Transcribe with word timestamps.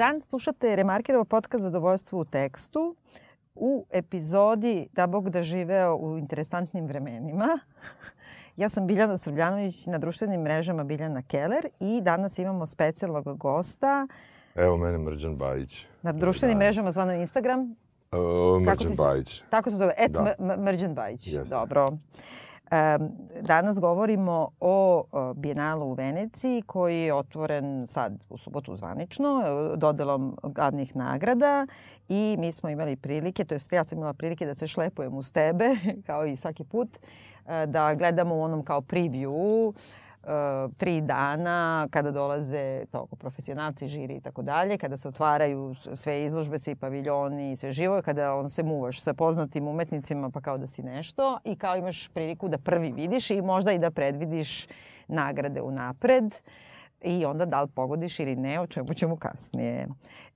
dan, 0.00 0.20
slušate 0.20 0.76
Remarkerov 0.76 1.24
podcast 1.24 1.62
Zadovoljstvo 1.62 2.20
u 2.20 2.24
tekstu 2.24 2.96
u 3.54 3.86
epizodi 3.90 4.88
Da 4.92 5.06
Bog 5.06 5.30
da 5.30 5.42
živeo 5.42 5.96
u 5.96 6.18
interesantnim 6.18 6.86
vremenima. 6.86 7.58
Ja 8.56 8.68
sam 8.68 8.86
Biljana 8.86 9.18
Srbljanović 9.18 9.86
na 9.86 9.98
društvenim 9.98 10.40
mrežama 10.40 10.84
Biljana 10.84 11.22
Keller 11.22 11.66
i 11.80 12.00
danas 12.02 12.38
imamo 12.38 12.66
specijalnog 12.66 13.38
gosta. 13.38 14.06
Evo 14.54 14.76
mene 14.76 14.98
Mrđan 14.98 15.36
Bajić. 15.36 15.86
Na 16.02 16.12
društvenim 16.12 16.58
da. 16.58 16.64
mrežama 16.64 16.92
zvano 16.92 17.12
Instagram. 17.12 17.60
Uh, 17.60 18.62
Mrđan 18.62 18.92
Bajić. 18.96 19.42
Tako 19.50 19.70
se 19.70 19.76
zove, 19.76 19.94
et 19.98 20.12
da. 20.12 20.34
Mrđan 20.56 20.94
Bajić. 20.94 21.26
Yes. 21.26 21.50
Dobro. 21.50 21.88
Danas 23.42 23.80
govorimo 23.80 24.48
o 24.60 25.04
Bijenalu 25.36 25.86
u 25.86 25.92
Veneciji 25.92 26.62
koji 26.62 27.00
je 27.00 27.14
otvoren 27.14 27.86
sad 27.86 28.26
u 28.28 28.38
subotu 28.38 28.76
zvanično 28.76 29.42
dodelom 29.76 30.36
glavnih 30.42 30.96
nagrada 30.96 31.66
i 32.08 32.36
mi 32.38 32.52
smo 32.52 32.68
imali 32.68 32.96
prilike, 32.96 33.44
to 33.44 33.54
jest 33.54 33.72
ja 33.72 33.84
sam 33.84 33.98
imala 33.98 34.12
prilike 34.12 34.46
da 34.46 34.54
se 34.54 34.66
šlepujem 34.66 35.14
uz 35.14 35.32
tebe 35.32 35.76
kao 36.06 36.26
i 36.26 36.36
svaki 36.36 36.64
put, 36.64 36.88
e, 37.46 37.66
da 37.66 37.94
gledamo 37.94 38.34
u 38.34 38.42
onom 38.42 38.64
kao 38.64 38.80
preview 38.80 39.72
tri 40.76 41.00
dana 41.00 41.88
kada 41.90 42.10
dolaze 42.10 42.84
toliko 42.92 43.16
profesionalci, 43.16 43.88
žiri 43.88 44.14
i 44.14 44.20
tako 44.20 44.42
dalje, 44.42 44.78
kada 44.78 44.96
se 44.96 45.08
otvaraju 45.08 45.74
sve 45.94 46.24
izložbe, 46.24 46.58
svi 46.58 46.74
paviljoni 46.74 47.56
sve 47.56 47.72
živo, 47.72 48.02
kada 48.02 48.34
on 48.34 48.50
se 48.50 48.62
muvaš 48.62 49.00
sa 49.00 49.14
poznatim 49.14 49.68
umetnicima 49.68 50.30
pa 50.30 50.40
kao 50.40 50.58
da 50.58 50.66
si 50.66 50.82
nešto 50.82 51.38
i 51.44 51.56
kao 51.56 51.76
imaš 51.76 52.08
priliku 52.08 52.48
da 52.48 52.58
prvi 52.58 52.92
vidiš 52.92 53.30
i 53.30 53.42
možda 53.42 53.72
i 53.72 53.78
da 53.78 53.90
predvidiš 53.90 54.66
nagrade 55.08 55.62
unapred. 55.62 56.24
Uh, 56.24 56.69
i 57.02 57.24
onda 57.24 57.44
da 57.44 57.62
li 57.62 57.68
pogodiš 57.68 58.20
ili 58.20 58.36
ne, 58.36 58.60
o 58.60 58.66
čemu 58.66 58.94
ćemo 58.94 59.16
kasnije. 59.16 59.88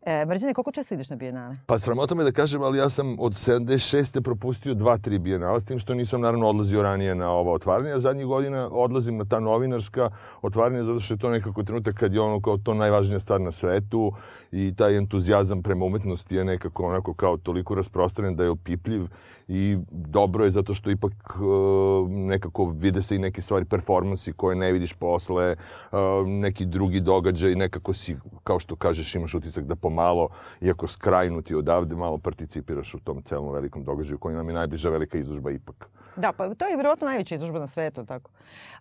E, 0.02 0.24
Mrđane, 0.24 0.54
koliko 0.54 0.72
često 0.72 0.94
ideš 0.94 1.10
na 1.10 1.16
bijenale? 1.16 1.56
Pa 1.66 1.78
sramota 1.78 2.14
me 2.14 2.24
da 2.24 2.32
kažem, 2.32 2.62
ali 2.62 2.78
ja 2.78 2.88
sam 2.88 3.16
od 3.20 3.32
76. 3.32 4.20
propustio 4.20 4.74
dva, 4.74 4.98
tri 4.98 5.18
bijenala, 5.18 5.60
s 5.60 5.64
tim 5.64 5.78
što 5.78 5.94
nisam 5.94 6.20
naravno 6.20 6.48
odlazio 6.48 6.82
ranije 6.82 7.14
na 7.14 7.30
ova 7.30 7.52
otvaranja. 7.52 7.98
Zadnjih 7.98 8.26
godina 8.26 8.68
odlazim 8.72 9.16
na 9.16 9.24
ta 9.24 9.40
novinarska 9.40 10.10
otvaranja 10.42 10.84
zato 10.84 11.00
što 11.00 11.14
je 11.14 11.18
to 11.18 11.30
nekako 11.30 11.62
trenutak 11.62 11.94
kad 11.94 12.14
je 12.14 12.20
ono 12.20 12.40
kao 12.40 12.56
to 12.56 12.74
najvažnija 12.74 13.20
stvar 13.20 13.40
na 13.40 13.52
svetu 13.52 14.12
i 14.52 14.74
taj 14.76 14.96
entuzijazam 14.96 15.62
prema 15.62 15.84
umetnosti 15.84 16.36
je 16.36 16.44
nekako 16.44 16.86
onako 16.86 17.14
kao 17.14 17.36
toliko 17.36 17.74
rasprostranjen 17.74 18.36
da 18.36 18.44
je 18.44 18.50
opipljiv 18.50 19.06
i 19.48 19.78
dobro 19.90 20.44
je 20.44 20.50
zato 20.50 20.74
što 20.74 20.90
ipak 20.90 21.12
uh, 21.12 22.10
nekako 22.10 22.64
vide 22.64 23.02
se 23.02 23.16
i 23.16 23.18
neke 23.18 23.42
stvari, 23.42 23.64
performansi 23.64 24.32
koje 24.32 24.56
ne 24.56 24.72
vidiš 24.72 24.92
posle, 24.92 25.56
uh, 25.92 25.98
neki 26.26 26.66
drugi 26.66 27.00
događaj, 27.00 27.54
nekako 27.54 27.92
si, 27.92 28.16
kao 28.44 28.58
što 28.58 28.76
kažeš, 28.76 29.14
imaš 29.14 29.34
utisak 29.34 29.64
da 29.64 29.76
pomalo, 29.76 30.28
iako 30.60 30.86
skrajnuti 30.86 31.54
odavde, 31.54 31.96
malo 31.96 32.18
participiraš 32.18 32.94
u 32.94 33.00
tom 33.00 33.22
celom 33.22 33.52
velikom 33.52 33.84
događaju 33.84 34.18
koji 34.18 34.34
nam 34.34 34.48
je 34.48 34.54
najbliža 34.54 34.90
velika 34.90 35.18
izložba 35.18 35.50
ipak. 35.50 35.88
Da, 36.16 36.32
pa 36.32 36.54
to 36.54 36.66
je 36.66 36.76
vjerojatno 36.76 37.06
najveća 37.06 37.34
izložba 37.34 37.58
na 37.58 37.66
svetu, 37.66 38.04
tako. 38.04 38.30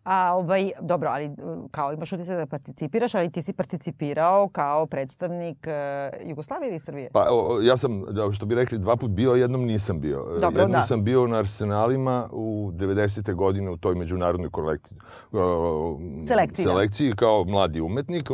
A, 0.03 0.35
ovaj, 0.35 0.71
dobro, 0.81 1.09
ali 1.09 1.31
kao 1.71 1.93
imaš 1.93 2.11
utisak 2.11 2.37
da 2.37 2.45
participiraš, 2.45 3.15
ali 3.15 3.31
ti 3.31 3.41
si 3.41 3.53
participirao 3.53 4.49
kao 4.49 4.85
predstavnik 4.85 5.67
uh, 5.67 6.27
Jugoslavije 6.29 6.69
ili 6.69 6.79
Srbije? 6.79 7.09
Pa 7.13 7.27
o, 7.31 7.61
ja 7.61 7.77
sam, 7.77 8.05
da, 8.09 8.31
što 8.31 8.45
bi 8.45 8.55
rekli, 8.55 8.79
dva 8.79 8.95
put 8.95 9.11
bio, 9.11 9.33
jednom 9.33 9.65
nisam 9.65 10.01
bio. 10.01 10.17
Dobro, 10.41 10.61
jednom 10.61 10.71
da. 10.71 10.81
sam 10.81 11.03
bio 11.03 11.27
na 11.27 11.37
Arsenalima 11.37 12.29
u 12.31 12.71
90. 12.73 13.33
godine 13.33 13.71
u 13.71 13.77
toj 13.77 13.95
međunarodnoj 13.95 14.49
kolekciji, 14.49 14.97
uh, 15.31 15.39
selekciji, 16.27 16.63
selekciji 16.65 17.09
da. 17.09 17.15
kao 17.15 17.43
mladi 17.43 17.81
umetnik. 17.81 18.29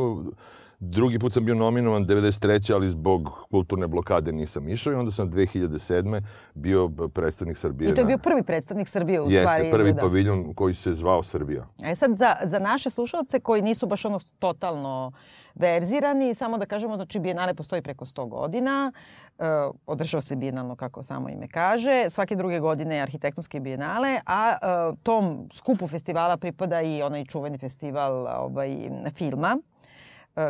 Drugi 0.81 1.19
put 1.19 1.33
sam 1.33 1.45
bio 1.45 1.55
nominovan 1.55 2.05
93. 2.05 2.73
ali 2.73 2.89
zbog 2.89 3.29
kulturne 3.51 3.87
blokade 3.87 4.31
nisam 4.31 4.69
išao 4.69 4.93
i 4.93 4.95
onda 4.95 5.11
sam 5.11 5.31
2007. 5.31 6.21
bio 6.53 6.89
predstavnik 7.13 7.57
Srbije. 7.57 7.91
I 7.91 7.93
to 7.93 8.01
je 8.01 8.05
bio 8.05 8.17
prvi 8.17 8.43
predstavnik 8.43 8.89
Srbije 8.89 9.21
u 9.21 9.23
Jeste, 9.23 9.39
stvari. 9.39 9.65
Jeste, 9.65 9.77
prvi 9.77 9.93
da. 9.93 10.01
paviljon 10.01 10.53
koji 10.53 10.73
se 10.73 10.93
zvao 10.93 11.23
Srbija. 11.23 11.67
E 11.83 11.95
sad, 11.95 12.15
za, 12.15 12.35
za 12.43 12.59
naše 12.59 12.89
slušalce 12.89 13.39
koji 13.39 13.61
nisu 13.61 13.87
baš 13.87 14.05
ono 14.05 14.19
totalno 14.39 15.11
verzirani, 15.55 16.35
samo 16.35 16.57
da 16.57 16.65
kažemo, 16.65 16.95
znači 16.95 17.19
Bijenale 17.19 17.53
postoji 17.53 17.81
preko 17.81 18.05
100 18.05 18.29
godina, 18.29 18.91
e, 19.39 19.43
održava 19.85 20.21
se 20.21 20.35
bijenalno 20.35 20.75
kako 20.75 21.03
samo 21.03 21.29
ime 21.29 21.47
kaže, 21.47 22.09
svake 22.09 22.35
druge 22.35 22.59
godine 22.59 22.95
je 22.95 23.01
arhitektonske 23.01 23.59
bijenale, 23.59 24.19
a 24.25 24.51
e, 24.51 24.95
tom 25.03 25.49
skupu 25.53 25.87
festivala 25.87 26.37
pripada 26.37 26.81
i 26.81 27.01
onaj 27.01 27.25
čuveni 27.25 27.57
festival 27.57 28.27
ovaj, 28.27 28.89
filma, 29.15 29.57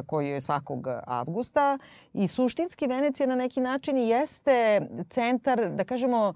koji 0.05 0.29
je 0.29 0.41
svakog 0.41 0.87
avgusta 1.07 1.77
i 2.13 2.27
suštinski 2.27 2.87
Venecija 2.87 3.27
na 3.27 3.35
neki 3.35 3.61
način 3.61 3.97
jeste 3.97 4.81
centar, 5.09 5.69
da 5.69 5.83
kažemo, 5.83 6.33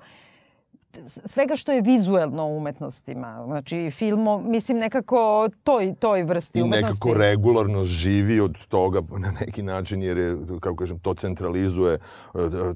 svega 1.26 1.56
što 1.56 1.72
je 1.72 1.82
vizuelno 1.82 2.48
u 2.48 2.58
umetnostima. 2.58 3.44
Znači, 3.46 3.92
filmo, 3.92 4.38
mislim, 4.38 4.78
nekako 4.78 5.50
toj, 5.64 5.96
toj 6.00 6.24
vrsti 6.24 6.60
I 6.60 6.62
umetnosti. 6.62 6.86
I 6.86 6.94
nekako 6.94 7.14
regularno 7.14 7.84
živi 7.84 8.40
od 8.40 8.58
toga 8.68 9.02
na 9.26 9.32
neki 9.32 9.64
način, 9.64 10.04
jer 10.04 10.18
je, 10.18 10.38
kako 10.60 10.76
kažem, 10.76 11.00
to 11.00 11.14
centralizuje. 11.14 11.94
E, 11.94 12.00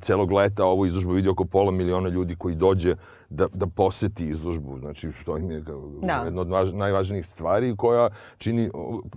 celog 0.01 0.31
leta 0.31 0.66
ovo 0.66 0.85
izložbu 0.85 1.11
vidi 1.11 1.29
oko 1.29 1.45
pola 1.45 1.72
miliona 1.72 2.09
ljudi 2.09 2.35
koji 2.35 2.56
dođe 2.56 2.95
da, 3.29 3.47
da 3.53 3.67
poseti 3.67 4.27
izložbu. 4.27 4.79
Znači, 4.79 5.11
što 5.11 5.38
im 5.38 5.51
je 5.51 5.61
da. 6.01 6.21
jedna 6.25 6.41
od 6.41 6.49
važ, 6.49 6.73
najvažnijih 6.73 7.25
stvari 7.25 7.75
koja 7.75 8.09
čini 8.38 8.69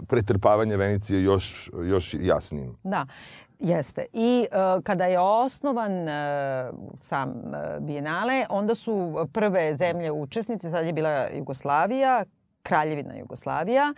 pretrpavanje 0.06 0.76
Venicije 0.76 1.22
još, 1.22 1.70
još 1.84 2.14
jasnijim. 2.20 2.76
Da. 2.82 3.06
Jeste. 3.58 4.04
I 4.12 4.46
uh, 4.52 4.82
kada 4.82 5.04
je 5.04 5.20
osnovan 5.20 5.92
uh, 5.92 6.08
sam 7.00 7.28
uh, 7.28 7.86
Bienale, 7.86 8.46
onda 8.50 8.74
su 8.74 9.26
prve 9.32 9.76
zemlje 9.76 10.12
učesnice, 10.12 10.70
sad 10.70 10.86
je 10.86 10.92
bila 10.92 11.26
Jugoslavija, 11.36 12.24
Kraljevina 12.62 13.16
Jugoslavija, 13.16 13.94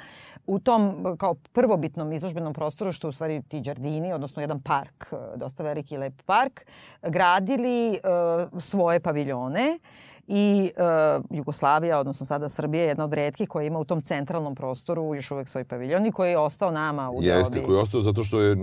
u 0.47 0.59
tom 0.59 1.17
kao 1.19 1.35
prvobitnom 1.53 2.13
izložbenom 2.13 2.53
prostoru, 2.53 2.93
što 2.93 3.07
je 3.07 3.09
u 3.09 3.13
stvari 3.13 3.43
ti 3.43 3.61
džardini, 3.61 4.13
odnosno 4.13 4.43
jedan 4.43 4.63
park, 4.63 5.13
dosta 5.37 5.63
veliki 5.63 5.95
i 5.95 5.99
lep 5.99 6.23
park, 6.23 6.67
gradili 7.03 7.91
uh, 7.91 8.63
svoje 8.63 9.01
paviljone. 9.01 9.79
Uh, 9.79 10.12
i 10.27 10.71
uh, 10.77 11.25
Jugoslavija, 11.31 11.99
odnosno 11.99 12.27
sada 12.27 12.49
Srbija 12.49 12.83
je 12.83 12.89
jedna 12.89 13.05
od 13.05 13.13
redkih 13.13 13.49
koja 13.49 13.67
ima 13.67 13.79
u 13.79 13.85
tom 13.85 14.03
centralnom 14.03 14.55
prostoru 14.55 15.15
još 15.15 15.31
uvek 15.31 15.49
svoj 15.49 15.65
paviljon 15.65 16.07
i 16.07 16.13
koji 16.13 16.31
je 16.31 16.39
ostao 16.39 16.71
nama 16.71 17.11
u 17.11 17.23
Jeste, 17.23 17.55
dobi. 17.55 17.67
koji 17.67 17.77
je 17.77 17.81
ostao 17.81 18.03
zato 18.03 18.25
što 18.25 18.41
je 18.41 18.57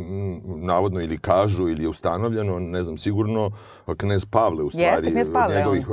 navodno 0.45 1.01
ili 1.01 1.17
kažu 1.17 1.69
ili 1.69 1.83
je 1.83 1.89
ustanovljeno, 1.89 2.59
ne 2.59 2.83
znam, 2.83 2.97
sigurno 2.97 3.51
knez 3.97 4.25
Pavle 4.25 4.63
u 4.63 4.69
stvari. 4.69 4.87
Jeste, 4.87 5.11
knez 5.11 5.31
Pavle. 5.33 5.55
Njegovih, 5.55 5.87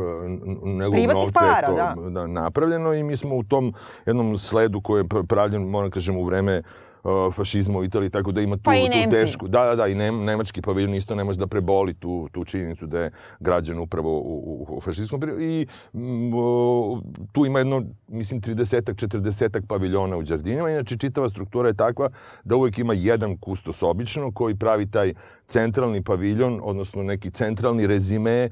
njegovog 0.65 1.17
novca 1.17 1.41
para, 1.41 1.57
je 1.57 1.67
to 1.67 1.75
da. 1.77 2.11
da. 2.11 2.27
napravljeno 2.27 2.95
i 2.95 3.03
mi 3.03 3.17
smo 3.17 3.37
u 3.37 3.43
tom 3.43 3.75
jednom 4.07 4.39
sledu 4.39 4.81
koji 4.81 5.01
je 5.01 5.27
pravljen, 5.29 5.63
moram 5.63 5.91
kažem, 5.91 6.17
u 6.17 6.25
vreme 6.25 6.59
uh, 6.59 6.86
fašizma 7.33 7.79
u 7.79 7.85
Italiji, 7.85 8.11
tako 8.11 8.33
da 8.33 8.41
ima 8.41 8.57
tu, 8.57 8.63
pa 8.63 8.73
tu 8.73 9.11
tešku. 9.11 9.49
Da, 9.49 9.65
da, 9.65 9.75
da, 9.75 9.87
i 9.87 9.95
ne, 9.95 10.13
nemački 10.13 10.63
paviljon 10.63 10.95
isto 10.95 11.15
ne 11.15 11.25
može 11.25 11.39
da 11.39 11.47
preboli 11.47 11.95
tu, 11.95 12.29
tu 12.33 12.45
činjenicu 12.45 12.87
da 12.87 13.01
je 13.01 13.11
građan 13.41 13.79
upravo 13.79 14.19
u, 14.21 14.67
u, 14.69 14.77
u 14.77 14.81
fašistskom 14.81 15.21
periodu. 15.21 15.43
I 15.43 15.67
m, 15.95 16.33
o, 16.35 17.01
tu 17.33 17.47
ima 17.47 17.59
jedno, 17.59 17.83
mislim, 18.09 18.41
30-ak, 18.41 18.95
40-ak 19.09 19.67
paviljona 19.67 20.17
u 20.17 20.23
Đardinima. 20.23 20.71
Inače, 20.71 20.97
čitava 20.97 21.29
struktura 21.29 21.69
je 21.69 21.75
takva 21.75 22.11
da 22.45 22.57
uvek 22.57 22.79
ima 22.79 22.95
jedan 22.95 23.37
kustos 23.37 23.83
obično 23.83 24.33
koji 24.33 24.55
pravi 24.55 24.87
taj 24.91 25.15
centralni 25.49 26.03
paviljon, 26.03 26.61
odnosno 26.63 27.03
neki 27.03 27.31
centralni 27.31 27.87
rezime 27.87 28.51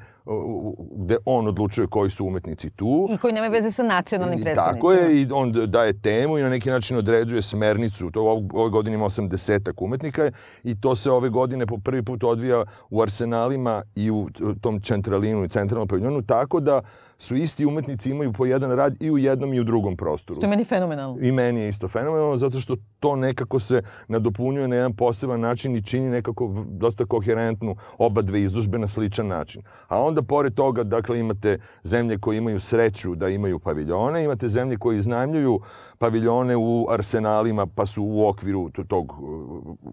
gde 0.96 1.16
on 1.24 1.48
odlučuje 1.48 1.86
koji 1.86 2.10
su 2.10 2.26
umetnici 2.26 2.70
tu. 2.70 3.08
I 3.10 3.18
koji 3.18 3.32
nema 3.32 3.46
veze 3.48 3.70
sa 3.70 3.82
nacionalnim 3.82 4.40
predstavnicima. 4.40 4.74
Tako 4.74 4.92
je, 4.92 5.22
i 5.22 5.26
on 5.32 5.52
daje 5.66 6.00
temu 6.00 6.38
i 6.38 6.42
na 6.42 6.48
neki 6.48 6.70
način 6.70 6.96
određuje 6.96 7.42
smernicu. 7.42 8.10
To 8.10 8.42
ove 8.52 8.70
godine 8.70 8.94
ima 8.94 9.04
80 9.04 9.72
umetnika 9.76 10.30
i 10.62 10.80
to 10.80 10.96
se 10.96 11.10
ove 11.10 11.28
godine 11.28 11.66
po 11.66 11.78
prvi 11.78 12.02
put 12.02 12.24
odvija 12.24 12.64
u 12.90 13.02
arsenalima 13.02 13.82
i 13.94 14.10
u 14.10 14.28
tom 14.60 14.80
centralinu 14.82 15.44
i 15.44 15.48
centralnom 15.48 15.88
paviljonu, 15.88 16.22
tako 16.22 16.60
da 16.60 16.80
su 17.19 17.34
isti 17.34 17.66
umetnici 17.66 18.11
imaju 18.11 18.32
po 18.32 18.46
jedan 18.46 18.70
rad 18.70 18.96
i 19.00 19.11
u 19.11 19.19
jednom 19.19 19.55
i 19.55 19.61
u 19.61 19.64
drugom 19.64 19.96
prostoru. 19.96 20.40
To 20.40 20.46
je 20.46 20.50
meni 20.50 20.64
fenomenalno. 20.64 21.19
I 21.20 21.32
meni 21.32 21.61
je 21.61 21.69
isto 21.69 21.88
fenomenalno 21.88 22.37
zato 22.37 22.61
što 22.61 22.76
to 23.00 23.16
nekako 23.16 23.61
se 23.61 23.82
nadopunjuje 24.08 24.69
na 24.69 24.76
jedan 24.76 24.93
poseban 24.96 25.40
način 25.40 25.76
i 25.76 25.82
čini 25.82 26.11
nekako 26.11 26.64
dosta 26.69 27.05
koherentnu 27.05 27.76
oba 27.99 28.22
dve 28.22 28.40
izložbe 28.40 28.78
na 28.78 28.88
sličan 28.88 29.26
način. 29.26 29.62
A 29.88 30.02
onda 30.02 30.22
pored 30.22 30.55
toga, 30.55 30.82
dakle, 30.82 31.20
imate 31.20 31.58
zemlje 31.84 32.19
koje 32.19 32.38
imaju 32.38 32.61
sreću 32.61 33.14
da 33.14 33.28
imaju 33.28 33.58
paviljone, 33.58 34.25
imate 34.25 34.49
zemlje 34.49 34.76
koje 34.76 34.99
iznajmljuju 34.99 35.60
paviljone 36.04 36.56
u 36.56 36.86
arsenalima 36.90 37.66
pa 37.66 37.86
su 37.86 38.02
u 38.02 38.28
okviru 38.28 38.70
tog, 38.88 39.12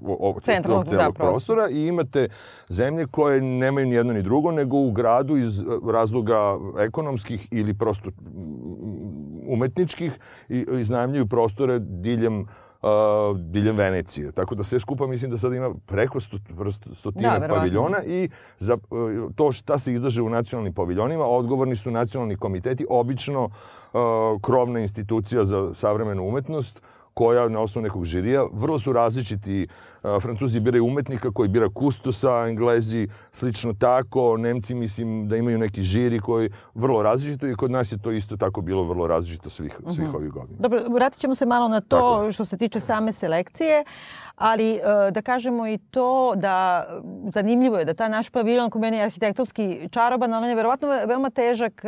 ovog 0.03 0.41
celog 0.41 0.85
da, 0.85 1.09
prostora 1.15 1.69
i 1.69 1.87
imate 1.87 2.27
zemlje 2.69 3.05
koje 3.11 3.41
nemaju 3.41 3.87
ni 3.87 3.95
jedno 3.95 4.13
ni 4.13 4.23
drugo 4.23 4.51
nego 4.51 4.77
u 4.77 4.91
gradu 4.91 5.37
iz 5.37 5.61
razloga 5.91 6.57
ekonomskih 6.79 7.47
ili 7.51 7.73
prosto 7.73 8.09
umetničkih 9.47 10.19
i 10.49 10.65
iznajmljuju 10.81 11.27
prostore 11.27 11.79
diljem 11.79 12.41
uh, 12.41 13.37
diljem 13.39 13.77
Venecije. 13.77 14.31
Tako 14.31 14.55
da 14.55 14.63
sve 14.63 14.79
skupa 14.79 15.07
mislim 15.07 15.31
da 15.31 15.37
sad 15.37 15.53
ima 15.53 15.73
preko 15.85 16.19
sto, 16.19 16.37
stotina 16.95 17.39
da, 17.39 17.47
paviljona 17.47 18.03
i 18.03 18.29
za 18.59 18.73
uh, 18.73 19.31
to 19.35 19.51
šta 19.51 19.77
se 19.77 19.93
izlaže 19.93 20.21
u 20.21 20.29
nacionalnim 20.29 20.73
paviljonima 20.73 21.25
odgovorni 21.25 21.75
su 21.75 21.91
nacionalni 21.91 22.35
komiteti, 22.35 22.85
obično 22.89 23.45
uh, 23.45 23.80
krovna 24.41 24.79
institucija 24.79 25.45
za 25.45 25.73
savremenu 25.73 26.27
umetnost, 26.27 26.81
koja 27.13 27.49
na 27.49 27.59
osnovu 27.59 27.83
nekog 27.83 28.05
žirija, 28.05 28.45
vrlo 28.53 28.79
su 28.79 28.93
različiti. 28.93 29.67
Francuzi 30.21 30.59
biraju 30.59 30.85
umetnika 30.85 31.31
koji 31.31 31.49
bira 31.49 31.69
kustosa, 31.73 32.45
Englezi 32.47 33.07
slično 33.31 33.73
tako, 33.73 34.37
Nemci 34.37 34.75
mislim 34.75 35.27
da 35.27 35.37
imaju 35.37 35.57
neki 35.57 35.83
žiri 35.83 36.19
koji 36.19 36.49
vrlo 36.73 37.03
različito 37.03 37.47
i 37.47 37.55
kod 37.55 37.71
nas 37.71 37.91
je 37.91 37.97
to 38.01 38.11
isto 38.11 38.37
tako 38.37 38.61
bilo 38.61 38.83
vrlo 38.83 39.07
različito 39.07 39.49
svih, 39.49 39.73
svih 39.73 39.85
uh 39.85 39.97
mhm. 39.97 40.11
-huh. 40.11 40.15
ovih 40.15 40.31
godina. 40.31 40.59
Dobro, 40.59 40.79
vratit 40.89 41.19
ćemo 41.19 41.35
se 41.35 41.45
malo 41.45 41.67
na 41.67 41.81
to 41.81 41.97
tako. 41.97 42.31
što 42.31 42.45
se 42.45 42.57
tiče 42.57 42.79
same 42.79 43.11
selekcije, 43.13 43.83
ali 44.35 44.79
da 45.11 45.21
kažemo 45.21 45.67
i 45.67 45.77
to 45.77 46.33
da 46.35 46.85
zanimljivo 47.33 47.77
je 47.77 47.85
da 47.85 47.93
ta 47.93 48.07
naš 48.07 48.29
paviljon, 48.29 48.69
ko 48.69 48.79
meni 48.79 48.97
je 48.97 49.03
arhitektonski 49.03 49.89
čaroban, 49.91 50.33
on 50.33 50.49
je 50.49 50.55
verovatno 50.55 50.87
veoma 50.87 51.29
težak 51.29 51.83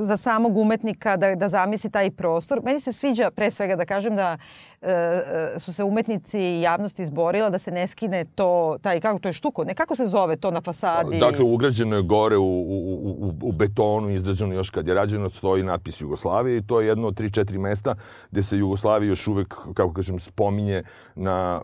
za 0.00 0.16
samog 0.16 0.56
umetnika 0.56 1.16
da, 1.16 1.34
da 1.34 1.48
zamisli 1.48 1.90
taj 1.90 2.10
prostor. 2.10 2.60
Meni 2.64 2.80
se 2.80 2.92
sviđa 2.92 3.30
pre 3.30 3.50
svega 3.50 3.76
da 3.76 3.84
kažem 3.84 4.16
da 4.16 4.36
su 5.58 5.72
se 5.72 5.84
umetnici 5.84 6.40
i 6.40 6.60
javnost 6.60 6.98
izborila 6.98 7.50
da 7.50 7.58
se 7.58 7.70
ne 7.70 7.86
skine 7.86 8.24
to, 8.34 8.76
taj, 8.82 9.00
kako 9.00 9.18
to 9.18 9.28
je 9.28 9.32
štuko, 9.32 9.64
ne 9.64 9.74
kako 9.74 9.96
se 9.96 10.06
zove 10.06 10.36
to 10.36 10.50
na 10.50 10.60
fasadi? 10.60 11.18
Dakle, 11.18 11.44
ugrađeno 11.44 11.96
je 11.96 12.02
gore 12.02 12.36
u, 12.36 12.44
u, 12.44 13.06
u, 13.20 13.34
u 13.42 13.52
betonu, 13.52 14.10
izrađeno 14.10 14.54
još 14.54 14.70
kad 14.70 14.86
je 14.86 14.94
rađeno, 14.94 15.28
stoji 15.28 15.62
natpis 15.62 16.00
Jugoslavije 16.00 16.56
i 16.56 16.62
to 16.62 16.80
je 16.80 16.86
jedno 16.86 17.08
od 17.08 17.20
3-4 17.20 17.58
mesta 17.58 17.94
gde 18.30 18.42
se 18.42 18.56
Jugoslavija 18.56 19.08
još 19.08 19.26
uvek, 19.26 19.54
kako 19.74 19.92
kažem, 19.92 20.20
spominje 20.20 20.82
na 21.14 21.62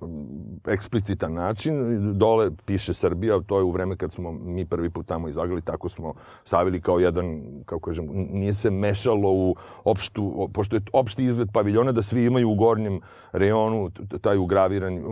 eksplicitan 0.69 1.33
način. 1.33 1.99
Dole 2.19 2.51
piše 2.65 2.95
Srbija, 2.95 3.41
to 3.47 3.59
je 3.59 3.65
u 3.65 3.71
vreme 3.71 3.97
kad 3.97 4.13
smo 4.13 4.33
mi 4.33 4.65
prvi 4.65 4.91
put 4.91 5.07
tamo 5.07 5.29
izlagali, 5.29 5.63
tako 5.63 5.89
smo 5.89 6.15
stavili 6.45 6.81
kao 6.81 6.99
jedan, 6.99 7.43
kako 7.65 7.81
kažem, 7.81 8.09
nije 8.13 8.53
se 8.53 8.71
mešalo 8.71 9.33
u 9.33 9.57
opštu, 9.85 10.51
pošto 10.53 10.77
je 10.77 10.83
opšti 10.93 11.25
izgled 11.25 11.49
paviljona 11.53 11.93
da 11.93 12.03
svi 12.03 12.25
imaju 12.25 12.51
u 12.51 12.55
gornjem 12.55 13.01
reonu 13.32 13.91
taj 14.20 14.38
ugravirani, 14.38 15.03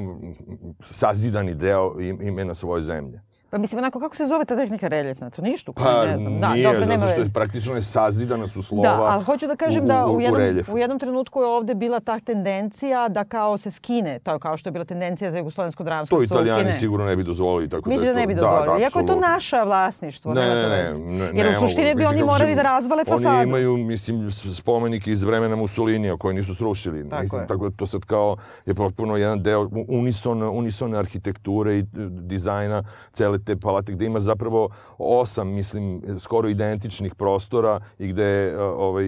sazidani 0.80 1.54
deo 1.54 2.00
imena 2.00 2.54
svoje 2.54 2.82
zemlje. 2.82 3.20
Pa 3.54 3.58
mislim, 3.58 3.78
onako, 3.78 4.00
kako 4.00 4.16
se 4.16 4.26
zove 4.26 4.44
ta 4.44 4.56
tehnika 4.56 4.88
reljefna? 4.88 5.30
To 5.30 5.42
ništa? 5.42 5.72
Pa 5.72 6.06
ne 6.06 6.18
znam. 6.18 6.40
Da, 6.40 6.48
nije, 6.48 6.72
dobro, 6.72 6.86
zato 6.86 7.12
što 7.12 7.20
je 7.20 7.28
praktično 7.34 7.74
je 7.74 7.82
sazidana 7.82 8.46
su 8.46 8.62
slova 8.62 8.96
Da, 8.96 9.02
ali 9.02 9.24
hoću 9.24 9.46
da 9.46 9.56
kažem 9.56 9.84
u, 9.84 9.86
da 9.86 10.06
u, 10.06 10.16
u, 10.16 10.20
jednom, 10.20 10.74
u 10.74 10.78
jednom 10.78 10.98
trenutku 10.98 11.40
je 11.40 11.46
ovde 11.46 11.74
bila 11.74 12.00
ta 12.00 12.18
tendencija 12.18 13.08
da 13.08 13.24
kao 13.24 13.58
se 13.58 13.70
skine, 13.70 14.18
to 14.18 14.38
kao 14.38 14.56
što 14.56 14.68
je 14.68 14.72
bila 14.72 14.84
tendencija 14.84 15.30
za 15.30 15.38
jugoslovensko 15.38 15.84
dramsko. 15.84 16.16
To 16.16 16.22
italijani 16.22 16.60
ukine. 16.60 16.78
sigurno 16.78 17.06
ne 17.06 17.16
bi 17.16 17.24
dozvolili. 17.24 17.68
Tako 17.68 17.88
Mislim 17.88 18.06
da, 18.06 18.14
da 18.14 18.20
ne 18.20 18.26
bi 18.26 18.34
dozvolili. 18.34 18.66
Da, 18.66 18.72
da, 18.72 18.80
Iako 18.80 18.98
je 18.98 19.06
to 19.06 19.20
naša 19.20 19.62
vlasništvo. 19.62 20.34
Ne, 20.34 20.54
ne, 20.54 20.54
ne. 20.54 20.68
ne, 20.98 21.32
ne 21.32 21.38
Jer 21.38 21.56
u 21.56 21.60
suštini 21.60 21.94
bi 21.94 22.04
oni 22.04 22.22
morali 22.22 22.54
da 22.54 22.62
razvale 22.62 23.04
fasadu. 23.04 23.36
Oni 23.36 23.48
imaju, 23.48 23.76
mislim, 23.76 24.32
spomenike 24.32 25.10
iz 25.10 25.22
vremena 25.22 25.56
Mussolinija 25.56 26.16
koji 26.16 26.34
nisu 26.34 26.54
srušili. 26.54 27.10
Tako 27.10 27.22
mislim. 27.22 27.46
Tako 27.46 27.68
da 27.68 27.76
to 27.76 27.86
sad 27.86 28.04
kao 28.04 28.36
je 28.66 28.74
potpuno 28.74 29.16
jedan 29.16 29.42
deo 29.42 29.68
unison, 29.88 30.42
unisone 30.42 30.98
arhitekture 30.98 31.78
i 31.78 31.84
dizajna 32.10 32.84
cele 33.12 33.43
te 33.44 33.56
palate 33.56 33.92
gde 33.92 34.06
ima 34.06 34.20
zapravo 34.20 34.68
osam, 34.98 35.48
mislim, 35.48 36.02
skoro 36.18 36.48
identičnih 36.48 37.14
prostora 37.14 37.80
i 37.98 38.08
gde 38.08 38.24
je 38.24 38.58
ovaj, 38.58 39.06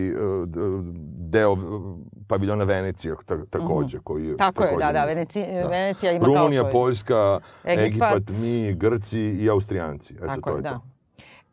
deo 1.19 1.57
paviljona 2.27 2.65
Venecija 2.65 3.15
takođe. 3.51 3.99
Koji 4.05 4.27
je, 4.27 4.37
Tako 4.37 4.65
je, 4.65 4.77
da, 4.79 4.93
da, 4.93 5.05
Veneci, 5.05 5.41
da. 5.41 5.69
Venecija 5.69 6.13
ima 6.13 6.27
Rumunija, 6.27 6.63
kao 6.63 6.71
svoj... 6.71 6.83
Poljska, 6.83 7.41
Egipat, 7.65 7.87
Egipat, 7.87 8.23
mi, 8.43 8.75
Grci 8.75 9.21
i 9.21 9.51
Austrijanci. 9.51 10.15
Eto, 10.15 10.27
Tako 10.27 10.51
to 10.51 10.57
je, 10.57 10.63
da. 10.63 10.71
to. 10.71 10.96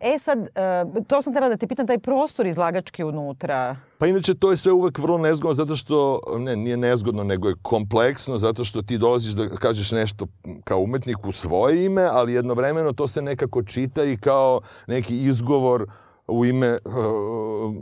E 0.05 0.19
sad, 0.19 0.39
uh, 0.39 1.05
to 1.07 1.21
sam 1.21 1.33
htjela 1.33 1.49
da 1.49 1.57
te 1.57 1.67
pitam, 1.67 1.87
taj 1.87 1.99
prostor 1.99 2.47
izlagački 2.47 3.03
unutra. 3.03 3.75
Pa 3.97 4.07
inače, 4.07 4.33
to 4.33 4.51
je 4.51 4.57
sve 4.57 4.71
uvek 4.71 4.99
vrlo 4.99 5.17
nezgodno, 5.17 5.53
zato 5.53 5.75
što, 5.75 6.19
ne, 6.37 6.55
nije 6.55 6.77
nezgodno, 6.77 7.23
nego 7.23 7.49
je 7.49 7.55
kompleksno, 7.61 8.37
zato 8.37 8.63
što 8.63 8.81
ti 8.81 8.97
dolaziš 8.97 9.33
da 9.33 9.49
kažeš 9.49 9.91
nešto 9.91 10.27
kao 10.63 10.79
umetnik 10.79 11.25
u 11.25 11.31
svoje 11.31 11.85
ime, 11.85 12.03
ali 12.03 12.33
jednovremeno 12.33 12.93
to 12.93 13.07
se 13.07 13.21
nekako 13.21 13.63
čita 13.63 14.03
i 14.03 14.17
kao 14.17 14.61
neki 14.87 15.17
izgovor 15.17 15.81
uh, 15.81 15.89
u 16.27 16.45
ime 16.45 16.77
uh, 16.85 16.93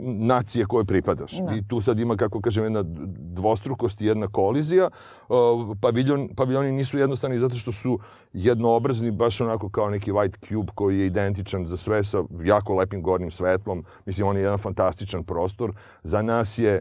nacije 0.04 0.66
koje 0.66 0.84
pripadaš. 0.84 1.32
Da. 1.38 1.54
I 1.56 1.62
tu 1.68 1.80
sad 1.80 2.00
ima, 2.00 2.16
kako 2.16 2.40
kažem, 2.40 2.64
jedna 2.64 2.82
dvostrukost 3.18 4.00
i 4.00 4.06
jedna 4.06 4.26
kolizija. 4.28 4.90
Uh, 5.28 5.76
paviljon, 5.80 6.28
paviljoni 6.36 6.72
nisu 6.72 6.98
jednostavni 6.98 7.38
zato 7.38 7.54
što 7.54 7.72
su 7.72 7.98
jednoobrazni, 8.32 9.10
baš 9.10 9.40
onako 9.40 9.68
kao 9.68 9.90
neki 9.90 10.12
white 10.12 10.48
cube 10.48 10.72
koji 10.74 10.98
je 10.98 11.06
identičan 11.06 11.66
za 11.66 11.76
sve 11.76 12.04
sa 12.04 12.24
jako 12.44 12.74
lepim 12.74 13.02
gornjim 13.02 13.30
svetlom. 13.30 13.84
Mislim, 14.06 14.26
on 14.26 14.36
je 14.36 14.42
jedan 14.42 14.58
fantastičan 14.58 15.24
prostor. 15.24 15.72
Za 16.02 16.22
nas 16.22 16.58
je 16.58 16.80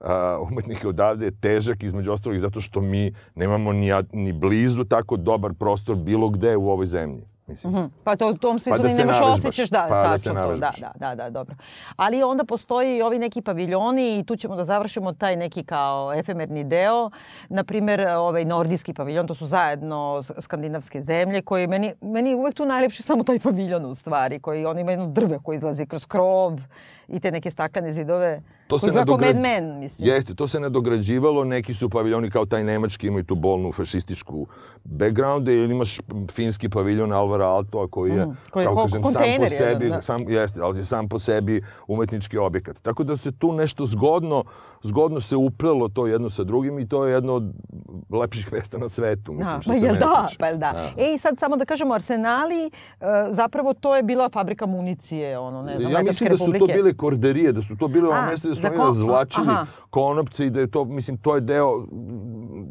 uh, 0.00 0.06
umetnik 0.50 0.84
odavde 0.84 1.26
je 1.26 1.40
težak 1.40 1.82
između 1.82 2.12
ostalih 2.12 2.40
zato 2.40 2.60
što 2.60 2.80
mi 2.80 3.14
nemamo 3.34 3.72
ni, 3.72 3.90
ni 4.12 4.32
blizu 4.32 4.84
tako 4.84 5.16
dobar 5.16 5.54
prostor 5.54 5.96
bilo 5.96 6.28
gde 6.28 6.56
u 6.56 6.70
ovoj 6.70 6.86
zemlji. 6.86 7.37
Mislim. 7.48 7.72
Mm 7.72 7.76
-hmm. 7.76 7.90
Pa 8.04 8.16
to 8.16 8.28
u 8.28 8.36
tom 8.36 8.58
smislu 8.58 8.82
pa 8.82 8.88
da 8.88 8.94
nemaš 8.94 9.20
osjećaš, 9.20 9.70
da, 9.70 9.86
pa 9.88 10.04
tačno 10.04 10.34
da 10.34 10.42
to, 10.42 10.56
da, 10.56 10.72
da, 10.80 10.92
da, 10.98 11.14
da, 11.14 11.30
dobro. 11.30 11.56
Ali 11.96 12.22
onda 12.22 12.44
postoji 12.44 12.96
i 12.96 13.02
ovi 13.02 13.18
neki 13.18 13.42
paviljoni 13.42 14.18
i 14.18 14.24
tu 14.24 14.36
ćemo 14.36 14.56
da 14.56 14.64
završimo 14.64 15.12
taj 15.12 15.36
neki 15.36 15.64
kao 15.64 16.14
efemerni 16.14 16.64
deo. 16.64 17.10
Naprimer, 17.48 18.00
ovaj 18.00 18.44
nordijski 18.44 18.94
paviljon, 18.94 19.26
to 19.26 19.34
su 19.34 19.46
zajedno 19.46 20.22
skandinavske 20.38 21.00
zemlje 21.00 21.42
koji 21.42 21.66
meni, 21.66 21.94
meni 22.00 22.34
uvek 22.34 22.54
tu 22.54 22.64
najlepši 22.64 23.02
samo 23.02 23.24
taj 23.24 23.38
paviljon 23.38 23.84
u 23.84 23.94
stvari, 23.94 24.40
koji 24.40 24.66
on 24.66 24.78
ima 24.78 24.90
jedno 24.90 25.06
drve 25.06 25.38
koji 25.42 25.56
izlazi 25.56 25.86
kroz 25.86 26.06
krov 26.06 26.52
i 27.08 27.20
te 27.20 27.30
neke 27.30 27.50
staklene 27.50 27.92
zidove. 27.92 28.42
To 28.68 28.78
se 28.78 28.92
nadogra... 28.92 29.26
Mad 29.26 29.36
Men, 29.36 29.78
mislim. 29.78 30.08
Jeste, 30.08 30.34
to 30.34 30.48
se 30.48 30.60
nadograđivalo, 30.60 31.44
neki 31.44 31.74
su 31.74 31.90
paviljoni 31.90 32.30
kao 32.30 32.46
taj 32.46 32.64
nemački 32.64 33.06
imaju 33.06 33.24
tu 33.24 33.34
bolnu 33.34 33.72
fašističku 33.72 34.46
backgrounde 34.84 35.54
ili 35.54 35.74
imaš 35.74 35.98
finski 36.30 36.68
paviljon 36.68 37.12
Alvara 37.12 37.46
Altoa 37.46 37.88
koji 37.88 38.10
je, 38.10 38.26
mm, 38.26 38.36
koji 38.50 38.66
kao 38.66 38.76
kažem, 38.76 39.02
sam 39.02 39.02
po 39.02 39.48
sebi, 39.48 39.54
jedan, 39.60 39.88
da. 39.88 40.02
sam, 40.02 40.28
jeste, 40.28 40.60
ali 40.62 40.78
je 40.78 40.84
sam 40.84 41.08
po 41.08 41.18
sebi 41.18 41.62
umetnički 41.86 42.38
objekat. 42.38 42.76
Tako 42.82 43.04
da 43.04 43.16
se 43.16 43.32
tu 43.32 43.52
nešto 43.52 43.86
zgodno, 43.86 44.44
zgodno 44.82 45.20
se 45.20 45.36
uplelo 45.36 45.88
to 45.88 46.06
jedno 46.06 46.30
sa 46.30 46.44
drugim 46.44 46.78
i 46.78 46.88
to 46.88 47.06
je 47.06 47.12
jedno 47.12 47.34
od 47.34 47.52
lepših 48.10 48.52
mesta 48.54 48.78
na 48.78 48.88
svetu, 48.88 49.32
mislim, 49.32 49.56
da, 49.56 49.60
što 49.60 49.72
pa 49.72 49.78
se 49.78 49.86
mene 49.86 49.98
da, 49.98 50.26
tiče. 50.26 50.38
Pa 50.38 50.52
da, 50.52 50.56
da. 50.56 50.92
E, 50.96 51.14
i 51.14 51.18
sad 51.18 51.38
samo 51.38 51.56
da 51.56 51.64
kažemo, 51.64 51.94
Arsenali, 51.94 52.70
uh, 53.00 53.06
zapravo 53.30 53.74
to 53.74 53.96
je 53.96 54.02
bila 54.02 54.28
fabrika 54.28 54.66
municije, 54.66 55.38
ono, 55.38 55.62
ne 55.62 55.78
znam, 55.78 55.92
Ja 55.92 56.02
mislim 56.02 56.30
da 56.30 56.36
su 56.36 56.52
to 56.58 56.66
bile 56.66 56.94
korderije, 56.94 57.52
da 57.52 57.62
su 57.62 57.76
to 57.76 57.88
bile 57.88 58.08
ono 58.08 58.26
mesta 58.26 58.48
su 58.58 58.66
oni 58.66 58.76
razvlačili 58.76 59.46
aha. 59.48 59.66
konopce 59.90 60.46
i 60.46 60.50
da 60.50 60.60
je 60.60 60.70
to, 60.70 60.84
mislim, 60.84 61.16
to 61.16 61.34
je 61.34 61.40
deo, 61.40 61.86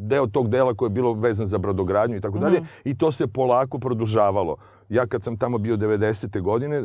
deo 0.00 0.26
tog 0.26 0.48
dela 0.48 0.74
koji 0.74 0.86
je 0.86 0.90
bilo 0.90 1.12
vezan 1.12 1.46
za 1.46 1.58
brodogradnju 1.58 2.16
i 2.16 2.20
tako 2.20 2.38
dalje. 2.38 2.60
Mhm. 2.60 2.66
I 2.84 2.98
to 2.98 3.12
se 3.12 3.26
polako 3.26 3.78
produžavalo. 3.78 4.56
Ja 4.88 5.06
kad 5.06 5.22
sam 5.22 5.36
tamo 5.36 5.58
bio 5.58 5.76
90. 5.76 6.40
godine, 6.40 6.82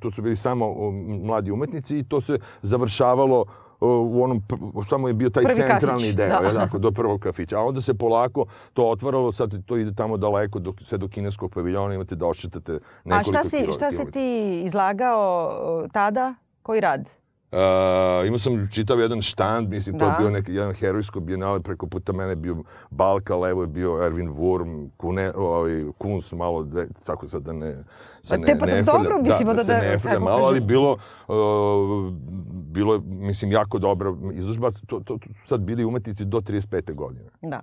to 0.00 0.10
su 0.10 0.22
bili 0.22 0.36
samo 0.36 0.90
mladi 1.24 1.50
umetnici 1.50 1.98
i 1.98 2.04
to 2.04 2.20
se 2.20 2.38
završavalo 2.62 3.44
u 3.80 4.22
onom, 4.22 4.42
samo 4.88 5.08
je 5.08 5.14
bio 5.14 5.30
taj 5.30 5.44
Prvi 5.44 5.54
centralni 5.54 6.02
kafić, 6.02 6.14
deo, 6.14 6.40
da. 6.40 6.46
jednako, 6.46 6.78
do 6.78 6.92
prvog 6.92 7.20
kafića. 7.20 7.58
A 7.58 7.62
onda 7.62 7.80
se 7.80 7.94
polako 7.94 8.46
to 8.72 8.90
otvaralo, 8.90 9.32
sad 9.32 9.64
to 9.66 9.76
ide 9.76 9.94
tamo 9.94 10.16
daleko, 10.16 10.58
do, 10.58 10.72
sve 10.82 10.98
do 10.98 11.08
kineskog 11.08 11.52
paviljona, 11.54 11.94
imate 11.94 12.14
da 12.14 12.26
ošetate 12.26 12.78
nekoliko 13.04 13.38
A 13.38 13.42
šta 13.42 13.50
si, 13.50 13.72
šta 13.72 13.92
si 13.92 14.10
ti 14.10 14.60
izlagao 14.64 15.88
tada? 15.92 16.34
Koji 16.62 16.80
rad? 16.80 17.08
Uh, 17.52 18.26
imao 18.26 18.38
sam 18.38 18.68
čitav 18.72 19.00
jedan 19.00 19.22
štand, 19.22 19.68
mislim, 19.68 19.98
da. 19.98 20.04
to 20.04 20.10
je 20.10 20.10
da. 20.10 20.18
bio 20.18 20.30
neki, 20.30 20.54
jedan 20.54 20.72
herojsko 20.72 21.20
bijenale, 21.20 21.60
preko 21.60 21.86
puta 21.86 22.12
mene 22.12 22.36
bio 22.36 22.56
Balka, 22.90 23.36
levo 23.36 23.62
je 23.62 23.66
bio 23.66 23.90
Erwin 23.90 24.28
Wurm, 24.28 24.88
Kune, 24.96 25.32
ovaj, 25.36 25.84
Kunz, 25.98 26.32
malo, 26.32 26.64
dve, 26.64 26.86
tako 27.04 27.28
sad 27.28 27.42
da 27.42 27.52
ne, 27.52 27.74
se 28.22 28.34
pa 28.34 28.36
ne, 28.36 28.46
te, 28.46 28.58
pa 28.58 28.66
ne 28.66 28.82
dobro, 28.82 29.22
mislim, 29.22 29.48
da, 29.48 29.52
da, 29.52 29.56
da, 29.56 29.64
se 29.64 29.72
da, 29.72 29.80
ne 29.80 29.98
frlja 29.98 30.18
malo, 30.18 30.46
ali 30.46 30.60
bilo, 30.60 30.92
uh, 31.28 32.12
bilo 32.52 32.94
je, 32.94 33.00
mislim, 33.04 33.52
jako 33.52 33.78
dobra 33.78 34.14
izložba, 34.32 34.70
to, 34.70 35.00
to, 35.00 35.18
to 35.18 35.18
sad 35.44 35.60
bili 35.60 35.84
umetnici 35.84 36.24
do 36.24 36.40
35. 36.40 36.94
godine. 36.94 37.30
Da. 37.42 37.60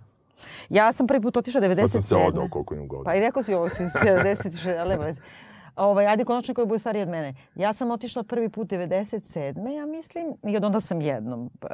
Ja 0.70 0.94
sam 0.94 1.08
prvi 1.08 1.22
put 1.22 1.38
otišla 1.38 1.62
97. 1.62 1.76
Sad 1.76 1.92
sam 1.92 2.02
se 2.02 2.16
odao 2.16 2.48
koliko 2.50 2.76
imam 2.76 2.88
godina. 2.88 3.04
Pa 3.06 3.16
i 3.16 3.20
rekao 3.20 3.44
si 3.44 3.54
ovo, 3.54 3.70
si 3.70 3.84
76, 3.84 4.80
ali 4.80 4.96
Ovaj, 5.76 6.08
ajde 6.08 6.26
konačno 6.26 6.54
koji 6.54 6.68
bude 6.68 6.80
stariji 6.80 7.04
od 7.04 7.10
mene. 7.10 7.34
Ja 7.56 7.74
sam 7.74 7.92
otišla 7.92 8.24
prvi 8.24 8.50
put 8.50 8.68
97. 8.68 9.70
ja 9.70 9.86
mislim 9.86 10.34
i 10.44 10.58
od 10.58 10.66
onda 10.66 10.82
sam 10.82 11.02
jednom 11.02 11.46
uh, 11.46 11.70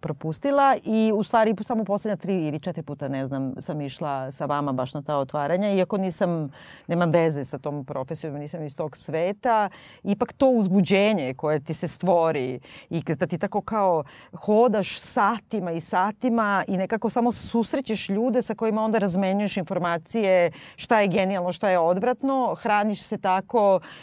propustila 0.00 0.76
i 0.84 1.12
u 1.14 1.22
stvari 1.22 1.54
samo 1.66 1.84
poslednja 1.84 2.16
tri 2.16 2.46
ili 2.46 2.60
četiri 2.60 2.82
puta 2.82 3.08
ne 3.08 3.26
znam 3.26 3.54
sam 3.58 3.80
išla 3.80 4.32
sa 4.32 4.46
vama 4.46 4.72
baš 4.72 4.94
na 4.94 5.02
ta 5.02 5.16
otvaranja 5.16 5.70
iako 5.70 5.96
nisam, 5.96 6.52
nemam 6.86 7.10
veze 7.10 7.44
sa 7.44 7.58
tom 7.58 7.84
profesijom, 7.84 8.34
nisam 8.34 8.62
iz 8.62 8.76
tog 8.76 8.96
sveta 8.96 9.68
ipak 10.02 10.32
to 10.32 10.50
uzbuđenje 10.50 11.34
koje 11.34 11.60
ti 11.60 11.74
se 11.74 11.88
stvori 11.88 12.60
i 12.90 13.02
da 13.02 13.26
ti 13.26 13.38
tako 13.38 13.60
kao 13.60 14.04
hodaš 14.32 15.00
satima 15.00 15.72
i 15.72 15.80
satima 15.80 16.64
i 16.68 16.76
nekako 16.76 17.10
samo 17.10 17.32
susrećeš 17.32 18.08
ljude 18.08 18.42
sa 18.42 18.54
kojima 18.54 18.84
onda 18.84 18.98
razmenjuješ 18.98 19.56
informacije 19.56 20.50
šta 20.76 21.00
je 21.00 21.08
genijalno, 21.08 21.52
šta 21.52 21.70
je 21.70 21.78
odvratno, 21.78 22.54
hraniš 22.54 23.02
se 23.02 23.18
tako 23.18 23.39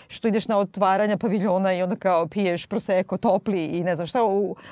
što 0.07 0.27
ideš 0.27 0.47
na 0.47 0.57
otvaranja 0.57 1.17
paviljona 1.17 1.73
i 1.73 1.81
onda 1.81 1.95
kao 1.95 2.27
piješ 2.27 2.65
proseko 2.65 3.17
topli 3.17 3.65
i 3.65 3.83
ne 3.83 3.95
znam 3.95 4.07
šta, 4.07 4.19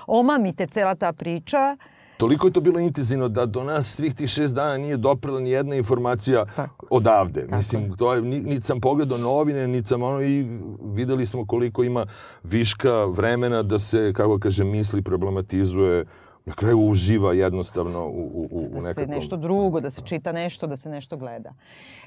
omamite 0.08 0.68
cela 0.68 0.96
ta 0.96 1.14
priča. 1.14 1.78
Toliko 2.18 2.48
je 2.48 2.54
to 2.54 2.62
bilo 2.62 2.80
intenzivno 2.80 3.30
da 3.30 3.46
do 3.46 3.64
nas 3.64 3.88
svih 3.96 4.16
tih 4.16 4.30
šest 4.30 4.56
dana 4.56 4.78
nije 4.78 4.98
doprela 4.98 5.40
ni 5.40 5.50
jedna 5.50 5.76
informacija 5.76 6.46
Tako. 6.56 6.88
odavde. 6.90 7.42
Tako. 7.42 7.56
Mislim, 7.56 7.96
to 7.96 8.14
je, 8.14 8.22
niti 8.22 8.62
sam 8.62 8.82
pogledao 8.82 9.18
novine, 9.18 9.68
niti 9.68 9.88
sam 9.88 10.04
ono 10.04 10.22
i 10.22 10.46
videli 10.84 11.26
smo 11.26 11.46
koliko 11.46 11.84
ima 11.84 12.06
viška 12.44 13.06
vremena 13.06 13.64
da 13.64 13.80
se, 13.80 14.14
kako 14.16 14.40
kaže, 14.40 14.64
misli, 14.64 15.02
problematizuje 15.02 16.06
na 16.46 16.54
kraju 16.54 16.80
uživa 16.80 17.34
jednostavno 17.34 18.08
u, 18.08 18.10
u, 18.10 18.50
u 18.52 18.60
da 18.60 18.82
nekakvom... 18.82 18.84
Da 18.84 18.94
se 18.94 19.08
nešto 19.08 19.38
drugo, 19.38 19.80
da 19.80 19.92
se 19.92 20.02
čita 20.02 20.32
nešto, 20.32 20.68
da 20.68 20.78
se 20.78 20.90
nešto 20.90 21.18
gleda. 21.18 21.54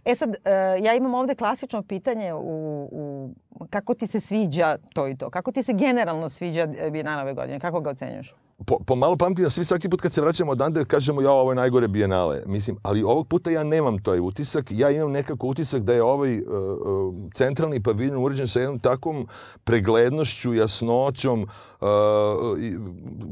E 0.05 0.15
sad, 0.15 0.29
uh, 0.29 0.35
ja 0.85 0.95
imam 0.95 1.15
ovde 1.15 1.35
klasično 1.35 1.83
pitanje 1.83 2.35
u, 2.35 2.89
u 2.93 3.31
kako 3.71 3.95
ti 3.95 4.07
se 4.07 4.21
sviđa 4.21 4.77
to 4.95 5.09
i 5.09 5.17
to? 5.17 5.31
Kako 5.31 5.53
ti 5.53 5.63
se 5.63 5.73
generalno 5.73 6.29
sviđa 6.29 6.67
Bijenala 6.91 7.23
ove 7.23 7.35
godine? 7.35 7.61
Kako 7.61 7.81
ga 7.81 7.91
ocenjuješ? 7.91 8.35
Po, 8.67 8.79
po 8.87 8.95
malo 8.95 9.17
pamtim 9.17 9.45
da 9.45 9.51
svi 9.51 9.65
svaki 9.65 9.89
put 9.89 10.01
kad 10.01 10.13
se 10.13 10.21
vraćamo 10.21 10.53
odande 10.53 10.85
kažemo 10.85 11.23
ja 11.23 11.31
ovo 11.31 11.51
je 11.51 11.57
najgore 11.57 11.89
bijenale. 11.89 12.43
Mislim, 12.47 12.77
ali 12.83 13.03
ovog 13.03 13.29
puta 13.29 13.51
ja 13.51 13.63
nemam 13.63 14.03
taj 14.03 14.21
utisak. 14.21 14.67
Ja 14.71 14.91
imam 14.91 15.11
nekako 15.11 15.47
utisak 15.47 15.83
da 15.83 15.95
je 15.95 16.03
ovaj 16.03 16.39
uh, 16.39 16.45
centralni 17.35 17.83
paviljon 17.83 18.25
uređen 18.25 18.49
sa 18.49 18.61
jednom 18.61 18.79
takvom 18.79 19.29
preglednošću, 19.65 20.55
jasnoćom, 20.55 21.43
uh, 21.43 21.49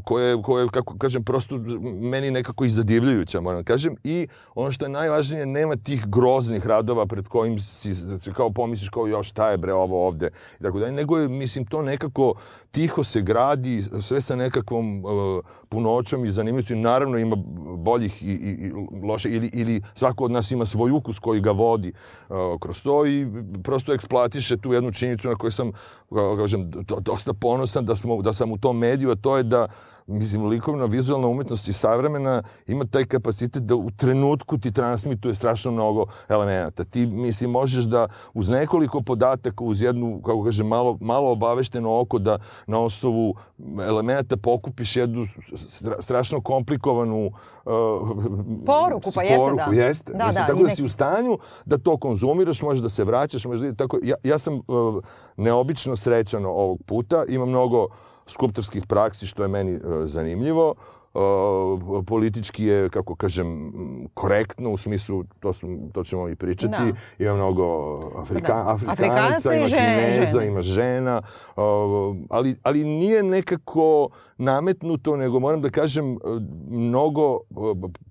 koje, 0.04 0.42
koje, 0.42 0.68
kako 0.68 0.98
kažem, 0.98 1.24
prosto 1.24 1.58
meni 2.00 2.30
nekako 2.30 2.64
i 2.64 2.70
zadivljujuća, 2.70 3.40
moram 3.40 3.60
da 3.60 3.64
kažem. 3.64 3.96
I 4.04 4.28
ono 4.54 4.72
što 4.72 4.84
je 4.84 4.88
najvažnije, 4.88 5.46
nema 5.46 5.76
tih 5.76 6.06
groznih 6.06 6.66
radova 6.66 7.06
pred 7.06 7.28
kojim 7.28 7.58
si, 7.58 7.94
kao 8.36 8.50
pomisliš 8.50 8.88
kao, 8.88 9.06
jo, 9.06 9.22
šta 9.22 9.50
je 9.50 9.58
bre 9.58 9.74
ovo 9.74 10.06
ovde, 10.06 10.30
i 10.60 10.62
tako 10.62 10.78
dalje. 10.78 10.92
Nego 10.92 11.18
je, 11.18 11.28
mislim, 11.28 11.66
to 11.66 11.82
nekako 11.82 12.34
tiho 12.70 13.04
se 13.04 13.22
gradi, 13.22 13.84
sve 14.00 14.20
sa 14.20 14.36
nekakvom 14.36 15.04
uh, 15.04 15.44
punoćom 15.68 16.24
i 16.24 16.32
zanimljivosti. 16.32 16.76
Naravno 16.76 17.18
ima 17.18 17.36
boljih 17.76 18.22
i, 18.22 18.26
i, 18.26 18.50
i 18.66 18.72
loše, 19.06 19.28
ili, 19.30 19.50
ili 19.52 19.82
svako 19.94 20.24
od 20.24 20.30
nas 20.30 20.50
ima 20.50 20.66
svoj 20.66 20.90
ukus 20.90 21.18
koji 21.18 21.40
ga 21.40 21.50
vodi 21.50 21.92
uh, 22.28 22.36
kroz 22.60 22.82
to 22.82 23.06
i 23.06 23.26
prosto 23.62 23.92
eksploatiše 23.92 24.56
tu 24.56 24.72
jednu 24.72 24.92
činjenicu 24.92 25.28
na 25.28 25.34
kojoj 25.34 25.52
sam, 25.52 25.72
kažem, 26.36 26.70
dosta 27.00 27.32
ponosan 27.32 27.84
da, 27.84 27.96
smo, 27.96 28.22
da 28.22 28.32
sam 28.36 28.52
u 28.52 28.58
tom 28.58 28.78
mediju, 28.78 29.10
a 29.10 29.14
to 29.14 29.36
je 29.36 29.42
da 29.42 29.66
mislim, 30.06 30.46
likovna 30.46 30.84
vizualna 30.84 31.28
umetnost 31.28 31.68
i 31.68 31.72
savremena 31.72 32.42
ima 32.66 32.84
taj 32.84 33.04
kapacitet 33.04 33.62
da 33.62 33.74
u 33.74 33.90
trenutku 33.90 34.58
ti 34.58 34.72
transmituje 34.72 35.34
strašno 35.34 35.70
mnogo 35.70 36.04
elemenata. 36.28 36.84
Ti, 36.84 37.06
mislim, 37.06 37.50
možeš 37.50 37.84
da 37.84 38.08
uz 38.34 38.48
nekoliko 38.48 39.00
podataka, 39.00 39.64
uz 39.64 39.82
jednu, 39.82 40.20
kako 40.24 40.44
kaže, 40.44 40.64
malo, 40.64 40.98
malo 41.00 41.32
obavešteno 41.32 42.00
oko 42.00 42.18
da 42.18 42.38
na 42.66 42.80
osnovu 42.80 43.34
elemenata 43.88 44.36
pokupiš 44.36 44.96
jednu 44.96 45.26
strašno 46.00 46.40
komplikovanu 46.40 47.26
uh, 47.26 47.72
poruku, 48.66 49.12
pa 49.14 49.22
jeste, 49.22 49.36
poruku, 49.36 49.70
da. 49.70 49.82
Jeste. 49.82 50.12
Da, 50.12 50.26
mislim, 50.26 50.44
da, 50.46 50.52
tako 50.52 50.62
da 50.62 50.70
si 50.70 50.84
u 50.84 50.88
stanju 50.88 51.38
da 51.64 51.78
to 51.78 51.96
konzumiraš, 51.96 52.62
možeš 52.62 52.82
da 52.82 52.88
se 52.88 53.04
vraćaš, 53.04 53.44
možeš 53.44 53.68
da... 53.68 53.74
Tako, 53.74 53.98
ja, 54.02 54.16
ja 54.24 54.38
sam 54.38 54.54
uh, 54.54 55.02
neobično 55.36 55.96
srećan 55.96 56.44
ovog 56.44 56.78
puta, 56.86 57.24
ima 57.28 57.46
mnogo 57.46 57.88
skulptorskih 58.26 58.86
praksi, 58.86 59.26
što 59.26 59.42
je 59.42 59.48
meni 59.48 59.72
e, 59.72 59.80
zanimljivo. 60.04 60.74
Uh, 61.16 62.04
politički 62.06 62.64
je, 62.64 62.88
kako 62.88 63.14
kažem, 63.14 63.72
korektno, 64.14 64.70
u 64.70 64.76
smislu, 64.76 65.24
to, 65.40 65.52
sam, 65.52 65.90
to 65.92 66.04
ćemo 66.04 66.28
i 66.28 66.36
pričati, 66.36 66.70
da. 67.18 67.24
ima 67.24 67.34
mnogo 67.34 67.64
Afrika, 68.16 68.54
da. 68.54 68.70
Afrikanaca, 68.92 69.54
ima 69.54 69.66
Kineza, 69.66 70.42
ima 70.42 70.62
žena, 70.62 71.22
uh, 71.56 71.62
ali, 72.30 72.56
ali 72.62 72.84
nije 72.84 73.22
nekako 73.22 74.08
nametnuto, 74.38 75.16
nego 75.16 75.40
moram 75.40 75.62
da 75.62 75.70
kažem, 75.70 76.18
mnogo 76.68 77.38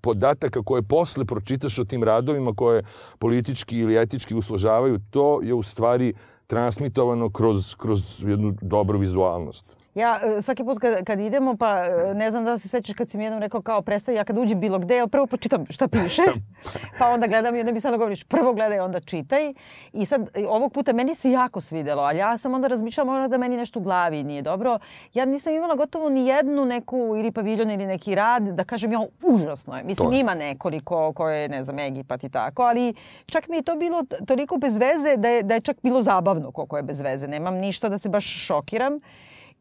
podataka 0.02 0.64
koje 0.64 0.82
posle 0.82 1.26
pročitaš 1.26 1.80
o 1.80 1.86
tim 1.86 2.04
radovima 2.04 2.54
koje 2.56 2.84
politički 3.20 3.78
ili 3.78 3.98
etički 3.98 4.36
usložavaju, 4.36 5.00
to 5.10 5.42
je 5.44 5.54
u 5.54 5.64
stvari 5.64 6.14
transmitovano 6.48 7.30
kroz, 7.30 7.76
kroz 7.76 8.24
jednu 8.24 8.56
dobru 8.62 9.00
vizualnost. 9.00 9.66
Ja 9.96 10.20
e, 10.38 10.42
svaki 10.42 10.64
put 10.64 10.80
kad, 10.80 11.04
kad 11.04 11.20
idemo, 11.20 11.58
pa 11.58 11.86
e, 11.86 12.14
ne 12.14 12.32
znam 12.32 12.46
da 12.46 12.54
li 12.54 12.60
se 12.60 12.68
sećaš 12.68 12.96
kad 12.96 13.10
si 13.10 13.18
mi 13.18 13.24
jednom 13.24 13.42
rekao 13.42 13.62
kao 13.62 13.82
prestavi, 13.82 14.18
ja 14.18 14.24
kad 14.24 14.38
uđem 14.38 14.60
bilo 14.60 14.80
gde, 14.80 14.98
ja 14.98 15.08
prvo 15.08 15.28
počitam 15.28 15.66
šta 15.70 15.88
piše, 15.88 16.22
pa 17.00 17.10
onda 17.10 17.28
gledam 17.28 17.56
i 17.56 17.60
onda 17.60 17.72
mi 17.72 17.82
sada 17.82 17.98
govoriš 17.98 18.24
prvo 18.24 18.54
gledaj, 18.54 18.80
onda 18.80 19.00
čitaj. 19.00 19.54
I 19.94 20.06
sad 20.06 20.30
ovog 20.50 20.74
puta 20.74 20.94
meni 20.94 21.16
se 21.16 21.32
jako 21.32 21.62
svidelo, 21.62 22.04
ali 22.04 22.18
ja 22.18 22.38
sam 22.38 22.54
onda 22.54 22.68
razmišljala 22.68 23.12
možda 23.12 23.28
da 23.28 23.38
meni 23.38 23.58
nešto 23.58 23.80
u 23.80 23.84
glavi 23.84 24.24
nije 24.24 24.42
dobro. 24.42 24.80
Ja 25.14 25.26
nisam 25.26 25.54
imala 25.54 25.76
gotovo 25.76 26.10
ni 26.10 26.28
jednu 26.28 26.66
neku 26.66 26.98
ili 27.18 27.32
paviljon 27.32 27.72
ili 27.72 27.86
neki 27.86 28.16
rad 28.16 28.44
da 28.44 28.64
kažem 28.64 28.92
ja 28.92 29.00
užasno 29.24 29.78
je. 29.78 29.84
Mislim 29.84 30.10
to. 30.10 30.16
ima 30.16 30.36
nekoliko 30.36 31.14
koje 31.14 31.50
ne 31.50 31.64
znam 31.64 31.80
Egipat 31.80 32.24
i 32.24 32.30
tako, 32.30 32.64
ali 32.64 32.94
čak 33.26 33.48
mi 33.48 33.58
je 33.58 33.64
to 33.64 33.76
bilo 33.76 34.04
toliko 34.28 34.58
bez 34.58 34.78
veze 34.78 35.18
da 35.18 35.30
je, 35.30 35.44
da 35.44 35.54
je 35.54 35.62
čak 35.62 35.78
bilo 35.84 36.02
zabavno 36.02 36.52
koliko 36.52 36.78
je 36.78 36.84
bez 36.84 37.02
veze. 37.02 37.28
Nemam 37.28 37.56
ništa 37.56 37.90
da 37.90 37.98
se 37.98 38.10
baš 38.10 38.46
šokiram. 38.48 39.00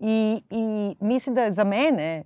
I, 0.01 0.43
I 0.51 0.95
mislim 1.01 1.35
da 1.35 1.43
je 1.43 1.53
za 1.53 1.65
mene, 1.65 2.15
e, 2.15 2.23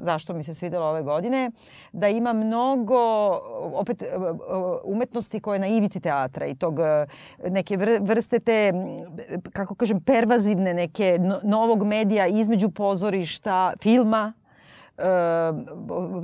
zašto 0.00 0.34
mi 0.34 0.42
se 0.42 0.54
svidelo 0.54 0.86
ove 0.86 1.02
godine, 1.02 1.50
da 1.92 2.08
ima 2.08 2.32
mnogo 2.32 3.30
opet 3.74 4.02
e, 4.02 4.06
e, 4.06 4.08
umetnosti 4.84 5.40
koje 5.40 5.56
je 5.56 5.60
na 5.60 5.66
ivici 5.66 6.00
teatra 6.00 6.46
i 6.46 6.54
tog 6.54 6.78
neke 7.48 7.76
vrste 8.00 8.38
te, 8.38 8.72
kako 9.52 9.74
kažem, 9.74 10.00
pervazivne 10.00 10.74
neke 10.74 11.18
novog 11.42 11.82
medija 11.82 12.26
između 12.26 12.70
pozorišta, 12.70 13.72
filma, 13.82 14.32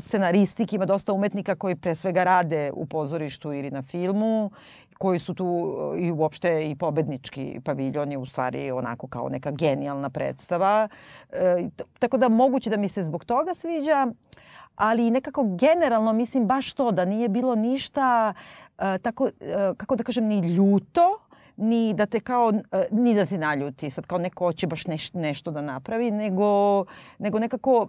scenaristiki, 0.00 0.76
ima 0.76 0.86
dosta 0.86 1.12
umetnika 1.12 1.54
koji 1.54 1.76
pre 1.76 1.94
svega 1.94 2.24
rade 2.24 2.72
u 2.74 2.86
pozorištu 2.86 3.52
ili 3.52 3.70
na 3.70 3.82
filmu 3.82 4.50
koji 4.98 5.18
su 5.18 5.34
tu 5.34 5.74
i 5.98 6.10
uopšte 6.12 6.70
i 6.70 6.76
pobednički 6.76 7.60
paviljon 7.64 8.12
je 8.12 8.18
u 8.18 8.26
stvari 8.26 8.70
onako 8.70 9.06
kao 9.06 9.28
neka 9.28 9.50
genijalna 9.50 10.10
predstava. 10.10 10.88
E, 11.32 11.68
tako 11.98 12.18
da 12.18 12.28
moguće 12.28 12.70
da 12.70 12.76
mi 12.76 12.88
se 12.88 13.02
zbog 13.02 13.24
toga 13.24 13.54
sviđa, 13.54 14.06
ali 14.76 15.10
nekako 15.10 15.44
generalno 15.44 16.12
mislim 16.12 16.46
baš 16.46 16.72
to 16.72 16.90
da 16.90 17.04
nije 17.04 17.28
bilo 17.28 17.54
ništa 17.54 18.34
e, 18.78 18.98
tako, 18.98 19.28
e, 19.40 19.74
kako 19.76 19.96
da 19.96 20.04
kažem, 20.04 20.24
ni 20.24 20.54
ljuto, 20.54 21.18
ni 21.56 21.94
da 21.94 22.06
te 22.06 22.20
kao, 22.20 22.52
e, 22.72 22.84
ni 22.90 23.14
da 23.14 23.26
te 23.26 23.38
naljuti, 23.38 23.90
sad 23.90 24.06
kao 24.06 24.18
neko 24.18 24.44
hoće 24.44 24.66
baš 24.66 24.86
neš, 24.86 25.12
nešto 25.12 25.50
da 25.50 25.60
napravi, 25.60 26.10
nego, 26.10 26.84
nego 27.18 27.38
nekako 27.38 27.88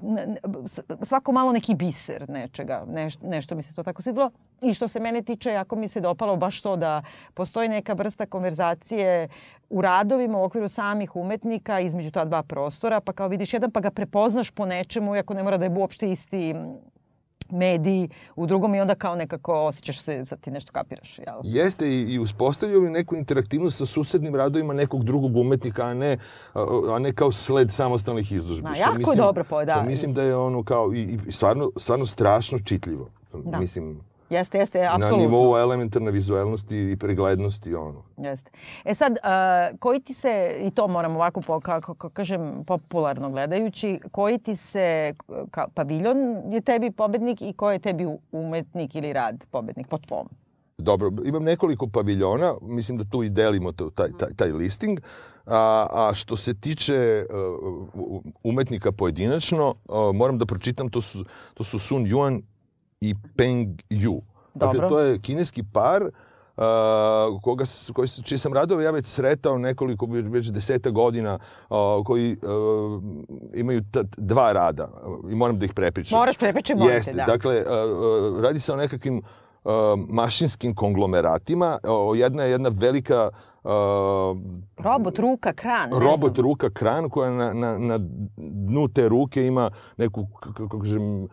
svako 1.02 1.32
malo 1.32 1.52
neki 1.52 1.76
biser 1.76 2.30
nečega, 2.30 2.86
neš, 2.88 3.20
nešto 3.22 3.56
mi 3.56 3.64
se 3.64 3.74
to 3.74 3.84
tako 3.84 4.02
svidilo. 4.02 4.32
I 4.62 4.74
što 4.74 4.88
se 4.88 5.00
mene 5.00 5.22
tiče, 5.22 5.52
jako 5.52 5.76
mi 5.76 5.88
se 5.88 6.02
dopalo 6.02 6.36
baš 6.36 6.62
to 6.62 6.76
da 6.76 7.02
postoji 7.34 7.70
neka 7.70 7.94
vrsta 7.94 8.26
konverzacije 8.26 9.28
u 9.70 9.82
radovima 9.82 10.38
u 10.38 10.44
okviru 10.44 10.68
samih 10.68 11.16
umetnika 11.16 11.80
između 11.80 12.12
ta 12.12 12.26
dva 12.26 12.44
prostora, 12.44 13.00
pa 13.00 13.14
kao 13.14 13.28
vidiš 13.28 13.54
jedan 13.54 13.72
pa 13.72 13.80
ga 13.80 13.92
prepoznaš 13.92 14.52
po 14.52 14.66
nečemu, 14.66 15.16
iako 15.16 15.34
ne 15.34 15.44
mora 15.44 15.58
da 15.58 15.66
je 15.66 15.72
uopšte 15.78 16.12
isti 16.12 16.56
mediji 17.50 18.10
u 18.36 18.46
drugom 18.46 18.76
i 18.76 18.82
onda 18.82 18.96
kao 18.96 19.16
nekako 19.16 19.54
osjećaš 19.54 20.00
se 20.00 20.24
da 20.30 20.36
ti 20.36 20.52
nešto 20.52 20.72
kapiraš. 20.72 21.20
Jel? 21.20 21.40
Jeste 21.44 21.90
i, 21.90 22.02
i 22.02 22.20
uspostavljaju 22.20 22.90
neku 22.90 23.16
interaktivnost 23.16 23.78
sa 23.78 23.86
susednim 23.86 24.36
radovima 24.36 24.74
nekog 24.74 25.04
drugog 25.04 25.38
umetnika, 25.38 25.86
a 25.86 25.94
ne, 25.94 26.18
a 26.90 27.00
ne 27.00 27.14
kao 27.14 27.32
sled 27.32 27.72
samostalnih 27.72 28.32
izložbi. 28.32 28.70
Da, 28.74 28.80
jako 28.80 28.98
mislim, 28.98 29.18
dobro 29.18 29.44
po, 29.44 29.66
da. 29.66 29.84
mislim 29.84 30.14
da 30.14 30.24
je 30.24 30.36
ono 30.36 30.64
kao 30.64 30.94
i, 30.94 31.20
i 31.28 31.32
stvarno, 31.32 31.72
stvarno 31.78 32.06
strašno 32.06 32.60
čitljivo. 32.60 33.10
Da. 33.34 33.60
Mislim, 33.60 34.02
Jeste, 34.30 34.58
jeste, 34.58 34.86
apsolutno. 34.86 35.18
Na 35.18 35.24
nivou 35.24 35.58
elementarne 35.58 36.12
vizualnosti 36.12 36.92
i 36.92 36.98
preglednosti, 36.98 37.76
ono. 37.76 38.04
Jeste. 38.18 38.52
E 38.84 38.94
sad, 38.94 39.12
uh, 39.12 39.80
koji 39.80 40.00
ti 40.00 40.14
se, 40.14 40.56
i 40.62 40.72
to 40.72 40.88
moram 40.88 41.16
ovako, 41.16 41.42
po, 41.42 41.60
kako, 41.60 41.94
kako 41.94 42.14
kažem, 42.14 42.64
popularno 42.68 43.30
gledajući, 43.30 44.00
koji 44.12 44.38
ti 44.38 44.56
se, 44.56 45.14
ka, 45.52 45.68
paviljon 45.74 46.18
je 46.54 46.62
tebi 46.62 46.92
pobednik 46.92 47.42
i 47.42 47.54
ko 47.54 47.72
je 47.72 47.80
tebi 47.80 48.08
umetnik 48.32 48.96
ili 48.96 49.14
rad 49.14 49.46
pobednik 49.52 49.88
po 49.88 49.98
tvom? 49.98 50.30
dobro, 50.78 51.12
imam 51.26 51.44
nekoliko 51.44 51.88
paviljona, 51.88 52.56
mislim 52.62 52.98
da 52.98 53.04
tu 53.04 53.24
i 53.24 53.30
delimo 53.30 53.72
to, 53.72 53.90
taj, 53.90 54.10
taj, 54.20 54.34
taj 54.36 54.52
listing. 54.52 55.00
A, 55.46 55.88
a 55.92 56.14
što 56.14 56.38
se 56.38 56.54
tiče 56.54 57.26
uh, 57.30 58.34
umetnika 58.44 58.92
pojedinačno, 58.92 59.70
uh, 59.70 60.16
moram 60.16 60.38
da 60.38 60.46
pročitam, 60.46 60.90
to 60.90 61.02
su, 61.02 61.26
to 61.54 61.64
su 61.64 61.80
Sun 61.80 62.06
Yuan 62.06 62.42
i 63.10 63.16
Peng 63.38 63.82
Yu. 63.90 64.22
Dakle, 64.54 64.90
to 64.90 65.00
je 65.00 65.20
kineski 65.20 65.64
par 65.64 66.04
uh, 66.04 67.42
koga, 67.42 67.66
koji, 67.94 68.08
čiji 68.08 68.38
sam 68.38 68.54
radove 68.54 68.84
ja 68.84 68.92
već 68.92 69.06
sretao 69.06 69.58
nekoliko, 69.58 70.06
već 70.06 70.52
deseta 70.52 70.90
godina, 70.90 71.40
uh, 71.70 72.06
koji 72.06 72.38
uh, 72.42 73.04
imaju 73.54 73.82
dva 74.18 74.54
rada 74.54 74.90
i 75.32 75.36
moram 75.36 75.60
da 75.60 75.66
ih 75.66 75.74
prepričam. 75.74 76.20
Moraš 76.20 76.38
prepričati, 76.38 76.80
morate, 76.80 76.96
Jeste, 76.96 77.14
da. 77.14 77.26
Dakle, 77.26 77.66
uh, 77.66 78.42
radi 78.42 78.60
se 78.60 78.74
o 78.74 78.76
nekakvim 78.76 79.18
uh, 79.18 79.72
mašinskim 80.10 80.76
konglomeratima. 80.76 81.80
Uh, 81.84 82.18
jedna 82.18 82.44
je 82.44 82.52
jedna 82.52 82.70
velika 82.74 83.30
Uh, 83.66 83.72
robot 84.78 85.20
ruka 85.20 85.54
kran. 85.54 85.90
Robot 85.92 86.36
znam. 86.36 86.44
ruka 86.44 86.70
kran 86.70 87.10
koja 87.10 87.30
na, 87.32 87.54
na, 87.54 87.78
na 87.78 88.00
dnu 88.38 88.88
te 88.88 89.10
ruke 89.10 89.48
ima 89.48 89.72
neku, 89.98 90.28
kako 90.40 90.80
kažem, 90.80 91.28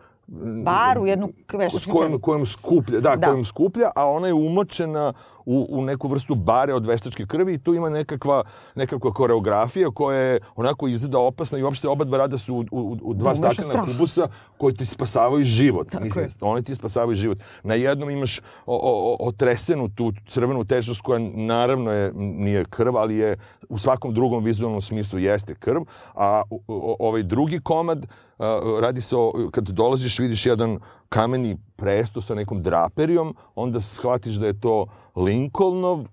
baru, 0.63 1.05
jednu 1.05 1.29
veštačku 1.53 1.89
s 1.89 1.93
kojom, 1.93 2.21
kojom 2.21 2.45
skuplja, 2.45 2.99
da, 2.99 3.15
da, 3.15 3.27
kojom 3.27 3.45
skuplja, 3.45 3.91
a 3.95 4.05
ona 4.09 4.27
je 4.27 4.33
umočena 4.33 5.13
u, 5.45 5.67
u 5.69 5.81
neku 5.81 6.07
vrstu 6.07 6.35
bare 6.35 6.73
od 6.73 6.85
veštačke 6.85 7.25
krvi 7.25 7.53
i 7.53 7.57
tu 7.57 7.73
ima 7.73 7.89
nekakva, 7.89 8.43
nekakva 8.75 9.11
koreografija 9.11 9.91
koja 9.91 10.19
je 10.19 10.39
onako 10.55 10.87
izgleda 10.87 11.19
opasna 11.19 11.57
i 11.57 11.63
uopšte 11.63 11.87
oba 11.87 12.05
dva 12.05 12.17
rada 12.17 12.37
su 12.37 12.55
u, 12.55 12.65
u, 12.71 12.97
u 13.01 13.13
dva 13.13 13.35
staklena 13.35 13.85
kubusa 13.85 14.27
koji 14.57 14.73
ti 14.73 14.85
spasavaju 14.85 15.45
život. 15.45 15.89
Tako 15.91 16.03
Mislim, 16.03 16.25
je. 16.25 16.31
oni 16.41 16.63
ti 16.63 16.75
spasavaju 16.75 17.15
život. 17.15 17.37
Na 17.63 17.73
jednom 17.73 18.09
imaš 18.09 18.39
o, 18.39 18.43
o, 18.65 19.27
otresenu 19.27 19.89
tu 19.89 20.13
crvenu 20.27 20.65
tečnost 20.65 21.01
koja 21.01 21.19
naravno 21.33 21.91
je, 21.91 22.11
nije 22.15 22.65
krv, 22.65 22.97
ali 22.97 23.15
je 23.15 23.37
u 23.69 23.77
svakom 23.77 24.13
drugom 24.13 24.43
vizualnom 24.43 24.81
smislu 24.81 25.19
jeste 25.19 25.55
krv, 25.55 25.81
a 26.15 26.41
o, 26.49 26.95
ovaj 26.99 27.23
drugi 27.23 27.59
komad 27.59 28.05
radi 28.81 29.01
se 29.01 29.15
o, 29.17 29.49
kad 29.51 29.69
dolaziš 29.69 30.19
vidiš 30.19 30.45
jedan 30.45 30.79
kameni 31.09 31.57
presto 31.83 32.21
sa 32.21 32.35
nekom 32.35 32.61
draperijom, 32.63 33.35
onda 33.55 33.81
shvatiš 33.81 34.39
da 34.39 34.47
je 34.47 34.59
to 34.59 34.87
Lincolnov 35.15 36.05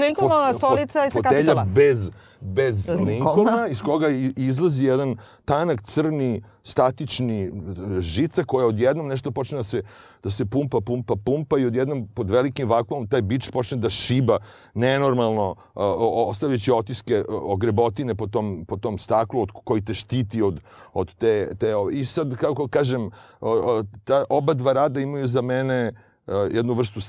Lincolnova 0.00 0.54
stolica 0.54 1.06
i 1.06 1.10
sa 1.10 1.22
kapitola. 1.22 1.64
bez, 1.64 2.10
bez 2.40 2.94
Lincolna, 3.06 3.68
iz 3.68 3.82
koga 3.82 4.08
izlazi 4.36 4.84
jedan 4.84 5.16
tanak, 5.44 5.82
crni, 5.82 6.42
statični 6.62 7.52
žica 8.00 8.44
koja 8.44 8.66
odjednom 8.66 9.06
nešto 9.06 9.30
počne 9.30 9.58
da 9.58 9.64
se, 9.64 9.82
da 10.22 10.30
se 10.30 10.46
pumpa, 10.46 10.80
pumpa, 10.80 11.14
pumpa 11.24 11.58
i 11.58 11.66
odjednom 11.66 12.08
pod 12.14 12.30
velikim 12.30 12.68
vakuumom 12.68 13.08
taj 13.08 13.22
bič 13.22 13.50
počne 13.50 13.78
da 13.78 13.90
šiba 13.90 14.38
nenormalno, 14.74 15.54
ostavljajući 15.74 16.72
otiske 16.72 17.24
ogrebotine 17.28 18.14
po 18.14 18.26
tom, 18.26 18.64
po 18.68 18.76
tom 18.76 18.98
staklu 18.98 19.42
od, 19.42 19.50
koji 19.64 19.84
te 19.84 19.94
štiti 19.94 20.42
od, 20.42 20.60
od 20.92 21.14
te, 21.14 21.54
te... 21.58 21.72
I 21.92 22.04
sad, 22.04 22.36
kako 22.36 22.68
kažem, 22.68 23.10
ta, 24.04 24.24
oba 24.28 24.54
dva 24.54 24.72
rada 24.72 25.00
imaju 25.00 25.26
za 25.26 25.42
mene 25.42 25.92
jednu 26.26 26.74
vrstu 26.74 27.00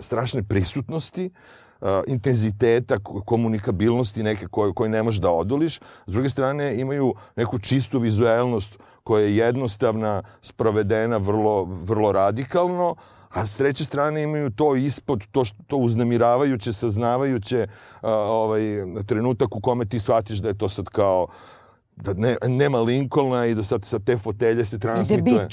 strašne 0.00 0.42
prisutnosti, 0.42 1.30
intenziteta, 2.06 2.98
komunikabilnosti 3.24 4.22
neke 4.22 4.46
koje, 4.46 4.72
koje 4.74 4.90
ne 4.90 5.02
možeš 5.02 5.20
da 5.20 5.30
odoliš. 5.30 5.80
S 6.06 6.12
druge 6.12 6.30
strane, 6.30 6.80
imaju 6.80 7.14
neku 7.36 7.58
čistu 7.58 7.98
vizuelnost 7.98 8.78
koja 9.04 9.24
je 9.24 9.36
jednostavna, 9.36 10.22
sprovedena 10.42 11.16
vrlo, 11.16 11.64
vrlo 11.64 12.12
radikalno, 12.12 12.96
a 13.30 13.46
s 13.46 13.56
treće 13.56 13.84
strane 13.84 14.22
imaju 14.22 14.50
to 14.50 14.76
ispod, 14.76 15.22
to, 15.32 15.44
što, 15.44 15.56
to 15.66 15.76
uznemiravajuće, 15.76 16.72
saznavajuće 16.72 17.66
ovaj, 18.02 18.62
trenutak 19.06 19.56
u 19.56 19.60
kome 19.60 19.84
ti 19.84 20.00
shvatiš 20.00 20.38
da 20.38 20.48
je 20.48 20.58
to 20.58 20.68
sad 20.68 20.84
kao 20.84 21.26
da 22.02 22.14
ne, 22.14 22.36
nema 22.46 22.80
Lincolna 22.80 23.46
i 23.46 23.54
da 23.54 23.62
sad 23.62 23.84
sa 23.84 23.98
te 23.98 24.18
fotelje 24.18 24.66
se 24.66 24.78
transmituje, 24.78 25.48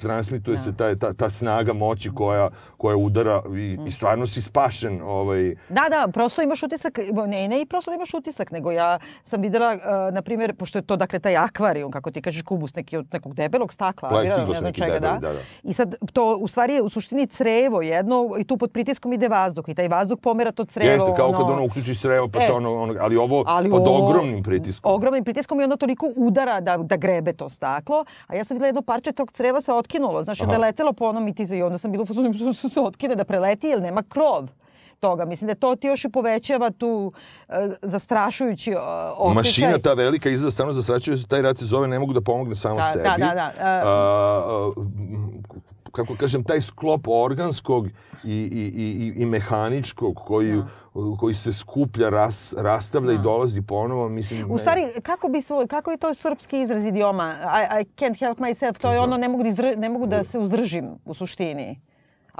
transmituje 0.00 0.56
da. 0.56 0.62
se 0.62 0.76
ta, 0.76 0.94
ta, 0.94 1.12
ta 1.12 1.30
snaga 1.30 1.72
moći 1.72 2.10
koja, 2.14 2.50
koja 2.76 2.96
udara 2.96 3.42
i, 3.46 3.76
mm. 3.80 3.86
i 3.86 3.92
stvarno 3.92 4.26
si 4.26 4.42
spašen. 4.42 5.00
Ovaj... 5.02 5.54
Da, 5.68 5.86
da, 5.90 6.08
prosto 6.12 6.42
imaš 6.42 6.62
utisak, 6.62 6.98
ne, 7.26 7.48
ne 7.48 7.60
i 7.60 7.66
prosto 7.66 7.90
da 7.90 7.94
imaš 7.94 8.14
utisak, 8.14 8.50
nego 8.50 8.72
ja 8.72 8.98
sam 9.22 9.42
videla, 9.42 9.74
uh, 9.74 10.14
na 10.14 10.22
primjer, 10.22 10.54
pošto 10.56 10.78
je 10.78 10.82
to, 10.82 10.96
dakle, 10.96 11.18
taj 11.18 11.36
akvarijum, 11.36 11.92
kako 11.92 12.10
ti 12.10 12.22
kažeš, 12.22 12.42
kubus 12.42 12.74
neki 12.74 12.96
od 12.96 13.06
nekog 13.12 13.34
debelog 13.34 13.72
stakla, 13.72 14.08
Like 14.08 14.28
ne 14.28 14.54
znam 14.54 14.72
čega, 14.72 14.94
debeli, 14.94 15.00
da. 15.00 15.18
da, 15.28 15.32
da. 15.32 15.40
I 15.62 15.72
sad, 15.72 15.94
to 16.12 16.36
u 16.36 16.48
stvari 16.48 16.74
je 16.74 16.82
u 16.82 16.88
suštini 16.88 17.26
crevo 17.26 17.82
jedno 17.82 18.28
i 18.38 18.44
tu 18.44 18.56
pod 18.56 18.72
pritiskom 18.72 19.12
ide 19.12 19.28
vazduh 19.28 19.68
i 19.68 19.74
taj 19.74 19.88
vazduh 19.88 20.18
pomera 20.22 20.52
to 20.52 20.64
crevo. 20.64 20.90
Jeste, 20.90 21.12
kao 21.16 21.28
ono... 21.28 21.38
kad 21.38 21.50
ono 21.50 21.64
uključiš 21.64 22.00
crevo, 22.00 22.28
pa 22.28 22.42
e, 22.42 22.46
se 22.46 22.52
ono, 22.52 22.82
ono, 22.82 22.94
ali 23.00 23.16
ovo 23.16 23.44
ali 23.46 23.70
pod 23.70 23.88
ovo, 23.88 24.08
ogromnim 24.08 24.42
pritiskom. 24.42 24.92
Ogromnim 24.94 25.24
pritiskom 25.24 25.60
i 25.60 25.64
ono 25.64 25.76
toliko 25.88 26.12
udara 26.16 26.60
da, 26.60 26.76
da 26.76 26.96
grebe 26.96 27.32
to 27.32 27.48
staklo, 27.48 28.04
a 28.26 28.36
ja 28.36 28.44
sam 28.44 28.54
videla 28.54 28.66
jedno 28.66 28.82
parče 28.82 29.12
tog 29.12 29.32
creva 29.32 29.60
se 29.60 29.72
otkinulo, 29.72 30.24
znači 30.24 30.46
da 30.46 30.52
je 30.52 30.58
letelo 30.58 30.92
po 30.92 31.04
onom 31.04 31.28
i, 31.28 31.34
ti, 31.34 31.42
i 31.42 31.62
onda 31.62 31.78
sam 31.78 31.92
bila 31.92 32.02
u 32.02 32.06
fazonu 32.06 32.32
da 32.62 32.68
se 32.68 32.80
otkine 32.80 33.14
da 33.14 33.24
preleti 33.24 33.66
jer 33.66 33.82
nema 33.82 34.02
krov 34.02 34.48
toga. 35.00 35.24
Mislim 35.24 35.48
da 35.48 35.54
to 35.54 35.76
ti 35.76 35.86
još 35.86 36.04
i 36.04 36.08
povećava 36.08 36.70
tu 36.70 37.12
uh, 37.48 37.54
zastrašujući 37.82 38.74
uh, 38.74 38.78
osjećaj. 39.16 39.34
Mašina 39.34 39.78
ta 39.78 39.94
velika 39.94 40.30
izgleda 40.30 40.50
stvarno 40.50 40.72
zastrašujući, 40.72 41.28
taj 41.28 41.42
rad 41.42 41.58
se 41.58 41.64
zove 41.64 41.88
ne 41.88 41.98
mogu 41.98 42.12
da 42.12 42.20
pomogne 42.20 42.54
samo 42.54 42.76
da, 42.76 42.84
sebi. 42.84 43.04
Da, 43.04 43.16
da, 43.18 43.34
da. 43.34 43.52
Uh, 44.68 44.76
uh, 44.76 44.84
kako 45.92 46.16
kažem, 46.16 46.44
taj 46.44 46.60
sklop 46.60 47.08
organskog 47.08 47.86
i, 48.24 48.34
i, 48.34 48.72
i, 48.74 49.22
i 49.22 49.26
mehaničkog 49.26 50.14
koji, 50.26 50.52
da. 50.52 51.16
koji 51.20 51.34
se 51.34 51.52
skuplja, 51.52 52.10
ras, 52.10 52.54
rastavlja 52.56 53.12
da. 53.12 53.20
i 53.20 53.22
dolazi 53.22 53.62
ponovo, 53.62 54.08
mislim... 54.08 54.50
U 54.50 54.58
stvari, 54.58 54.82
kako, 55.02 55.28
bi 55.28 55.42
svoj, 55.42 55.66
kako 55.66 55.90
je 55.90 55.96
to 55.96 56.14
srpski 56.14 56.60
izraz 56.60 56.84
idioma? 56.84 57.34
I, 57.34 57.82
I 57.82 57.84
can't 57.96 58.18
help 58.18 58.38
myself, 58.38 58.78
to 58.78 58.92
je 58.92 59.00
ono, 59.00 59.16
ne 59.16 59.28
mogu 59.28 59.42
da, 59.42 59.48
izr, 59.48 59.74
ne 59.76 59.88
mogu 59.88 60.06
da 60.06 60.24
se 60.24 60.38
uzdržim 60.38 60.98
u 61.04 61.14
suštini. 61.14 61.80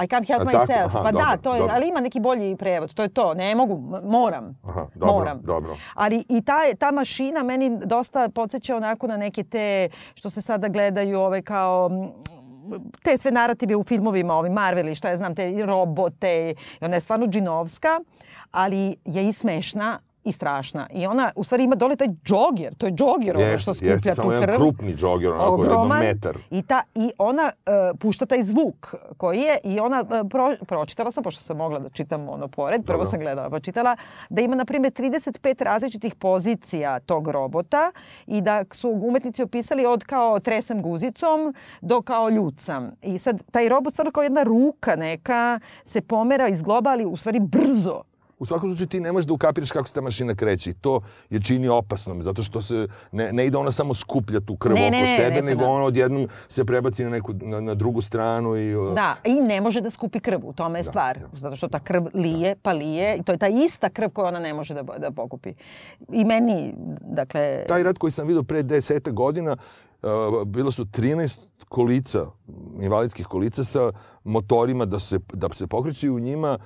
I 0.04 0.06
can't 0.06 0.26
help 0.26 0.42
myself. 0.42 0.86
Aha, 0.86 1.02
pa 1.02 1.12
da, 1.12 1.18
dobro, 1.18 1.26
da, 1.26 1.36
to 1.36 1.54
je, 1.54 1.58
dobro. 1.60 1.74
ali 1.74 1.88
ima 1.88 2.00
neki 2.00 2.20
bolji 2.20 2.56
prevod. 2.56 2.94
To 2.94 3.02
je 3.02 3.08
to. 3.08 3.34
Ne 3.34 3.54
mogu, 3.54 4.00
moram. 4.04 4.58
Aha, 4.64 4.86
dobro, 4.94 5.14
moram. 5.14 5.40
dobro. 5.42 5.76
Ali 5.94 6.24
i 6.28 6.42
ta, 6.42 6.58
ta 6.78 6.90
mašina 6.90 7.42
meni 7.42 7.78
dosta 7.84 8.28
podsjeća 8.28 8.76
onako 8.76 9.06
na 9.06 9.16
neke 9.16 9.44
te, 9.44 9.88
što 10.14 10.30
se 10.30 10.42
sada 10.42 10.68
gledaju 10.68 11.20
ove 11.20 11.42
kao 11.42 11.90
te 13.02 13.18
sve 13.18 13.30
narative 13.30 13.76
u 13.76 13.84
filmovima, 13.84 14.34
ovi 14.34 14.50
Marveli, 14.50 14.94
šta 14.94 15.08
ja 15.08 15.16
znam, 15.16 15.34
te 15.34 15.66
robote, 15.66 16.54
i 16.80 16.84
ona 16.84 16.94
je 16.94 17.00
stvarno 17.00 17.26
džinovska, 17.26 18.00
ali 18.50 18.96
je 19.04 19.28
i 19.28 19.32
smešna, 19.32 19.98
i 20.28 20.32
strašna. 20.32 20.86
I 20.94 21.06
ona, 21.06 21.30
u 21.36 21.44
stvari, 21.44 21.64
ima 21.64 21.74
dole 21.74 21.96
taj 21.96 22.08
džogjer, 22.24 22.74
to 22.74 22.86
je 22.86 22.92
džogjer 22.92 23.36
ono 23.36 23.58
što 23.58 23.74
skuplja 23.74 23.92
jeste, 23.92 24.10
tu 24.10 24.14
krv. 24.14 24.22
Samo 24.22 24.32
jedan 24.32 24.56
krupni 24.56 24.94
džogjer, 24.94 25.32
onako 25.32 25.62
jedno 25.62 25.84
metar. 25.84 26.36
I, 26.50 26.62
ta, 26.62 26.82
I 26.94 27.10
ona 27.18 27.52
uh, 27.52 27.98
pušta 27.98 28.26
taj 28.26 28.42
zvuk 28.42 28.94
koji 29.16 29.38
je, 29.38 29.58
i 29.64 29.80
ona, 29.80 30.00
uh, 30.00 30.28
pro, 30.30 30.56
pročitala 30.66 31.10
sam, 31.10 31.24
pošto 31.24 31.42
sam 31.42 31.56
mogla 31.56 31.78
da 31.78 31.88
čitam 31.88 32.28
ono 32.28 32.48
pored, 32.48 32.84
prvo 32.86 32.96
Dobro. 32.96 33.10
sam 33.10 33.20
gledala, 33.20 33.50
pa 33.50 33.60
čitala, 33.60 33.96
da 34.30 34.40
ima, 34.40 34.56
na 34.56 34.64
primjer, 34.64 34.92
35 34.92 35.64
različitih 35.64 36.14
pozicija 36.14 37.00
tog 37.00 37.28
robota 37.28 37.92
i 38.26 38.40
da 38.40 38.64
su 38.72 38.90
umetnici 38.90 39.42
opisali 39.42 39.86
od 39.86 40.04
kao 40.04 40.40
tresam 40.40 40.82
guzicom 40.82 41.54
do 41.80 42.02
kao 42.02 42.28
ljucam. 42.28 42.90
I 43.02 43.18
sad, 43.18 43.42
taj 43.50 43.68
robot 43.68 43.92
stvarno 43.92 44.12
kao 44.12 44.22
jedna 44.22 44.42
ruka 44.42 44.96
neka 44.96 45.60
se 45.84 46.00
pomera, 46.00 46.48
izgloba, 46.48 46.90
ali 46.90 47.04
u 47.04 47.16
stvari 47.16 47.40
brzo 47.40 48.07
u 48.38 48.44
svakom 48.44 48.70
slučaju 48.70 48.88
ti 48.88 49.00
ne 49.00 49.12
možeš 49.12 49.26
da 49.26 49.32
ukapiraš 49.32 49.70
kako 49.70 49.88
se 49.88 49.94
ta 49.94 50.00
mašina 50.00 50.34
kreće 50.34 50.70
i 50.70 50.74
to 50.74 51.00
je 51.30 51.40
čini 51.40 51.68
opasnom, 51.68 52.22
zato 52.22 52.42
što 52.42 52.62
se 52.62 52.86
ne, 53.12 53.32
ne 53.32 53.46
ide 53.46 53.56
ona 53.56 53.72
samo 53.72 53.94
skuplja 53.94 54.40
tu 54.40 54.56
krv 54.56 54.74
ne, 54.74 54.86
oko 54.86 54.90
ne, 54.90 55.16
sebe, 55.16 55.34
ne, 55.34 55.42
nego 55.42 55.60
da. 55.60 55.68
ona 55.68 55.84
odjednom 55.84 56.28
se 56.48 56.64
prebaci 56.64 57.04
na 57.04 57.10
neku 57.10 57.32
na, 57.40 57.60
na 57.60 57.74
drugu 57.74 58.02
stranu 58.02 58.56
i 58.56 58.94
Da, 58.94 59.16
i 59.24 59.40
ne 59.40 59.60
može 59.60 59.80
da 59.80 59.90
skupi 59.90 60.20
krv, 60.20 60.40
u 60.42 60.52
tome 60.52 60.78
je 60.78 60.82
da, 60.82 60.90
stvar, 60.90 61.18
da. 61.18 61.26
zato 61.32 61.56
što 61.56 61.68
ta 61.68 61.80
krv 61.80 62.04
lije, 62.14 62.56
pa 62.62 62.72
lije 62.72 63.16
i 63.16 63.22
to 63.22 63.32
je 63.32 63.38
ta 63.38 63.48
ista 63.48 63.88
krv 63.88 64.08
koju 64.08 64.26
ona 64.26 64.38
ne 64.38 64.54
može 64.54 64.74
da 64.74 64.82
da 64.82 65.10
pokupi. 65.10 65.54
I 66.12 66.24
meni, 66.24 66.74
dakle 67.00 67.64
taj 67.68 67.82
rat 67.82 67.98
koji 67.98 68.12
sam 68.12 68.26
video 68.26 68.42
pre 68.42 68.62
10 68.62 69.12
godina 69.12 69.56
uh, 70.02 70.08
bilo 70.46 70.72
su 70.72 70.84
13 70.84 71.38
kolica, 71.68 72.26
invalidskih 72.80 73.26
kolica 73.26 73.64
sa 73.64 73.92
motorima 74.24 74.84
da 74.84 74.98
se 74.98 75.18
da 75.32 75.48
se 75.54 75.66
pokreću 75.66 76.06
i 76.06 76.10
u 76.10 76.18
njima 76.18 76.58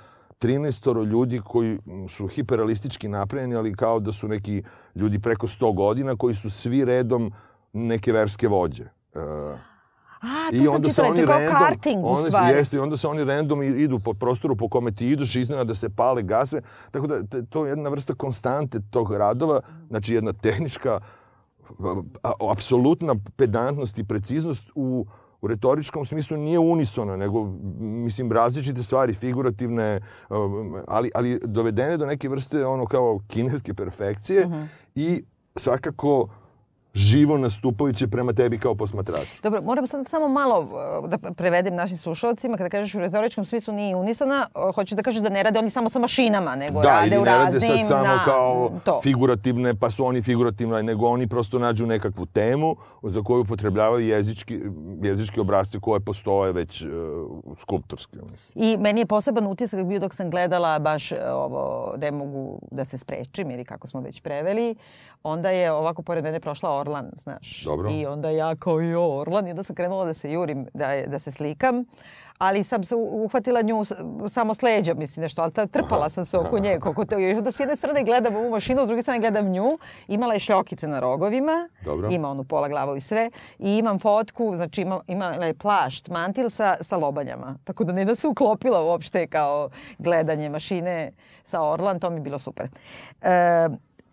13 0.42 1.06
ljudi 1.06 1.40
koji 1.44 1.78
su 2.08 2.26
hiperrealistički 2.26 3.08
napravljeni, 3.08 3.54
ali 3.54 3.74
kao 3.74 4.00
da 4.00 4.12
su 4.12 4.28
neki 4.28 4.62
ljudi 4.94 5.18
preko 5.18 5.46
100 5.46 5.74
godina 5.74 6.16
koji 6.16 6.34
su 6.34 6.50
svi 6.50 6.84
redom 6.84 7.32
neke 7.72 8.12
verske 8.12 8.48
vođe. 8.48 8.84
Uh, 9.14 9.20
A, 10.22 10.50
to 10.50 10.56
I 10.56 10.68
onda 10.68 10.90
se 10.90 11.02
oni 11.02 11.22
kao 11.26 11.38
random, 11.38 11.58
karting 11.58 12.04
u 12.04 12.16
stvari. 12.16 12.56
Jeste, 12.56 12.76
i 12.76 12.80
onda 12.80 12.96
se 12.96 13.08
oni 13.08 13.24
random 13.24 13.62
idu 13.62 13.98
po 13.98 14.14
prostoru 14.14 14.56
po 14.56 14.68
kome 14.68 14.92
ti 14.92 15.06
ideš, 15.06 15.36
iznena 15.36 15.64
da 15.64 15.74
se 15.74 15.88
pale 15.88 16.22
gase. 16.22 16.60
Tako 16.90 17.06
da 17.06 17.42
to 17.50 17.66
je 17.66 17.70
jedna 17.70 17.90
vrsta 17.90 18.14
konstante 18.14 18.80
tog 18.90 19.12
radova, 19.12 19.60
znači 19.88 20.14
jedna 20.14 20.32
tehnička, 20.32 21.00
apsolutna 22.50 23.14
pedantnost 23.36 23.98
i 23.98 24.04
preciznost 24.04 24.70
u 24.74 25.06
u 25.42 25.48
retoričkom 25.48 26.06
smislu 26.06 26.36
nije 26.36 26.58
unisona, 26.58 27.16
nego, 27.16 27.44
mislim, 27.78 28.32
različite 28.32 28.82
stvari, 28.82 29.14
figurativne, 29.14 30.00
um, 30.30 30.76
ali, 30.88 31.10
ali 31.14 31.40
dovedene 31.44 31.96
do 31.96 32.06
neke 32.06 32.28
vrste, 32.28 32.66
ono, 32.66 32.86
kao 32.86 33.20
kineske 33.28 33.74
perfekcije 33.74 34.46
uh 34.46 34.50
mhm. 34.50 34.60
-huh. 34.60 34.66
i 34.94 35.24
svakako 35.56 36.28
živo 36.94 37.38
nastupajuće 37.38 38.08
prema 38.08 38.32
tebi 38.32 38.58
kao 38.58 38.74
posmatraču. 38.74 39.42
Dobro, 39.42 39.62
moram 39.62 39.86
sad 39.86 40.08
samo 40.08 40.28
malo 40.28 40.60
uh, 40.60 41.08
da 41.08 41.18
prevedem 41.18 41.74
našim 41.74 41.98
slušalcima. 41.98 42.56
Kada 42.56 42.68
kažeš 42.68 42.94
u 42.94 42.98
retoričkom 42.98 43.44
smislu 43.44 43.74
nije 43.74 43.96
unisona, 43.96 44.46
uh, 44.54 44.74
hoćeš 44.74 44.96
da 44.96 45.02
kažeš 45.02 45.22
da 45.22 45.28
ne 45.28 45.42
rade 45.42 45.58
oni 45.58 45.70
samo 45.70 45.88
sa 45.88 45.98
mašinama, 45.98 46.56
nego 46.56 46.80
da, 46.80 46.88
rade 46.88 47.18
u 47.18 47.24
raznim... 47.24 47.60
Da, 47.60 47.66
ili 47.66 47.76
ne 47.76 47.78
rade 47.78 47.86
sad 47.86 47.88
samo 47.88 48.04
na, 48.04 48.24
kao 48.24 48.70
to. 48.84 49.00
figurativne, 49.02 49.74
pa 49.74 49.90
su 49.90 50.04
oni 50.06 50.22
figurativni, 50.22 50.82
nego 50.82 51.06
oni 51.06 51.26
prosto 51.26 51.58
nađu 51.58 51.86
nekakvu 51.86 52.26
temu 52.26 52.76
za 53.02 53.22
koju 53.22 53.40
upotrebljavaju 53.40 54.06
jezički, 54.06 54.60
jezički 55.02 55.40
obrazce 55.40 55.80
koje 55.80 56.00
postoje 56.00 56.52
već 56.52 56.82
uh, 56.82 56.90
skulptorski. 57.58 58.18
I 58.54 58.76
meni 58.76 59.00
je 59.00 59.06
poseban 59.06 59.46
utisak 59.46 59.84
bio 59.84 59.98
dok 59.98 60.14
sam 60.14 60.30
gledala 60.30 60.78
baš 60.78 61.12
uh, 61.12 61.18
ovo, 61.34 61.94
da 61.96 62.10
mogu 62.10 62.58
da 62.70 62.84
se 62.84 62.98
sprečim, 62.98 63.50
ili 63.50 63.64
kako 63.64 63.86
smo 63.86 64.00
već 64.00 64.20
preveli, 64.20 64.74
onda 65.22 65.50
je 65.50 65.72
ovako 65.72 66.02
pored 66.02 66.24
mene 66.24 66.40
prošla 66.40 66.70
Orlan, 66.82 67.10
znaš. 67.16 67.64
Dobro. 67.64 67.90
I 67.90 68.06
onda 68.06 68.30
ja 68.30 68.56
kao 68.56 68.80
jo, 68.80 69.18
Orlan, 69.18 69.46
i 69.46 69.50
onda 69.50 69.62
sam 69.62 69.76
krenula 69.76 70.04
da 70.04 70.14
se 70.14 70.32
jurim, 70.32 70.66
da, 70.74 70.88
da 71.06 71.18
se 71.18 71.30
slikam. 71.30 71.84
Ali 72.38 72.64
sam 72.64 72.84
se 72.84 72.94
uhvatila 72.96 73.62
nju 73.62 73.84
samo 74.28 74.54
s 74.54 74.62
leđa, 74.62 74.94
mislim 74.94 75.22
nešto, 75.22 75.42
ali 75.42 75.52
trpala 75.52 76.10
sam 76.10 76.24
se 76.24 76.38
oko 76.38 76.58
nje. 76.58 76.78
Kako 76.82 77.04
to, 77.04 77.18
još 77.18 77.38
da 77.38 77.52
s 77.52 77.60
jedne 77.60 77.76
strane 77.76 78.04
gledam 78.04 78.36
ovu 78.36 78.50
mašinu, 78.50 78.84
s 78.84 78.88
druge 78.88 79.02
strane 79.02 79.20
gledam 79.20 79.48
nju. 79.48 79.78
Imala 80.08 80.34
je 80.34 80.38
šljokice 80.38 80.88
na 80.88 81.00
rogovima, 81.00 81.68
Dobro. 81.84 82.08
ima 82.10 82.30
onu 82.30 82.44
pola 82.44 82.68
glavu 82.68 82.96
i 82.96 83.00
sve. 83.00 83.30
I 83.58 83.76
imam 83.78 83.98
fotku, 83.98 84.56
znači 84.56 84.82
ima, 84.82 85.00
imala 85.06 85.46
je 85.46 85.54
plašt, 85.54 86.08
mantil 86.08 86.50
sa, 86.50 86.76
sa 86.80 86.96
lobanjama. 86.96 87.58
Tako 87.64 87.84
da 87.84 87.92
ne 87.92 88.04
da 88.04 88.14
se 88.14 88.28
uklopila 88.28 88.82
uopšte 88.82 89.26
kao 89.26 89.70
gledanje 89.98 90.48
mašine 90.48 91.12
sa 91.44 91.62
Orlan, 91.62 92.00
to 92.00 92.10
mi 92.10 92.16
je 92.16 92.20
bilo 92.20 92.38
super. 92.38 92.68
E, 93.22 93.68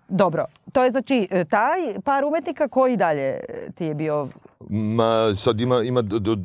Dobro, 0.09 0.45
to 0.73 0.83
je 0.83 0.91
znači 0.91 1.27
e, 1.31 1.45
taj 1.45 2.01
par 2.03 2.25
umetnika 2.25 2.67
koji 2.67 2.97
dalje 2.97 3.39
ti 3.75 3.85
je 3.85 3.93
bio 3.95 4.27
Ma, 4.69 5.35
sad 5.37 5.61
ima, 5.61 5.83
ima 5.83 6.01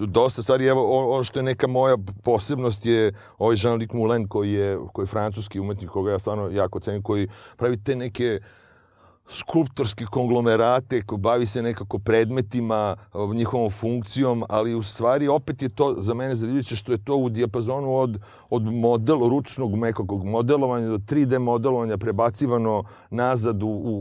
dosta 0.06 0.42
stvari. 0.42 0.66
Evo, 0.66 1.10
ono 1.10 1.24
što 1.24 1.38
je 1.38 1.42
neka 1.42 1.66
moja 1.66 1.96
posebnost 2.22 2.86
je 2.86 3.12
ovaj 3.38 3.56
Jean-Luc 3.56 3.94
Moulin 3.94 4.28
koji 4.28 4.52
je, 4.52 4.78
koji 4.92 5.02
je 5.02 5.06
francuski 5.06 5.60
umetnik, 5.60 5.90
koga 5.90 6.12
ja 6.12 6.18
stvarno 6.18 6.48
jako 6.52 6.80
cenim, 6.80 7.02
koji 7.02 7.28
pravi 7.56 7.84
te 7.84 7.96
neke 7.96 8.40
uh, 8.40 8.63
skulptorske 9.28 10.04
konglomerate, 10.04 11.02
ko 11.02 11.16
bavi 11.16 11.46
se 11.46 11.62
nekako 11.62 11.98
predmetima, 11.98 12.96
njihovom 13.34 13.70
funkcijom, 13.70 14.44
ali 14.48 14.74
u 14.74 14.82
stvari 14.82 15.28
opet 15.28 15.62
je 15.62 15.68
to 15.68 15.94
za 15.98 16.14
mene 16.14 16.34
zadivljujuće 16.34 16.76
što 16.76 16.92
je 16.92 17.04
to 17.04 17.16
u 17.16 17.28
dijapazonu 17.28 17.96
od, 17.96 18.18
od 18.50 18.62
model, 18.62 19.28
ručnog 19.28 19.76
mekog 19.76 20.24
modelovanja 20.24 20.88
do 20.88 20.98
3D 20.98 21.38
modelovanja 21.38 21.98
prebacivano 21.98 22.84
nazad 23.10 23.62
u, 23.62 23.68
u, 23.68 23.94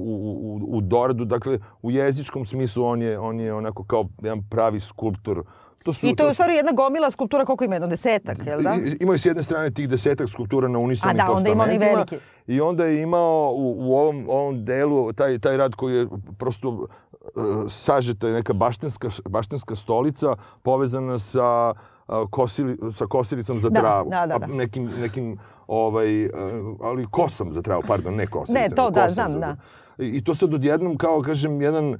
u, 0.43 0.77
u 0.77 0.81
doradu. 0.81 1.25
Dakle, 1.25 1.59
u 1.81 1.91
jezičkom 1.91 2.45
smislu 2.45 2.85
on 2.85 3.01
je, 3.01 3.19
on 3.19 3.39
je 3.39 3.53
onako 3.53 3.83
kao 3.83 4.05
jedan 4.21 4.43
pravi 4.49 4.79
skulptor 4.79 5.43
To 5.83 5.93
su, 5.93 6.07
I 6.07 6.15
to 6.15 6.25
je 6.25 6.31
u 6.31 6.33
stvari 6.33 6.55
jedna 6.55 6.71
gomila 6.71 7.11
skulptura, 7.11 7.45
koliko 7.45 7.63
ima, 7.63 7.75
jedno 7.75 7.87
desetak, 7.87 8.45
jel 8.45 8.61
da? 8.61 8.75
Imaju 8.99 9.19
s 9.19 9.25
jedne 9.25 9.43
strane 9.43 9.71
tih 9.71 9.89
desetak 9.89 10.29
skulptura 10.29 10.67
na 10.67 10.79
unisonim 10.79 11.17
da, 11.17 11.31
onda 11.31 11.49
ima 11.49 11.63
veliki. 11.63 12.17
I 12.47 12.61
onda 12.61 12.85
je 12.85 13.01
imao 13.01 13.51
u, 13.55 13.75
u 13.77 13.95
ovom, 13.95 14.29
ovom 14.29 14.65
delu 14.65 15.13
taj, 15.13 15.39
taj 15.39 15.57
rad 15.57 15.75
koji 15.75 15.95
je 15.95 16.07
prosto 16.37 16.69
uh, 16.69 16.87
sažeta 17.69 18.29
neka 18.29 18.53
baštenska, 18.53 19.09
baštenska 19.29 19.75
stolica 19.75 20.35
povezana 20.61 21.19
sa 21.19 21.73
uh, 22.07 22.29
kosili, 22.29 22.77
sa 22.93 23.05
kosilicom 23.05 23.59
za 23.59 23.69
da, 23.69 23.79
travu. 23.79 24.09
Da, 24.09 24.25
da, 24.25 24.37
da. 24.37 24.47
Nekim, 24.47 24.89
nekim 25.01 25.37
ovaj, 25.67 26.25
uh, 26.25 26.31
ali 26.81 27.05
kosom 27.11 27.53
za 27.53 27.61
travu, 27.61 27.83
pardon, 27.87 28.15
ne 28.15 28.27
kosilicom. 28.27 28.69
Ne, 28.69 28.75
to 28.75 28.89
da, 28.89 29.09
znam, 29.09 29.39
da. 29.39 29.55
I 29.97 30.23
to 30.23 30.35
sad 30.35 30.53
odjednom, 30.53 30.97
kao 30.97 31.21
kažem, 31.21 31.61
jedan 31.61 31.97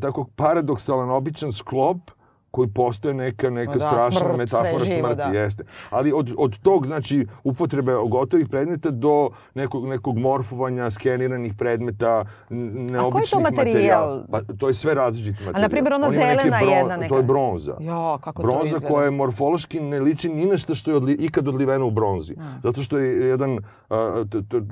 tako 0.00 0.26
paradoksalan, 0.36 1.10
običan 1.10 1.52
sklop 1.52 2.10
koji 2.56 2.68
postoje 2.68 3.14
neka, 3.14 3.50
neka 3.50 3.72
da, 3.72 3.78
strašna 3.78 4.20
smrt, 4.20 4.36
metafora 4.36 4.84
živo, 4.84 5.08
smrti, 5.08 5.16
da. 5.16 5.38
jeste. 5.38 5.64
Ali 5.90 6.12
od, 6.12 6.32
od 6.38 6.58
tog, 6.58 6.86
znači, 6.86 7.26
upotrebe 7.44 7.92
gotovih 8.08 8.48
predmeta 8.48 8.90
do 8.90 9.30
nekog, 9.54 9.88
nekog 9.88 10.18
morfovanja 10.18 10.90
skeniranih 10.90 11.54
predmeta, 11.54 12.24
neobičnih 12.48 13.42
materijal? 13.42 13.52
materijala. 13.52 14.26
Pa 14.30 14.40
to 14.58 14.68
je 14.68 14.74
sve 14.74 14.94
različiti 14.94 15.44
materijal. 15.44 15.58
A 15.58 15.62
na 15.62 15.68
primjer 15.68 15.94
ona 15.94 16.10
zelena 16.10 16.58
bron, 16.60 16.72
jedna 16.72 16.96
neka. 16.96 17.08
To 17.08 17.16
je 17.16 17.22
bronza. 17.22 17.76
Ja, 17.80 18.18
kako 18.20 18.42
bronza 18.42 18.60
to 18.60 18.66
izgleda. 18.66 18.86
koja 18.86 19.04
je 19.04 19.10
morfološki 19.10 19.80
ne 19.80 20.00
liči 20.00 20.28
ni 20.28 20.46
na 20.46 20.58
što 20.58 20.74
što 20.74 20.90
je 20.90 20.96
odli, 20.96 21.12
ikad 21.12 21.48
odliveno 21.48 21.86
u 21.86 21.90
bronzi. 21.90 22.32
Ja. 22.32 22.58
Zato 22.62 22.82
što 22.82 22.98
je 22.98 23.26
jedan 23.26 23.58
a, 23.90 24.24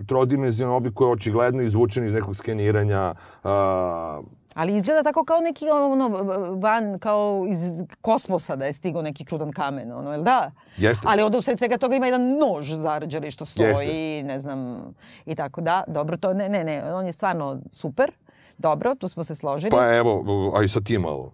trodimenzionan 0.08 0.76
oblik 0.76 0.94
koji 0.94 1.08
je 1.08 1.12
očigledno 1.12 1.62
izvučen 1.62 2.04
iz 2.04 2.12
nekog 2.12 2.36
skeniranja, 2.36 3.14
a, 3.44 4.22
Ali 4.54 4.76
izgleda 4.76 5.02
tako 5.02 5.24
kao 5.24 5.40
neki 5.40 5.70
ono, 5.70 6.08
van, 6.54 6.98
kao 6.98 7.46
iz 7.48 7.58
kosmosa 8.00 8.56
da 8.56 8.64
je 8.64 8.72
stigao 8.72 9.02
neki 9.02 9.24
čudan 9.24 9.52
kamen, 9.52 9.92
ono, 9.92 10.12
jel 10.12 10.22
da? 10.22 10.50
Jeste. 10.76 11.06
Ali 11.10 11.22
onda 11.22 11.38
u 11.38 11.42
sred 11.42 11.58
svega 11.58 11.78
toga 11.78 11.96
ima 11.96 12.06
jedan 12.06 12.38
nož 12.38 12.72
zarađali 12.72 13.30
što 13.30 13.46
stoji, 13.46 13.88
Jeste. 13.88 14.22
ne 14.22 14.38
znam, 14.38 14.78
i 15.26 15.34
tako 15.34 15.60
da. 15.60 15.84
Dobro, 15.86 16.16
to 16.16 16.34
ne, 16.34 16.48
ne, 16.48 16.64
ne, 16.64 16.94
on 16.94 17.06
je 17.06 17.12
stvarno 17.12 17.58
super. 17.72 18.10
Dobro, 18.58 18.94
tu 18.94 19.08
smo 19.08 19.24
se 19.24 19.34
složili. 19.34 19.70
Pa 19.70 19.94
evo, 19.96 20.24
a 20.56 20.62
i 20.62 20.68
sa 20.68 20.80
tim 20.80 21.00
malo. 21.00 21.32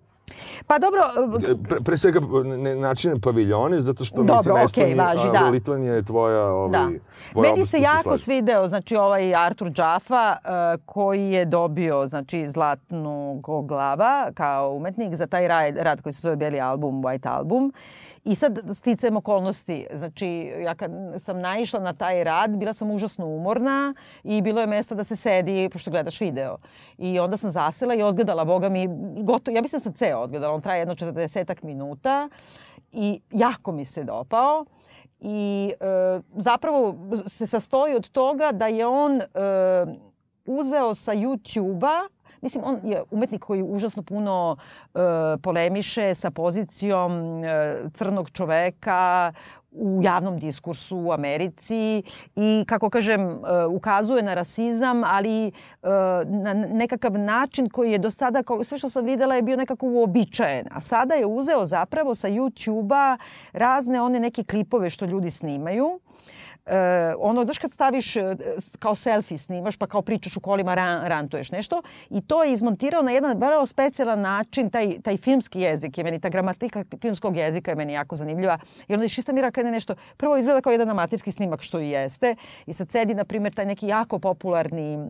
Pa 0.67 0.79
dobro... 0.79 1.01
E, 1.51 1.55
pre, 1.69 1.81
pre 1.81 1.97
svega 1.97 2.21
ne, 2.45 2.77
načine 2.77 3.21
paviljone, 3.21 3.81
zato 3.81 4.05
što 4.05 4.23
dobro, 4.23 4.63
mislim, 4.63 4.87
okay, 4.87 4.99
važi, 4.99 5.29
a, 5.29 5.33
da. 5.33 5.49
Litvanija 5.49 5.95
je 5.95 6.03
tvoja... 6.03 6.45
Ovaj, 6.45 6.71
da. 6.71 6.89
Tvoja 7.33 7.53
Meni 7.53 7.67
se 7.67 7.81
jako 7.81 8.19
svideo, 8.19 8.69
znači, 8.69 8.97
ovaj 8.97 9.35
Artur 9.35 9.71
Džafa, 9.71 10.37
uh, 10.45 10.85
koji 10.87 11.31
je 11.31 11.45
dobio, 11.45 12.07
znači, 12.07 12.49
zlatnu 12.49 13.43
glava 13.65 14.31
kao 14.35 14.71
umetnik 14.71 15.15
za 15.15 15.27
taj 15.27 15.49
rad, 15.49 15.77
rad 15.77 16.01
koji 16.01 16.13
se 16.13 16.21
zove 16.21 16.37
Beli 16.37 16.61
album, 16.61 17.03
White 17.03 17.29
album. 17.29 17.73
I 18.25 18.35
sad 18.35 18.59
sticam 18.75 19.17
okolnosti. 19.17 19.87
Znači, 19.93 20.53
ja 20.63 20.75
kad 20.75 20.91
sam 21.19 21.41
naišla 21.41 21.81
na 21.81 21.93
taj 21.93 22.25
rad, 22.25 22.57
bila 22.57 22.73
sam 22.73 22.91
užasno 22.91 23.27
umorna 23.27 23.95
i 24.25 24.43
bilo 24.43 24.61
je 24.61 24.67
mesta 24.67 24.95
da 24.95 25.05
se 25.05 25.17
sedi, 25.17 25.69
pošto 25.73 25.91
gledaš 25.91 26.21
video. 26.21 26.59
I 26.99 27.19
onda 27.19 27.37
sam 27.37 27.51
zasela 27.51 27.95
i 27.95 28.03
odgledala, 28.03 28.45
boga 28.45 28.69
mi, 28.69 28.89
gotovo, 29.23 29.57
ja 29.57 29.63
mislim 29.63 29.79
da 29.79 29.83
sam 29.83 29.93
ceo 29.93 30.19
odgledala, 30.19 30.55
on 30.55 30.61
traje 30.61 30.81
jedno 30.81 30.95
40 30.95 31.65
minuta 31.65 32.29
i 32.93 33.21
jako 33.31 33.73
mi 33.73 33.85
se 33.85 34.05
dopao. 34.05 34.65
I 35.21 35.73
e, 35.81 36.21
zapravo 36.37 36.97
se 37.27 37.47
sastoji 37.47 37.95
od 37.95 38.11
toga 38.11 38.53
da 38.53 38.67
je 38.67 38.87
on 38.87 39.21
e, 39.21 39.25
uzeo 40.47 40.95
sa 40.95 41.13
YouTube-a 41.13 42.09
Mislim, 42.43 42.65
on 42.67 42.81
je 42.85 43.03
umetnik 43.11 43.43
koji 43.43 43.63
užasno 43.63 44.03
puno 44.03 44.57
e, 44.95 44.99
polemiše 45.43 46.15
sa 46.15 46.31
pozicijom 46.31 47.45
e, 47.45 47.77
crnog 47.95 48.31
čoveka 48.31 49.33
u 49.73 50.01
javnom 50.03 50.39
diskursu 50.39 50.99
u 50.99 51.13
Americi 51.13 52.03
i, 52.37 52.65
kako 52.69 52.91
kažem, 52.91 53.21
e, 53.21 53.67
ukazuje 53.67 54.23
na 54.23 54.35
rasizam, 54.35 55.05
ali 55.05 55.47
e, 55.47 55.53
na 56.25 56.55
nekakav 56.55 57.13
način 57.13 57.69
koji 57.69 57.93
je 57.93 57.99
do 57.99 58.11
sada, 58.11 58.43
kao 58.43 58.65
sve 58.65 58.79
što 58.79 58.91
sam 58.91 59.05
videla, 59.05 59.35
je 59.35 59.43
bio 59.43 59.57
nekako 59.57 59.87
uobičajen. 59.87 60.67
A 60.71 60.81
sada 60.81 61.15
je 61.15 61.27
uzeo 61.27 61.67
zapravo 61.67 62.15
sa 62.15 62.29
YouTube-a 62.29 63.17
razne 63.53 64.03
one 64.03 64.21
neke 64.21 64.45
klipove 64.45 64.91
što 64.91 65.05
ljudi 65.05 65.31
snimaju 65.31 66.01
e, 66.71 67.15
ono, 67.19 67.45
znaš 67.45 67.59
kad 67.59 67.73
staviš 67.73 68.17
e, 68.17 68.37
kao 68.79 68.95
selfie 68.95 69.39
snimaš, 69.39 69.77
pa 69.77 69.87
kao 69.87 70.03
pričaš 70.03 70.37
u 70.37 70.41
kolima, 70.41 70.75
ran, 70.75 71.07
rantuješ 71.07 71.51
nešto. 71.51 71.83
I 72.11 72.21
to 72.21 72.45
je 72.45 72.53
izmontirao 72.53 73.03
na 73.03 73.11
jedan 73.11 73.39
vrlo 73.39 73.67
specijalan 73.67 74.21
način, 74.21 74.71
taj, 74.71 75.01
taj 75.03 75.17
filmski 75.17 75.61
jezik 75.61 75.99
je 75.99 76.05
meni, 76.05 76.21
ta 76.21 76.29
gramatika 76.29 76.85
filmskog 77.01 77.37
jezika 77.37 77.71
je 77.71 77.75
meni 77.75 77.93
jako 77.93 78.17
zanimljiva. 78.17 78.59
I 78.89 78.95
onda 78.95 79.09
Šista 79.09 79.33
Mira 79.33 79.51
krene 79.51 79.71
nešto, 79.71 79.95
prvo 80.17 80.37
izgleda 80.37 80.61
kao 80.61 80.71
jedan 80.71 80.91
amatirski 80.91 81.33
snimak, 81.33 81.63
što 81.63 81.81
i 81.81 81.91
jeste. 81.91 82.37
I 82.67 82.73
sad 82.73 82.91
sedi, 82.91 83.15
na 83.15 83.25
primjer, 83.25 83.55
taj 83.55 83.67
neki 83.67 83.87
jako 83.87 84.19
popularni 84.19 84.97
uh, 84.97 85.05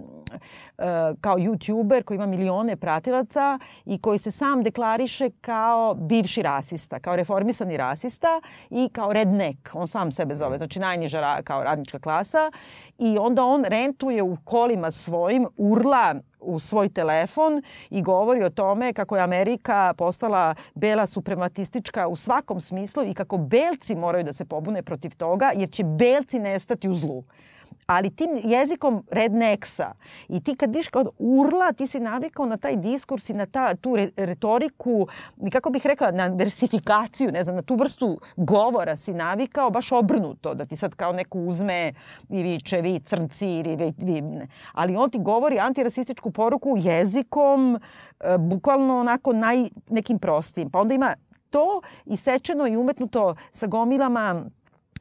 kao 1.21 1.37
youtuber 1.37 2.03
koji 2.03 2.17
ima 2.17 2.27
milione 2.27 2.77
pratilaca 2.77 3.59
i 3.85 3.99
koji 3.99 4.19
se 4.19 4.31
sam 4.31 4.63
deklariše 4.63 5.31
kao 5.41 5.95
bivši 5.95 6.43
rasista, 6.43 7.01
kao 7.01 7.17
reformisani 7.17 7.77
rasista 7.77 8.41
i 8.71 8.89
kao 8.93 9.13
redneck. 9.13 9.71
On 9.75 9.87
sam 9.87 10.13
sebe 10.13 10.35
zove, 10.35 10.59
znači 10.59 10.81
najniža 10.81 11.21
kao 11.51 11.65
radnička 11.65 11.99
klasa 11.99 12.51
i 12.99 13.19
onda 13.19 13.45
on 13.45 13.65
rentuje 13.65 14.23
u 14.23 14.37
kolima 14.45 14.91
svojim, 14.91 15.47
urla 15.57 16.15
u 16.41 16.61
svoj 16.61 16.89
telefon 16.89 17.63
i 17.91 18.03
govori 18.03 18.45
o 18.45 18.51
tome 18.51 18.93
kako 18.93 19.17
je 19.17 19.23
Amerika 19.23 19.95
postala 19.99 20.55
bela 20.75 21.07
suprematistička 21.07 22.09
u 22.09 22.17
svakom 22.17 22.61
smislu 22.61 23.03
i 23.05 23.15
kako 23.15 23.39
belci 23.39 23.95
moraju 23.95 24.25
da 24.25 24.33
se 24.33 24.45
pobune 24.45 24.83
protiv 24.83 25.17
toga 25.17 25.53
jer 25.55 25.71
će 25.71 25.85
belci 25.85 26.39
nestati 26.39 26.89
u 26.89 26.95
zlu. 26.95 27.25
Ali 27.87 28.11
tim 28.11 28.31
jezikom 28.45 29.05
redneksa 29.11 29.93
i 30.29 30.41
ti 30.41 30.57
kad 30.57 30.75
viš 30.75 30.89
kao 30.89 31.05
urla, 31.19 31.73
ti 31.73 31.87
si 31.87 32.01
navikao 32.01 32.47
na 32.47 32.57
taj 32.57 32.77
diskurs 32.77 33.29
i 33.31 33.35
na 33.35 33.47
ta, 33.47 33.75
tu 33.75 33.97
re, 33.97 34.11
retoriku, 34.17 35.07
kako 35.53 35.71
bih 35.71 35.87
rekla, 35.87 36.11
na 36.11 36.27
versifikaciju, 36.27 37.33
ne 37.33 37.45
znam, 37.45 37.57
na 37.57 37.63
tu 37.63 37.75
vrstu 37.75 38.21
govora 38.37 38.97
si 38.97 39.13
navikao 39.13 39.71
baš 39.71 39.93
obrnuto, 39.93 40.55
da 40.55 40.65
ti 40.65 40.77
sad 40.77 40.95
kao 40.95 41.13
neko 41.13 41.39
uzme 41.39 41.93
i 42.29 42.43
viče 42.43 42.81
vi 42.81 43.01
crnci 43.01 43.49
ili 43.49 43.77
vi, 43.77 43.93
vi 43.99 44.21
ne. 44.21 44.49
Ali 44.73 44.97
on 44.97 45.11
ti 45.11 45.19
govori 45.19 45.59
antirasističku 45.59 46.31
poruku 46.31 46.77
jezikom, 46.77 47.81
e, 48.21 48.39
bukvalno 48.39 48.99
onako 49.01 49.33
naj, 49.33 49.69
nekim 49.89 50.19
prostim. 50.19 50.71
Pa 50.71 50.81
onda 50.81 50.95
ima 50.95 51.15
to 51.51 51.81
isečeno 52.07 52.67
i 52.67 52.77
umetnuto 52.77 53.35
sa 53.53 53.67
gomilama 53.67 54.45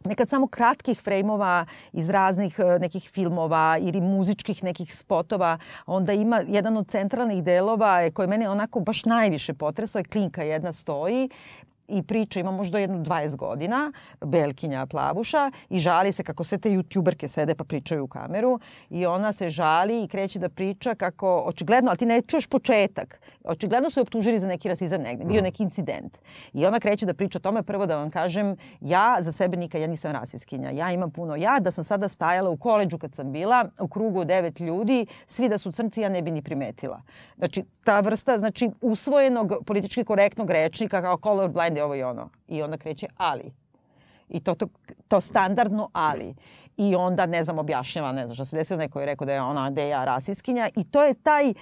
nekad 0.06 0.30
samo 0.30 0.48
kratkih 0.48 1.02
frejmova 1.02 1.66
iz 1.94 2.10
raznih 2.10 2.60
e, 2.60 2.80
nekih 2.80 3.10
filmova 3.10 3.78
ili 3.82 4.02
muzičkih 4.02 4.64
nekih 4.64 4.96
spotova. 4.96 5.58
Onda 5.86 6.14
ima 6.14 6.42
jedan 6.48 6.78
od 6.78 6.88
centralnih 6.88 7.44
delova 7.44 8.10
koji 8.14 8.28
mene 8.28 8.50
onako 8.50 8.80
baš 8.80 9.06
najviše 9.06 9.54
potresao 9.54 10.00
je 10.00 10.04
klinka 10.04 10.44
jedna 10.44 10.72
stoji 10.72 11.30
i 11.90 12.04
priča, 12.04 12.40
ima 12.40 12.52
možda 12.52 12.80
jedno 12.80 12.98
20 12.98 13.36
godina, 13.36 13.92
Belkinja 14.26 14.86
Plavuša, 14.86 15.52
i 15.70 15.80
žali 15.80 16.12
se 16.12 16.24
kako 16.24 16.44
sve 16.44 16.58
te 16.58 16.70
youtuberke 16.70 17.28
sede 17.28 17.56
pa 17.56 17.64
pričaju 17.64 18.04
u 18.04 18.08
kameru 18.08 18.60
i 18.90 19.06
ona 19.06 19.34
se 19.34 19.50
žali 19.50 20.04
i 20.04 20.08
kreće 20.08 20.40
da 20.40 20.50
priča 20.50 20.96
kako, 20.96 21.44
očigledno, 21.46 21.90
ali 21.90 21.98
ti 21.98 22.06
ne 22.06 22.22
čuješ 22.22 22.48
početak, 22.48 23.22
očigledno 23.44 23.90
su 23.90 24.00
je 24.00 24.02
optužili 24.02 24.40
za 24.40 24.48
neki 24.48 24.70
rasizam 24.70 25.02
negde, 25.02 25.26
bio 25.26 25.42
neki 25.42 25.64
incident. 25.64 26.18
I 26.54 26.66
ona 26.66 26.80
kreće 26.80 27.06
da 27.06 27.14
priča 27.14 27.38
o 27.38 27.42
tome, 27.42 27.64
prvo 27.64 27.86
da 27.86 27.98
vam 27.98 28.12
kažem, 28.12 28.56
ja 28.82 29.18
za 29.20 29.32
sebe 29.32 29.58
nikad, 29.58 29.82
ja 29.82 29.88
nisam 29.88 30.12
rasiskinja, 30.12 30.70
ja 30.70 30.92
imam 30.92 31.12
puno, 31.12 31.36
ja 31.36 31.60
da 31.60 31.72
sam 31.72 31.84
sada 31.84 32.08
stajala 32.08 32.50
u 32.50 32.58
koleđu 32.58 32.98
kad 32.98 33.16
sam 33.16 33.32
bila, 33.32 33.70
u 33.80 33.88
krugu 33.88 34.26
devet 34.26 34.60
ljudi, 34.60 35.06
svi 35.28 35.50
da 35.50 35.58
su 35.58 35.72
crnci, 35.72 36.02
ja 36.02 36.10
ne 36.10 36.22
bi 36.22 36.32
ni 36.32 36.42
primetila. 36.42 37.02
Znači, 37.38 37.64
ta 37.84 38.00
vrsta, 38.00 38.38
znači, 38.40 38.70
usvojenog 38.82 39.54
politički 39.66 40.04
korektnog 40.04 40.50
rečnika 40.50 41.02
kao 41.02 41.18
colorblind 41.24 41.79
je 41.80 41.84
ovo 41.84 41.96
i 41.96 42.04
ono. 42.04 42.30
I 42.48 42.62
onda 42.64 42.78
kreće 42.78 43.08
ali. 43.18 43.52
I 44.30 44.40
to, 44.40 44.56
to, 44.56 44.68
to 45.08 45.22
standardno 45.22 45.90
ali. 45.94 46.36
I 46.78 46.96
onda, 46.96 47.26
ne 47.26 47.44
znam, 47.44 47.60
objašnjava, 47.60 48.12
ne 48.12 48.24
znam 48.24 48.36
šta 48.36 48.46
se 48.46 48.58
desilo, 48.58 48.78
neko 48.80 49.00
je 49.00 49.06
rekao 49.06 49.26
da 49.26 49.34
je 49.34 49.42
ona, 49.42 49.70
da 49.70 49.82
je 49.82 49.90
ja 49.90 50.06
rasiskinja. 50.06 50.70
I 50.76 50.84
to 50.84 51.04
je 51.04 51.14
taj, 51.14 51.50
uh, 51.50 51.56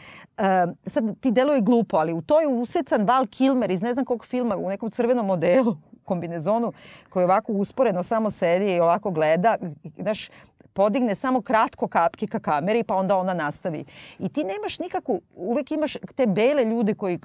sad 0.86 1.20
ti 1.20 1.32
deluje 1.32 1.62
glupo, 1.62 1.98
ali 1.98 2.14
u 2.14 2.22
to 2.22 2.42
je 2.42 2.48
usecan 2.48 3.06
Val 3.06 3.28
Kilmer 3.28 3.72
iz 3.72 3.82
ne 3.82 3.94
znam 3.94 4.06
kog 4.06 4.26
filma, 4.26 4.58
u 4.58 4.70
nekom 4.70 4.90
crvenom 4.90 5.26
modelu, 5.26 5.78
kombinezonu, 6.04 6.74
koji 7.10 7.24
ovako 7.24 7.54
usporeno 7.54 8.04
samo 8.04 8.32
sedi 8.32 8.76
i 8.76 8.80
ovako 8.80 9.12
gleda. 9.12 9.58
Znaš, 10.00 10.30
podigne 10.74 11.16
samo 11.16 11.42
kratko 11.42 11.88
kapke 11.88 12.28
ka 12.28 12.40
kameri, 12.40 12.84
pa 12.84 12.96
onda 12.96 13.18
ona 13.18 13.34
nastavi. 13.34 13.86
I 14.20 14.30
ti 14.30 14.44
nemaš 14.44 14.80
nikakvu, 14.80 15.22
uvek 15.36 15.72
imaš 15.72 15.98
te 16.16 16.28
bele 16.28 16.66
ljude 16.66 16.94
koji 16.94 17.20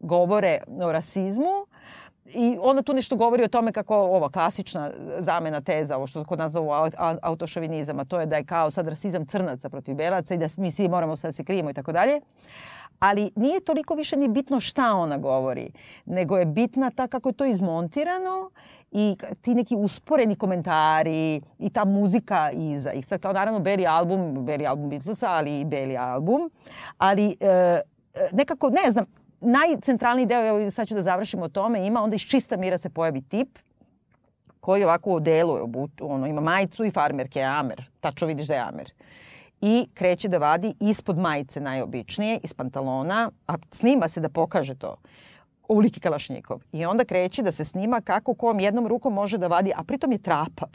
govore 0.00 0.58
o 0.82 0.92
rasizmu, 0.92 1.66
I 2.34 2.58
onda 2.60 2.82
tu 2.82 2.92
nešto 2.92 3.16
govori 3.16 3.44
o 3.44 3.48
tome 3.48 3.72
kako 3.72 3.96
ova 3.96 4.28
klasična 4.30 4.90
zamena 5.18 5.60
teza, 5.60 5.96
ovo 5.96 6.06
što 6.06 6.24
kod 6.24 6.38
nas 6.38 6.52
zovu 6.52 6.70
autošovinizam, 7.22 7.98
a 7.98 8.04
to 8.04 8.20
je 8.20 8.26
da 8.26 8.36
je 8.36 8.44
kao 8.44 8.70
sad 8.70 8.88
rasizam 8.88 9.26
crnaca 9.26 9.68
protiv 9.68 9.94
belaca 9.94 10.34
i 10.34 10.38
da 10.38 10.46
mi 10.56 10.70
svi 10.70 10.88
moramo 10.88 11.16
sad 11.16 11.34
se 11.34 11.44
krijemo 11.44 11.70
i 11.70 11.74
tako 11.74 11.92
dalje. 11.92 12.20
Ali 12.98 13.30
nije 13.36 13.60
toliko 13.60 13.94
više 13.94 14.16
ni 14.16 14.28
bitno 14.28 14.60
šta 14.60 14.94
ona 14.94 15.18
govori, 15.18 15.70
nego 16.04 16.36
je 16.36 16.46
bitna 16.46 16.90
ta 16.90 17.06
kako 17.06 17.28
je 17.28 17.32
to 17.32 17.44
izmontirano 17.44 18.50
i 18.90 19.16
ti 19.40 19.54
neki 19.54 19.76
usporeni 19.76 20.36
komentari 20.36 21.40
i 21.58 21.70
ta 21.70 21.84
muzika 21.84 22.50
iza. 22.52 22.92
I 22.92 23.02
sad 23.02 23.20
kao 23.20 23.32
naravno 23.32 23.60
beli 23.60 23.86
album, 23.86 24.44
beli 24.46 24.66
album 24.66 24.90
Beatlesa, 24.90 25.30
ali 25.30 25.60
i 25.60 25.64
beli 25.64 25.96
album. 25.96 26.50
Ali 26.98 27.36
e, 27.40 27.80
nekako, 28.32 28.70
ne 28.70 28.90
znam, 28.90 29.04
najcentralniji 29.40 30.26
deo, 30.26 30.48
evo 30.48 30.70
sad 30.70 30.88
ću 30.88 30.94
da 30.94 31.02
završim 31.02 31.42
o 31.42 31.48
tome, 31.48 31.86
ima 31.86 32.02
onda 32.02 32.16
iz 32.16 32.22
čista 32.22 32.56
mira 32.56 32.78
se 32.78 32.90
pojavi 32.90 33.22
tip 33.22 33.58
koji 34.60 34.84
ovako 34.84 35.10
u 35.10 35.20
delu, 35.20 35.68
ono, 36.00 36.26
ima 36.26 36.40
majicu 36.40 36.84
i 36.84 36.90
farmerke, 36.90 37.42
Amer. 37.42 37.90
Tačno 38.00 38.26
vidiš 38.26 38.46
da 38.46 38.54
je 38.54 38.60
Amer. 38.60 38.92
I 39.60 39.88
kreće 39.94 40.28
da 40.28 40.38
vadi 40.38 40.74
ispod 40.80 41.18
majice 41.18 41.60
najobičnije, 41.60 42.40
iz 42.42 42.54
pantalona, 42.54 43.30
a 43.46 43.54
snima 43.72 44.08
se 44.08 44.20
da 44.20 44.28
pokaže 44.28 44.74
to 44.74 44.96
uliki 45.68 46.00
Kalašnjikov. 46.00 46.60
I 46.72 46.86
onda 46.86 47.04
kreće 47.04 47.42
da 47.42 47.52
se 47.52 47.64
snima 47.64 48.00
kako 48.00 48.34
kom 48.34 48.60
jednom 48.60 48.86
rukom 48.86 49.14
može 49.14 49.38
da 49.38 49.46
vadi, 49.46 49.72
a 49.76 49.84
pritom 49.84 50.12
je 50.12 50.18
trapav 50.18 50.68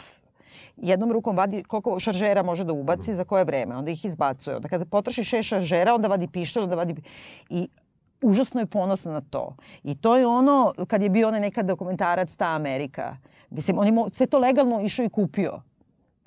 jednom 0.78 1.12
rukom 1.12 1.38
vadi 1.38 1.63
koliko 1.63 1.99
šaržera 1.99 2.43
može 2.43 2.63
da 2.63 2.73
ubaci 2.73 3.13
za 3.13 3.23
koje 3.23 3.43
vreme. 3.43 3.76
Onda 3.76 3.91
ih 3.91 4.06
izbacuje. 4.06 4.56
Onda 4.56 4.67
kada 4.67 4.86
potroši 4.86 5.23
šest 5.23 5.49
šaržera, 5.49 5.95
onda 5.95 6.08
vadi 6.08 6.28
pištolj, 6.28 6.63
onda 6.63 6.76
vadi... 6.76 6.95
I 7.49 7.67
užasno 8.23 8.62
je 8.62 8.65
ponosna 8.65 9.12
na 9.12 9.21
to. 9.21 9.55
I 9.83 9.95
to 9.95 10.17
je 10.17 10.27
ono, 10.27 10.73
kad 10.88 11.01
je 11.01 11.09
bio 11.09 11.27
onaj 11.27 11.39
nekad 11.39 11.65
dokumentarac 11.65 12.36
Ta 12.36 12.55
Amerika, 12.55 13.17
mislim, 13.49 13.79
on 13.79 13.88
je 13.88 13.93
sve 14.12 14.27
to 14.27 14.39
legalno 14.39 14.81
išao 14.81 15.05
i 15.05 15.09
kupio. 15.09 15.62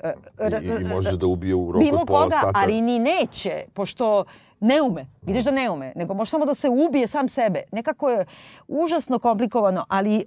E, 0.03 0.15
I, 0.63 0.83
I 0.83 0.85
može 0.85 1.17
da 1.17 1.27
ubije 1.27 1.55
u 1.55 1.73
roku 1.73 1.87
od 1.93 2.07
pola 2.07 2.23
koga, 2.23 2.37
sata. 2.37 2.53
ali 2.55 2.81
ni 2.81 2.99
neće, 2.99 3.65
pošto 3.75 4.25
ne 4.61 4.83
ume. 4.83 5.07
Vidiš 5.23 5.45
da 5.45 5.51
ne 5.51 5.71
ume, 5.71 5.93
nego 5.97 6.15
može 6.15 6.31
samo 6.31 6.47
da 6.47 6.55
se 6.55 6.69
ubije 6.69 7.09
sam 7.09 7.29
sebe. 7.29 7.63
Nekako 7.73 8.11
je 8.11 8.27
užasno 8.69 9.19
komplikovano, 9.19 9.85
ali 9.89 10.17
e, 10.17 10.23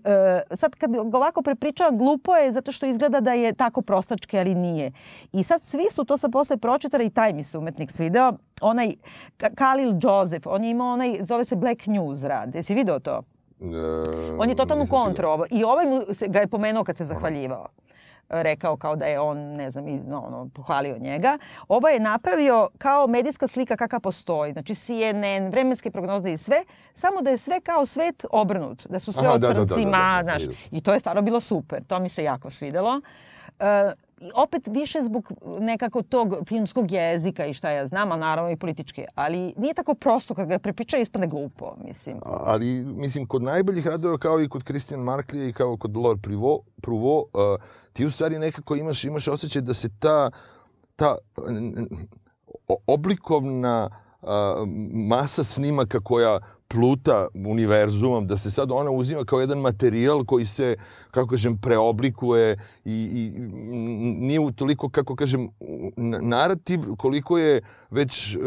sad 0.56 0.76
kad 0.76 0.92
ga 0.92 1.18
ovako 1.18 1.42
prepričavam, 1.42 1.98
glupo 1.98 2.36
je 2.36 2.52
zato 2.52 2.72
što 2.72 2.86
izgleda 2.86 3.20
da 3.20 3.34
je 3.34 3.54
tako 3.54 3.82
prostačke, 3.82 4.40
ali 4.40 4.56
nije. 4.56 4.92
I 5.32 5.44
sad 5.44 5.62
svi 5.62 5.86
su, 5.92 6.06
to 6.06 6.18
sam 6.18 6.32
posle 6.32 6.58
pročitala 6.58 7.04
i 7.04 7.10
taj 7.10 7.34
mi 7.34 7.44
se 7.44 7.58
umetnik 7.58 7.92
svideo, 7.92 8.34
onaj 8.62 8.94
Khalil 9.56 9.94
Joseph, 10.02 10.48
on 10.48 10.64
je 10.64 10.70
imao 10.70 10.94
onaj, 10.94 11.18
zove 11.22 11.46
se 11.46 11.56
Black 11.56 11.88
News 11.88 12.24
rad. 12.24 12.56
Jesi 12.56 12.76
video 12.76 13.00
to? 13.00 13.24
E, 13.62 13.66
on 14.40 14.50
je 14.50 14.56
totalno 14.56 14.86
kontra 14.90 15.30
ovo. 15.30 15.46
I 15.52 15.64
ovaj 15.64 15.86
mu 15.86 16.14
se, 16.14 16.28
ga 16.28 16.40
je 16.40 16.48
pomenuo 16.48 16.84
kad 16.84 16.98
se 16.98 17.04
zahvaljivao 17.04 17.68
rekao 18.30 18.78
kao 18.78 18.96
da 18.96 19.06
je 19.06 19.20
on, 19.20 19.38
ne 19.38 19.70
znam, 19.70 19.86
no, 19.86 20.22
ono, 20.28 20.50
pohvalio 20.54 20.98
njega. 20.98 21.38
Ovo 21.68 21.88
je 21.88 22.00
napravio 22.00 22.70
kao 22.78 23.08
medijska 23.08 23.48
slika 23.48 23.78
kakva 23.78 24.00
postoji. 24.00 24.54
Znači 24.54 24.76
CNN, 24.76 25.50
vremenske 25.52 25.92
prognoze 25.92 26.34
i 26.34 26.38
sve, 26.38 26.64
samo 26.94 27.22
da 27.22 27.30
je 27.30 27.38
sve 27.38 27.62
kao 27.62 27.86
svet 27.86 28.26
obrnut. 28.32 28.88
Da 28.88 29.00
su 29.00 29.12
sve 29.12 29.28
Aha, 29.28 29.36
od 29.36 29.42
crncima, 29.42 29.92
da, 29.92 30.32
da, 30.32 30.34
da, 30.34 30.34
da, 30.34 30.38
da, 30.38 30.46
znaš. 30.46 30.58
I 30.72 30.82
to 30.82 30.94
je 30.94 31.00
stvarno 31.00 31.22
bilo 31.22 31.40
super. 31.40 31.84
To 31.88 32.00
mi 32.00 32.10
se 32.10 32.24
jako 32.24 32.50
svidelo. 32.50 33.02
Uh, 33.60 33.66
opet 34.36 34.68
više 34.68 35.04
zbog 35.04 35.32
nekako 35.60 36.02
tog 36.02 36.36
filmskog 36.48 36.92
jezika 36.92 37.46
i 37.46 37.54
šta 37.54 37.70
ja 37.70 37.86
znam, 37.86 38.12
a 38.12 38.18
naravno 38.18 38.52
i 38.52 38.58
političke. 38.58 39.06
Ali 39.16 39.54
nije 39.58 39.74
tako 39.74 39.94
prosto 39.94 40.36
kad 40.36 40.48
ga 40.48 40.60
prepriča 40.60 40.98
ispane 40.98 41.28
glupo, 41.28 41.76
mislim. 41.86 42.18
Ali, 42.24 42.86
mislim, 42.86 43.28
kod 43.28 43.44
najboljih 43.44 43.88
radova 43.88 44.18
kao 44.18 44.42
i 44.42 44.50
kod 44.50 44.64
Christian 44.64 45.00
Marklija 45.00 45.48
i 45.48 45.54
kao 45.54 45.78
kod 45.78 45.98
Lord 45.98 46.22
Privo, 46.22 46.60
Pruvo, 46.82 47.20
uh, 47.20 47.62
ti 47.94 48.06
u 48.06 48.12
stvari 48.12 48.40
nekako 48.40 48.76
imaš, 48.76 49.04
imaš 49.04 49.28
osjećaj 49.28 49.62
da 49.62 49.74
se 49.74 49.90
ta, 50.00 50.32
ta 50.96 51.16
oblikovna 52.88 53.90
uh, 54.22 54.30
masa 54.94 55.44
snimaka 55.44 56.00
koja 56.00 56.40
pluta 56.70 57.28
univerzumom, 57.34 58.28
da 58.28 58.38
se 58.38 58.52
sad 58.52 58.72
ona 58.72 58.92
uzima 58.92 59.26
kao 59.26 59.40
jedan 59.40 59.58
materijal 59.58 60.26
koji 60.26 60.46
se, 60.46 60.76
kako 61.12 61.28
kažem, 61.28 61.58
preoblikuje 61.58 62.58
i, 62.86 63.10
i 63.14 63.40
nije 64.20 64.40
toliko, 64.56 64.90
kako 64.90 65.16
kažem, 65.16 65.50
narativ 66.22 66.80
koliko 66.98 67.38
je 67.38 67.62
već 67.90 68.36
uh, 68.36 68.44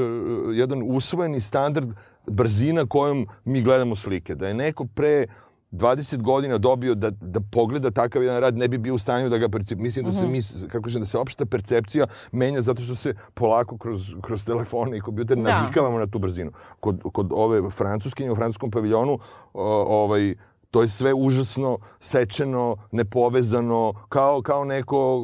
jedan 0.55 0.83
usvojeni 0.87 1.41
standard 1.41 1.89
brzina 2.27 2.87
kojom 2.87 3.27
mi 3.45 3.63
gledamo 3.63 3.97
slike. 3.97 4.35
Da 4.35 4.49
je 4.49 4.55
neko 4.55 4.87
pre 4.95 5.27
20 5.73 6.23
godina 6.23 6.59
dobio 6.59 6.95
da, 6.95 7.11
da 7.11 7.41
pogleda 7.41 7.91
takav 7.91 8.23
jedan 8.23 8.41
rad, 8.41 8.57
ne 8.57 8.69
bi 8.69 8.79
bio 8.79 8.95
u 8.95 8.99
stanju 8.99 9.29
da 9.29 9.39
ga 9.39 9.49
percep... 9.49 9.79
Mislim 9.79 10.05
da 10.05 10.13
se 10.13 10.25
mhm. 10.25 10.33
mi, 10.33 10.69
kako 10.69 10.83
kažem, 10.83 11.03
da 11.03 11.07
se 11.07 11.19
opšta 11.19 11.47
percepcija 11.47 12.07
menja 12.33 12.61
zato 12.61 12.83
što 12.83 12.95
se 12.95 13.15
polako 13.35 13.79
kroz, 13.79 14.15
kroz 14.23 14.45
telefone 14.45 14.97
i 14.97 15.01
kompjuter 15.01 15.37
da. 15.37 15.43
navikavamo 15.43 15.99
na 15.99 16.07
tu 16.07 16.19
brzinu. 16.19 16.53
Kod, 16.81 17.01
kod 17.13 17.31
ove 17.33 17.71
francuskinje 17.71 18.31
u 18.31 18.37
francuskom 18.37 18.71
paviljonu, 18.71 19.19
o, 19.55 20.03
ovaj, 20.03 20.35
to 20.73 20.83
je 20.83 20.89
sve 20.89 21.15
užasno 21.15 21.79
sečeno, 22.01 22.77
nepovezano, 22.93 23.93
kao, 24.09 24.43
kao 24.43 24.65
neko 24.65 25.21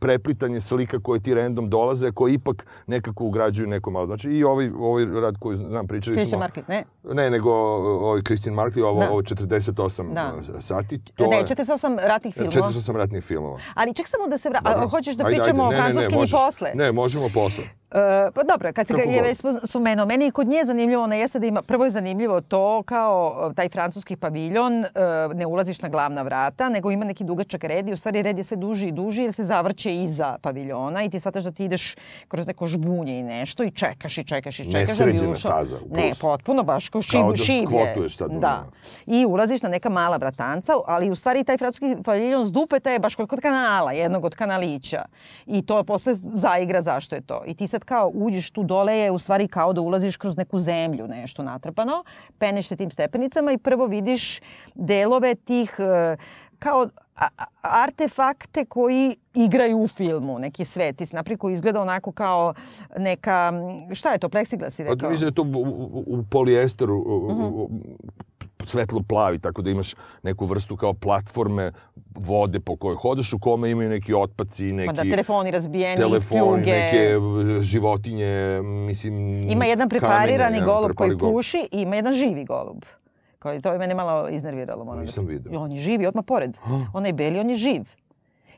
preplitanje 0.00 0.60
slika 0.60 1.00
koje 1.00 1.20
ti 1.20 1.34
random 1.34 1.70
dolaze, 1.70 2.12
koje 2.12 2.34
ipak 2.34 2.66
nekako 2.86 3.24
ugrađuju 3.24 3.68
neko 3.68 3.90
malo. 3.90 4.06
Znači 4.06 4.30
i 4.30 4.44
ovaj, 4.44 4.70
ovaj 4.78 5.04
rad 5.04 5.34
koji 5.40 5.56
znam, 5.56 5.86
pričali 5.86 6.16
Christian 6.16 6.30
smo... 6.30 6.38
Market, 6.38 6.68
ne? 6.68 6.84
Ne, 7.04 7.30
nego 7.30 7.50
ovaj 7.52 8.22
Christian 8.22 8.54
Market, 8.54 8.82
ovo, 8.82 9.00
da. 9.00 9.10
ovo 9.10 9.22
48 9.22 10.14
da. 10.14 10.32
sati. 10.60 11.00
To 11.14 11.26
ne, 11.26 11.42
48 11.42 11.98
ratnih 12.06 12.34
filmova. 12.34 12.52
48 12.52 12.96
ratnih 12.96 13.24
filmova. 13.24 13.58
Ali 13.74 13.94
ček 13.94 14.08
samo 14.08 14.26
da 14.26 14.38
se 14.38 14.48
vra... 14.48 14.60
A, 14.64 14.88
hoćeš 14.88 15.14
da 15.14 15.26
ajde, 15.26 15.36
pričamo 15.36 15.64
ajde, 15.64 15.76
ne, 15.76 15.80
o 15.80 15.82
francuskim 15.82 16.18
i 16.18 16.30
posle? 16.30 16.70
Ne, 16.74 16.92
možemo 16.92 17.28
posle. 17.34 17.79
Uh, 17.90 18.34
pa 18.34 18.42
dobro, 18.42 18.72
kad 18.72 18.86
se 18.86 18.94
ga 18.94 19.02
je 19.02 19.22
već 19.22 19.38
spomenuo, 19.64 20.06
meni 20.06 20.24
je 20.24 20.30
kod 20.30 20.48
nje 20.48 20.64
zanimljivo, 20.64 21.02
ona 21.02 21.14
jeste 21.14 21.38
da 21.38 21.46
ima, 21.46 21.62
prvo 21.62 21.84
je 21.84 21.90
zanimljivo 21.90 22.40
to 22.40 22.82
kao 22.82 23.48
e, 23.50 23.54
taj 23.54 23.68
francuski 23.68 24.16
paviljon, 24.16 24.78
uh, 24.78 25.36
ne 25.36 25.46
ulaziš 25.46 25.82
na 25.82 25.88
glavna 25.88 26.22
vrata, 26.22 26.68
nego 26.68 26.90
ima 26.90 27.04
neki 27.04 27.24
dugačak 27.24 27.64
red 27.64 27.88
i 27.88 27.92
u 27.92 27.96
stvari 27.96 28.22
red 28.22 28.38
je 28.38 28.44
sve 28.44 28.56
duži 28.56 28.88
i 28.88 28.92
duži 28.92 29.22
jer 29.22 29.32
se 29.32 29.44
zavrće 29.44 29.94
iza 29.96 30.38
paviljona 30.42 31.04
i 31.04 31.10
ti 31.10 31.20
shvataš 31.20 31.44
da 31.44 31.52
ti 31.52 31.64
ideš 31.64 31.96
kroz 32.28 32.46
neko 32.46 32.66
žbunje 32.66 33.18
i 33.18 33.22
nešto 33.22 33.64
i 33.64 33.70
čekaš 33.70 34.18
i 34.18 34.24
čekaš 34.24 34.60
i 34.60 34.72
čekaš 34.72 34.98
da 34.98 35.04
bi 35.04 35.18
ušao. 35.18 35.34
staza. 35.34 35.76
Ne, 35.90 36.12
potpuno 36.20 36.62
baš 36.62 36.88
kao 36.88 37.02
šib, 37.02 37.20
kao 37.20 37.30
da 37.30 37.36
šiblje. 37.36 38.08
sad. 38.08 38.30
Da. 38.30 38.66
I 39.06 39.26
ulaziš 39.26 39.62
na 39.62 39.68
neka 39.68 39.88
mala 39.88 40.16
vratanca, 40.16 40.72
ali 40.86 41.10
u 41.10 41.16
stvari 41.16 41.44
taj 41.44 41.58
francuski 41.58 41.96
paviljon 42.04 42.46
s 42.46 42.52
dupeta 42.52 42.90
je 42.90 42.98
baš 42.98 43.14
kod 43.14 43.40
kanala, 43.42 43.92
jednog 43.92 44.24
od 44.24 44.34
kanalića. 44.34 45.04
I 45.46 45.62
to 45.66 45.84
posle 45.84 46.14
zaigra 46.14 46.82
zašto 46.82 47.14
je 47.14 47.20
to. 47.20 47.42
I 47.46 47.54
ti 47.54 47.66
sad 47.80 47.84
kao 47.84 48.10
uđeš 48.14 48.50
tu 48.50 48.62
dole 48.62 48.96
je 48.96 49.10
u 49.10 49.18
stvari 49.18 49.48
kao 49.48 49.72
da 49.72 49.80
ulaziš 49.80 50.16
kroz 50.16 50.36
neku 50.36 50.58
zemlju, 50.58 51.08
nešto 51.08 51.42
natrpano, 51.42 52.04
peneš 52.38 52.68
se 52.68 52.76
tim 52.76 52.90
stepenicama 52.90 53.52
i 53.52 53.58
prvo 53.58 53.86
vidiš 53.86 54.40
delove 54.74 55.34
tih 55.34 55.76
e, 55.78 56.16
kao 56.58 56.88
artefakte 57.62 58.64
koji 58.64 59.16
igraju 59.34 59.78
u 59.78 59.88
filmu, 59.88 60.38
neki 60.38 60.64
svet. 60.64 60.96
Ti 60.96 61.06
naprijed 61.12 61.38
koji 61.38 61.54
izgleda 61.54 61.80
onako 61.80 62.12
kao 62.12 62.54
neka, 62.98 63.52
šta 63.92 64.12
je 64.12 64.18
to, 64.18 64.28
pleksiglas 64.28 64.74
si 64.74 64.84
pa 64.84 64.90
rekao? 64.90 65.10
Mislim 65.10 65.30
da 65.30 65.42
je 65.42 65.52
to 65.52 65.58
u, 65.58 66.04
u 66.06 66.24
polijesteru, 66.30 66.98
uh 66.98 67.32
mhm. 67.32 67.80
Svetlo 68.64 69.02
plavi, 69.08 69.38
tako 69.38 69.62
da 69.62 69.70
imaš 69.70 69.94
neku 70.22 70.46
vrstu 70.46 70.76
kao 70.76 70.94
platforme 70.94 71.72
vode 72.14 72.60
po 72.60 72.76
kojoj 72.76 72.96
hodeš, 72.96 73.32
u 73.32 73.38
kome 73.38 73.70
imaju 73.70 73.88
neki 73.88 74.14
otpaci, 74.14 74.72
neki... 74.72 74.86
Pa 74.86 74.92
da, 74.92 75.02
telefoni 75.02 75.50
razbijeni, 75.50 75.96
telefoni, 75.96 76.62
pljuge. 76.62 76.72
neke 76.72 77.16
životinje, 77.62 78.60
mislim... 78.62 79.42
Ima 79.50 79.64
jedan 79.64 79.88
preparirani 79.88 80.58
kamenje, 80.58 80.64
golub 80.64 80.92
koji 80.96 81.18
puši 81.18 81.68
i 81.72 81.82
ima 81.82 81.96
jedan 81.96 82.14
živi 82.14 82.44
golub. 82.44 82.84
Kao, 83.38 83.60
to 83.60 83.72
je 83.72 83.78
mene 83.78 83.94
malo 83.94 84.28
iznerviralo. 84.28 84.84
Moram 84.84 85.00
Nisam 85.00 85.26
da... 85.26 85.32
vidio. 85.32 85.60
On 85.60 85.72
je 85.72 85.78
živi, 85.78 86.06
odmah 86.06 86.24
pored. 86.26 86.56
On 86.94 87.06
je 87.06 87.12
beli, 87.12 87.40
on 87.40 87.50
je 87.50 87.56
živ. 87.56 87.82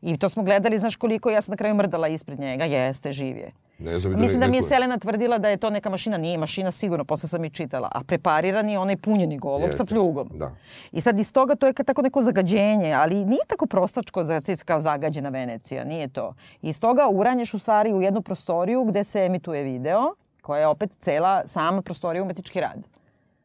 I 0.03 0.17
to 0.19 0.29
smo 0.29 0.43
gledali, 0.43 0.79
znaš 0.79 0.97
koliko 0.97 1.31
ja 1.31 1.43
sam 1.43 1.53
na 1.53 1.57
kraju 1.57 1.75
mrdala 1.75 2.09
ispred 2.09 2.41
njega. 2.41 2.65
Jeste, 2.65 3.13
živ 3.13 3.37
je. 3.37 3.53
Ne 3.79 3.99
znam, 3.99 4.21
Mislim 4.21 4.41
da 4.41 4.49
mi 4.49 4.57
je 4.57 4.63
Selena 4.63 4.99
tvrdila 4.99 5.39
da 5.39 5.49
je 5.49 5.57
to 5.57 5.71
neka 5.71 5.91
mašina. 5.91 6.19
Nije 6.19 6.39
mašina 6.39 6.71
sigurno, 6.71 7.05
posle 7.05 7.29
sam 7.29 7.45
i 7.45 7.51
čitala. 7.51 7.89
A 7.93 8.01
preparirani 8.05 8.77
onaj 8.77 8.97
punjeni 8.97 9.39
golub 9.39 9.69
Jeste. 9.69 9.77
sa 9.77 9.85
pljugom. 9.85 10.31
Da. 10.35 10.55
I 10.93 11.01
sad 11.01 11.19
iz 11.19 11.33
toga 11.33 11.55
to 11.55 11.67
je 11.67 11.73
tako 11.73 12.03
neko 12.03 12.23
zagađenje, 12.23 12.93
ali 12.93 13.25
nije 13.25 13.41
tako 13.49 13.67
prostačko 13.67 14.25
da 14.25 14.41
se 14.41 14.57
kao 14.57 14.81
zagađena 14.81 15.29
Venecija. 15.29 15.85
Nije 15.85 16.09
to. 16.09 16.35
I 16.63 16.69
iz 16.69 16.81
toga 16.81 17.09
uranješ 17.11 17.55
u 17.55 17.59
stvari 17.59 17.93
u 17.93 18.03
jednu 18.03 18.23
prostoriju 18.23 18.85
gde 18.85 19.05
se 19.05 19.21
emituje 19.21 19.63
video, 19.63 20.15
koja 20.43 20.61
je 20.61 20.67
opet 20.67 20.91
cela 21.01 21.43
sama 21.47 21.83
prostorija 21.83 22.23
umetnički 22.23 22.61
rad. 22.61 22.87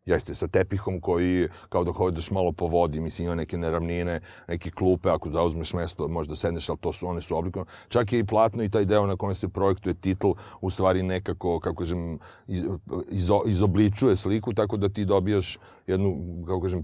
Jeste, 0.07 0.35
sa 0.35 0.47
tepihom 0.47 1.01
koji, 1.01 1.49
kao 1.69 1.83
da 1.83 1.91
hodeš 1.91 2.31
malo 2.31 2.51
po 2.51 2.67
vodi, 2.67 2.99
mislim, 2.99 3.25
ima 3.25 3.35
neke 3.35 3.57
neravnine, 3.57 4.21
neke 4.47 4.71
klupe, 4.71 5.09
ako 5.09 5.29
zauzmeš 5.29 5.73
mesto, 5.73 6.07
možda 6.07 6.35
sedneš, 6.35 6.69
ali 6.69 6.77
to 6.77 6.93
su, 6.93 7.07
one 7.07 7.21
su 7.21 7.37
oblikovane. 7.37 7.71
Čak 7.89 8.13
je 8.13 8.19
i 8.19 8.23
platno 8.23 8.63
i 8.63 8.69
taj 8.69 8.85
deo 8.85 9.05
na 9.05 9.15
kojem 9.15 9.35
se 9.35 9.47
projektuje 9.47 9.93
titl, 9.93 10.31
u 10.61 10.69
stvari 10.69 11.03
nekako, 11.03 11.59
kako 11.59 11.75
kažem, 11.75 12.19
izo, 13.09 13.41
izobličuje 13.45 14.15
sliku, 14.15 14.53
tako 14.53 14.77
da 14.77 14.89
ti 14.89 15.05
dobijaš 15.05 15.57
jednu, 15.87 16.17
kako 16.47 16.61
kažem, 16.61 16.83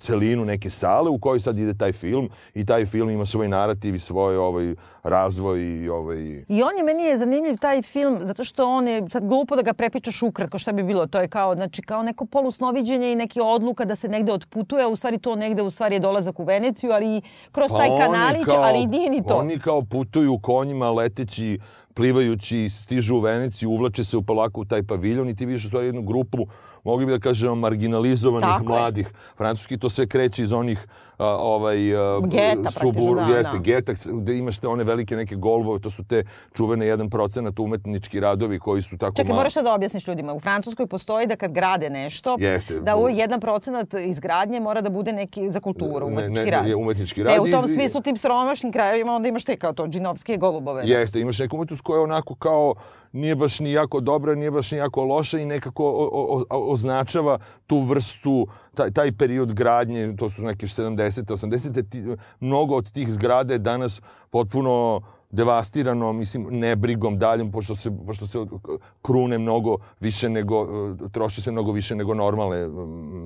celinu 0.00 0.44
neke 0.44 0.70
sale 0.70 1.10
u 1.10 1.18
kojoj 1.18 1.40
sad 1.40 1.58
ide 1.58 1.74
taj 1.74 1.92
film 1.92 2.28
i 2.54 2.66
taj 2.66 2.86
film 2.86 3.10
ima 3.10 3.26
svoj 3.26 3.48
narativ 3.48 3.94
i 3.94 3.98
svoj 3.98 4.36
ovaj, 4.36 4.74
razvoj 5.02 5.60
i 5.62 5.88
ovaj... 5.88 6.18
I 6.48 6.62
on 6.62 6.76
je, 6.78 6.84
meni 6.84 7.02
je 7.02 7.18
zanimljiv 7.18 7.56
taj 7.58 7.82
film, 7.82 8.18
zato 8.22 8.44
što 8.44 8.66
on 8.66 8.88
je, 8.88 9.02
sad 9.10 9.28
glupo 9.28 9.56
da 9.56 9.62
ga 9.62 9.72
prepičaš 9.72 10.22
ukratko, 10.22 10.58
šta 10.58 10.72
bi 10.72 10.82
bilo, 10.82 11.06
to 11.06 11.20
je 11.20 11.28
kao, 11.28 11.54
znači, 11.54 11.82
kao 11.82 12.02
neko 12.02 12.26
polusnoviđenje 12.26 13.12
i 13.12 13.16
neki 13.16 13.40
odluka 13.40 13.84
da 13.84 13.96
se 13.96 14.08
negde 14.08 14.32
otputuje, 14.32 14.86
u 14.86 14.96
stvari 14.96 15.18
to 15.18 15.36
negde 15.36 15.62
u 15.62 15.70
stvari 15.70 15.94
je 15.94 16.00
dolazak 16.00 16.40
u 16.40 16.44
Veneciju, 16.44 16.90
ali 16.92 17.20
kroz 17.52 17.70
pa 17.70 17.78
taj 17.78 17.88
kanalić, 17.88 18.44
kao, 18.44 18.62
ali 18.62 18.86
nije 18.86 19.10
ni 19.10 19.22
to. 19.28 19.36
Oni 19.36 19.58
kao 19.58 19.82
putuju 19.82 20.38
konjima 20.42 20.90
leteći 20.90 21.58
plivajući, 21.94 22.70
stižu 22.70 23.16
u 23.16 23.20
Veneciju, 23.20 23.70
uvlače 23.70 24.04
se 24.04 24.16
u 24.16 24.22
polako 24.22 24.60
u 24.60 24.64
taj 24.64 24.82
paviljon 24.82 25.28
i 25.28 25.36
ti 25.36 25.46
vidiš 25.46 25.64
u 25.64 25.68
stvari 25.68 25.86
jednu 25.86 26.02
grupu, 26.02 26.46
mogli 26.84 27.06
bi 27.06 27.12
da 27.12 27.18
kažemo, 27.18 27.54
marginalizovanih 27.54 28.48
Tako 28.48 28.64
mladih. 28.64 29.06
Je. 29.06 29.12
Francuski 29.36 29.78
to 29.78 29.90
sve 29.90 30.06
kreće 30.06 30.42
iz 30.42 30.52
onih 30.52 30.86
a, 31.20 31.26
ovaj, 31.26 31.96
a, 31.96 32.20
geta, 32.20 32.70
subur, 32.70 33.16
da, 33.16 33.36
jeste, 33.36 33.52
da. 33.52 33.58
geta, 33.58 33.92
gde 34.12 34.38
imaš 34.38 34.58
te 34.58 34.68
one 34.68 34.84
velike 34.84 35.16
neke 35.16 35.34
golbove, 35.36 35.80
to 35.80 35.90
su 35.90 36.04
te 36.04 36.24
čuvene 36.56 36.86
1% 36.86 37.62
umetnički 37.62 38.20
radovi 38.20 38.58
koji 38.58 38.82
su 38.82 38.98
tako 38.98 39.16
Čekaj, 39.16 39.28
malo... 39.28 39.36
moraš 39.36 39.54
da 39.54 39.74
objasniš 39.74 40.06
ljudima. 40.08 40.34
U 40.34 40.40
Francuskoj 40.40 40.86
postoji 40.86 41.26
da 41.26 41.36
kad 41.36 41.52
grade 41.52 41.90
nešto, 41.90 42.36
jeste, 42.40 42.80
da 42.80 42.96
u 42.96 43.08
1% 43.08 44.08
izgradnje 44.08 44.60
mora 44.60 44.80
da 44.80 44.90
bude 44.90 45.12
neki 45.12 45.50
za 45.50 45.60
kulturu, 45.60 46.06
umetnički 46.06 46.44
ne, 46.44 46.50
ne, 46.50 46.50
rad. 46.50 46.66
Je 46.68 46.76
umetnički 46.76 47.22
rad. 47.22 47.36
E, 47.36 47.40
u 47.40 47.50
tom 47.50 47.68
smislu, 47.68 48.00
tim 48.00 48.16
sromašnim 48.16 48.72
krajevima, 48.72 49.12
onda 49.12 49.28
imaš 49.28 49.44
te 49.44 49.56
kao 49.56 49.72
to, 49.72 49.86
džinovske 49.86 50.36
golubove. 50.36 50.82
Jeste, 50.86 51.20
imaš 51.20 51.38
neku 51.38 51.56
umetnost 51.56 51.82
koja 51.82 51.98
je 51.98 52.02
onako 52.02 52.34
kao 52.34 52.74
nije 53.12 53.36
baš 53.36 53.60
ni 53.60 53.72
jako 53.72 54.00
dobra, 54.00 54.34
nije 54.34 54.50
baš 54.50 54.70
ni 54.70 54.78
jako 54.78 55.04
loša 55.04 55.38
i 55.38 55.44
nekako 55.44 55.84
o, 55.84 56.08
o, 56.12 56.44
o, 56.50 56.72
označava 56.72 57.38
tu 57.66 57.80
vrstu, 57.80 58.46
taj, 58.74 58.90
taj 58.90 59.12
period 59.12 59.52
gradnje, 59.52 60.16
to 60.16 60.30
su 60.30 60.42
neke 60.42 60.66
70. 60.66 61.24
80. 61.24 62.16
mnogo 62.40 62.76
od 62.76 62.92
tih 62.92 63.12
zgrada 63.12 63.52
je 63.52 63.58
danas 63.58 64.00
potpuno 64.30 65.00
devastirano, 65.30 66.12
mislim, 66.12 66.46
nebrigom 66.50 67.18
daljom, 67.18 67.52
pošto 67.52 67.76
se, 67.76 67.90
pošto 68.06 68.26
se 68.26 68.38
krune 69.02 69.38
mnogo 69.38 69.76
više 70.00 70.28
nego, 70.28 70.66
troši 71.12 71.42
se 71.42 71.50
mnogo 71.50 71.72
više 71.72 71.94
nego 71.94 72.14
normalne, 72.14 72.68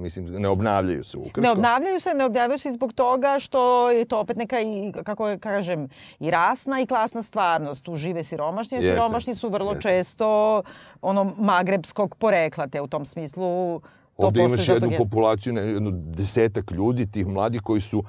mislim, 0.03 0.27
ne 0.27 0.49
obnavljaju 0.49 1.05
se 1.05 1.19
ukratko. 1.19 1.41
Ne 1.41 1.51
obnavljaju 1.51 2.01
se, 2.01 2.15
ne 2.15 2.25
obnavljaju 2.25 2.59
se 2.59 2.71
zbog 2.71 2.93
toga 2.93 3.37
što 3.41 3.91
je 3.91 4.05
to 4.05 4.21
opet 4.21 4.37
neka, 4.37 4.61
i, 4.61 4.93
kako 5.05 5.37
kažem, 5.41 5.89
i 6.21 6.31
rasna 6.31 6.81
i 6.81 6.87
klasna 6.87 7.23
stvarnost. 7.23 7.85
Tu 7.85 7.97
žive 7.97 8.23
siromašni, 8.23 8.79
a 8.79 8.81
siromašni 8.81 9.35
su 9.35 9.49
vrlo 9.49 9.73
jeste. 9.73 9.89
često 9.89 10.63
ono 11.03 11.33
magrebskog 11.39 12.17
porekla, 12.17 12.67
te 12.67 12.81
u 12.81 12.87
tom 12.87 13.05
smislu 13.05 13.81
To 14.17 14.27
Ovde 14.27 14.45
imaš 14.45 14.69
jednu 14.69 14.91
populaciju, 14.99 15.55
jednu 15.55 15.91
desetak 15.93 16.71
ljudi, 16.71 17.11
tih 17.11 17.27
mladih 17.27 17.61
koji 17.63 17.81
su 17.81 18.05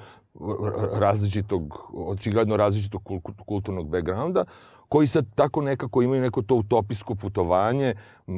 različitog, 0.92 1.90
očigledno 1.94 2.56
različitog 2.56 3.02
kulturnog 3.46 3.88
backgrounda, 3.88 4.44
koji 4.88 5.06
sad 5.06 5.26
tako 5.34 5.62
nekako 5.62 6.02
imaju 6.02 6.22
neko 6.22 6.42
to 6.42 6.54
utopijsko 6.54 7.14
putovanje, 7.14 7.94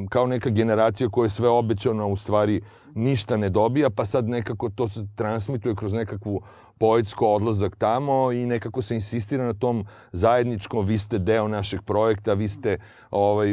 kao 0.09 0.27
neka 0.27 0.49
generacija 0.49 1.09
koja 1.09 1.25
je 1.25 1.29
sve 1.29 1.49
obećana, 1.49 2.05
u 2.05 2.17
stvari 2.17 2.61
ništa 2.95 3.37
ne 3.37 3.49
dobija, 3.49 3.89
pa 3.89 4.05
sad 4.05 4.29
nekako 4.29 4.69
to 4.69 4.87
se 4.87 5.07
transmituje 5.15 5.75
kroz 5.75 5.93
nekakvu 5.93 6.41
poetsko 6.79 7.27
odlazak 7.27 7.75
tamo 7.75 8.31
i 8.31 8.45
nekako 8.45 8.81
se 8.81 8.95
insistira 8.95 9.45
na 9.45 9.53
tom 9.53 9.85
zajedničkom, 10.11 10.85
vi 10.85 10.97
ste 10.97 11.19
deo 11.19 11.47
našeg 11.47 11.81
projekta, 11.81 12.33
vi 12.33 12.49
ste 12.49 12.77
ovaj, 13.11 13.49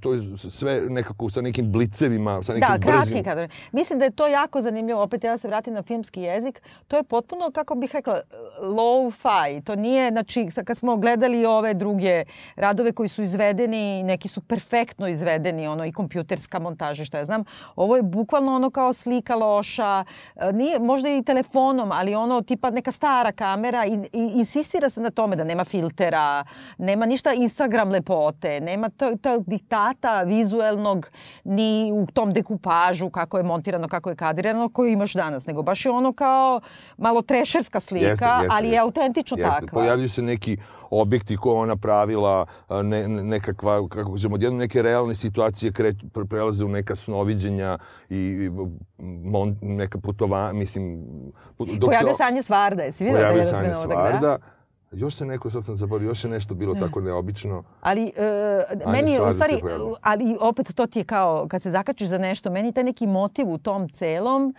to, 0.00 0.14
je 0.14 0.38
sve 0.50 0.80
nekako 0.88 1.30
sa 1.30 1.40
nekim 1.40 1.72
blicevima, 1.72 2.42
sa 2.42 2.52
nekim 2.52 2.68
da, 2.68 2.78
brzim... 2.78 2.90
Da, 2.90 3.02
kratki 3.02 3.24
kadar. 3.24 3.48
Mislim 3.72 3.98
da 3.98 4.04
je 4.04 4.10
to 4.10 4.26
jako 4.26 4.60
zanimljivo, 4.60 5.02
opet 5.02 5.24
ja 5.24 5.30
da 5.30 5.38
se 5.38 5.48
vratim 5.48 5.74
na 5.74 5.82
filmski 5.82 6.22
jezik, 6.22 6.62
to 6.88 6.96
je 6.96 7.02
potpuno, 7.02 7.50
kako 7.54 7.74
bih 7.74 7.90
rekla, 7.94 8.20
low-fi. 8.60 9.64
To 9.64 9.76
nije, 9.76 10.10
znači, 10.10 10.48
kad 10.64 10.78
smo 10.78 10.96
gledali 10.96 11.46
ove 11.46 11.74
druge 11.74 12.24
radove 12.56 12.92
koji 12.92 13.08
su 13.08 13.22
izvedeni, 13.22 14.02
neki 14.02 14.28
su 14.28 14.40
perfektno 14.40 15.08
izvedeni, 15.08 15.66
ono 15.66 15.84
i 15.86 15.92
kompjuterska 15.92 16.58
montaža, 16.58 17.04
šta 17.04 17.18
ja 17.18 17.24
znam, 17.24 17.44
ovo 17.76 17.96
je 17.96 18.02
bukvalno 18.02 18.54
ono 18.54 18.70
kao 18.70 18.92
slika 18.92 19.34
loša, 19.34 20.04
nije, 20.52 20.78
možda 20.78 21.08
i 21.08 21.22
telefonom, 21.22 21.92
ali 21.92 22.14
ono 22.14 22.42
tipa 22.42 22.70
neka 22.70 22.92
stara 22.92 23.32
kamera 23.32 23.86
i, 23.86 23.92
i 24.12 24.32
insistira 24.34 24.90
se 24.90 25.00
na 25.00 25.10
tome 25.10 25.36
da 25.36 25.44
nema 25.44 25.64
filtera, 25.64 26.44
nema 26.78 27.06
ništa 27.06 27.32
Instagram 27.32 27.88
lepote, 27.88 28.47
nema 28.60 28.88
tog 29.22 29.44
diktata 29.46 30.22
vizuelnog 30.22 31.10
ni 31.44 31.92
u 31.94 32.06
tom 32.06 32.32
dekupažu 32.32 33.10
kako 33.10 33.36
je 33.36 33.42
montirano, 33.42 33.88
kako 33.88 34.10
je 34.10 34.16
kadrirano, 34.16 34.68
koju 34.68 34.92
imaš 34.92 35.12
danas, 35.12 35.46
nego 35.46 35.62
baš 35.62 35.84
je 35.84 35.90
ono 35.90 36.12
kao 36.12 36.60
malo 36.96 37.22
trešerska 37.22 37.80
slika, 37.80 38.06
jeste, 38.06 38.24
jeste, 38.24 38.48
ali 38.50 38.68
je 38.68 38.78
autentično 38.78 39.36
jeste. 39.38 39.60
takva. 39.60 39.80
Pojavljuju 39.80 40.08
se 40.08 40.22
neki 40.22 40.56
objekti 40.90 41.36
koje 41.36 41.56
ona 41.56 41.76
pravila, 41.76 42.46
ne, 42.84 43.08
nekakva, 43.08 43.88
kako 43.88 44.18
ćemo, 44.18 44.34
odjedno 44.34 44.58
neke 44.58 44.82
realne 44.82 45.14
situacije 45.14 45.72
kre, 45.72 45.94
prelaze 46.28 46.64
u 46.64 46.68
neka 46.68 46.96
snoviđenja 46.96 47.78
i, 48.08 48.16
i 48.18 48.50
mon, 49.24 49.56
neka 49.62 49.98
putovanja, 49.98 50.52
mislim... 50.52 51.04
Dok 51.58 51.88
Pojavio 51.88 52.14
se 52.14 52.22
Anja 52.22 52.42
Svarda, 52.42 52.82
jesi 52.82 53.04
vidio? 53.04 53.18
Pojavio 53.18 53.44
se 53.44 53.56
Anja 53.56 53.74
Svarda. 53.74 54.38
Još 54.92 55.14
se 55.14 55.26
neko, 55.26 55.50
sad 55.50 55.64
sam 55.64 55.74
zaboravio, 55.74 56.08
još 56.08 56.24
je 56.24 56.30
nešto 56.30 56.54
bilo 56.54 56.74
yes. 56.74 56.80
tako 56.80 57.00
neobično. 57.00 57.62
Ali, 57.80 58.02
uh, 58.02 58.92
meni 58.92 59.12
je, 59.12 59.22
u 59.22 59.32
stvari, 59.32 59.54
ali 60.00 60.36
opet 60.40 60.74
to 60.74 60.86
ti 60.86 60.98
je 60.98 61.04
kao, 61.04 61.46
kad 61.48 61.62
se 61.62 61.70
zakačiš 61.70 62.08
za 62.08 62.18
nešto, 62.18 62.50
meni 62.50 62.72
taj 62.72 62.84
neki 62.84 63.06
motiv 63.06 63.50
u 63.50 63.58
tom 63.58 63.88
celom, 63.88 64.54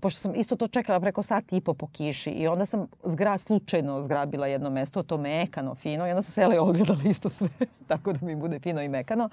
pošto 0.00 0.20
sam 0.20 0.34
isto 0.34 0.56
to 0.56 0.66
čekala 0.66 1.00
preko 1.00 1.22
sat 1.22 1.52
i 1.52 1.60
po 1.60 1.74
po 1.74 1.86
kiši 1.86 2.30
i 2.30 2.46
onda 2.46 2.66
sam 2.66 2.86
zgra, 3.04 3.38
slučajno 3.38 4.02
zgrabila 4.02 4.46
jedno 4.46 4.70
mesto, 4.70 5.02
to 5.02 5.18
mekano, 5.18 5.74
fino 5.74 6.06
i 6.06 6.10
onda 6.10 6.22
sam 6.22 6.32
sela 6.32 6.54
i 6.54 6.58
odgledala 6.58 7.02
isto 7.04 7.28
sve, 7.28 7.48
tako 7.88 8.12
da 8.12 8.26
mi 8.26 8.36
bude 8.36 8.58
fino 8.58 8.82
i 8.82 8.88
mekano. 8.88 9.28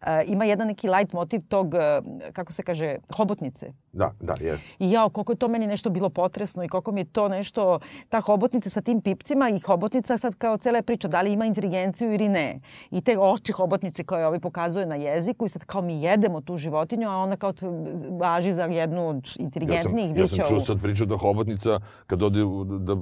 Uh, 0.00 0.06
ima 0.26 0.44
jedan 0.44 0.66
neki 0.66 0.88
light 0.88 1.12
motiv 1.12 1.40
tog, 1.48 1.74
uh, 1.74 1.80
kako 2.32 2.52
se 2.52 2.62
kaže, 2.62 2.96
hobotnice. 3.16 3.72
Da, 3.92 4.12
da, 4.20 4.34
jes. 4.40 4.60
I 4.78 4.90
jao, 4.90 5.08
koliko 5.08 5.32
je 5.32 5.36
to 5.36 5.48
meni 5.48 5.66
nešto 5.66 5.90
bilo 5.90 6.08
potresno 6.08 6.64
i 6.64 6.68
koliko 6.68 6.92
mi 6.92 7.00
je 7.00 7.04
to 7.04 7.28
nešto, 7.28 7.78
ta 8.08 8.20
hobotnica 8.20 8.70
sa 8.70 8.80
tim 8.80 9.00
pipcima 9.00 9.48
i 9.50 9.60
hobotnica 9.60 10.18
sad 10.18 10.34
kao 10.34 10.56
cela 10.56 10.82
priča, 10.82 11.08
da 11.08 11.20
li 11.20 11.32
ima 11.32 11.44
inteligenciju 11.44 12.14
ili 12.14 12.28
ne. 12.28 12.60
I 12.90 13.00
te 13.00 13.18
oči 13.18 13.52
hobotnice 13.52 14.04
koje 14.04 14.26
ovi 14.26 14.40
pokazuje 14.40 14.86
na 14.86 14.94
jeziku 14.94 15.46
i 15.46 15.48
sad 15.48 15.64
kao 15.64 15.82
mi 15.82 16.02
jedemo 16.02 16.40
tu 16.40 16.56
životinju, 16.56 17.08
a 17.08 17.16
ona 17.16 17.36
kao 17.36 17.52
važi 18.20 18.52
za 18.52 18.64
jednu 18.64 19.08
od 19.08 19.28
inteligentnijih 19.38 20.16
ja 20.16 20.26
sam, 20.26 20.38
ja 20.38 20.44
sam 20.44 20.54
čuo 20.56 20.60
sad 20.60 20.82
priču 20.82 21.06
da 21.06 21.16
hobotnica 21.16 21.80
kad 22.06 22.22
ode 22.22 22.40
da 22.78 22.96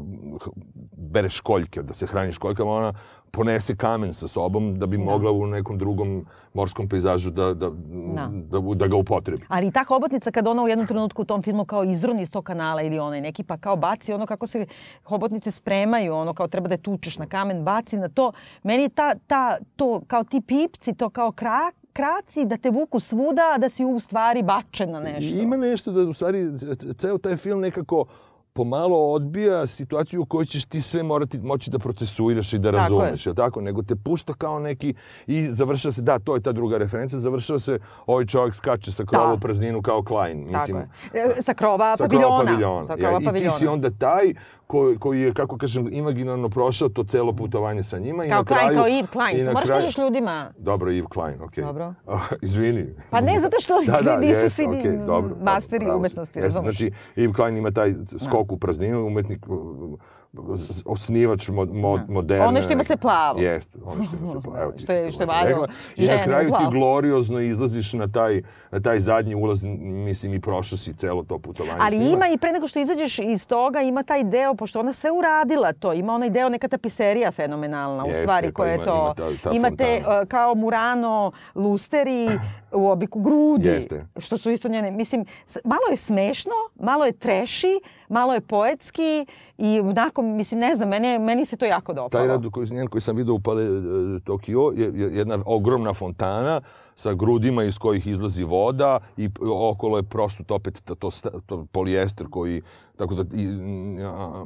bere 0.97 1.31
školjke, 1.31 1.83
da 1.83 1.95
se 1.95 2.07
hrani 2.07 2.33
školjkama, 2.33 2.71
ona 2.71 2.93
ponese 3.31 3.77
kamen 3.77 4.15
sa 4.15 4.29
sobom 4.29 4.79
da 4.79 4.87
bi 4.87 4.97
da. 4.97 5.05
mogla 5.05 5.33
u 5.33 5.47
nekom 5.47 5.79
drugom 5.79 6.27
morskom 6.55 6.89
pejzažu 6.89 7.31
da, 7.31 7.55
da, 7.55 7.71
da. 8.15 8.31
da, 8.51 8.61
da 8.75 8.87
ga 8.87 8.97
upotrebi. 8.97 9.43
Ali 9.49 9.73
ta 9.73 9.85
hobotnica 9.85 10.31
kad 10.31 10.49
ona 10.49 10.63
u 10.63 10.69
jednom 10.69 10.87
trenutku 10.87 11.23
u 11.23 11.25
tom 11.25 11.43
filmu 11.43 11.65
kao 11.65 11.85
izroni 11.85 12.23
iz 12.23 12.31
tog 12.31 12.45
kanala 12.45 12.83
ili 12.83 12.99
onaj 12.99 13.21
neki 13.21 13.45
pa 13.45 13.57
kao 13.57 13.77
baci 13.77 14.13
ono 14.13 14.27
kako 14.27 14.47
se 14.47 14.67
hobotnice 15.05 15.51
spremaju, 15.51 16.15
ono 16.15 16.35
kao 16.35 16.49
treba 16.49 16.69
da 16.69 16.75
je 16.75 16.83
tučeš 16.83 17.19
na 17.19 17.27
kamen, 17.27 17.65
baci 17.65 17.97
na 17.97 18.09
to. 18.09 18.33
Meni 18.63 18.89
ta, 18.89 19.15
ta, 19.27 19.57
to 19.77 20.01
kao 20.07 20.25
ti 20.25 20.41
pipci, 20.41 20.95
to 20.95 21.11
kao 21.11 21.33
krak, 21.33 21.75
kraci 21.93 22.45
da 22.45 22.57
te 22.57 22.71
vuku 22.71 23.01
svuda, 23.01 23.57
da 23.59 23.69
si 23.69 23.85
u 23.85 24.01
stvari 24.01 24.43
bačen 24.43 24.91
na 24.91 25.01
nešto. 25.01 25.43
Ima 25.43 25.57
nešto 25.57 25.93
da 25.93 26.11
u 26.11 26.15
stvari 26.15 26.47
ceo 26.97 27.19
taj 27.19 27.37
film 27.37 27.61
nekako 27.61 28.01
uh, 28.01 28.09
pomalo 28.59 29.13
odbija 29.13 29.67
situaciju 29.67 30.23
u 30.23 30.27
kojoj 30.27 30.47
ćeš 30.47 30.65
ti 30.65 30.83
sve 30.83 31.03
morati 31.03 31.39
moći 31.39 31.71
da 31.71 31.79
procesuiraš 31.79 32.53
i 32.53 32.59
da 32.59 32.73
tako 32.73 32.83
razumeš, 32.83 33.27
je. 33.27 33.35
tako? 33.35 33.61
Nego 33.61 33.83
te 33.83 33.97
pušta 33.97 34.35
kao 34.35 34.59
neki 34.59 34.95
i 35.27 35.47
završava 35.51 35.93
se, 35.93 36.03
da, 36.03 36.19
to 36.19 36.35
je 36.35 36.41
ta 36.43 36.53
druga 36.53 36.79
referenca, 36.79 37.19
završava 37.19 37.59
se 37.59 37.79
ovaj 38.07 38.27
čovjek 38.27 38.55
skače 38.55 38.93
sa 38.93 39.05
krova 39.05 39.27
da. 39.27 39.33
u 39.33 39.39
prazninu 39.39 39.83
kao 39.83 40.03
Klein. 40.03 40.39
Mislim, 40.39 40.77
tako 41.13 41.17
je. 41.19 41.43
Sa 41.43 41.55
krova 41.55 41.97
sa 41.97 42.05
paviljona. 42.05 42.27
Krova 42.27 42.45
paviljona. 42.45 42.87
Sa 42.87 42.97
krova 42.97 43.13
ja, 43.13 43.21
paviljona. 43.25 43.39
I 43.39 43.51
ti 43.51 43.59
si 43.59 43.67
onda 43.67 43.91
taj 43.91 44.35
koji, 44.69 44.99
koji 44.99 45.21
je, 45.21 45.35
kako 45.35 45.59
kažem, 45.59 45.89
imaginarno 45.93 46.49
prošao 46.49 46.89
to 46.89 47.05
celo 47.05 47.33
putovanje 47.33 47.83
sa 47.83 47.99
njima. 47.99 48.23
Kao 48.23 48.27
i 48.27 48.31
na 48.31 48.45
Klein, 48.45 48.61
kraju, 48.61 48.77
kao 48.77 48.87
Yves 48.87 49.07
Klein. 49.07 49.47
Moraš 49.47 49.65
kraju... 49.65 49.81
kažeš 49.81 49.99
ljudima. 49.99 50.53
Dobro, 50.59 50.91
Yves 50.91 51.09
Klein, 51.09 51.43
okej. 51.43 51.65
Okay. 51.65 51.67
Dobro. 51.67 51.95
izvini. 52.43 52.95
Pa 53.11 53.21
ne, 53.21 53.41
zato 53.41 53.57
što 53.61 53.75
da, 53.87 54.01
da, 54.03 54.17
nisu 54.17 54.33
jest, 54.33 54.57
svi 54.57 54.65
okay, 54.65 55.07
dobro, 55.07 55.37
masteri 55.43 55.85
dobro, 55.85 55.99
umetnosti, 55.99 56.41
razumiješ. 56.41 56.77
Znači, 56.77 56.93
Yves 57.17 57.35
Klein 57.35 57.57
ima 57.57 57.71
taj 57.71 57.95
skok 58.27 58.48
u 58.53 58.59
prazninu, 58.59 59.07
umetnik 59.07 59.47
osnivač 60.85 61.49
mod, 61.49 61.75
mod, 61.75 62.01
da. 62.01 62.13
moderne... 62.13 62.47
Ono 62.47 62.63
što 62.63 62.73
ima 62.73 62.85
se 62.85 62.97
plavo. 62.97 63.41
Jeste, 63.41 63.79
ono 63.85 64.05
što 64.05 64.17
ima 64.17 64.29
se 64.29 64.41
plavo. 64.45 64.63
Evo, 64.63 64.73
što 64.79 64.93
je, 64.93 65.11
što 65.11 65.23
je 65.23 65.27
valjalo 65.27 65.67
I 65.97 66.07
na 66.07 66.23
kraju 66.23 66.49
ti 66.49 66.65
gloriozno 66.71 67.41
izlaziš 67.41 67.93
na 67.93 68.09
taj, 68.09 68.43
na 68.71 68.81
taj 68.81 69.01
zadnji 69.01 69.35
ulaz, 69.35 69.65
mislim, 69.81 70.35
i 70.35 70.41
prošao 70.41 70.79
si 70.79 70.95
celo 70.95 71.23
to 71.23 71.39
putovanje. 71.39 71.79
Ali 71.81 71.97
ima 71.97 72.29
i 72.29 72.39
pre 72.39 72.53
nego 72.53 72.69
što 72.69 72.79
izađeš 72.79 73.19
iz 73.19 73.47
toga, 73.47 73.81
ima 73.81 74.03
taj 74.03 74.25
deo, 74.25 74.55
pošto 74.55 74.81
ona 74.81 74.93
sve 74.93 75.11
uradila 75.11 75.73
to, 75.73 75.93
ima 75.93 76.15
onaj 76.15 76.31
deo, 76.31 76.49
neka 76.49 76.69
tapiserija 76.69 77.33
fenomenalna, 77.33 78.05
Jeste, 78.05 78.21
u 78.21 78.23
stvari, 78.23 78.47
pa 78.47 78.53
koja 78.53 78.73
je 78.73 78.85
to... 78.85 79.15
Ima, 79.19 79.31
ta, 79.31 79.43
ta 79.43 79.57
Imate 79.57 79.99
uh, 80.01 80.29
kao 80.29 80.55
Murano, 80.55 81.33
lusteri, 81.55 82.29
u 82.73 82.91
obiku 82.91 83.21
grudi. 83.21 83.69
Jeste. 83.69 84.07
Što 84.17 84.39
su 84.39 84.51
isto 84.51 84.69
njene, 84.69 84.91
mislim, 84.91 85.25
malo 85.65 85.83
je 85.91 85.97
smešno, 85.97 86.53
malo 86.81 87.05
je 87.05 87.13
treši, 87.13 87.81
malo 88.09 88.35
je 88.35 88.41
poetski 88.41 89.27
i 89.59 89.81
onako, 89.81 90.23
mislim, 90.23 90.61
ne 90.61 90.77
znam, 90.77 90.89
meni, 90.89 91.19
meni 91.19 91.45
se 91.45 91.57
to 91.57 91.65
jako 91.65 91.93
dopalo. 91.93 92.09
Taj 92.09 92.27
rad 92.27 92.51
koji, 92.53 92.71
njen 92.71 92.87
koji 92.87 93.03
sam 93.03 93.17
vidio 93.17 93.35
u 93.35 93.41
Pale 93.41 93.65
Tokio 94.25 94.73
je 94.77 94.93
jedna 95.17 95.39
ogromna 95.47 95.95
fontana 95.95 96.61
sa 96.99 97.15
grudima 97.15 97.65
iz 97.65 97.79
kojih 97.79 98.07
izlazi 98.07 98.45
voda 98.45 99.01
i 99.17 99.31
okolo 99.53 99.97
je 99.97 100.03
prosut 100.03 100.51
opet 100.51 100.83
to, 100.85 100.95
to, 100.95 101.11
to 101.47 101.67
polijester 101.73 102.27
koji 102.31 102.63
tako 102.97 103.15
da 103.15 103.37
i, 103.37 103.47
ne, 103.47 104.05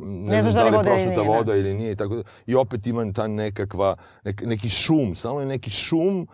ne 0.08 0.40
znaš 0.42 0.54
da 0.54 0.64
li 0.68 0.76
je 0.76 0.82
prosuta 0.82 1.22
voda 1.22 1.56
ili 1.56 1.74
nije 1.74 1.96
tako 1.96 2.14
da, 2.14 2.22
i 2.46 2.54
opet 2.54 2.86
ima 2.86 3.12
ta 3.12 3.26
nekakva 3.26 3.96
nek, 4.24 4.42
neki 4.46 4.68
šum, 4.68 5.14
samo 5.14 5.40
je 5.40 5.46
neki 5.46 5.70
šum 5.70 6.28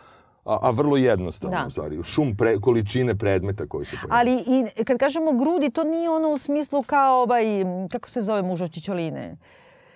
a, 0.49 0.59
a 0.63 0.71
vrlo 0.71 0.97
jednostavno 0.97 1.59
da. 1.59 1.67
u 1.67 1.71
stvari. 1.71 2.03
Šum 2.05 2.37
pre, 2.37 2.59
količine 2.61 3.15
predmeta 3.15 3.67
koji 3.67 3.87
se 3.87 3.97
pojavljaju. 4.03 4.39
Ali 4.47 4.65
i 4.81 4.85
kad 4.85 4.99
kažemo 4.99 5.33
grudi, 5.33 5.71
to 5.71 5.85
nije 5.85 6.11
ono 6.11 6.29
u 6.29 6.39
smislu 6.39 6.83
kao 6.83 7.23
ovaj, 7.23 7.45
kako 7.91 8.11
se 8.11 8.23
zove 8.23 8.43
muž 8.43 8.63
od 8.63 8.71
Čičoline? 8.71 9.37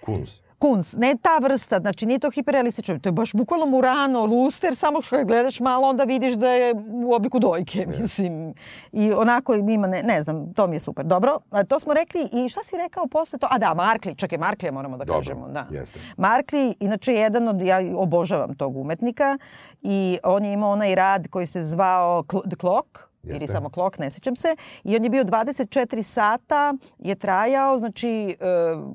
Kunz 0.04 0.40
kunc, 0.62 0.92
ne 0.92 1.16
ta 1.22 1.38
vrsta, 1.38 1.80
znači 1.80 2.06
nije 2.06 2.18
to 2.18 2.30
hiperrealistično, 2.30 2.98
to 2.98 3.08
je 3.08 3.12
baš 3.12 3.32
bukvalno 3.32 3.66
murano, 3.66 4.26
luster, 4.26 4.76
samo 4.76 5.00
što 5.02 5.24
gledaš 5.24 5.60
malo 5.60 5.88
onda 5.88 6.04
vidiš 6.04 6.34
da 6.34 6.48
je 6.48 6.74
u 7.04 7.14
obliku 7.14 7.38
dojke, 7.38 7.86
mislim. 7.98 8.54
I 8.92 9.12
onako 9.12 9.54
ima, 9.54 9.86
ne, 9.86 10.02
ne 10.02 10.22
znam, 10.22 10.52
to 10.54 10.66
mi 10.66 10.76
je 10.76 10.80
super. 10.80 11.04
Dobro, 11.04 11.38
to 11.68 11.80
smo 11.80 11.94
rekli 11.94 12.28
i 12.32 12.48
šta 12.48 12.60
si 12.64 12.76
rekao 12.76 13.06
posle 13.06 13.38
to? 13.38 13.48
A 13.50 13.58
da, 13.58 13.74
Markli, 13.74 14.14
čekaj, 14.14 14.38
Marklija 14.38 14.72
moramo 14.72 14.96
da 14.96 15.04
Dobro, 15.04 15.18
kažemo. 15.18 15.48
Da. 15.48 15.66
Jeste. 15.70 15.98
Markli, 16.16 16.74
inače 16.80 17.12
jedan 17.12 17.48
od, 17.48 17.60
ja 17.60 17.78
obožavam 17.96 18.54
tog 18.54 18.76
umetnika 18.76 19.38
i 19.82 20.18
on 20.24 20.44
je 20.44 20.52
imao 20.52 20.70
onaj 20.70 20.94
rad 20.94 21.28
koji 21.30 21.46
se 21.46 21.62
zvao 21.62 22.22
The 22.22 22.56
Clock, 22.60 23.11
Jeste. 23.22 23.36
ili 23.36 23.52
samo 23.52 23.70
klok, 23.70 23.98
ne 23.98 24.10
sećam 24.10 24.36
se. 24.36 24.56
I 24.84 24.96
on 24.96 25.04
je 25.04 25.10
bio 25.10 25.24
24 25.24 26.02
sata, 26.02 26.74
je 26.98 27.14
trajao, 27.14 27.78
znači 27.78 28.08
e, 28.30 28.34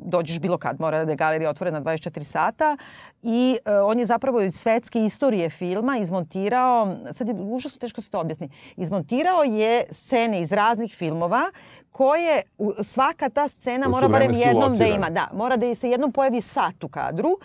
dođeš 0.03 0.39
bilo 0.39 0.57
kad, 0.57 0.79
mora 0.79 1.05
da 1.05 1.11
je 1.11 1.15
galerija 1.15 1.49
otvorena 1.49 1.81
24 1.81 2.23
sata 2.23 2.77
i 3.23 3.57
e, 3.65 3.79
on 3.79 3.99
je 3.99 4.05
zapravo 4.05 4.41
iz 4.41 4.55
svetske 4.55 5.05
istorije 5.05 5.49
filma 5.49 5.97
izmontirao, 5.97 6.95
sad 7.11 7.27
je 7.27 7.33
užasno 7.37 7.79
teško 7.79 8.01
se 8.01 8.09
to 8.09 8.19
objasni, 8.19 8.49
izmontirao 8.75 9.43
je 9.43 9.83
scene 9.91 10.41
iz 10.41 10.51
raznih 10.51 10.95
filmova 10.95 11.51
koje 11.91 12.41
svaka 12.83 13.29
ta 13.29 13.47
scena 13.47 13.87
mora 13.87 14.07
barem 14.07 14.31
jednom 14.31 14.77
da 14.77 14.85
ima, 14.85 15.09
da, 15.09 15.27
mora 15.33 15.57
da 15.57 15.75
se 15.75 15.89
jednom 15.89 16.11
pojavi 16.11 16.41
sat 16.41 16.83
u 16.83 16.87
kadru 16.87 17.37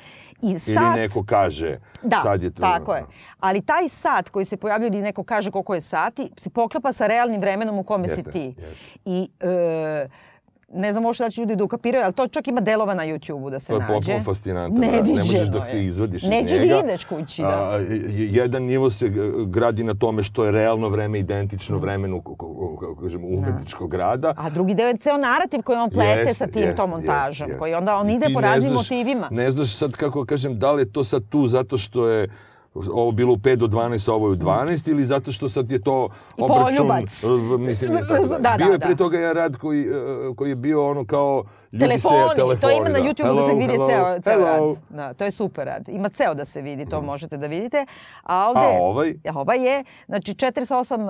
i 0.42 0.58
sat... 0.58 0.96
Ili 0.96 1.02
neko 1.02 1.24
kaže, 1.24 1.78
da, 2.02 2.20
sad 2.22 2.42
je 2.42 2.50
to... 2.50 2.62
tako 2.62 2.94
je. 2.94 3.04
Ali 3.40 3.62
taj 3.62 3.88
sat 3.88 4.28
koji 4.28 4.44
se 4.44 4.56
pojavljuje 4.56 4.88
ili 4.88 5.02
neko 5.02 5.24
kaže 5.24 5.50
koliko 5.50 5.74
je 5.74 5.80
sati, 5.80 6.30
se 6.40 6.50
poklapa 6.50 6.92
sa 6.92 7.06
realnim 7.06 7.40
vremenom 7.40 7.78
u 7.78 7.82
kome 7.82 8.08
jeste, 8.08 8.22
si 8.22 8.30
ti. 8.30 8.54
Jeste. 8.58 8.76
I 9.04 9.28
e, 9.40 10.08
ne 10.72 10.92
znam 10.92 11.02
možda 11.02 11.24
da 11.24 11.30
će 11.30 11.40
ljudi 11.40 11.56
da 11.56 11.64
ukapiraju, 11.64 12.04
ali 12.04 12.12
to 12.12 12.28
čak 12.28 12.48
ima 12.48 12.60
delova 12.60 12.94
na 12.94 13.06
YouTube-u 13.06 13.50
da 13.50 13.60
se 13.60 13.72
nađe. 13.72 13.86
To 13.86 13.92
je 13.92 13.98
potpuno 13.98 14.24
fascinantno. 14.24 14.80
Ne, 14.80 14.90
da. 14.90 15.02
ne 15.02 15.14
možeš 15.14 15.48
dok 15.48 15.66
se 15.66 15.84
izvadiš 15.84 16.22
iz 16.22 16.28
njega. 16.28 16.66
da 16.66 16.80
ideš 16.84 17.04
kući, 17.04 17.42
da. 17.42 17.48
A, 17.48 17.78
jedan 18.16 18.62
nivo 18.62 18.90
se 18.90 19.12
gradi 19.46 19.84
na 19.84 19.94
tome 19.94 20.22
što 20.22 20.44
je 20.44 20.52
realno 20.52 20.88
vreme 20.88 21.18
identično 21.18 21.78
vremenu, 21.78 22.22
kako 22.22 22.96
kažemo, 23.02 23.28
da. 23.28 23.36
umetničkog 23.36 23.94
rada. 23.94 24.34
A 24.36 24.50
drugi 24.50 24.74
deo 24.74 24.88
je 24.88 24.96
ceo 24.96 25.16
narativ 25.16 25.62
koji 25.62 25.78
on 25.78 25.90
plete 25.90 26.30
yes, 26.30 26.34
sa 26.34 26.46
tim 26.46 26.62
yes, 26.62 26.76
tom 26.76 26.90
montažom, 26.90 27.48
yes, 27.48 27.54
yes. 27.54 27.58
koji 27.58 27.74
onda 27.74 27.96
on 27.96 28.10
ide 28.10 28.26
po 28.34 28.40
raznim 28.40 28.72
motivima. 28.72 29.28
Ne 29.30 29.50
znaš 29.50 29.76
sad 29.76 29.92
kako 29.92 30.24
kažem, 30.24 30.58
da 30.58 30.72
li 30.72 30.82
je 30.82 30.92
to 30.92 31.04
sad 31.04 31.22
tu 31.28 31.46
zato 31.46 31.78
što 31.78 32.08
je 32.08 32.28
ovo 32.74 33.12
bilo 33.12 33.32
u 33.32 33.36
5 33.36 33.56
do 33.56 33.66
12, 33.66 34.10
a 34.10 34.14
ovo 34.14 34.28
je 34.28 34.32
u 34.32 34.36
12 34.36 34.90
ili 34.90 35.04
zato 35.04 35.32
što 35.32 35.48
sad 35.48 35.72
je 35.72 35.82
to 35.82 36.08
obračun... 36.38 36.88
Mislim, 37.58 37.92
je 37.92 38.06
tako 38.08 38.26
da. 38.26 38.38
da. 38.38 38.54
Bio 38.56 38.72
je 38.72 38.78
pre 38.78 38.96
toga 38.96 39.18
jedan 39.18 39.36
rad 39.36 39.56
koji, 39.56 39.82
e, 39.82 40.34
koji 40.36 40.48
je 40.48 40.56
bio 40.56 40.90
ono 40.90 41.04
kao 41.04 41.44
ljudi 41.72 41.84
telefoni, 41.84 42.28
se 42.30 42.36
telefoni. 42.36 42.60
To 42.60 42.70
ima 42.70 42.98
na 42.98 43.04
YouTube 43.04 43.22
hello, 43.22 43.42
da 43.42 43.48
se 43.48 43.54
vidi 43.54 43.72
hello, 43.72 43.88
ceo, 43.88 44.20
ceo 44.20 44.32
hello. 44.32 44.68
rad. 44.68 44.76
Da, 44.88 45.14
to 45.14 45.24
je 45.24 45.30
super 45.30 45.66
rad. 45.66 45.88
Ima 45.88 46.08
ceo 46.08 46.34
da 46.34 46.44
se 46.44 46.62
vidi, 46.62 46.86
to 46.86 47.00
mm. 47.00 47.04
možete 47.04 47.36
da 47.36 47.46
vidite. 47.46 47.86
A, 48.22 48.48
ovde, 48.48 48.60
a 48.60 48.78
ovaj? 48.80 49.14
Ovaj 49.34 49.58
je, 49.58 49.84
znači, 50.06 50.34
48 50.34 50.94
uh, 50.94 51.08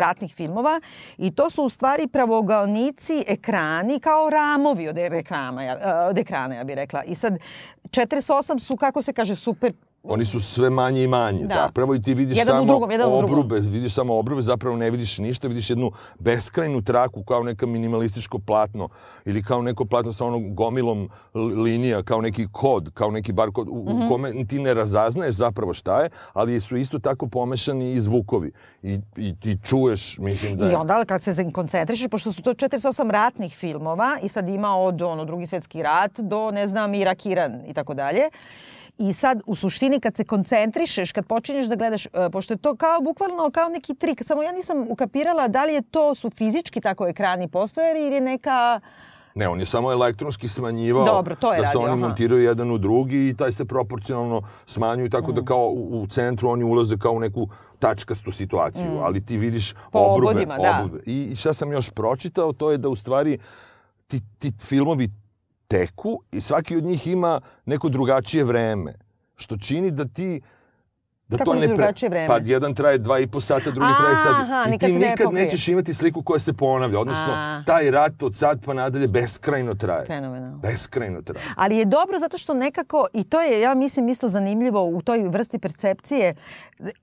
ratnih 0.00 0.34
filmova 0.34 0.80
i 1.18 1.30
to 1.30 1.50
su 1.50 1.64
u 1.64 1.68
stvari 1.68 2.06
pravogalnici 2.06 3.24
ekrani 3.28 4.00
kao 4.00 4.30
ramovi 4.30 4.88
od 4.88 4.98
ekrana, 4.98 5.62
ja, 5.62 6.06
od 6.10 6.18
ekrana, 6.18 6.54
ja 6.54 6.64
bih 6.64 6.76
rekla. 6.76 7.02
I 7.02 7.14
sad, 7.14 7.38
48 7.84 8.58
su, 8.58 8.76
kako 8.76 9.02
se 9.02 9.12
kaže, 9.12 9.36
super 9.36 9.72
Oni 10.04 10.24
su 10.24 10.40
sve 10.40 10.70
manje 10.70 11.04
i 11.04 11.08
manje. 11.08 11.44
Da. 11.44 11.54
Zapravo 11.54 11.94
i 11.94 12.02
ti 12.02 12.14
vidiš 12.14 12.38
jedan 12.38 12.54
samo 12.54 12.66
drugom, 12.66 12.90
obrube, 13.24 13.60
vidiš 13.60 13.94
samo 13.94 14.18
obrube, 14.18 14.42
zapravo 14.42 14.76
ne 14.76 14.90
vidiš 14.90 15.18
ništa, 15.18 15.48
vidiš 15.48 15.70
jednu 15.70 15.90
beskrajnu 16.18 16.82
traku 16.82 17.24
kao 17.24 17.42
neka 17.42 17.66
minimalističko 17.66 18.38
platno 18.38 18.88
ili 19.24 19.42
kao 19.42 19.62
neko 19.62 19.84
platno 19.84 20.12
sa 20.12 20.26
onom 20.26 20.54
gomilom 20.54 21.08
linija, 21.34 22.02
kao 22.02 22.20
neki 22.20 22.46
kod, 22.52 22.90
kao 22.94 23.10
neki 23.10 23.32
bar 23.32 23.50
kod, 23.52 23.68
u, 23.68 23.74
mm 23.74 23.86
-hmm. 23.86 24.08
kome 24.08 24.44
ti 24.48 24.58
ne 24.58 24.74
razaznaješ 24.74 25.34
zapravo 25.34 25.74
šta 25.74 26.02
je, 26.02 26.10
ali 26.32 26.60
su 26.60 26.76
isto 26.76 26.98
tako 26.98 27.26
pomešani 27.26 27.92
i 27.92 28.00
zvukovi. 28.00 28.52
I, 28.82 28.98
i 29.16 29.40
ti 29.40 29.58
čuješ, 29.64 30.18
mislim 30.18 30.56
da 30.56 30.66
je... 30.66 30.72
I 30.72 30.74
onda 30.74 31.04
kad 31.04 31.22
se 31.22 31.50
koncentrišeš, 31.52 32.08
pošto 32.08 32.32
su 32.32 32.42
to 32.42 32.54
48 32.54 33.10
ratnih 33.10 33.56
filmova 33.56 34.18
i 34.22 34.28
sad 34.28 34.48
ima 34.48 34.76
od 34.76 35.02
ono, 35.02 35.24
drugi 35.24 35.46
svetski 35.46 35.82
rat 35.82 36.20
do, 36.20 36.50
ne 36.50 36.66
znam, 36.66 36.94
Irak, 36.94 37.26
Iran 37.26 37.60
i 37.66 37.74
tako 37.74 37.94
dalje, 37.94 38.22
I 38.98 39.12
sad, 39.12 39.40
u 39.46 39.54
suštini, 39.54 40.00
kad 40.00 40.16
se 40.16 40.24
koncentrišeš, 40.24 41.12
kad 41.12 41.26
počinješ 41.26 41.66
da 41.66 41.76
gledaš, 41.76 42.06
uh, 42.06 42.12
pošto 42.32 42.54
je 42.54 42.58
to 42.58 42.76
kao 42.76 43.00
bukvalno 43.00 43.50
kao 43.50 43.68
neki 43.68 43.94
trik, 43.94 44.22
samo 44.24 44.42
ja 44.42 44.52
nisam 44.52 44.86
ukapirala 44.88 45.48
da 45.48 45.64
li 45.64 45.74
je 45.74 45.82
to 45.82 46.14
su 46.14 46.30
fizički 46.30 46.80
tako 46.80 47.08
ekrani 47.08 47.48
postojali 47.48 48.00
ili 48.00 48.14
je 48.14 48.20
neka 48.20 48.80
Ne, 49.34 49.48
on 49.48 49.60
je 49.60 49.66
samo 49.66 49.92
elektronski 49.92 50.48
smanjivao 50.48 51.04
Dobro, 51.04 51.34
to 51.34 51.52
je 51.52 51.60
da 51.60 51.66
se 51.66 51.74
radio, 51.74 51.80
oni 51.80 51.88
aha. 51.92 51.96
montiraju 51.98 52.42
jedan 52.42 52.70
u 52.70 52.78
drugi 52.78 53.28
i 53.28 53.36
taj 53.36 53.52
se 53.52 53.64
proporcionalno 53.64 54.42
smanjuju 54.66 55.10
tako 55.10 55.32
Mm. 55.32 55.34
da 55.34 55.44
kao 55.44 55.66
u, 55.66 56.02
u 56.02 56.06
centru 56.06 56.48
oni 56.48 56.64
ulaze 56.64 56.96
kao 56.98 57.12
u 57.12 57.20
neku 57.20 57.48
tačkastu 57.78 58.32
situaciju, 58.32 58.98
ali 59.00 59.26
ti 59.26 59.38
vidiš 59.38 59.72
Mm. 59.72 59.76
Po 59.92 59.98
obrube. 59.98 60.30
obodima, 60.30 60.58
da. 60.58 60.80
obrube. 60.80 61.02
I, 61.06 61.22
I 61.22 61.36
šta 61.36 61.54
sam 61.54 61.72
još 61.72 61.90
pročitao, 61.90 62.52
to 62.52 62.70
je 62.70 62.78
da 62.78 62.88
u 62.88 62.96
stvari 62.96 63.38
ti, 64.06 64.20
ti 64.38 64.52
filmovi 64.60 65.08
teku 65.72 66.22
i 66.32 66.40
svaki 66.40 66.76
od 66.76 66.84
njih 66.84 67.06
ima 67.06 67.40
neko 67.66 67.88
drugačije 67.88 68.44
vreme. 68.44 68.94
Što 69.36 69.56
čini 69.56 69.90
da 69.90 70.04
ti 70.04 70.40
da 71.28 71.38
Kako 71.38 71.54
misliš 71.54 71.68
drugačije 71.68 72.08
vreme? 72.08 72.28
Pa 72.28 72.38
jedan 72.44 72.74
traje 72.74 72.98
dva 72.98 73.18
i 73.18 73.26
po 73.26 73.40
sata, 73.40 73.70
drugi 73.70 73.92
traje 74.00 74.16
sat. 74.16 74.34
Aha, 74.34 74.64
I 74.66 74.70
nikad 74.70 74.88
ti 74.88 74.92
ne 74.92 75.08
nikad 75.10 75.24
pokrije. 75.24 75.44
nećeš 75.44 75.68
imati 75.68 75.94
sliku 75.94 76.22
koja 76.22 76.38
se 76.40 76.52
ponavlja. 76.52 77.00
Odnosno, 77.00 77.32
A. 77.32 77.62
taj 77.66 77.90
rat 77.90 78.22
od 78.22 78.34
sad 78.34 78.64
pa 78.64 78.74
nadalje 78.74 79.08
beskrajno 79.08 79.74
traje. 79.74 80.06
fenomenalno. 80.06 80.58
Beskrajno 80.58 81.22
traje. 81.22 81.46
Ali 81.56 81.76
je 81.76 81.84
dobro 81.84 82.18
zato 82.18 82.38
što 82.38 82.54
nekako, 82.54 83.06
i 83.12 83.24
to 83.24 83.40
je, 83.40 83.60
ja 83.60 83.74
mislim, 83.74 84.08
isto 84.08 84.28
zanimljivo 84.28 84.84
u 84.84 85.02
toj 85.02 85.28
vrsti 85.28 85.58
percepcije, 85.58 86.34
e, 86.80 86.94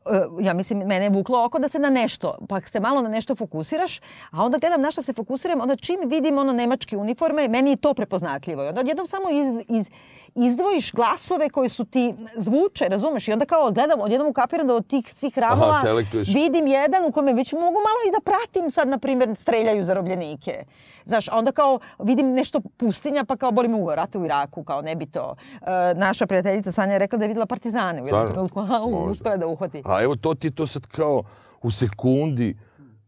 ja 0.42 0.54
mislim, 0.54 0.80
mene 0.80 1.06
je 1.06 1.10
vuklo 1.10 1.46
oko 1.46 1.60
da 1.60 1.70
se 1.70 1.80
na 1.80 1.90
nešto, 1.90 2.38
pa 2.50 2.62
se 2.62 2.80
malo 2.80 3.02
na 3.02 3.10
nešto 3.10 3.36
fokusiraš, 3.36 4.00
a 4.32 4.44
onda 4.44 4.58
gledam 4.58 4.82
na 4.82 4.92
što 4.92 5.02
se 5.02 5.14
fokusiram, 5.14 5.62
onda 5.62 5.76
čim 5.76 6.00
vidim 6.06 6.38
ono 6.38 6.54
nemačke 6.54 6.98
uniforme, 6.98 7.48
meni 7.48 7.70
je 7.70 7.76
to 7.78 7.94
prepoznatljivo. 7.94 8.64
I 8.64 8.68
onda 8.68 8.82
odjednom 8.82 9.08
samo 9.08 9.26
iz, 9.32 9.66
iz, 9.80 9.90
izdvojiš 10.36 10.92
glasove 10.92 11.50
koji 11.50 11.70
su 11.70 11.86
ti 11.86 12.16
zvuče, 12.38 12.86
razumeš? 12.90 13.28
I 13.28 13.32
onda 13.34 13.46
kao 13.46 13.72
gledam, 13.72 14.02
odjednom 14.02 14.19
ukapiram 14.28 14.68
da 14.68 14.76
od 14.76 14.88
tih 14.88 15.14
svih 15.14 15.38
ramova 15.38 15.72
Aha, 15.72 15.82
selektuješ. 15.82 16.28
vidim 16.34 16.68
jedan 16.68 17.06
u 17.06 17.12
kome 17.12 17.34
već 17.34 17.54
mogu 17.54 17.66
malo 17.66 18.00
i 18.08 18.12
da 18.12 18.20
pratim 18.32 18.72
sad, 18.72 18.88
na 18.88 18.98
primjer, 18.98 19.36
streljaju 19.36 19.84
zarobljenike. 19.84 20.64
Znaš, 21.06 21.28
a 21.28 21.38
onda 21.38 21.52
kao 21.52 21.80
vidim 22.00 22.32
nešto 22.34 22.62
pustinja, 22.78 23.24
pa 23.24 23.36
kao 23.36 23.52
boli 23.52 23.68
me 23.68 23.76
uvo, 23.76 23.96
rate 23.96 24.18
u 24.18 24.26
Iraku, 24.26 24.64
kao 24.64 24.82
ne 24.82 24.96
bi 24.96 25.06
to. 25.06 25.36
E, 25.62 25.94
naša 25.94 26.26
prijateljica 26.28 26.72
Sanja 26.72 26.94
je 26.94 27.00
rekla 27.00 27.18
da 27.18 27.26
je 27.26 27.28
videla 27.28 27.46
partizane 27.46 28.02
u 28.02 28.06
jednom 28.06 28.28
trenutku. 28.28 28.62
Možda. 28.62 29.12
uspela 29.12 29.38
da 29.38 29.48
uhvati. 29.48 29.82
A 29.86 30.04
evo 30.04 30.16
to 30.16 30.34
ti 30.34 30.52
to 30.52 30.68
sad 30.68 30.88
kao 30.88 31.24
u 31.62 31.72
sekundi 31.72 32.58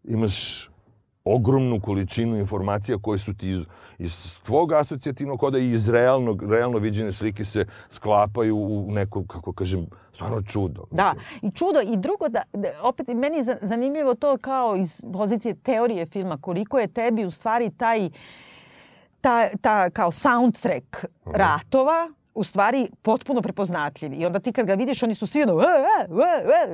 imaš 0.03 0.70
ogromnu 1.26 1.80
količinu 1.80 2.38
informacija 2.38 2.97
koje 2.97 3.19
su 3.19 3.34
ti 3.34 3.49
iz, 3.49 3.61
iz 3.99 4.39
tvog 4.39 4.72
asocijativnog 4.74 5.39
koda 5.39 5.59
i 5.59 5.72
iz 5.72 5.89
realnog, 5.89 6.43
realno 6.43 6.78
viđene 6.78 7.13
slike 7.13 7.45
se 7.45 7.65
sklapaju 7.89 8.57
u 8.57 8.88
neko, 8.89 9.24
kako 9.26 9.53
kažem, 9.53 9.86
stvarno 10.13 10.41
čudo. 10.41 10.84
Da, 10.91 11.13
i 11.41 11.51
čudo. 11.51 11.82
I 11.84 11.97
drugo, 11.97 12.30
da, 12.30 12.41
da 12.53 12.69
opet 12.82 13.07
meni 13.07 13.38
je 13.38 13.43
za- 13.43 13.57
zanimljivo 13.61 14.15
to 14.15 14.38
kao 14.38 14.76
iz 14.76 15.03
pozicije 15.13 15.55
teorije 15.55 16.05
filma, 16.05 16.38
koliko 16.38 16.80
je 16.80 16.88
tebi 16.88 17.26
u 17.26 17.32
stvari 17.32 17.69
taj, 17.69 18.09
ta, 19.22 19.49
ta 19.57 19.89
kao 19.89 20.11
soundtrack 20.11 20.86
ratova, 21.26 22.09
u 22.34 22.43
stvari 22.43 22.89
potpuno 23.01 23.41
prepoznatljiv. 23.41 24.13
I 24.13 24.26
onda 24.26 24.39
ti 24.39 24.51
kad 24.51 24.65
ga 24.65 24.74
vidiš, 24.74 25.03
oni 25.03 25.15
su 25.15 25.28
svi 25.28 25.43
ono, 25.43 25.61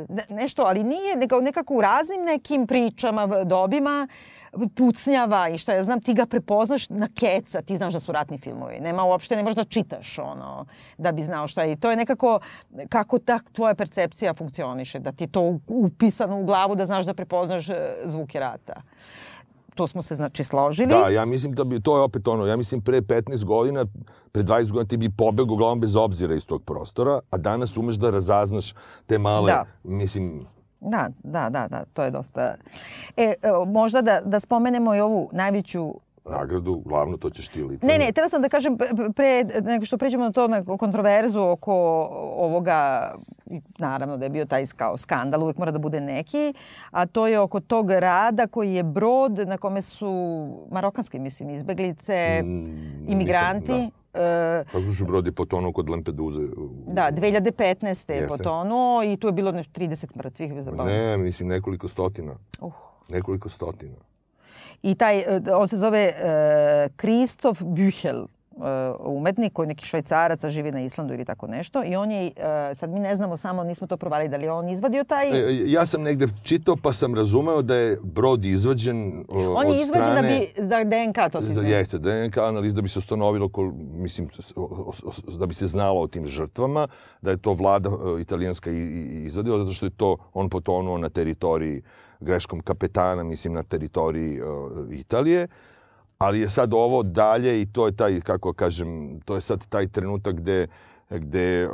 ne- 0.10 0.26
nešto, 0.32 0.62
ali 0.62 0.84
nije, 0.84 1.16
nego 1.16 1.41
nekako 1.41 1.74
u 1.74 1.82
raznim 1.82 2.22
nekim 2.22 2.68
pričama, 2.68 3.43
dobima, 3.43 4.08
pucnjava 4.76 5.50
i 5.50 5.58
šta 5.58 5.74
ja 5.74 5.84
znam, 5.84 6.02
ti 6.02 6.14
ga 6.14 6.26
prepoznaš 6.26 6.89
na 6.89 7.08
keca, 7.16 7.62
ti 7.62 7.78
znaš 7.78 7.93
da 7.93 8.00
su 8.00 8.12
ratni 8.12 8.38
filmovi. 8.38 8.80
Nema 8.80 9.04
uopšte, 9.04 9.36
ne 9.36 9.43
možeš 9.43 9.56
da 9.56 9.64
čitaš 9.64 10.20
ono, 10.20 10.66
da 10.98 11.12
bi 11.12 11.24
znao 11.24 11.48
šta 11.48 11.64
je. 11.64 11.72
I 11.72 11.76
to 11.76 11.89
je 11.89 11.95
nekako 11.95 12.39
kako 12.89 13.20
ta 13.20 13.39
tvoja 13.52 13.76
percepcija 13.76 14.34
funkcioniše, 14.34 15.00
da 15.00 15.12
ti 15.12 15.24
je 15.24 15.28
to 15.28 15.60
upisano 15.68 16.39
u 16.39 16.45
glavu 16.45 16.76
da 16.76 16.86
znaš 16.86 17.06
da 17.06 17.14
prepoznaš 17.14 17.70
e, 17.70 17.95
zvuke 18.06 18.39
rata. 18.39 18.82
To 19.76 19.88
smo 19.88 20.02
se 20.02 20.16
znači 20.16 20.43
složili. 20.43 20.88
Da, 20.88 21.10
ja 21.10 21.26
mislim 21.26 21.54
da 21.54 21.64
bi, 21.64 21.82
to 21.82 21.98
je 21.98 22.02
opet 22.02 22.28
ono, 22.28 22.45
ja 22.45 22.58
mislim 22.58 22.82
pre 22.82 23.02
15 23.02 23.43
godina, 23.43 23.86
pre 24.32 24.43
20 24.43 24.72
godina 24.72 24.88
ti 24.89 24.98
bi 24.98 25.10
pobegao 25.10 25.56
glavom 25.56 25.80
bez 25.80 25.95
obzira 25.95 26.36
iz 26.36 26.45
tog 26.45 26.64
prostora, 26.64 27.20
a 27.30 27.38
danas 27.38 27.78
umeš 27.78 27.95
da 27.95 28.10
razaznaš 28.10 28.74
te 29.06 29.18
male, 29.18 29.52
Da. 29.52 29.66
mislim, 29.84 30.48
Da, 30.82 31.10
da, 31.24 31.50
da, 31.50 31.68
da, 31.68 31.86
to 31.86 32.04
je 32.04 32.12
dosta... 32.12 32.56
E, 33.18 33.34
evo, 33.42 33.66
možda 33.66 34.02
da, 34.02 34.22
da 34.22 34.40
spomenemo 34.40 34.96
i 34.96 35.00
ovu 35.00 35.30
najveću 35.32 35.94
nagradu, 36.30 36.82
glavno 36.86 37.18
to 37.18 37.30
ćeš 37.30 37.48
ti 37.48 37.60
ili 37.60 37.80
Ne, 37.82 37.98
ne, 37.98 38.12
treba 38.12 38.30
sam 38.30 38.42
da 38.42 38.50
kažem 38.50 38.78
pre- 38.78 39.14
pre 39.14 39.62
nego 39.62 39.86
što 39.86 39.98
pređemo 39.98 40.24
na 40.24 40.32
to 40.32 40.48
na 40.48 40.66
kontroverzu 40.68 41.42
oko 41.42 41.74
ovoga 42.38 43.12
naravno 43.78 44.18
da 44.18 44.26
je 44.26 44.30
bio 44.30 44.46
taj 44.46 44.66
kao 44.68 44.98
skandal, 44.98 45.44
uvek 45.44 45.58
mora 45.58 45.72
da 45.72 45.80
bude 45.80 46.00
neki, 46.00 46.54
a 46.92 47.06
to 47.06 47.28
je 47.28 47.40
oko 47.40 47.60
tog 47.60 47.92
rada 47.92 48.48
koji 48.48 48.74
je 48.74 48.84
brod 48.84 49.40
na 49.40 49.58
kome 49.58 49.82
su 49.82 50.12
marokanske, 50.72 51.20
mislim, 51.20 51.50
izbeglice, 51.50 52.42
Mm, 52.44 53.06
imigranti. 53.08 53.72
nisam, 53.74 53.97
e, 54.14 54.64
Kako 54.72 54.91
su 54.97 55.05
brodi 55.05 55.32
potonuo 55.32 55.72
kod 55.74 55.89
Lampeduze? 55.89 56.41
Da, 56.88 57.12
2015. 57.12 58.12
je 58.12 58.16
Jeste. 58.16 58.28
potonuo 58.28 59.03
i 59.03 59.18
tu 59.18 59.28
je 59.28 59.32
bilo 59.32 59.51
nešto 59.51 59.80
30 59.82 60.18
mrtvih. 60.18 60.64
Zabavno. 60.64 60.91
Ne, 60.91 61.18
mislim 61.18 61.49
nekoliko 61.49 61.88
stotina. 61.88 62.36
Uh. 62.60 62.74
Nekoliko 63.10 63.49
stotina. 63.49 63.95
I 64.84 64.95
taj, 64.95 65.18
e, 65.18 65.41
on 65.53 65.68
se 65.68 65.78
zove 65.78 65.99
e, 65.99 66.89
Kristof 66.95 67.62
Büchel, 67.62 68.24
e, 68.24 68.28
umetnik 68.99 69.53
koji 69.53 69.64
je 69.64 69.68
neki 69.68 69.86
švajcarac, 69.86 70.43
a 70.43 70.49
živi 70.49 70.72
na 70.72 70.82
Islandu 70.82 71.14
ili 71.14 71.26
tako 71.26 71.47
nešto. 71.47 71.84
I 71.86 71.95
on 71.95 72.12
je, 72.12 72.32
e, 72.36 72.76
sad 72.76 72.89
mi 72.89 72.99
ne 72.99 73.16
znamo 73.16 73.38
samo, 73.38 73.64
nismo 73.64 73.88
to 73.88 73.97
provali, 73.97 74.30
da 74.30 74.38
li 74.38 74.43
je 74.43 74.51
on 74.51 74.70
izvadio 74.70 75.03
taj... 75.03 75.30
E, 75.30 75.64
ja 75.66 75.86
sam 75.86 76.01
negde 76.01 76.28
čitao 76.43 76.76
pa 76.76 76.93
sam 76.93 77.16
razumeo 77.16 77.62
da 77.62 77.76
je 77.76 77.97
brod 78.03 78.45
izvađen 78.45 79.26
on 79.30 79.68
je 79.68 79.82
izvađen 79.82 80.16
da 80.16 80.22
strane... 80.22 80.39
bi, 80.55 80.62
da 80.64 80.84
DNK 80.84 81.32
to 81.32 81.41
Za, 81.41 81.53
znao. 81.53 81.66
jeste, 81.66 81.97
DNK 81.97 82.38
analiz 82.38 82.74
da 82.74 82.82
bi 82.82 82.89
se 82.89 82.99
ustanovilo, 82.99 83.49
kol, 83.49 83.72
mislim, 83.93 84.28
da 85.39 85.45
bi 85.45 85.53
se 85.53 85.68
znalo 85.68 86.01
o 86.01 86.08
tim 86.08 86.26
žrtvama, 86.26 86.88
da 87.22 87.32
je 87.32 87.38
to 87.38 87.53
vlada 87.53 87.89
e, 87.89 88.22
italijanska 88.22 88.70
izvadila, 88.72 89.58
zato 89.58 89.74
što 89.74 89.86
je 89.86 89.89
to 89.89 90.18
on 90.34 90.49
potonuo 90.49 90.97
na 90.97 91.10
teritoriji 91.10 91.82
greškom 92.20 92.62
kapetana, 92.62 93.24
mislim, 93.24 93.53
na 93.53 93.64
teritoriji 93.64 94.41
uh, 94.41 94.47
Italije. 94.91 95.47
Ali 96.18 96.39
je 96.39 96.49
sad 96.49 96.74
ovo 96.74 97.03
dalje 97.03 97.61
i 97.61 97.65
to 97.65 97.86
je 97.86 97.95
taj, 97.95 98.22
kako 98.22 98.53
kažem, 98.53 99.20
to 99.26 99.36
je 99.36 99.41
sad 99.41 99.65
taj 99.65 99.88
trenutak 99.88 100.36
gde 100.36 100.68
gde, 101.09 101.70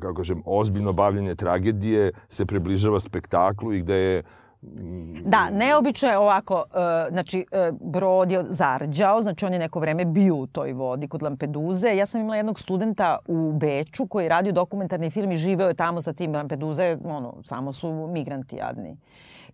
kako 0.00 0.14
kažem, 0.14 0.42
ozbiljno 0.46 0.92
bavljanje 0.92 1.34
tragedije 1.34 2.12
se 2.28 2.46
približava 2.46 3.00
spektaklu 3.00 3.72
i 3.72 3.80
gde 3.80 3.94
je 3.94 4.22
mm, 4.62 5.14
Da, 5.24 5.50
neobično 5.50 6.08
je 6.08 6.18
ovako, 6.18 6.64
e, 6.74 7.10
znači 7.10 7.46
e, 7.52 7.72
brod 7.80 8.30
je 8.30 8.44
zarđao, 8.50 9.22
znači 9.22 9.46
on 9.46 9.52
je 9.52 9.58
neko 9.58 9.80
vreme 9.80 10.04
bio 10.04 10.36
u 10.36 10.46
toj 10.46 10.72
vodi 10.72 11.08
kod 11.08 11.22
Lampeduze. 11.22 11.96
Ja 11.96 12.06
sam 12.06 12.20
imala 12.20 12.36
jednog 12.36 12.60
studenta 12.60 13.18
u 13.26 13.52
Beču 13.52 14.06
koji 14.06 14.24
je 14.24 14.28
radio 14.28 14.52
dokumentarni 14.52 15.10
film 15.10 15.32
i 15.32 15.36
živeo 15.36 15.68
je 15.68 15.74
tamo 15.74 16.02
sa 16.02 16.12
tim 16.12 16.34
Lampeduze, 16.34 16.98
ono, 17.04 17.34
samo 17.44 17.72
su 17.72 18.08
migranti 18.12 18.56
jadni. 18.56 18.96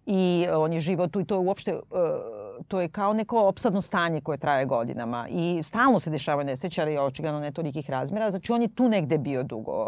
I 0.06 0.46
on 0.56 0.72
je 0.72 0.80
živao 0.80 1.08
tu 1.08 1.20
i 1.20 1.24
to 1.24 1.34
je 1.34 1.38
uopšte, 1.38 1.70
e, 1.70 1.78
to 2.68 2.80
je 2.80 2.88
kao 2.88 3.12
neko 3.12 3.48
opsadno 3.48 3.80
stanje 3.80 4.20
koje 4.20 4.38
traje 4.38 4.66
godinama. 4.66 5.26
I 5.30 5.62
stalno 5.62 6.00
se 6.00 6.10
dešavaju 6.10 6.46
nesreće, 6.46 6.82
ali 6.82 6.98
očigledno 6.98 7.40
ne 7.40 7.52
tolikih 7.52 7.90
razmjera. 7.90 8.30
Znači 8.30 8.52
on 8.52 8.62
je 8.62 8.74
tu 8.74 8.88
negde 8.88 9.18
bio 9.18 9.42
dugo. 9.42 9.86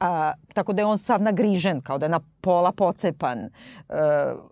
A, 0.00 0.32
tako 0.54 0.72
da 0.72 0.82
je 0.82 0.86
on 0.86 0.98
sav 0.98 1.22
nagrižen, 1.22 1.80
kao 1.80 1.98
da 1.98 2.06
je 2.06 2.10
na 2.10 2.20
pola 2.42 2.72
pocepan. 2.72 3.38
E, 3.38 3.48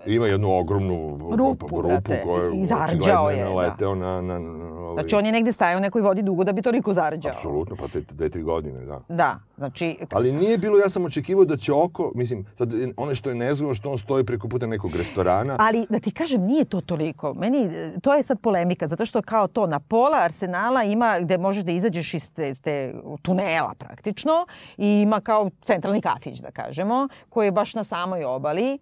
Ima 0.07 0.27
jednu 0.27 0.59
ogromnu 0.59 1.19
Rupu, 1.39 1.83
rupu 1.83 2.13
je 2.13 2.67
zarđao 2.67 3.25
očigledno 3.25 3.31
je, 3.31 3.45
da. 3.45 3.51
naleteo 3.51 3.95
na... 3.95 4.21
na, 4.21 4.39
na 4.39 4.65
ovaj, 4.65 4.95
Znači 4.95 5.17
on 5.17 5.27
je 5.27 5.33
negde 5.33 5.53
stajao 5.53 5.79
u 5.79 5.81
nekoj 5.81 6.03
vodi 6.03 6.23
dugo 6.23 6.45
da 6.45 6.53
bi 6.53 6.63
toliko 6.63 6.93
zarđao. 6.93 7.33
Apsolutno, 7.33 7.77
pa 7.77 7.89
te 7.89 8.01
dve, 8.01 8.29
tri 8.29 8.43
godine, 8.43 8.85
da. 8.85 9.01
Da, 9.09 9.39
znači... 9.57 9.97
Ali 10.11 10.33
nije 10.33 10.59
bilo, 10.59 10.79
ja 10.79 10.91
sam 10.91 11.05
očekivao 11.05 11.45
da 11.45 11.57
će 11.57 11.73
oko, 11.73 12.13
mislim, 12.15 12.47
sad 12.59 12.73
ono 12.97 13.15
što 13.15 13.29
je 13.29 13.35
nezgodno 13.35 13.75
što 13.75 13.91
on 13.91 13.99
stoji 13.99 14.25
preko 14.25 14.49
puta 14.49 14.67
nekog 14.67 14.97
restorana. 14.97 15.57
Ali 15.59 15.87
da 15.91 15.99
ti 15.99 16.11
kažem, 16.11 16.43
nije 16.43 16.65
to 16.65 16.81
toliko. 16.81 17.35
Meni, 17.35 17.71
to 18.03 18.15
je 18.15 18.23
sad 18.23 18.41
polemika, 18.41 18.87
zato 18.87 19.07
što 19.07 19.23
kao 19.23 19.47
to 19.47 19.67
na 19.67 19.81
pola 19.81 20.19
arsenala 20.23 20.83
ima 20.83 21.19
gde 21.21 21.39
možeš 21.39 21.65
da 21.65 21.73
izađeš 21.73 22.15
iz 22.15 22.33
te, 22.33 22.55
te 22.55 22.95
tunela 23.23 23.75
praktično 23.79 24.47
i 24.77 25.03
ima 25.03 25.21
kao 25.21 25.51
centralni 25.63 26.01
kafić, 26.01 26.39
da 26.39 26.51
kažemo, 26.51 27.09
koji 27.29 27.47
je 27.47 27.53
baš 27.53 27.75
na 27.75 27.80
samoj 27.85 28.25
obali. 28.25 28.79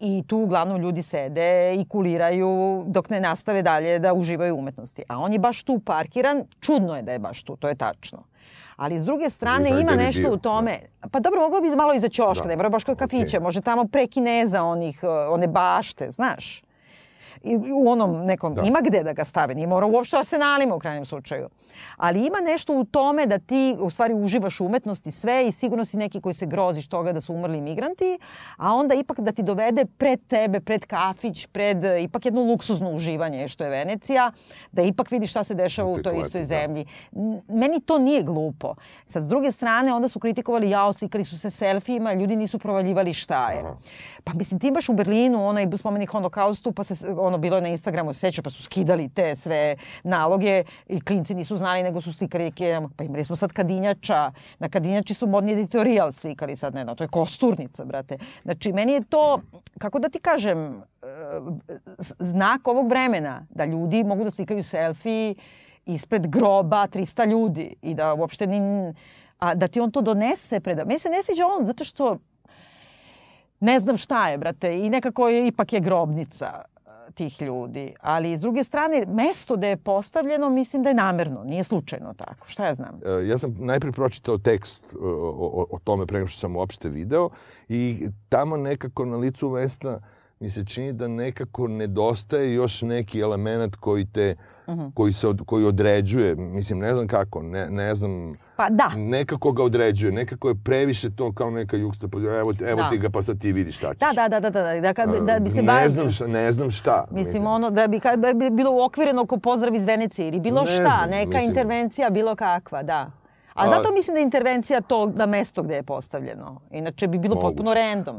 I 0.00 0.22
tu 0.26 0.38
uglavnom 0.38 0.80
ljudi 0.80 1.02
sede 1.02 1.74
i 1.74 1.84
kuliraju 1.88 2.84
dok 2.86 3.10
ne 3.10 3.20
nastave 3.20 3.62
dalje 3.62 3.98
da 3.98 4.14
uživaju 4.14 4.56
umetnosti. 4.56 5.02
A 5.08 5.18
on 5.18 5.32
je 5.32 5.38
baš 5.38 5.64
tu 5.64 5.78
parkiran. 5.78 6.44
Čudno 6.60 6.96
je 6.96 7.02
da 7.02 7.12
je 7.12 7.18
baš 7.18 7.42
tu, 7.42 7.56
to 7.56 7.68
je 7.68 7.74
tačno. 7.74 8.22
Ali 8.76 9.00
s 9.00 9.04
druge 9.04 9.30
strane 9.30 9.68
ima 9.80 9.92
nešto 9.92 10.22
bio, 10.22 10.32
u 10.32 10.36
tome. 10.36 10.78
Pa 11.10 11.20
dobro, 11.20 11.40
mogao 11.40 11.60
bi 11.60 11.76
malo 11.76 11.94
iza 11.94 12.08
ćoška, 12.08 12.42
Da. 12.42 12.48
ne 12.48 12.56
mora 12.56 12.68
baš 12.68 12.84
kod 12.84 12.98
kafića. 12.98 13.40
Može 13.40 13.60
tamo 13.60 13.84
pre 13.84 14.06
Kineza 14.06 14.62
onih, 14.62 15.00
uh, 15.02 15.08
one 15.34 15.48
bašte, 15.48 16.10
znaš. 16.10 16.62
I, 17.42 17.56
u 17.74 17.90
onom 17.90 18.24
nekom, 18.24 18.54
da. 18.54 18.62
ima 18.62 18.78
gde 18.82 19.02
da 19.02 19.12
ga 19.12 19.24
stave, 19.24 19.54
nije 19.54 19.66
mora 19.66 19.86
uopšte 19.86 20.16
arsenalima 20.16 20.74
u 20.74 20.78
krajnjem 20.78 21.04
slučaju. 21.04 21.48
Ali 21.96 22.26
ima 22.26 22.38
nešto 22.40 22.72
u 22.72 22.84
tome 22.84 23.26
da 23.26 23.38
ti 23.38 23.76
u 23.80 23.90
stvari 23.90 24.14
uživaš 24.14 24.60
u 24.60 24.66
umetnosti 24.66 25.10
sve 25.10 25.48
i 25.48 25.52
sigurno 25.52 25.84
si 25.84 25.96
neki 25.96 26.20
koji 26.20 26.34
se 26.34 26.46
groziš 26.46 26.88
toga 26.88 27.12
da 27.12 27.20
su 27.20 27.34
umrli 27.34 27.60
migranti, 27.60 28.18
a 28.56 28.74
onda 28.74 28.94
ipak 28.94 29.20
da 29.20 29.32
ti 29.32 29.42
dovede 29.42 29.84
pred 29.98 30.20
tebe, 30.28 30.60
pred 30.60 30.86
kafić, 30.86 31.46
pred 31.46 31.78
ipak 32.00 32.24
jedno 32.24 32.42
luksuzno 32.42 32.90
uživanje 32.90 33.48
što 33.48 33.64
je 33.64 33.70
Venecija, 33.70 34.32
da 34.72 34.82
ipak 34.82 35.10
vidiš 35.10 35.30
šta 35.30 35.44
se 35.44 35.54
dešava 35.54 35.90
u 35.90 36.02
toj 36.02 36.20
istoj 36.20 36.40
da. 36.40 36.44
zemlji. 36.44 36.86
Meni 37.48 37.80
to 37.80 37.98
nije 37.98 38.22
glupo. 38.22 38.74
Sad, 39.06 39.24
s 39.24 39.28
druge 39.28 39.52
strane, 39.52 39.94
onda 39.94 40.08
su 40.08 40.20
kritikovali, 40.20 40.70
jao, 40.70 40.92
slikali 40.92 41.24
su 41.24 41.38
se 41.38 41.50
selfijima, 41.50 42.12
ljudi 42.12 42.36
nisu 42.36 42.58
provaljivali 42.58 43.12
šta 43.12 43.50
je. 43.50 43.64
Pa 44.24 44.32
mislim, 44.34 44.60
ti 44.60 44.68
imaš 44.68 44.88
u 44.88 44.92
Berlinu 44.92 45.46
onaj 45.46 45.66
spomenik 45.76 46.10
holokaustu, 46.10 46.72
pa 46.72 46.84
se, 46.84 47.14
ono, 47.18 47.38
bilo 47.38 47.56
je 47.56 47.62
na 47.62 47.68
Instagramu, 47.68 48.12
seća, 48.12 48.42
pa 48.42 48.50
su 48.50 48.62
skidali 48.62 49.08
te 49.08 49.34
sve 49.34 49.76
naloge 50.02 50.64
i 50.88 51.00
klinci 51.00 51.34
nisu 51.34 51.56
znali, 51.56 51.65
nego 51.74 52.00
su 52.00 52.12
slikali, 52.12 52.52
pa 52.96 53.04
imali 53.04 53.24
smo 53.24 53.36
sad 53.36 53.52
Kadinjača, 53.52 54.32
na 54.58 54.68
Kadinjači 54.68 55.14
su 55.14 55.26
modni 55.26 55.52
editorijal 55.52 56.12
slikali 56.12 56.56
sad, 56.56 56.74
ne, 56.74 56.84
no, 56.84 56.94
to 56.94 57.04
je 57.04 57.08
kosturnica, 57.08 57.84
brate. 57.84 58.18
Znači, 58.42 58.72
meni 58.72 58.92
je 58.92 59.04
to, 59.04 59.40
kako 59.78 59.98
da 59.98 60.08
ti 60.08 60.20
kažem, 60.20 60.82
e, 61.02 61.06
znak 62.18 62.68
ovog 62.68 62.88
vremena, 62.88 63.46
da 63.50 63.64
ljudi 63.64 64.04
mogu 64.04 64.24
da 64.24 64.30
slikaju 64.30 64.62
selfie 64.62 65.34
ispred 65.86 66.26
groba 66.26 66.86
300 66.88 67.30
ljudi 67.30 67.74
i 67.82 67.94
da 67.94 68.14
uopšte 68.14 68.46
ni, 68.46 68.92
a 69.38 69.54
da 69.54 69.68
ti 69.68 69.80
on 69.80 69.90
to 69.90 70.00
donese 70.00 70.60
pred... 70.60 70.78
Meni 70.78 70.98
se 70.98 71.08
ne 71.08 71.22
sviđa 71.22 71.46
on 71.46 71.66
zato 71.66 71.84
što 71.84 72.18
ne 73.60 73.80
znam 73.80 73.96
šta 73.96 74.28
je, 74.28 74.38
brate, 74.38 74.78
i 74.78 74.90
nekako 74.90 75.28
je, 75.28 75.46
ipak 75.46 75.72
je 75.72 75.80
grobnica 75.80 76.62
tih 77.14 77.42
ljudi. 77.42 77.94
Ali, 78.00 78.38
s 78.38 78.40
druge 78.40 78.64
strane, 78.64 79.04
mesto 79.08 79.56
da 79.56 79.66
je 79.66 79.76
postavljeno, 79.76 80.50
mislim 80.50 80.82
da 80.82 80.88
je 80.88 80.94
namerno, 80.94 81.44
nije 81.44 81.64
slučajno 81.64 82.14
tako. 82.14 82.48
Šta 82.48 82.66
ja 82.66 82.74
znam? 82.74 83.00
E, 83.04 83.26
ja 83.26 83.38
sam 83.38 83.56
najprej 83.58 83.92
pročitao 83.92 84.38
tekst 84.38 84.82
o, 85.00 85.08
o, 85.38 85.66
o 85.70 85.78
tome 85.84 86.06
pre 86.06 86.26
što 86.26 86.40
sam 86.40 86.56
uopšte 86.56 86.88
video 86.88 87.30
i 87.68 88.08
tamo 88.28 88.56
nekako 88.56 89.04
na 89.04 89.16
licu 89.16 89.50
mesta 89.50 90.00
mi 90.40 90.50
se 90.50 90.64
čini 90.64 90.92
da 90.92 91.08
nekako 91.08 91.68
nedostaje 91.68 92.54
još 92.54 92.82
neki 92.82 93.20
element 93.20 93.76
koji 93.76 94.06
te 94.06 94.36
uh 94.38 94.55
mhm. 94.68 94.80
-huh. 94.80 94.94
koji 94.94 95.12
se 95.12 95.28
od, 95.28 95.42
koji 95.46 95.64
određuje, 95.64 96.34
mislim 96.34 96.78
ne 96.78 96.94
znam 96.94 97.06
kako, 97.06 97.42
ne, 97.42 97.70
ne 97.70 97.94
znam 97.94 98.36
Pa 98.56 98.68
da. 98.70 98.88
Nekako 98.96 99.52
ga 99.52 99.62
određuje, 99.62 100.12
nekako 100.12 100.48
je 100.48 100.54
previše 100.64 101.10
to 101.10 101.32
kao 101.32 101.50
neka 101.50 101.76
juksta, 101.76 102.08
evo, 102.14 102.52
evo 102.66 102.82
da. 102.82 102.90
ti 102.90 102.98
ga 102.98 103.10
pa 103.10 103.22
sad 103.22 103.40
ti 103.40 103.52
vidiš 103.52 103.76
šta 103.76 103.94
ćeš. 103.94 104.00
Da, 104.00 104.28
da, 104.28 104.40
da, 104.40 104.50
da, 104.50 104.62
da, 104.62 104.80
da, 104.80 105.06
da, 105.06 105.20
da 105.20 105.38
bi 105.38 105.50
se 105.50 105.62
ne 105.62 105.66
bavio... 105.66 105.88
znam 105.88 106.10
šta, 106.10 106.26
ne 106.26 106.52
znam 106.52 106.70
šta. 106.70 107.04
Mislim, 107.10 107.18
mislim. 107.18 107.46
ono, 107.46 107.70
da 107.70 107.86
bi, 107.86 108.00
kad, 108.00 108.20
bi 108.36 108.50
bilo 108.50 108.70
uokvireno 108.70 109.26
ko 109.26 109.38
pozdrav 109.38 109.74
iz 109.74 109.84
Venecije 109.84 110.28
ili 110.28 110.40
bilo 110.40 110.60
ne 110.60 110.66
šta, 110.66 110.76
znam, 110.76 111.10
neka 111.10 111.26
mislim. 111.26 111.44
intervencija 111.48 112.10
bilo 112.10 112.34
kakva, 112.36 112.82
da. 112.82 113.10
A 113.54 113.68
zato 113.68 113.92
mislim 113.92 114.14
da 114.14 114.18
je 114.18 114.24
intervencija 114.24 114.80
to 114.80 115.06
na 115.06 115.26
mesto 115.26 115.62
gde 115.62 115.74
je 115.74 115.82
postavljeno. 115.82 116.60
Inače 116.70 117.06
bi 117.06 117.18
bilo 117.18 117.34
moguće. 117.34 117.48
potpuno 117.48 117.74
random 117.74 118.16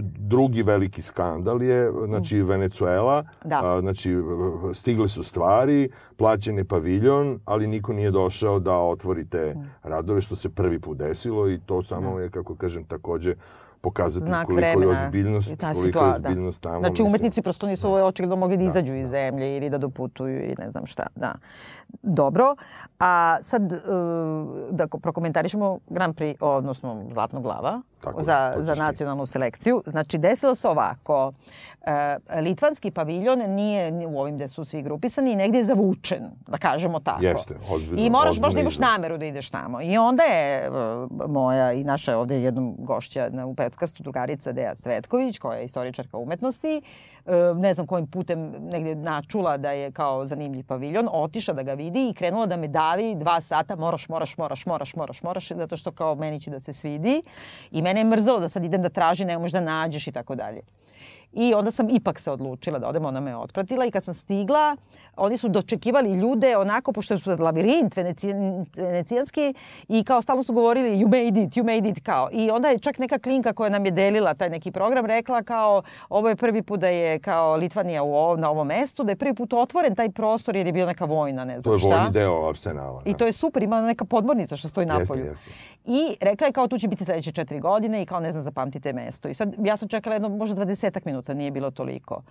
drugi 0.00 0.62
veliki 0.62 1.02
skandal 1.02 1.62
je, 1.62 1.92
znači, 2.06 2.36
mm. 2.36 2.46
Venezuela. 2.46 3.24
Da. 3.44 3.60
A, 3.64 3.80
znači, 3.80 4.16
stigle 4.74 5.08
su 5.08 5.22
stvari, 5.22 5.88
plaćen 6.16 6.58
je 6.58 6.64
paviljon, 6.64 7.40
ali 7.44 7.66
niko 7.66 7.92
nije 7.92 8.10
došao 8.10 8.58
da 8.58 8.76
otvori 8.76 9.24
te 9.24 9.54
mm. 9.54 9.70
radove, 9.82 10.20
što 10.20 10.36
se 10.36 10.48
prvi 10.48 10.80
put 10.80 10.98
desilo 10.98 11.50
i 11.50 11.60
to 11.66 11.82
samo 11.82 12.16
da. 12.16 12.22
je, 12.22 12.30
kako 12.30 12.54
kažem, 12.54 12.84
takođe 12.84 13.34
pokazati 13.82 14.26
Znak 14.26 14.46
koliko 14.46 14.60
vremena. 14.60 14.92
je 14.92 15.06
ozbiljnost, 15.06 15.52
koliko 15.74 15.98
je 15.98 16.18
da. 16.18 16.28
ozbiljnost 16.28 16.62
tamo. 16.62 16.80
Znači, 16.80 17.02
umetnici 17.02 17.42
prosto 17.42 17.66
nisu 17.66 17.96
da. 17.96 18.04
očigledno 18.04 18.36
mogli 18.36 18.56
da, 18.56 18.62
da 18.62 18.70
izađu 18.70 18.94
iz 18.94 19.08
zemlje 19.08 19.56
ili 19.56 19.70
da 19.70 19.78
doputuju 19.78 20.44
ili 20.44 20.54
ne 20.58 20.70
znam 20.70 20.86
šta. 20.86 21.06
Da. 21.14 21.34
Dobro. 22.02 22.56
A 22.98 23.38
sad, 23.40 23.72
uh, 23.72 23.78
da 24.70 24.86
prokomentarišemo 24.86 25.78
Grand 25.90 26.14
Prix, 26.14 26.36
odnosno 26.40 27.04
Zlatno 27.10 27.40
glava, 27.40 27.82
Tako 28.02 28.22
za, 28.22 28.54
za 28.58 28.74
nacionalnu 28.74 29.26
selekciju. 29.26 29.82
Znači, 29.86 30.18
desilo 30.18 30.54
se 30.54 30.68
ovako. 30.68 31.32
E, 31.86 32.40
litvanski 32.40 32.90
paviljon 32.90 33.38
nije 33.38 34.06
u 34.06 34.20
ovim 34.20 34.36
gde 34.36 34.48
su 34.48 34.64
svi 34.64 34.82
grupisani, 34.82 35.36
negde 35.36 35.58
je 35.58 35.64
zavučen, 35.64 36.30
da 36.46 36.58
kažemo 36.58 37.00
tako. 37.00 37.24
Jeste, 37.24 37.54
ozbiljno. 37.70 38.06
I 38.06 38.10
moraš 38.10 38.40
baš 38.40 38.54
da 38.54 38.60
imaš 38.60 38.78
nameru 38.78 39.18
da 39.18 39.26
ideš 39.26 39.50
tamo. 39.50 39.82
I 39.82 39.98
onda 39.98 40.22
je 40.22 40.70
uh, 40.70 40.76
moja 41.30 41.72
i 41.72 41.84
naša 41.84 42.18
ovde 42.18 42.42
jednom 42.42 42.76
gošća 42.78 43.28
na, 43.32 43.46
u 43.46 43.54
podcastu 43.54 44.02
drugarica 44.02 44.52
Deja 44.52 44.74
Svetković, 44.76 45.38
koja 45.38 45.58
je 45.58 45.64
istoričarka 45.64 46.16
umetnosti, 46.16 46.82
ne 47.56 47.74
znam 47.74 47.86
kojim 47.86 48.06
putem 48.06 48.52
negde 48.60 48.94
načula 48.94 49.56
da 49.56 49.70
je 49.70 49.92
kao 49.92 50.26
zanimljiv 50.26 50.66
paviljon, 50.66 51.08
otiša 51.12 51.52
da 51.52 51.62
ga 51.62 51.74
vidi 51.74 52.08
i 52.08 52.14
krenula 52.14 52.46
da 52.46 52.56
me 52.56 52.68
davi 52.68 53.14
dva 53.14 53.40
sata, 53.40 53.76
moraš, 53.76 54.08
moraš, 54.08 54.36
moraš, 54.36 54.66
moraš, 54.66 54.94
moraš, 54.94 55.22
moraš, 55.22 55.48
zato 55.48 55.76
što 55.76 55.90
kao 55.92 56.14
meni 56.14 56.40
će 56.40 56.50
da 56.50 56.60
se 56.60 56.72
svidi. 56.72 57.22
I 57.70 57.82
mene 57.82 58.00
je 58.00 58.04
mrzalo 58.04 58.40
da 58.40 58.48
sad 58.48 58.64
idem 58.64 58.82
da 58.82 58.88
tražim, 58.88 59.26
ne 59.26 59.38
možeš 59.38 59.52
da 59.52 59.60
nađeš 59.60 60.06
i 60.06 60.12
tako 60.12 60.34
dalje. 60.34 60.60
I 61.32 61.54
onda 61.54 61.70
sam 61.70 61.88
ipak 61.90 62.20
se 62.20 62.30
odlučila 62.30 62.78
da 62.78 62.88
odem, 62.88 63.04
ona 63.04 63.20
me 63.20 63.36
otpratila 63.36 63.84
i 63.84 63.90
kad 63.90 64.04
sam 64.04 64.14
stigla, 64.14 64.76
oni 65.16 65.38
su 65.38 65.48
dočekivali 65.48 66.12
ljude 66.12 66.56
onako, 66.56 66.92
pošto 66.92 67.18
su 67.18 67.30
labirint 67.38 67.96
venecijanski 68.76 69.54
i 69.88 70.04
kao 70.04 70.22
stalno 70.22 70.42
su 70.42 70.52
govorili 70.52 70.98
you 70.98 71.04
made 71.04 71.42
it, 71.42 71.56
you 71.56 71.64
made 71.64 71.88
it 71.88 72.04
kao. 72.04 72.28
I 72.32 72.50
onda 72.50 72.68
je 72.68 72.78
čak 72.78 72.98
neka 72.98 73.18
klinka 73.18 73.52
koja 73.52 73.70
nam 73.70 73.84
je 73.84 73.90
delila 73.90 74.34
taj 74.34 74.50
neki 74.50 74.70
program 74.70 75.06
rekla 75.06 75.42
kao 75.42 75.82
ovo 76.08 76.28
je 76.28 76.36
prvi 76.36 76.62
put 76.62 76.80
da 76.80 76.88
je 76.88 77.18
kao 77.18 77.56
Litvanija 77.56 78.02
u 78.02 78.14
ovom, 78.14 78.40
na 78.40 78.50
ovom 78.50 78.66
mestu, 78.66 79.04
da 79.04 79.12
je 79.12 79.16
prvi 79.16 79.34
put 79.34 79.52
otvoren 79.52 79.94
taj 79.94 80.10
prostor 80.10 80.56
jer 80.56 80.66
je 80.66 80.72
bila 80.72 80.86
neka 80.86 81.04
vojna, 81.04 81.44
ne 81.44 81.60
znam 81.60 81.78
šta. 81.78 81.88
To 81.88 81.94
je 81.94 81.98
vojni 81.98 82.12
deo 82.12 82.48
arsenala. 82.48 83.02
Da. 83.02 83.10
I 83.10 83.14
to 83.14 83.26
je 83.26 83.32
super, 83.32 83.62
ima 83.62 83.82
neka 83.82 84.04
podmornica 84.04 84.56
što 84.56 84.68
stoji 84.68 84.86
napolju. 84.86 85.24
Jeste, 85.24 85.46
jeste. 85.46 85.50
I 85.84 86.16
rekla 86.20 86.46
je 86.46 86.52
kao 86.52 86.68
tu 86.68 86.78
će 86.78 86.88
biti 86.88 87.04
sledeće 87.04 87.32
četiri 87.32 87.60
godine 87.60 88.02
i 88.02 88.06
kao 88.06 88.20
ne 88.20 88.32
znam 88.32 88.44
zapamtite 88.44 88.92
mesto. 88.92 89.28
I 89.28 89.34
sad 89.34 89.54
ja 89.64 89.76
sam 89.76 89.88
čekala 89.88 90.14
jedno 90.14 90.28
možda 90.28 90.66
20 90.66 91.00
minuta, 91.04 91.34
nije 91.34 91.50
bilo 91.50 91.70
toliko. 91.70 92.22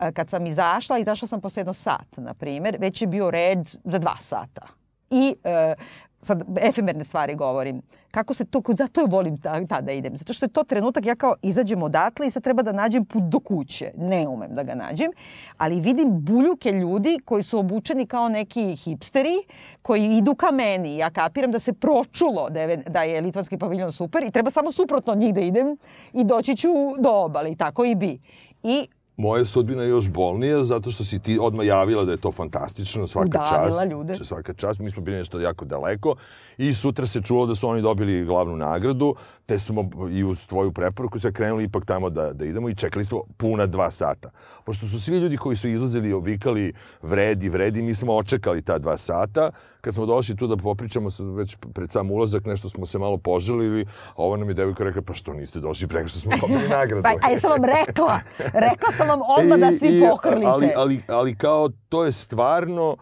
E, 0.00 0.12
kad 0.12 0.30
sam 0.30 0.46
izašla, 0.46 0.98
izašla 0.98 1.28
sam 1.28 1.40
posle 1.40 1.60
jedno 1.60 1.72
sat, 1.72 2.16
na 2.16 2.34
primer, 2.34 2.76
već 2.80 3.02
je 3.02 3.08
bio 3.08 3.30
red 3.30 3.58
za 3.84 3.98
dva 3.98 4.16
sata. 4.20 4.66
I 5.10 5.34
e, 5.44 5.74
sad 6.22 6.44
efemerne 6.60 7.04
stvari 7.04 7.34
govorim. 7.34 7.82
Kako 8.12 8.34
se 8.34 8.44
to, 8.44 8.62
zato 8.68 9.06
volim 9.06 9.36
tada 9.40 9.80
da 9.80 9.92
idem. 9.92 10.16
Zato 10.16 10.32
što 10.32 10.44
je 10.44 10.48
to 10.52 10.64
trenutak, 10.64 11.06
ja 11.06 11.14
kao 11.14 11.34
izađem 11.42 11.82
odatle 11.82 12.26
i 12.26 12.30
sad 12.30 12.42
treba 12.42 12.62
da 12.62 12.72
nađem 12.72 13.04
put 13.04 13.22
do 13.22 13.40
kuće. 13.40 13.92
Ne 13.96 14.28
umem 14.28 14.54
da 14.54 14.62
ga 14.62 14.74
nađem, 14.74 15.10
ali 15.56 15.80
vidim 15.80 16.24
buljuke 16.24 16.72
ljudi 16.72 17.18
koji 17.24 17.42
su 17.42 17.58
obučeni 17.58 18.06
kao 18.06 18.28
neki 18.28 18.76
hipsteri, 18.76 19.36
koji 19.82 20.16
idu 20.16 20.34
ka 20.34 20.50
meni. 20.50 20.96
Ja 20.96 21.10
kapiram 21.10 21.50
da 21.50 21.58
se 21.58 21.72
pročulo 21.72 22.50
da 22.50 22.60
je, 22.60 22.76
da 22.76 23.02
je 23.02 23.20
litvanski 23.20 23.58
paviljon 23.58 23.92
super 23.92 24.22
i 24.22 24.30
treba 24.30 24.50
samo 24.50 24.72
suprotno 24.72 25.12
od 25.12 25.18
njih 25.18 25.34
da 25.34 25.40
idem 25.40 25.76
i 26.12 26.24
doći 26.24 26.56
ću 26.56 26.68
do 26.98 27.10
obale 27.10 27.52
i 27.52 27.56
tako 27.56 27.84
i 27.84 27.94
bi. 27.94 28.18
I 28.62 28.86
Moja 29.16 29.44
sudbina 29.44 29.82
je 29.82 29.88
još 29.88 30.08
bolnija 30.08 30.64
zato 30.64 30.90
što 30.90 31.04
si 31.04 31.18
ti 31.18 31.38
odmah 31.40 31.66
javila 31.66 32.04
da 32.04 32.12
je 32.12 32.18
to 32.18 32.32
fantastično, 32.32 33.06
svaka 33.06 33.26
Udavila 33.28 33.80
čast. 33.80 33.92
ljude. 33.92 34.14
Svaka 34.24 34.54
čast, 34.54 34.80
mi 34.80 34.90
smo 34.90 35.02
bili 35.02 35.16
nešto 35.16 35.40
jako 35.40 35.64
daleko 35.64 36.14
i 36.58 36.74
sutra 36.74 37.06
se 37.06 37.22
čulo 37.22 37.46
da 37.46 37.54
su 37.54 37.68
oni 37.68 37.82
dobili 37.82 38.24
glavnu 38.24 38.56
nagradu, 38.56 39.14
te 39.46 39.58
smo 39.58 39.90
i 40.12 40.24
uz 40.24 40.46
tvoju 40.46 40.72
preporuku 40.72 41.18
se 41.18 41.32
krenuli 41.32 41.64
ipak 41.64 41.84
tamo 41.84 42.10
da, 42.10 42.32
da 42.32 42.44
idemo 42.44 42.68
i 42.68 42.74
čekali 42.74 43.04
smo 43.04 43.22
puna 43.36 43.66
dva 43.66 43.90
sata. 43.90 44.30
Pošto 44.64 44.86
su 44.86 45.00
svi 45.00 45.18
ljudi 45.18 45.36
koji 45.36 45.56
su 45.56 45.68
izlazili 45.68 46.08
i 46.08 46.12
ovikali 46.12 46.72
vredi, 47.02 47.48
vredi, 47.48 47.82
mi 47.82 47.94
smo 47.94 48.16
očekali 48.16 48.62
ta 48.62 48.78
dva 48.78 48.96
sata. 48.96 49.50
Kad 49.80 49.94
smo 49.94 50.06
došli 50.06 50.36
tu 50.36 50.46
da 50.46 50.56
popričamo 50.56 51.08
već 51.36 51.56
pred 51.74 51.90
sam 51.90 52.10
ulazak, 52.10 52.44
nešto 52.46 52.68
smo 52.68 52.86
se 52.86 52.98
malo 52.98 53.18
poželili, 53.18 53.86
a 54.08 54.12
ovo 54.16 54.36
nam 54.36 54.48
je 54.48 54.54
devojka 54.54 54.84
rekla, 54.84 55.02
pa 55.02 55.14
što 55.14 55.32
niste 55.32 55.60
došli 55.60 55.88
preko 55.88 56.08
što 56.08 56.18
smo 56.18 56.32
dobili 56.40 56.68
nagradu? 56.78 57.02
pa, 57.02 57.28
a 57.28 57.30
ja 57.30 57.40
sam 57.40 57.50
vam 57.50 57.64
rekla, 57.64 58.20
rekla 58.38 58.92
sam 58.96 59.08
vam 59.08 59.20
odmah 59.38 59.58
da 59.58 59.78
svi 59.78 60.00
pohrlite. 60.08 60.46
Ali, 60.46 60.70
ali, 60.76 61.02
ali 61.08 61.34
kao 61.34 61.68
to 61.88 62.04
je 62.04 62.12
stvarno, 62.12 62.96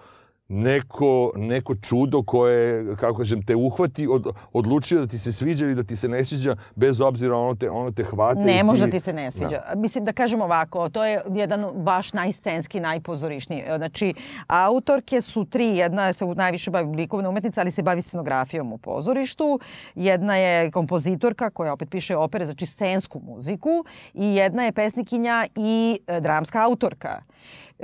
neko, 0.51 1.33
neko 1.37 1.75
čudo 1.75 2.23
koje, 2.23 2.97
kako 2.97 3.19
kažem, 3.19 3.43
te 3.43 3.57
uhvati, 3.57 4.07
od, 4.07 4.27
odlučio 4.53 5.01
da 5.01 5.07
ti 5.07 5.19
se 5.19 5.33
sviđa 5.33 5.67
ili 5.67 5.75
da 5.75 5.83
ti 5.83 5.97
se 5.97 6.09
ne 6.09 6.25
sviđa, 6.25 6.57
bez 6.77 7.01
obzira 7.01 7.37
ono 7.37 7.55
te, 7.55 7.71
ono 7.71 7.91
te 7.91 8.05
hvata. 8.05 8.41
Ne, 8.41 8.65
možda 8.65 8.87
ti 8.87 9.01
se 9.01 9.13
ne 9.13 9.31
sviđa. 9.31 9.63
Da. 9.75 9.81
Mislim 9.81 10.05
da 10.05 10.13
kažem 10.13 10.41
ovako, 10.41 10.89
to 10.89 11.05
je 11.05 11.21
jedan 11.31 11.67
baš 11.75 12.13
najscenski, 12.13 12.81
najpozorišniji. 12.81 13.63
Znači, 13.77 14.15
autorke 14.47 15.21
su 15.21 15.45
tri, 15.45 15.67
jedna 15.67 16.13
se 16.13 16.27
najviše 16.27 16.71
bavi 16.71 16.97
likovne 16.97 17.29
umetnice, 17.29 17.61
ali 17.61 17.71
se 17.71 17.83
bavi 17.83 18.03
scenografijom 18.03 18.73
u 18.73 18.79
pozorištu. 18.79 19.61
Jedna 19.95 20.37
je 20.37 20.71
kompozitorka 20.71 21.51
koja 21.51 21.73
opet 21.73 21.91
piše 21.91 22.17
opere, 22.17 22.45
znači 22.45 22.67
scensku 22.67 23.21
muziku 23.21 23.85
i 24.15 24.35
jedna 24.35 24.65
je 24.65 24.73
pesnikinja 24.73 25.47
i 25.57 25.99
e, 26.07 26.21
dramska 26.21 26.65
autorka. 26.65 27.23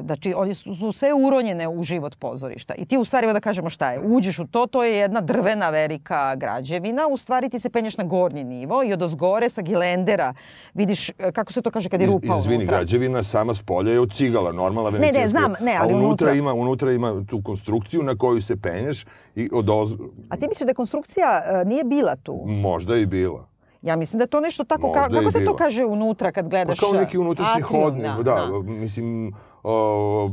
Znači, 0.04 0.34
oni 0.36 0.54
su, 0.54 0.74
su 0.74 0.92
sve 0.92 1.14
uronjene 1.14 1.68
u 1.68 1.82
život 1.82 2.16
pozorišta. 2.18 2.74
I 2.74 2.84
ti 2.86 2.98
u 2.98 3.04
stvari, 3.04 3.32
da 3.32 3.40
kažemo 3.40 3.68
šta 3.68 3.90
je, 3.90 4.00
uđeš 4.00 4.38
u 4.38 4.46
to, 4.46 4.66
to 4.66 4.84
je 4.84 4.96
jedna 4.96 5.20
drvena 5.20 5.70
velika 5.70 6.34
građevina, 6.36 7.02
u 7.10 7.16
stvari 7.16 7.48
ti 7.48 7.58
se 7.58 7.70
penješ 7.70 7.96
na 7.96 8.04
gornji 8.04 8.44
nivo 8.44 8.82
i 8.84 8.92
od 8.92 9.02
ozgore 9.02 9.48
sa 9.48 9.62
gilendera 9.62 10.34
vidiš, 10.74 11.08
e, 11.08 11.32
kako 11.32 11.52
se 11.52 11.62
to 11.62 11.70
kaže 11.70 11.88
kad 11.88 12.00
je 12.00 12.06
rupa 12.06 12.26
Iz, 12.26 12.44
Izvini, 12.44 12.56
unutra. 12.56 12.76
građevina 12.76 13.22
sama 13.22 13.54
s 13.54 13.62
polja 13.62 13.92
je 13.92 14.00
od 14.00 14.12
cigala, 14.12 14.52
normalna 14.52 14.90
venecijanska. 14.90 15.40
Ne, 15.40 15.48
ne, 15.48 15.54
znam, 15.54 15.66
ne, 15.66 15.76
ali 15.80 15.94
unutra, 15.94 16.26
unutra- 16.28 16.38
ima, 16.38 16.52
unutra 16.52 16.92
ima 16.92 17.24
tu 17.28 17.42
konstrukciju 17.42 18.02
na 18.02 18.18
koju 18.18 18.42
se 18.42 18.56
penješ 18.60 19.06
i 19.34 19.50
od 19.52 19.70
oz... 19.70 19.94
A 20.28 20.36
ti 20.36 20.48
misliš 20.48 20.66
da 20.66 20.74
konstrukcija 20.74 21.42
e, 21.46 21.64
nije 21.64 21.84
bila 21.84 22.16
tu? 22.16 22.42
Možda 22.46 22.96
i 22.96 23.06
bila. 23.06 23.48
Ja 23.82 23.96
mislim 23.96 24.18
da 24.18 24.22
je 24.22 24.26
to 24.26 24.40
nešto 24.40 24.64
tako, 24.64 24.86
Možda 24.86 25.02
ka, 25.02 25.08
kako 25.08 25.30
se 25.30 25.44
to 25.44 25.56
kaže 25.56 25.84
unutra 25.84 26.32
kad 26.32 26.44
Pa 26.44 26.48
gledaš 26.48 26.80
kao 26.80 26.92
neki 26.92 27.18
unutrašnji 27.18 27.62
hodnik, 27.62 28.10
da, 28.24 28.48
mislim, 28.64 29.34
o, 29.68 30.30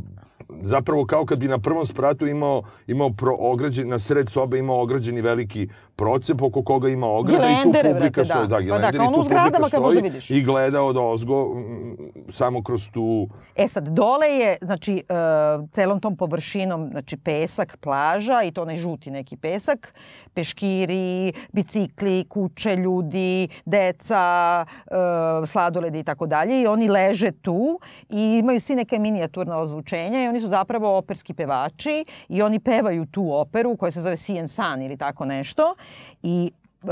zapravo 0.61 1.05
kao 1.05 1.25
kad 1.25 1.39
bi 1.39 1.47
na 1.47 1.59
prvom 1.59 1.85
spratu 1.85 2.27
imao, 2.27 2.63
imao 2.87 3.09
pro, 3.09 3.35
ograđen, 3.39 3.89
na 3.89 3.99
sred 3.99 4.29
sobe 4.29 4.59
imao 4.59 4.81
ograđeni 4.81 5.21
veliki 5.21 5.67
procep 5.95 6.41
oko 6.41 6.63
koga 6.63 6.89
ima 6.89 7.07
ograda 7.07 7.49
i 7.49 7.63
tu 7.63 7.71
publika 7.71 7.93
brate, 7.93 8.25
stoji. 8.25 8.47
da. 8.47 8.59
Da, 8.59 8.73
Pa 8.73 8.79
da, 8.79 8.97
kao 8.97 9.07
ono 9.07 9.17
u 9.17 9.23
zgradama 9.23 9.69
kad 9.69 9.81
možda 9.81 9.99
vidiš. 9.99 10.29
i 10.29 10.43
gleda 10.43 10.81
od 10.81 10.97
ozgo 10.97 11.47
samo 12.31 12.63
kroz 12.63 12.89
tu... 12.89 13.27
E 13.55 13.67
sad, 13.67 13.87
dole 13.87 14.27
je, 14.27 14.57
znači, 14.61 15.03
uh, 15.09 15.69
celom 15.69 15.99
tom 15.99 16.17
površinom, 16.17 16.89
znači, 16.91 17.17
pesak, 17.17 17.77
plaža 17.77 18.41
i 18.43 18.51
to 18.51 18.61
onaj 18.61 18.75
žuti 18.75 19.11
neki 19.11 19.37
pesak, 19.37 19.93
peškiri, 20.33 21.33
bicikli, 21.51 22.25
kuće, 22.29 22.75
ljudi, 22.75 23.47
deca, 23.65 24.65
uh, 24.65 25.49
sladoledi 25.49 25.99
i 25.99 26.03
tako 26.03 26.25
dalje 26.25 26.61
i 26.61 26.67
oni 26.67 26.89
leže 26.89 27.31
tu 27.31 27.79
i 28.09 28.37
imaju 28.39 28.59
svi 28.59 28.75
neke 28.75 28.99
minijaturna 28.99 29.57
ozvučenja 29.57 30.23
i 30.23 30.27
oni 30.27 30.39
su 30.39 30.47
zapravo 30.47 30.97
operski 30.97 31.33
pevači 31.33 32.05
i 32.29 32.41
oni 32.41 32.59
pevaju 32.59 33.05
tu 33.05 33.33
operu 33.33 33.77
koja 33.77 33.91
se 33.91 34.01
zove 34.01 34.17
Sien 34.17 34.47
San 34.47 34.81
ili 34.81 34.97
tako 34.97 35.25
nešto 35.25 35.75
i 36.23 36.51
uh, 36.83 36.89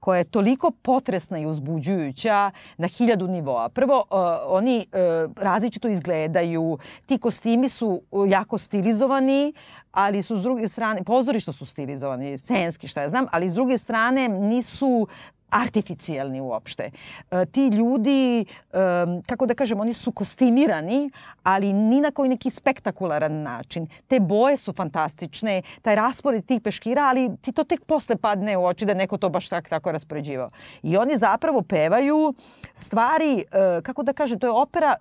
koja 0.00 0.18
je 0.18 0.24
toliko 0.24 0.70
potresna 0.70 1.38
i 1.38 1.46
uzbuđujuća 1.46 2.50
na 2.76 2.88
hiljadu 2.88 3.26
nivoa. 3.26 3.68
Prvo, 3.68 3.96
uh, 4.10 4.18
oni 4.46 4.86
uh, 4.92 5.32
različito 5.36 5.88
izgledaju, 5.88 6.78
ti 7.06 7.18
kostimi 7.18 7.68
su 7.68 8.02
uh, 8.10 8.30
jako 8.30 8.58
stilizovani, 8.58 9.52
ali 9.92 10.22
su 10.22 10.36
s 10.36 10.42
druge 10.42 10.68
strane, 10.68 11.04
pozorišno 11.04 11.52
su 11.52 11.66
stilizovani, 11.66 12.38
scenski 12.38 12.88
šta 12.88 13.02
ja 13.02 13.08
znam, 13.08 13.26
ali 13.32 13.50
s 13.50 13.54
druge 13.54 13.78
strane 13.78 14.28
nisu 14.28 15.06
artificijalni 15.50 16.40
uopšte. 16.40 16.90
E, 17.30 17.46
ti 17.46 17.68
ljudi, 17.68 18.40
e, 18.40 18.78
kako 19.26 19.46
da 19.46 19.54
kažem, 19.54 19.80
oni 19.80 19.94
su 19.94 20.12
kostimirani, 20.12 21.10
ali 21.42 21.72
ni 21.72 22.00
na 22.00 22.10
koji 22.10 22.28
neki 22.28 22.50
spektakularan 22.50 23.42
način. 23.42 23.86
Te 24.08 24.20
boje 24.20 24.56
su 24.56 24.72
fantastične, 24.72 25.62
taj 25.82 25.94
raspored 25.94 26.46
tih 26.46 26.60
peškira, 26.60 27.02
ali 27.02 27.36
ti 27.40 27.52
to 27.52 27.64
tek 27.64 27.84
posle 27.84 28.16
padne 28.16 28.56
u 28.56 28.64
oči 28.64 28.86
da 28.86 28.94
neko 28.94 29.16
to 29.16 29.28
baš 29.28 29.48
tak, 29.48 29.68
tako 29.68 29.92
raspoređivao. 29.92 30.50
I 30.82 30.96
oni 30.96 31.18
zapravo 31.18 31.62
pevaju 31.62 32.34
stvari, 32.74 33.44
e, 33.52 33.82
kako 33.82 34.02
da 34.02 34.12
kažem, 34.12 34.38
to 34.38 34.46
je 34.46 34.50
opera 34.50 34.94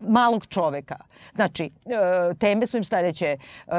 malog 0.00 0.46
čoveka. 0.46 0.96
Znači, 1.34 1.70
teme 2.38 2.66
su 2.66 2.76
im 2.76 2.84
sledeće. 2.84 3.36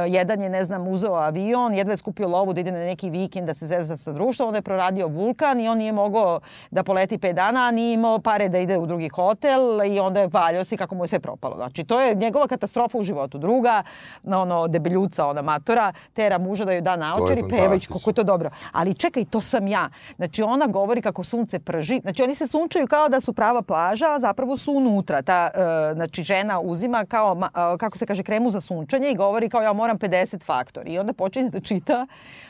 Jedan 0.08 0.41
je, 0.41 0.50
ne 0.50 0.66
znam, 0.66 0.88
uzeo 0.88 1.14
avion, 1.14 1.76
jedva 1.76 1.93
je 1.93 1.98
skupio 1.98 2.28
lovu 2.28 2.54
da 2.54 2.62
ide 2.62 2.72
na 2.72 2.80
neki 2.80 3.10
vikend 3.10 3.48
da 3.48 3.54
se 3.54 3.68
zeza 3.68 3.98
sa 3.98 4.12
društvom, 4.12 4.48
onda 4.48 4.58
je 4.58 4.62
proradio 4.62 5.08
vulkan 5.08 5.37
i 5.60 5.68
on 5.68 5.78
nije 5.78 5.92
mogao 5.92 6.40
da 6.72 6.84
poleti 6.84 7.18
5 7.18 7.34
dana, 7.34 7.68
a 7.68 7.72
nije 7.72 7.94
imao 7.94 8.20
pare 8.20 8.50
da 8.50 8.58
ide 8.58 8.78
u 8.78 8.86
drugi 8.86 9.10
hotel 9.10 9.86
i 9.86 10.00
onda 10.00 10.20
je 10.20 10.30
valjao 10.34 10.64
se 10.64 10.78
kako 10.78 10.96
mu 10.96 11.04
je 11.04 11.08
sve 11.08 11.20
propalo. 11.20 11.56
Znači, 11.56 11.84
to 11.84 12.02
je 12.02 12.16
njegova 12.16 12.48
katastrofa 12.48 12.98
u 12.98 13.04
životu. 13.04 13.38
Druga, 13.38 13.84
ono 14.24 14.68
debeljuca, 14.68 15.28
ona 15.28 15.42
matora, 15.42 15.94
tera 16.14 16.38
muža 16.38 16.66
da 16.66 16.72
joj 16.72 16.82
da 16.82 16.96
naočar 16.96 17.38
i 17.38 17.48
pevajući 17.50 17.88
kako 17.88 18.10
je 18.10 18.14
to 18.14 18.24
dobro. 18.24 18.50
Ali 18.72 18.94
čekaj, 18.94 19.26
to 19.26 19.42
sam 19.42 19.68
ja. 19.68 19.90
Znači, 20.16 20.44
ona 20.44 20.68
govori 20.68 21.02
kako 21.02 21.24
sunce 21.24 21.60
prži. 21.60 22.00
Znači, 22.02 22.24
oni 22.24 22.36
se 22.36 22.48
sunčaju 22.48 22.88
kao 22.88 23.10
da 23.10 23.20
su 23.20 23.34
prava 23.34 23.62
plaža, 23.62 24.06
a 24.16 24.20
zapravo 24.20 24.58
su 24.58 24.74
unutra. 24.74 25.22
Ta, 25.22 25.50
e, 25.54 25.94
znači, 25.94 26.24
žena 26.24 26.60
uzima 26.60 27.06
kao, 27.06 27.38
e, 27.42 27.78
kako 27.78 27.98
se 27.98 28.06
kaže, 28.06 28.24
kremu 28.24 28.52
za 28.52 28.62
sunčanje 28.62 29.12
i 29.12 29.16
govori 29.16 29.50
kao 29.50 29.62
ja 29.62 29.74
moram 29.74 29.98
50 29.98 30.46
faktor. 30.46 30.88
I 30.88 31.00
onda 31.00 31.14
počinje 31.14 31.50
da 31.50 31.60
čita 31.60 32.08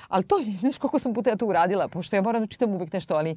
Ali 0.08 0.24
to, 0.24 0.36
znaš 0.60 0.78
koliko 0.78 1.00
sam 1.00 1.14
puta 1.14 1.30
ja 1.30 1.36
to 1.36 1.46
uradila, 1.46 1.88
pošto 1.88 2.16
ja 2.16 2.22
moram 2.22 2.42
da 2.42 2.48
čitam 2.48 2.74
uvek 2.74 2.94
nešto, 2.94 3.16
ali 3.16 3.36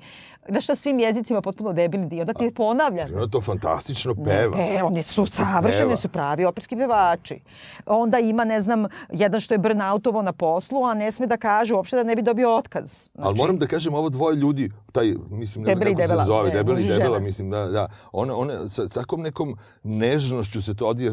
znaš 0.49 0.69
na 0.69 0.77
svim 0.77 0.99
jezicima 0.99 1.41
potpuno 1.41 1.73
debilni 1.73 2.17
i 2.17 2.21
onda 2.21 2.33
ti 2.33 2.55
ponavlja. 2.55 3.09
I 3.09 3.15
ona 3.15 3.27
to 3.27 3.41
fantastično 3.41 4.15
peva. 4.15 4.57
Pe, 4.57 4.83
oni 4.83 5.03
su 5.03 5.27
savršeni, 5.27 5.97
su 5.97 6.09
pravi 6.09 6.45
operski 6.45 6.77
pevači. 6.77 7.41
Onda 7.87 8.19
ima, 8.19 8.45
ne 8.45 8.61
znam, 8.61 8.87
jedan 9.11 9.41
što 9.41 9.55
je 9.55 9.59
burnoutovo 9.59 10.23
na 10.23 10.33
poslu, 10.33 10.85
a 10.85 10.95
ne 10.95 11.13
sme 11.13 11.27
da 11.27 11.37
kaže 11.37 11.75
uopšte 11.75 11.97
da 11.97 12.03
ne 12.03 12.17
bi 12.17 12.23
dobio 12.23 12.57
otkaz. 12.57 12.91
Znači, 12.91 13.27
Ali 13.27 13.37
moram 13.37 13.59
da 13.59 13.67
kažem, 13.67 13.95
ovo 13.95 14.09
dvoje 14.09 14.37
ljudi, 14.37 14.71
taj, 14.93 15.15
mislim, 15.31 15.65
ne 15.65 15.75
znam 15.75 15.85
kako 15.85 15.97
debela, 15.97 16.25
se 16.25 16.27
zove, 16.27 16.49
ne, 16.49 16.55
debeli 16.55 16.83
debela, 16.83 17.05
žena. 17.05 17.19
mislim, 17.19 17.51
da, 17.51 17.67
da. 17.67 17.89
One, 18.13 18.33
one, 18.33 18.71
sa 18.71 18.89
takvom 18.89 19.21
nekom 19.23 19.57
nežnošću 19.83 20.63
se 20.63 20.75
to 20.75 20.87
odvija, 20.87 21.13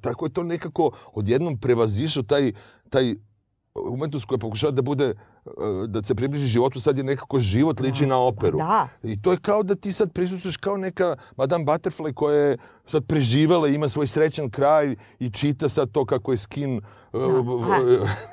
tako 0.00 0.26
je 0.26 0.32
to 0.32 0.42
nekako 0.42 0.90
odjednom 1.14 1.58
prevazišao 1.58 2.22
taj, 2.22 2.52
taj 2.90 3.14
umetnost 3.74 4.24
koja 4.24 4.38
pokušava 4.38 4.70
da 4.70 4.82
bude, 4.82 5.04
eh, 5.06 5.50
da 5.88 6.02
se 6.02 6.14
približi 6.14 6.46
životu, 6.46 6.80
sad 6.80 6.98
je 6.98 7.04
nekako 7.04 7.40
život 7.40 7.80
liči 7.80 8.06
na 8.06 8.18
operu. 8.18 8.58
Da. 8.58 8.88
I 9.02 9.22
to 9.22 9.32
je 9.32 9.38
kao 9.42 9.62
da 9.62 9.74
ti 9.74 9.92
sad 9.92 10.12
prisustuješ 10.12 10.56
kao 10.56 10.76
neka 10.76 11.16
Madame 11.36 11.64
Butterfly 11.64 12.14
koja 12.14 12.36
je 12.36 12.58
sad 12.86 13.06
preživala, 13.06 13.68
ima 13.68 13.88
svoj 13.88 14.06
srećan 14.06 14.50
kraj 14.50 14.94
i 15.18 15.30
čita 15.30 15.68
sad 15.68 15.90
to 15.92 16.04
kako 16.04 16.32
je 16.32 16.38
skin... 16.38 16.76
eh, 16.76 17.18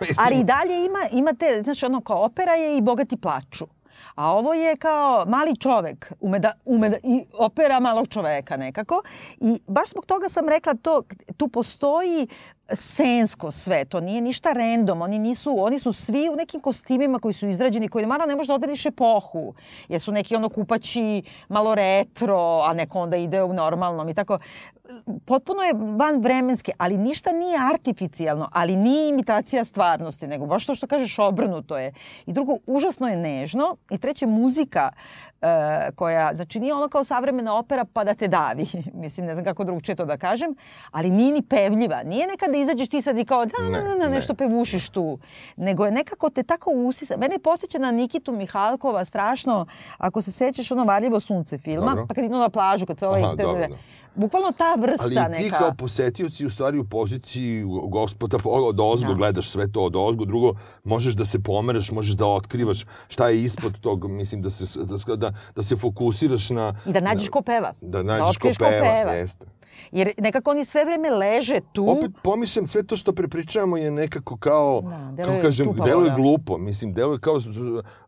mislim, 0.08 0.26
Ali 0.26 0.40
i 0.40 0.44
dalje 0.44 0.86
ima, 0.86 1.00
imate, 1.12 1.62
znači 1.64 1.86
ono 1.86 2.02
kao 2.02 2.26
opera 2.26 2.52
je 2.52 2.78
i 2.78 2.82
bogati 2.82 3.18
plaču. 3.18 3.66
A 4.16 4.32
ovo 4.32 4.54
je 4.54 4.76
kao 4.76 5.26
mali 5.28 5.56
čovek, 5.56 6.14
ume 6.20 6.40
da, 6.40 6.52
ume 6.66 6.90
da, 6.90 6.98
i 7.04 7.26
opera 7.34 7.80
malog 7.80 8.08
čoveka 8.08 8.58
nekako. 8.58 9.02
I 9.40 9.60
baš 9.68 9.90
zbog 9.90 10.06
toga 10.06 10.30
sam 10.30 10.50
rekla 10.50 10.74
to, 10.74 11.04
tu 11.38 11.48
postoji 11.48 12.28
sensko 12.76 13.52
sve, 13.52 13.86
to 13.86 14.00
nije 14.00 14.22
ništa 14.22 14.54
random, 14.54 15.02
oni 15.02 15.20
nisu, 15.20 15.56
oni 15.60 15.80
su 15.80 15.94
svi 15.94 16.30
u 16.30 16.36
nekim 16.36 16.62
kostimima 16.62 17.20
koji 17.20 17.34
su 17.34 17.48
izrađeni, 17.48 17.88
koji 17.90 18.06
naravno 18.06 18.32
ne 18.32 18.36
može 18.36 18.48
da 18.48 18.56
odrediš 18.56 18.86
epohu, 18.86 19.54
jer 19.88 20.02
su 20.02 20.12
neki 20.12 20.36
ono 20.36 20.50
kupaći 20.50 21.24
malo 21.50 21.76
retro, 21.76 22.62
a 22.64 22.74
neko 22.74 23.00
onda 23.00 23.18
ide 23.18 23.44
u 23.44 23.54
normalnom 23.54 24.10
i 24.10 24.14
tako. 24.14 24.40
Potpuno 25.26 25.64
je 25.64 25.74
van 25.74 26.22
vremenski, 26.22 26.72
ali 26.78 26.98
ništa 26.98 27.32
nije 27.32 27.58
artificijalno, 27.74 28.50
ali 28.52 28.76
nije 28.76 29.10
imitacija 29.10 29.64
stvarnosti, 29.64 30.28
nego 30.28 30.46
baš 30.46 30.66
to 30.66 30.76
što 30.76 30.88
kažeš 30.88 31.20
obrnuto 31.20 31.78
je. 31.78 31.94
I 32.26 32.34
drugo, 32.34 32.58
užasno 32.68 33.08
je 33.08 33.16
nežno. 33.16 33.76
I 33.90 33.98
treće, 33.98 34.26
muzika 34.26 34.92
e, 35.42 35.92
koja, 35.96 36.36
znači 36.36 36.60
nije 36.60 36.74
ono 36.74 36.90
kao 36.90 37.04
savremena 37.04 37.58
opera 37.58 37.86
pa 37.94 38.04
da 38.04 38.14
te 38.14 38.28
davi. 38.28 38.68
Mislim, 38.94 39.26
ne 39.26 39.34
znam 39.34 39.46
kako 39.46 39.64
drugčije 39.64 39.96
to 39.96 40.06
da 40.06 40.18
kažem, 40.18 40.56
ali 40.92 41.10
nije 41.10 41.32
ni 41.32 41.42
pevljiva. 41.42 42.04
Nije 42.04 42.28
nekada 42.28 42.52
da 42.52 42.58
izađeš 42.58 42.90
ti 42.90 43.02
sad 43.02 43.18
i 43.18 43.26
kao 43.26 43.46
da, 43.46 43.64
Ne, 43.64 43.70
na, 43.70 43.90
na, 43.90 43.96
na, 43.96 44.10
nešto 44.10 44.34
ne. 44.34 44.38
pevušiš 44.38 44.90
tu. 44.90 45.20
Nego 45.58 45.86
je 45.86 45.92
nekako 45.92 46.30
te 46.30 46.44
tako 46.44 46.72
usisa. 46.72 47.18
Mene 47.18 47.40
posjeća 47.40 47.80
na 47.80 47.92
Nikitu 47.92 48.32
Mihalkova 48.32 49.06
strašno, 49.06 49.66
ako 49.98 50.22
se 50.22 50.32
sećaš 50.32 50.72
ono 50.72 50.84
Varljivo 50.84 51.20
sunce 51.20 51.58
filma, 51.58 51.90
Dobro. 51.90 52.06
pa 52.08 52.14
kad 52.14 52.26
idu 52.26 52.38
na 52.38 52.50
plažu, 52.50 52.86
kad 52.86 53.00
se 53.00 53.08
ovaj... 53.08 53.24
Aha, 53.24 53.36
dobro, 53.36 53.68
da. 53.68 53.78
Bukvalno 54.18 54.52
ta 54.52 54.76
vrsta 54.76 55.06
Ali 55.06 55.16
neka... 55.16 55.44
ti 55.44 55.50
kao 55.50 55.74
posetioc 55.78 56.34
si 56.34 56.46
u 56.46 56.50
stvari 56.50 56.80
u 56.80 56.84
poziciji 56.84 57.64
gospoda 57.90 58.38
od 58.46 58.80
ozgo, 58.80 59.10
Da. 59.10 59.14
gledaš 59.14 59.50
sve 59.50 59.72
to 59.72 59.82
od 59.82 59.96
ozgo, 59.96 60.26
drugo 60.26 60.54
možeš 60.84 61.14
da 61.14 61.26
se 61.26 61.40
pomeraš, 61.40 61.92
možeš 61.92 62.16
da 62.16 62.26
otkrivaš 62.26 62.86
šta 63.08 63.30
je 63.30 63.44
ispod 63.44 63.80
tog, 63.80 64.08
mislim 64.12 64.42
da 64.42 64.50
se, 64.50 64.80
da, 64.86 65.16
da, 65.16 65.27
da 65.56 65.64
se 65.64 65.76
fokusiraš 65.76 66.50
na... 66.50 66.76
I 66.86 66.92
da 66.92 67.00
nađeš 67.00 67.30
ko 67.30 67.42
peva. 67.42 67.74
Da 67.82 68.04
nađeš 68.04 68.38
ko 68.38 68.48
otkriješ 68.48 68.58
peva, 68.58 69.12
jeste. 69.12 69.46
Jer 69.92 70.12
nekako 70.18 70.52
oni 70.52 70.66
sve 70.66 70.86
vreme 70.86 71.10
leže 71.10 71.60
tu. 71.74 71.90
Opet 71.90 72.12
pomišljam, 72.24 72.68
sve 72.68 72.84
to 72.84 72.96
što 72.98 73.14
prepričavamo 73.14 73.78
je 73.78 73.92
nekako 73.92 74.38
kao, 74.38 74.82
Da, 74.82 74.90
kako 74.90 75.16
deluje 75.16 75.42
kažem, 75.42 75.66
tupavo, 75.66 75.90
deluje 75.90 76.10
da. 76.10 76.16
glupo. 76.16 76.58
Mislim, 76.58 76.94
deluje 76.94 77.20
kao, 77.20 77.40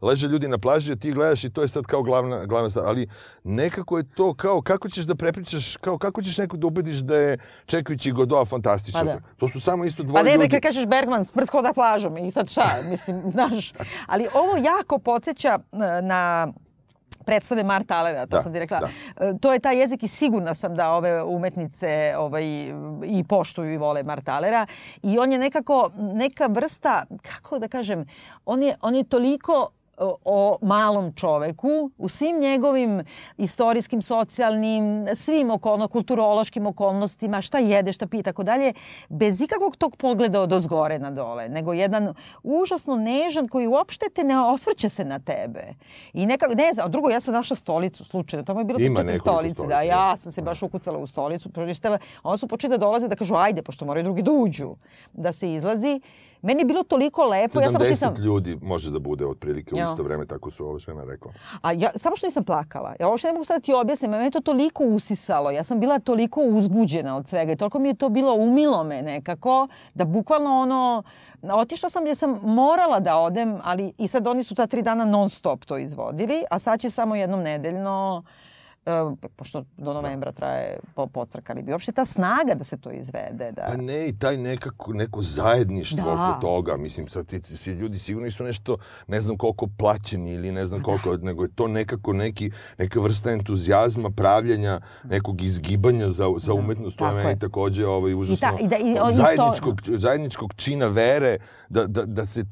leže 0.02 0.28
ljudi 0.28 0.48
na 0.48 0.58
plaži, 0.58 0.92
a 0.92 0.96
ti 0.96 1.12
gledaš 1.12 1.44
i 1.44 1.50
to 1.50 1.62
je 1.62 1.68
sad 1.68 1.84
kao 1.84 2.04
glavna, 2.04 2.46
glavna 2.46 2.70
stvar. 2.70 2.86
Ali 2.86 3.08
nekako 3.44 3.98
je 3.98 4.04
to 4.16 4.34
kao, 4.34 4.62
kako 4.62 4.90
ćeš 4.90 5.06
da 5.06 5.16
prepričaš, 5.16 5.78
kao 5.78 5.98
kako 5.98 6.22
ćeš 6.22 6.38
nekog 6.38 6.60
da 6.60 6.68
ubediš 6.68 6.98
da 6.98 7.16
je 7.16 7.38
čekajući 7.66 8.12
Godova 8.12 8.46
fantastično. 8.46 9.00
Pa 9.00 9.06
da. 9.06 9.20
To 9.38 9.50
su 9.50 9.60
samo 9.60 9.86
isto 9.86 10.04
Pa 10.04 10.08
dvoje 10.08 10.24
ne, 10.24 10.30
bre, 10.30 10.44
ljudi. 10.44 10.50
kad 10.50 10.62
kažeš 10.62 10.86
Bergman, 10.86 11.26
smrt 11.26 11.50
hoda 11.50 11.74
plažom 11.74 12.18
i 12.18 12.32
sad 12.32 12.50
šta, 12.50 12.78
mislim, 12.90 13.22
znaš. 13.32 13.74
Ali 14.08 14.28
ovo 14.34 14.58
jako 14.58 14.98
podsjeća 14.98 15.60
e, 15.72 16.02
na 16.02 16.54
predstave 17.30 17.64
Marta 17.64 17.96
Alera, 17.96 18.22
to 18.22 18.36
Da, 18.36 18.42
sam 18.42 18.54
ti 18.54 18.60
rekla. 18.60 18.80
da. 18.80 18.88
E, 19.20 19.34
To 19.38 19.54
je 19.54 19.60
taj 19.60 19.80
jezik 19.80 20.04
i 20.04 20.08
sigurna 20.10 20.54
sam 20.54 20.76
da 20.76 20.92
ove 20.92 21.24
umetnice 21.24 21.90
ovaj, 22.18 22.44
i 23.06 23.24
poštuju 23.24 23.74
i 23.74 23.78
vole 23.78 24.04
Marta 24.04 24.34
Alera. 24.34 24.66
I 25.04 25.20
on 25.20 25.32
je 25.32 25.38
nekako 25.40 25.90
neka 25.96 26.48
vrsta, 26.48 27.06
kako 27.24 27.60
da 27.60 27.68
kažem, 27.68 28.06
on 28.46 28.64
je, 28.64 28.76
on 28.82 28.96
je 28.96 29.04
toliko 29.04 29.70
o 30.26 30.58
malom 30.62 31.14
čoveku 31.14 31.92
u 31.98 32.10
svim 32.10 32.40
njegovim 32.40 33.04
istorijskim, 33.38 34.02
socijalnim, 34.02 35.08
svim 35.16 35.52
okolno, 35.52 35.88
kulturološkim 35.88 36.68
okolnostima, 36.68 37.42
šta 37.42 37.58
jede, 37.58 37.94
šta 37.94 38.08
pije, 38.08 38.24
tako 38.24 38.44
dalje, 38.44 38.74
bez 39.10 39.42
ikakvog 39.42 39.76
tog 39.76 39.96
pogleda 39.98 40.42
od 40.42 40.54
ozgore 40.54 41.00
na 41.00 41.12
dole, 41.12 41.50
nego 41.50 41.74
jedan 41.74 42.14
užasno 42.44 42.96
nežan 42.96 43.48
koji 43.48 43.68
uopšte 43.68 44.06
te 44.16 44.24
ne 44.24 44.40
osvrće 44.40 44.90
se 44.90 45.06
na 45.06 45.20
tebe. 45.20 45.64
I 46.14 46.26
neka, 46.26 46.48
ne 46.48 46.74
znam, 46.74 46.92
drugo, 46.92 47.10
ja 47.10 47.20
sam 47.20 47.34
našla 47.34 47.56
stolicu 47.56 48.04
slučajno, 48.04 48.46
tamo 48.46 48.60
je 48.60 48.66
bilo 48.66 48.80
Ima 48.80 49.00
četiri 49.00 49.18
stolice, 49.18 49.68
da, 49.68 49.82
ja 49.82 50.16
sam 50.18 50.32
se 50.32 50.42
baš 50.42 50.64
ukucala 50.64 50.98
u 50.98 51.08
stolicu, 51.08 51.50
pročistala, 51.50 51.98
onda 52.24 52.38
su 52.38 52.48
počeli 52.48 52.72
da 52.72 52.78
dolaze 52.78 53.08
da 53.08 53.16
kažu 53.16 53.36
ajde, 53.36 53.62
pošto 53.62 53.86
moraju 53.86 54.04
drugi 54.04 54.22
da 54.22 54.32
uđu, 54.32 54.76
da 55.14 55.32
se 55.32 55.54
izlazi. 55.54 56.02
Meni 56.42 56.62
je 56.62 56.66
bilo 56.66 56.84
toliko 56.84 57.26
lepo. 57.26 57.60
70 57.60 57.64
ja 57.64 57.72
sam 57.72 57.82
nisam... 57.82 58.16
ljudi 58.16 58.58
može 58.62 58.92
da 58.92 59.00
bude 59.00 59.26
otprilike 59.26 59.76
u 59.76 59.78
isto 59.78 60.04
vreme, 60.04 60.26
tako 60.26 60.52
su 60.52 60.66
ovo 60.66 60.80
žena 60.80 61.04
rekla. 61.04 61.32
A 61.62 61.72
ja, 61.72 61.92
samo 61.96 62.16
što 62.16 62.28
nisam 62.28 62.44
plakala. 62.44 62.96
Ja 63.00 63.08
uopšte 63.08 63.28
ne 63.28 63.34
mogu 63.34 63.46
sad 63.46 63.56
da 63.56 63.66
ti 63.66 63.74
objasnim, 63.74 64.12
mene 64.12 64.32
to 64.32 64.42
toliko 64.42 64.84
usisalo. 64.84 65.52
Ja 65.52 65.64
sam 65.64 65.80
bila 65.80 66.00
toliko 66.00 66.42
uzbuđena 66.42 67.18
od 67.18 67.28
svega 67.28 67.52
i 67.52 67.56
toliko 67.56 67.80
mi 67.80 67.88
je 67.88 67.94
to 67.94 68.10
bilo 68.10 68.34
umilo 68.34 68.84
me 68.84 69.02
nekako, 69.02 69.68
da 69.94 70.06
bukvalno 70.06 70.60
ono, 70.60 71.04
otišla 71.42 71.90
sam 71.90 72.04
gdje 72.04 72.16
sam 72.16 72.40
morala 72.44 73.00
da 73.00 73.18
odem, 73.18 73.58
ali 73.64 73.94
i 73.98 74.08
sad 74.08 74.28
oni 74.28 74.44
su 74.44 74.56
ta 74.56 74.68
tri 74.68 74.82
dana 74.82 75.06
non 75.06 75.30
stop 75.30 75.66
to 75.66 75.78
izvodili, 75.78 76.44
a 76.50 76.60
sad 76.60 76.80
će 76.80 76.90
samo 76.90 77.16
jednom 77.16 77.42
nedeljno 77.42 78.24
pošto 79.36 79.64
do 79.78 79.94
novembra 79.94 80.32
traje 80.32 80.80
po, 80.96 81.08
pocrkali 81.08 81.62
bi. 81.62 81.72
Uopšte 81.72 81.92
ta 81.92 82.06
snaga 82.06 82.54
da 82.56 82.64
se 82.64 82.78
to 82.78 82.92
izvede. 82.92 83.52
Da... 83.52 83.66
Pa 83.68 83.78
ne, 83.78 84.08
i 84.08 84.20
taj 84.20 84.38
nekako, 84.38 84.94
neko 84.94 85.22
zajedništvo 85.22 86.04
da. 86.06 86.14
oko 86.14 86.42
toga. 86.42 86.78
Mislim, 86.78 87.08
sad 87.08 87.26
ti, 87.26 87.42
ti, 87.42 87.72
ljudi 87.72 88.00
sigurno 88.00 88.32
su 88.32 88.44
nešto, 88.44 88.78
ne 89.08 89.22
znam 89.22 89.38
koliko 89.38 89.68
plaćeni 89.78 90.32
ili 90.32 90.52
ne 90.52 90.66
znam 90.66 90.84
koliko, 90.84 91.18
da. 91.18 91.26
nego 91.26 91.44
je 91.44 91.50
to 91.56 91.68
nekako 91.68 92.14
neki, 92.14 92.52
neka 92.78 93.00
vrsta 93.00 93.32
entuzijazma, 93.32 94.10
pravljenja, 94.10 94.82
nekog 95.04 95.42
izgibanja 95.42 96.10
za, 96.10 96.26
za 96.38 96.54
da, 96.54 96.54
umetnost. 96.54 96.98
To 96.98 97.08
je 97.08 97.24
meni 97.24 97.40
takođe 97.40 97.88
ovaj, 97.88 98.14
užasno. 98.14 98.58
I, 98.60 98.60
ta, 98.60 98.66
i 98.66 98.68
da, 98.68 98.78
i, 98.78 99.14
zajedničkog, 99.14 99.82
zajedničkog 99.86 100.54
čina 100.54 100.88
vere, 100.88 101.38
da, 101.70 101.88
da, 101.88 102.06
da 102.06 102.26
se 102.26 102.44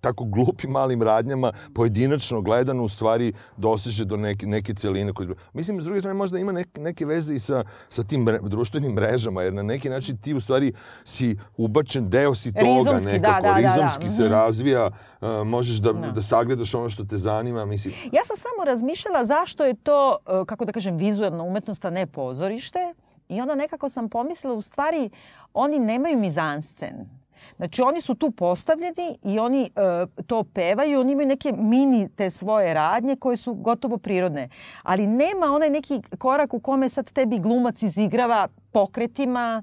tako 0.00 0.24
glupim 0.24 0.70
malim 0.70 1.02
radnjama 1.02 1.52
pojedinačno 1.74 2.40
gledano 2.40 2.84
u 2.84 2.88
stvari 2.88 3.32
doseže 3.56 4.04
do 4.04 4.16
neke, 4.16 4.46
neke 4.46 4.74
celine. 4.74 5.12
Koje... 5.12 5.28
Mislim, 5.52 5.80
s 5.80 5.84
druge 5.84 6.00
strane, 6.00 6.14
možda 6.14 6.38
ima 6.38 6.52
neke, 6.52 6.80
neke 6.80 7.06
veze 7.06 7.34
i 7.34 7.38
sa, 7.38 7.64
sa 7.88 8.04
tim 8.04 8.22
mre, 8.22 8.38
društvenim 8.42 8.92
mrežama, 8.92 9.42
jer 9.42 9.52
na 9.52 9.62
neki 9.62 9.88
način 9.88 10.16
ti 10.16 10.34
u 10.34 10.40
stvari 10.40 10.72
si 11.04 11.38
ubačen, 11.56 12.10
deo 12.10 12.34
si 12.34 12.52
toga 12.52 12.66
rizomski, 12.66 13.12
nekako, 13.12 13.42
da, 13.42 13.52
da, 13.52 13.56
rizomski 13.56 14.04
da, 14.04 14.08
da. 14.08 14.16
se 14.16 14.22
-hmm. 14.22 14.30
razvija, 14.30 14.86
uh, 15.20 15.28
možeš 15.46 15.76
da, 15.76 15.92
da. 15.92 16.10
da 16.10 16.22
sagledaš 16.22 16.74
ono 16.74 16.90
što 16.90 17.04
te 17.04 17.16
zanima. 17.16 17.64
Mislim. 17.64 17.94
Ja 18.12 18.24
sam 18.24 18.36
samo 18.36 18.64
razmišljala 18.64 19.24
zašto 19.24 19.64
je 19.64 19.74
to, 19.74 20.16
uh, 20.26 20.46
kako 20.46 20.64
da 20.64 20.72
kažem, 20.72 20.96
vizualna 20.96 21.42
umetnost, 21.42 21.84
a 21.84 21.90
ne 21.90 22.06
pozorište. 22.06 22.94
I 23.28 23.40
onda 23.40 23.54
nekako 23.54 23.88
sam 23.88 24.08
pomislila, 24.08 24.54
u 24.54 24.60
stvari, 24.60 25.10
oni 25.54 25.78
nemaju 25.78 26.18
mizanscen 26.18 27.19
Znači 27.56 27.82
oni 27.82 28.00
su 28.00 28.14
tu 28.14 28.30
postavljeni 28.30 29.18
i 29.24 29.38
oni 29.38 29.62
e, 29.62 30.06
to 30.26 30.44
pevaju, 30.44 31.00
oni 31.00 31.12
imaju 31.12 31.28
neke 31.28 31.52
mini 31.52 32.08
te 32.16 32.30
svoje 32.30 32.74
radnje 32.74 33.16
koje 33.16 33.36
su 33.36 33.54
gotovo 33.54 33.98
prirodne. 33.98 34.48
Ali 34.82 35.06
nema 35.06 35.46
onaj 35.46 35.70
neki 35.70 36.02
korak 36.18 36.54
u 36.54 36.60
kome 36.60 36.88
sad 36.88 37.12
tebi 37.12 37.38
glumac 37.38 37.82
izigrava 37.82 38.48
pokretima, 38.72 39.62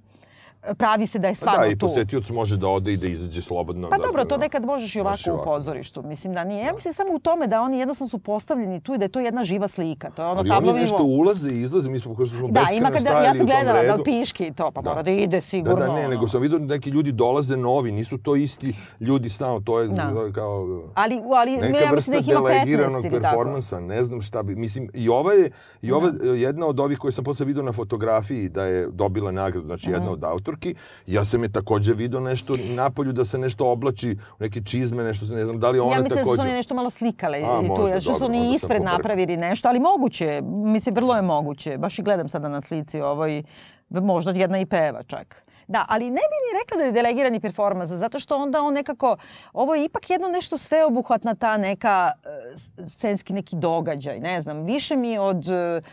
pravi 0.78 1.08
se 1.08 1.20
da 1.20 1.28
je 1.28 1.36
stvarno 1.36 1.60
tu. 1.60 1.66
Da, 1.66 1.72
i 1.72 1.78
posetioc 1.78 2.30
može 2.30 2.58
da 2.58 2.68
ode 2.68 2.94
i 2.94 2.98
da 2.98 3.08
izađe 3.08 3.42
slobodno. 3.42 3.90
Pa 3.90 3.98
da 3.98 4.04
dobro, 4.04 4.26
to 4.26 4.38
nekad 4.38 4.66
možeš 4.66 4.96
i 4.96 5.00
ovako, 5.00 5.18
ovako 5.28 5.42
u 5.42 5.46
pozorištu. 5.46 6.04
Mislim 6.04 6.34
da 6.34 6.44
nije. 6.44 6.66
Ja 6.66 6.74
mislim 6.74 6.94
samo 6.94 7.14
u 7.14 7.20
tome 7.20 7.48
da 7.48 7.62
oni 7.62 7.80
jednostavno 7.80 8.10
su 8.10 8.20
postavljeni 8.20 8.82
tu 8.82 8.94
i 8.94 8.98
da 8.98 9.06
je 9.06 9.10
to 9.10 9.20
jedna 9.20 9.44
živa 9.44 9.68
slika. 9.68 10.10
To 10.10 10.22
je 10.22 10.28
ono 10.28 10.54
Ali 10.54 10.70
oni 10.70 10.80
nešto 10.82 11.04
ulaze 11.04 11.50
i 11.50 11.62
izlaze, 11.62 11.90
mi 11.90 12.00
smo 12.00 12.14
kako 12.14 12.26
smo 12.26 12.48
da, 12.48 12.66
ima 12.74 12.90
kada, 12.90 13.10
ja 13.10 13.34
sam 13.34 13.46
gledala 13.46 13.84
da 13.84 14.04
piški 14.04 14.48
i 14.48 14.54
to, 14.54 14.72
pa 14.72 14.82
da. 14.82 14.90
mora 14.90 15.04
da 15.04 15.12
ide 15.12 15.42
sigurno. 15.42 15.80
Da, 15.80 15.86
da, 15.86 15.94
ne, 15.94 16.08
nego 16.08 16.28
sam 16.28 16.42
vidio 16.42 16.60
da 16.60 16.66
neki 16.66 16.90
ljudi 16.90 17.12
dolaze 17.12 17.58
novi, 17.58 17.92
nisu 17.92 18.18
to 18.18 18.36
isti 18.36 18.76
ljudi 19.00 19.30
stalno, 19.30 19.60
to 19.60 19.80
je 19.80 19.88
da. 19.88 20.32
kao 20.34 20.82
ali, 20.94 21.22
ali 21.36 21.52
neka 21.52 21.68
ne, 21.68 21.80
ja 21.86 21.92
mislim 21.96 22.14
da 22.14 22.20
ih 22.20 22.28
ima 22.28 22.40
15 22.40 23.06
ili 23.06 23.22
performansa, 23.22 23.80
ne 23.80 24.04
znam 24.04 24.22
šta 24.22 24.44
bi, 24.44 24.56
mislim, 24.56 24.90
i 24.94 25.10
ova 25.10 25.34
je, 25.34 25.52
i 25.82 25.92
ova 25.92 26.10
da. 26.10 26.32
jedna 26.32 26.66
od 26.66 26.80
ovih 26.80 26.98
koje 26.98 27.12
sam 27.12 27.24
posle 27.24 27.46
video 27.46 27.64
na 27.64 27.72
fotografiji 27.72 28.50
da 28.50 28.66
je 28.66 28.88
dobila 28.92 29.32
nagradu, 29.32 29.66
znači 29.66 29.90
jedna 29.90 30.06
mhm. 30.06 30.14
od 30.14 30.24
autorki, 30.58 30.76
ja 31.08 31.26
sam 31.26 31.44
je 31.44 31.50
takođe 31.50 31.94
video 31.94 32.20
nešto 32.20 32.56
napolju 32.76 33.14
da 33.14 33.26
se 33.26 33.38
nešto 33.38 33.72
oblači, 33.72 34.18
neke 34.40 34.62
čizme, 34.62 35.04
nešto 35.04 35.26
se 35.26 35.34
ne 35.34 35.46
znam, 35.46 35.60
da 35.60 35.70
li 35.70 35.80
ona 35.80 35.92
takođe... 35.92 36.00
Ja 36.00 36.04
mislim 36.04 36.18
takođe... 36.18 36.38
da 36.38 36.44
su 36.44 36.48
oni 36.48 36.58
nešto 36.58 36.76
malo 36.76 36.90
slikale 36.90 37.38
A, 37.38 37.62
i 37.64 37.68
tu, 37.68 37.88
ja 37.88 38.02
što 38.02 38.14
su 38.14 38.26
oni 38.26 38.54
ispred 38.56 38.84
napravili 38.84 39.38
nešto, 39.38 39.68
ali 39.68 39.80
moguće, 39.80 40.42
mislim, 40.44 40.96
vrlo 40.96 41.16
je 41.16 41.22
moguće. 41.22 41.78
Baš 41.78 42.00
i 42.00 42.04
gledam 42.04 42.30
sada 42.30 42.50
na 42.50 42.62
slici 42.62 43.02
ovoj, 43.02 43.44
možda 43.90 44.32
jedna 44.32 44.60
i 44.60 44.66
peva 44.66 45.04
čak. 45.04 45.44
Da, 45.68 45.86
ali 45.90 46.06
ne 46.06 46.22
bi 46.30 46.38
ni 46.46 46.60
rekla 46.60 46.78
da 46.78 46.84
je 46.84 46.92
delegirani 46.92 47.40
performans, 47.40 47.90
zato 47.90 48.20
što 48.20 48.38
onda 48.38 48.62
on 48.62 48.74
nekako, 48.74 49.18
ovo 49.54 49.76
je 49.76 49.86
ipak 49.86 50.10
jedno 50.10 50.28
nešto 50.28 50.58
sveobuhvatna 50.58 51.36
ta 51.36 51.58
neka 51.58 52.12
uh, 52.16 52.88
scenski 52.88 53.34
neki 53.34 53.56
događaj, 53.56 54.20
ne 54.20 54.42
znam, 54.42 54.64
više 54.64 54.98
mi 54.98 55.18
od, 55.18 55.38
uh, 55.38 55.84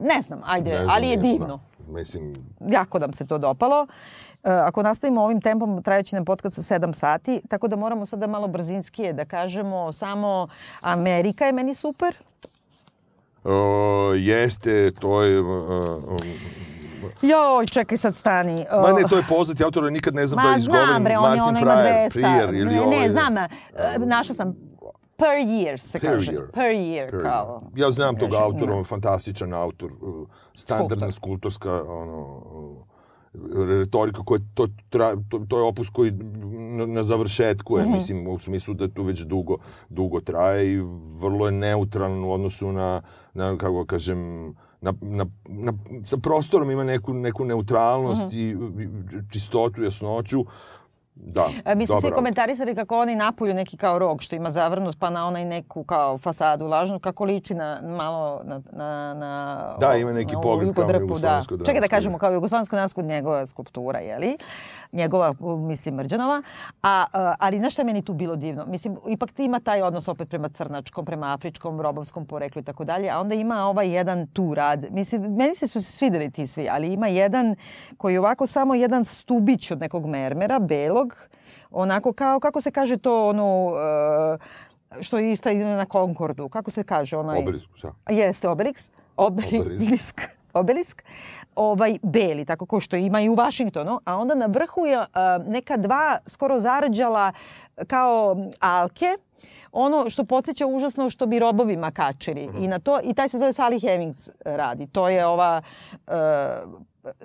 ne 0.00 0.22
znam, 0.22 0.40
ajde, 0.44 0.70
ne 0.70 0.76
znam, 0.76 0.90
ali 0.90 1.08
je 1.08 1.16
divno. 1.16 1.46
Da, 1.46 1.71
mislim... 1.88 2.34
Jako 2.68 2.98
nam 2.98 3.12
se 3.12 3.26
to 3.26 3.38
dopalo. 3.38 3.86
Eh, 4.44 4.50
ako 4.50 4.82
nastavimo 4.82 5.22
ovim 5.22 5.40
tempom, 5.40 5.82
trajeći 5.82 6.14
nam 6.14 6.24
podcast 6.24 6.62
sa 6.62 6.78
7 6.78 6.94
sati, 6.94 7.42
tako 7.48 7.68
da 7.68 7.76
moramo 7.76 8.06
sada 8.06 8.26
malo 8.26 8.48
brzinskije 8.48 9.12
da 9.12 9.24
kažemo 9.24 9.92
samo 9.92 10.48
Amerika 10.80 11.46
je 11.46 11.52
meni 11.52 11.74
super. 11.74 12.14
Uh, 13.44 13.52
jeste, 14.16 14.90
to 14.90 15.22
je... 15.22 15.40
Uh, 15.40 16.04
Joj, 17.22 17.66
čekaj 17.66 17.98
sad 17.98 18.14
stani. 18.14 18.66
Uh, 18.72 18.82
Ma 18.82 18.92
ne, 18.92 19.02
to 19.10 19.16
je 19.16 19.22
poznati 19.28 19.64
autor, 19.64 19.92
nikad 19.92 20.14
ne 20.14 20.26
znam 20.26 20.44
Ma, 20.44 20.50
da 20.52 20.58
izgovorim 20.58 21.04
bre, 21.04 21.16
Martin 21.16 21.42
on, 21.42 21.56
on 21.56 21.62
Prier, 21.62 22.10
Prier 22.12 22.54
ili 22.54 22.74
ne, 22.74 22.80
ovaj... 22.80 22.98
Ne, 22.98 23.10
znam, 23.10 23.36
uh, 23.36 24.06
našla 24.06 24.34
sam 24.34 24.71
per 25.22 25.38
year 25.38 25.78
se 25.80 25.98
per 25.98 26.10
kaže. 26.10 26.32
Year. 26.32 26.50
Per 26.52 26.74
year, 26.74 27.10
per 27.10 27.22
kao. 27.22 27.62
Ja 27.76 27.90
znam 27.90 28.16
tog 28.16 28.34
autora, 28.34 28.74
on 28.74 28.84
fantastičan 28.84 29.52
autor, 29.52 29.90
standardna 30.54 31.12
skulptorska, 31.12 31.82
ono, 31.88 32.42
retorika 33.68 34.22
koja 34.24 34.40
to, 34.54 34.68
tra, 34.90 35.16
to, 35.28 35.38
to 35.48 35.58
je 35.58 35.64
opus 35.64 35.90
koji 35.90 36.10
na, 36.10 36.86
na 36.86 37.02
završetku 37.02 37.78
je, 37.78 37.84
mm 37.84 37.88
-hmm. 37.88 37.96
mislim, 37.96 38.26
u 38.26 38.38
smislu 38.38 38.74
da 38.74 38.88
tu 38.88 39.02
već 39.02 39.20
dugo, 39.20 39.56
dugo 39.88 40.20
traje 40.20 40.72
i 40.72 40.80
vrlo 41.20 41.46
je 41.46 41.52
neutralan 41.52 42.24
u 42.24 42.32
odnosu 42.32 42.72
na, 42.72 43.02
na 43.34 43.56
kako 43.56 43.78
da 43.78 43.84
kažem, 43.84 44.46
na, 44.80 44.94
na, 45.00 45.26
na, 45.48 45.72
sa 46.04 46.16
prostorom 46.16 46.70
ima 46.70 46.84
neku, 46.84 47.14
neku 47.14 47.44
neutralnost 47.44 48.22
mm 48.22 48.30
-hmm. 48.30 49.22
i 49.22 49.32
čistotu, 49.32 49.82
jasnoću, 49.82 50.44
Da, 51.14 51.48
e, 51.64 51.74
Mi 51.74 51.86
su 51.86 51.92
svi 52.00 52.10
komentarisali 52.10 52.74
kako 52.74 52.98
oni 52.98 53.16
napolju 53.16 53.54
neki 53.54 53.76
kao 53.76 53.98
rog 53.98 54.22
što 54.22 54.36
ima 54.36 54.50
zavrnut 54.50 54.98
pa 54.98 55.10
na 55.10 55.26
onaj 55.26 55.44
neku 55.44 55.84
kao 55.84 56.18
fasadu 56.18 56.66
lažnu 56.66 56.98
kako 56.98 57.24
liči 57.24 57.54
na 57.54 57.80
malo 57.82 58.40
na, 58.44 58.62
na, 58.72 59.14
na 59.14 59.74
Da, 59.80 59.94
ima 59.96 60.12
neki 60.12 60.34
pogled 60.42 60.74
kao 60.74 60.90
jugoslovensko 61.00 61.56
da. 61.56 61.64
Čekaj 61.64 61.80
da 61.80 61.88
kažemo 61.88 62.18
kao 62.18 62.32
jugoslovensko 62.32 62.76
dansku 62.76 63.02
njegova 63.02 63.46
skulptura, 63.46 63.98
je 63.98 64.18
li? 64.18 64.36
Njegova, 64.92 65.34
mislim, 65.58 65.94
Mrđanova. 65.94 66.42
A, 66.82 67.04
ali 67.38 67.58
znaš 67.58 67.72
šta 67.72 67.82
je 67.82 67.86
meni 67.86 68.02
tu 68.02 68.12
bilo 68.12 68.36
divno? 68.36 68.64
Mislim, 68.66 68.96
ipak 69.08 69.38
ima 69.38 69.60
taj 69.60 69.82
odnos 69.82 70.08
opet 70.08 70.28
prema 70.28 70.48
crnačkom, 70.48 71.04
prema 71.04 71.34
afričkom, 71.34 71.80
robovskom 71.80 72.26
poreklu 72.26 72.60
i 72.60 72.64
tako 72.64 72.84
dalje, 72.84 73.10
a 73.10 73.20
onda 73.20 73.34
ima 73.34 73.66
ovaj 73.66 73.94
jedan 73.96 74.26
tu 74.26 74.54
rad. 74.54 74.86
Mislim, 74.90 75.22
meni 75.22 75.54
se 75.54 75.66
su 75.66 75.82
se 75.82 75.92
svideli 75.92 76.30
ti 76.30 76.46
svi, 76.46 76.68
ali 76.70 76.92
ima 76.92 77.06
jedan 77.06 77.56
koji 77.96 78.12
je 78.12 78.18
ovako 78.18 78.46
samo 78.46 78.74
jedan 78.74 79.04
stubić 79.04 79.70
od 79.70 79.80
nekog 79.80 80.06
mermera, 80.06 80.58
belog, 81.02 81.28
onako 81.70 82.12
kao, 82.12 82.40
kako 82.40 82.60
se 82.60 82.70
kaže 82.70 82.96
to, 82.96 83.28
ono, 83.28 83.66
uh, 83.66 85.00
što 85.00 85.18
je 85.18 85.32
isto 85.32 85.52
na 85.52 85.86
Concordu, 85.92 86.48
kako 86.48 86.70
se 86.70 86.84
kaže 86.84 87.16
onaj... 87.16 87.38
Obelisk, 87.38 87.68
šta? 87.74 87.92
Jeste, 88.10 88.48
obelisk. 88.48 88.92
Obelisk. 89.16 90.20
obelisk. 90.52 91.02
Ovaj, 91.56 91.98
beli, 92.02 92.44
tako 92.44 92.66
ko 92.66 92.80
što 92.80 92.96
ima 92.96 93.20
i 93.20 93.28
u 93.28 93.34
Vašingtonu, 93.34 94.00
a 94.04 94.16
onda 94.16 94.34
na 94.34 94.46
vrhu 94.46 94.86
je 94.86 94.98
uh, 94.98 95.06
neka 95.46 95.76
dva 95.76 96.18
skoro 96.26 96.60
zarđala 96.60 97.32
kao 97.86 98.36
alke, 98.60 99.16
ono 99.72 100.10
što 100.10 100.24
podsjeća 100.24 100.66
užasno 100.66 101.10
što 101.10 101.26
bi 101.26 101.38
robovima 101.38 101.90
kačili. 101.90 102.48
Mm. 102.48 102.64
I, 102.64 102.68
na 102.68 102.78
to, 102.78 103.00
I 103.04 103.14
taj 103.14 103.28
se 103.28 103.38
zove 103.38 103.52
Sally 103.52 103.80
Hemings 103.80 104.30
radi. 104.44 104.86
To 104.86 105.08
je 105.08 105.26
ova 105.26 105.62
uh, 106.06 106.12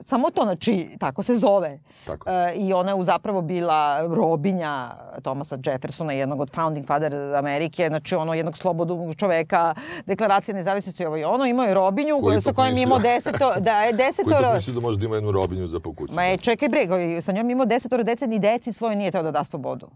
samo 0.06 0.30
to, 0.30 0.42
znači, 0.44 0.90
tako 1.00 1.24
se 1.24 1.36
zove. 1.36 1.80
Tako. 2.06 2.30
E, 2.30 2.54
I 2.56 2.74
ona 2.74 2.92
je 2.92 3.04
zapravo 3.04 3.42
bila 3.42 4.08
robinja 4.08 4.92
Thomasa 5.22 5.58
Jeffersona, 5.66 6.14
jednog 6.14 6.40
od 6.40 6.50
founding 6.56 6.88
father 6.88 7.14
Amerike, 7.36 7.88
znači 7.88 8.16
ono 8.16 8.34
jednog 8.34 8.58
slobodnog 8.58 9.16
čoveka, 9.16 9.76
deklaracija 10.06 10.56
nezavisnosti 10.56 11.06
ovo 11.06 11.18
i 11.18 11.24
ono, 11.24 11.46
imao 11.46 11.66
je 11.66 11.74
robinju 11.74 12.22
Koji 12.22 12.42
sa 12.42 12.54
kojom 12.54 12.78
imao 12.78 13.00
deseto, 13.00 13.52
da 13.60 13.84
je 13.84 13.94
desetoro... 14.04 14.38
Koji 14.38 14.50
to 14.50 14.56
misli 14.56 14.74
da 14.74 14.80
može 14.80 14.98
da 14.98 15.06
ima 15.06 15.16
jednu 15.16 15.32
robinju 15.32 15.68
za 15.68 15.80
pokuću? 15.80 16.14
Ma 16.14 16.24
je, 16.24 16.38
čekaj 16.38 16.70
bre, 16.70 16.88
sa 17.22 17.32
njom 17.32 17.50
imao 17.50 17.66
desetoro 17.66 18.04
dece, 18.04 18.28
ni 18.28 18.40
deci 18.40 18.74
svoje 18.74 18.96
nije 18.96 19.12
teo 19.12 19.24
da 19.24 19.32
da 19.32 19.44
slobodu. 19.44 19.90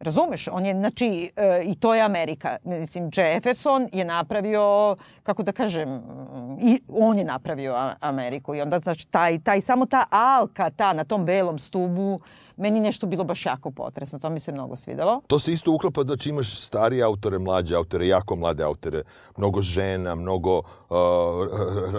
Razumeš? 0.00 0.48
On 0.52 0.66
je, 0.66 0.74
znači, 0.74 1.30
e, 1.36 1.62
i 1.64 1.74
to 1.74 1.94
je 1.94 2.02
Amerika. 2.02 2.56
Mislim, 2.64 3.10
Jefferson 3.16 3.88
je 3.92 4.04
napravio, 4.04 4.96
kako 5.22 5.42
da 5.42 5.52
kažem, 5.52 6.02
i 6.62 6.80
on 6.88 7.18
je 7.18 7.24
napravio 7.24 7.76
Ameriku. 8.00 8.54
I 8.54 8.60
onda, 8.60 8.78
znači, 8.78 9.08
taj, 9.08 9.38
taj, 9.38 9.60
samo 9.60 9.86
ta 9.86 10.04
alka, 10.10 10.70
ta 10.70 10.92
na 10.92 11.04
tom 11.04 11.24
belom 11.24 11.58
stubu, 11.58 12.20
meni 12.58 12.80
nešto 12.80 13.06
bilo 13.06 13.24
baš 13.24 13.46
jako 13.46 13.70
potresno. 13.70 14.18
To 14.18 14.30
mi 14.30 14.40
se 14.40 14.52
mnogo 14.52 14.76
svidelo. 14.76 15.20
To 15.26 15.38
se 15.38 15.52
isto 15.52 15.72
uklapa 15.72 16.02
da 16.02 16.16
či 16.16 16.28
imaš 16.30 16.60
starije 16.60 17.02
autore, 17.02 17.38
mlađe 17.38 17.74
autore, 17.74 18.08
jako 18.08 18.36
mlade 18.36 18.64
autore, 18.64 19.02
mnogo 19.36 19.62
žena, 19.62 20.14
mnogo 20.14 20.58
uh, 20.58 20.96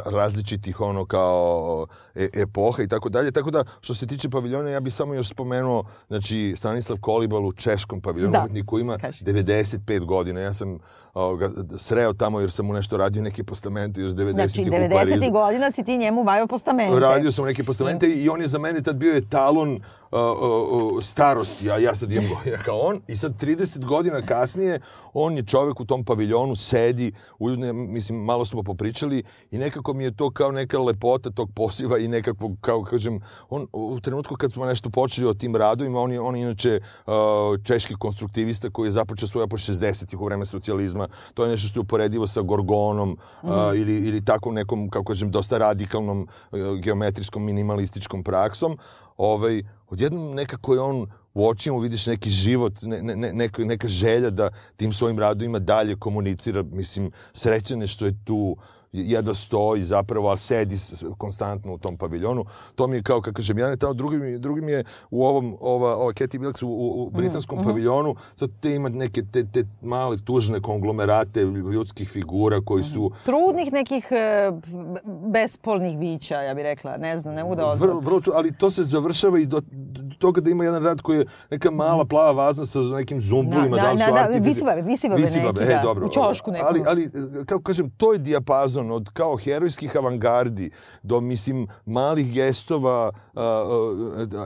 različitih 0.05 0.82
ono 0.82 1.05
kao 1.05 1.88
e, 2.16 2.28
epoha 2.34 2.84
i 2.84 2.88
tako 2.88 3.10
dalje. 3.10 3.32
Tako 3.32 3.51
da, 3.51 3.64
što 3.82 3.93
se 3.93 4.07
tiče 4.07 4.30
paviljona, 4.30 4.70
ja 4.70 4.80
bih 4.80 4.93
samo 4.93 5.14
još 5.14 5.30
spomenuo, 5.30 5.84
znači, 6.07 6.55
Stanislav 6.57 6.97
Kolibal 7.01 7.45
u 7.45 7.51
češkom 7.51 8.01
paviljonu, 8.01 8.32
da. 8.32 8.47
koji 8.66 8.82
ima 8.82 8.97
Kaži. 8.97 9.24
95 9.24 10.05
godina. 10.05 10.39
Ja 10.39 10.53
sam 10.53 10.80
ga 11.14 11.51
sreo 11.78 12.14
tamo 12.14 12.39
jer 12.39 12.51
sam 12.51 12.66
mu 12.66 12.74
nešto 12.74 12.97
radio 12.97 13.22
neke 13.22 13.43
postamente 13.43 14.01
još 14.01 14.12
90-ih 14.12 14.34
znači, 14.34 14.64
90 14.64 15.32
godina 15.32 15.72
si 15.72 15.84
ti 15.84 15.97
njemu 15.97 16.24
vajao 16.24 16.47
postamente. 16.47 16.99
Radio 16.99 17.32
sam 17.32 17.45
neke 17.45 17.64
postamente 17.64 18.07
i, 18.07 18.24
i 18.24 18.30
on 18.30 18.41
je 18.41 18.47
za 18.47 18.60
mene 18.60 18.82
tad 18.82 18.95
bio 18.95 19.16
etalon 19.16 19.82
uh, 20.12 20.20
uh, 20.95 21.03
starosti, 21.03 21.66
ja, 21.66 21.78
ja 21.78 21.95
sad 21.95 22.12
imam 22.12 22.30
godina 22.36 22.57
kao 22.57 22.80
on, 22.80 23.01
i 23.07 23.18
sad 23.18 23.41
30 23.41 23.86
godina 23.86 24.22
kasnije, 24.22 24.80
on 25.14 25.38
je 25.38 25.45
čovek 25.45 25.80
u 25.80 25.86
tom 25.86 26.05
paviljonu, 26.05 26.55
sedi, 26.55 27.12
uljudne, 27.39 27.74
mislim, 27.74 28.20
malo 28.20 28.45
smo 28.45 28.64
popričali 28.64 29.24
i 29.51 29.57
nekako 29.57 29.93
mi 29.93 30.03
je 30.03 30.16
to 30.16 30.32
kao 30.32 30.51
neka 30.51 30.80
lepota 30.80 31.30
tog 31.30 31.49
poziva 31.55 31.97
i 31.97 32.07
nekako, 32.07 32.51
kao 32.62 32.84
kažem, 32.84 33.22
on 33.49 33.68
u 33.74 33.99
trenutku 33.99 34.36
kad 34.36 34.51
smo 34.51 34.66
nešto 34.66 34.89
počeli 34.89 35.28
o 35.28 35.34
tim 35.34 35.55
radovima, 35.55 35.99
on 35.99 36.12
je, 36.12 36.20
on 36.20 36.36
je 36.36 36.41
inače 36.41 36.80
uh, 37.05 37.14
češki 37.64 37.95
konstruktivista 37.99 38.70
koji 38.70 38.88
je 38.88 38.91
započeo 38.91 39.28
svoja 39.28 39.47
po 39.47 39.57
60-ih 39.57 40.22
u 40.22 40.26
vreme 40.26 40.45
socijalizma, 40.45 40.98
to 41.33 41.43
je 41.43 41.49
nešto 41.49 41.67
što 41.67 41.79
je 41.79 41.81
uporedivo 41.81 42.27
sa 42.27 42.41
Gorgonom 42.41 43.09
mm. 43.09 43.49
uh, 43.49 43.55
ili, 43.75 44.07
ili 44.07 44.25
tako 44.25 44.51
nekom, 44.51 44.89
kako 44.89 45.05
kažem, 45.05 45.31
dosta 45.31 45.57
radikalnom 45.57 46.27
uh, 46.51 46.59
geometrijskom 46.79 47.43
minimalističkom 47.43 48.23
praksom, 48.23 48.77
ovaj, 49.17 49.63
odjednom 49.89 50.35
nekako 50.35 50.73
je 50.73 50.79
on 50.79 51.07
u 51.33 51.47
očima 51.47 51.77
vidiš 51.77 52.07
neki 52.07 52.29
život, 52.29 52.73
ne, 52.81 53.01
ne, 53.01 53.33
neka, 53.33 53.65
neka 53.65 53.87
želja 53.87 54.29
da 54.29 54.49
tim 54.75 54.93
svojim 54.93 55.19
radovima 55.19 55.59
dalje 55.59 55.95
komunicira, 55.95 56.63
mislim, 56.63 57.11
srećan 57.33 57.81
je 57.81 57.87
što 57.87 58.05
je 58.05 58.15
tu, 58.25 58.57
jedva 58.91 59.33
stoji 59.33 59.83
zapravo, 59.83 60.27
ali 60.27 60.37
sedi 60.37 60.77
konstantno 61.17 61.73
u 61.73 61.77
tom 61.77 61.97
paviljonu. 61.97 62.45
To 62.75 62.87
mi 62.87 62.95
je 62.95 63.03
kao, 63.03 63.21
kako 63.21 63.35
kažem, 63.35 63.57
jedan 63.57 63.73
je 63.73 63.77
tamo, 63.77 63.93
drugi 63.93 64.17
mi, 64.17 64.39
drugi 64.39 64.61
mi 64.61 64.71
je 64.71 64.83
u 65.09 65.25
ovom, 65.25 65.57
ova, 65.59 65.95
ova 65.95 66.13
Katie 66.13 66.39
Wilkes 66.39 66.63
u, 66.63 66.67
u 66.67 67.09
britanskom 67.09 67.59
mm 67.59 67.61
-hmm. 67.61 67.65
paviljonu, 67.65 68.15
sad 68.35 68.49
te 68.61 68.75
ima 68.75 68.89
neke 68.89 69.23
te, 69.31 69.45
te 69.53 69.63
male 69.81 70.17
tužne 70.25 70.61
konglomerate 70.61 71.41
ljudskih 71.41 72.09
figura 72.09 72.61
koji 72.65 72.83
su... 72.83 73.05
Mhm. 73.05 73.15
Trudnih 73.25 73.73
nekih 73.73 74.07
e, 74.11 74.51
bespolnih 75.31 75.97
bića, 75.97 76.41
ja 76.41 76.53
bih 76.53 76.63
rekla, 76.63 76.97
ne 76.97 77.17
znam, 77.17 77.35
ne 77.35 77.43
mogu 77.43 77.55
da 77.55 77.73
Vrlo, 77.73 77.99
vrlo, 77.99 78.21
ali 78.33 78.51
to 78.57 78.71
se 78.71 78.83
završava 78.83 79.39
i 79.39 79.45
do, 79.45 79.61
do 79.71 80.01
toga 80.19 80.41
da 80.41 80.49
ima 80.49 80.63
jedan 80.63 80.83
rad 80.83 81.01
koji 81.01 81.17
je 81.17 81.25
neka 81.51 81.71
mala 81.71 82.05
plava 82.05 82.31
vazna 82.31 82.65
sa 82.65 82.79
nekim 82.79 83.21
zumbulima, 83.21 83.77
da, 83.77 83.81
da, 83.81 83.93
da 83.93 84.05
su 84.05 84.13
da, 84.13 84.27
da, 84.31 84.49
visibabe, 84.49 84.81
visibabe, 84.81 85.21
visibabe 85.21 85.61
neki, 85.61 85.71
e, 85.71 85.75
da, 85.75 85.81
dobro, 85.81 86.05
u 86.05 86.09
čošku 86.09 86.51
nekom. 86.51 86.67
Ali, 86.67 86.83
ali, 86.87 87.09
kako 87.45 87.63
kažem, 87.63 87.89
to 87.89 88.13
je 88.13 88.19
dijapazon 88.19 88.78
fazon 88.80 88.91
od 88.91 89.09
kao 89.13 89.38
herojskih 89.38 89.97
avangardi 89.97 90.71
do, 91.03 91.21
mislim, 91.21 91.67
malih 91.86 92.34
gestova, 92.34 93.11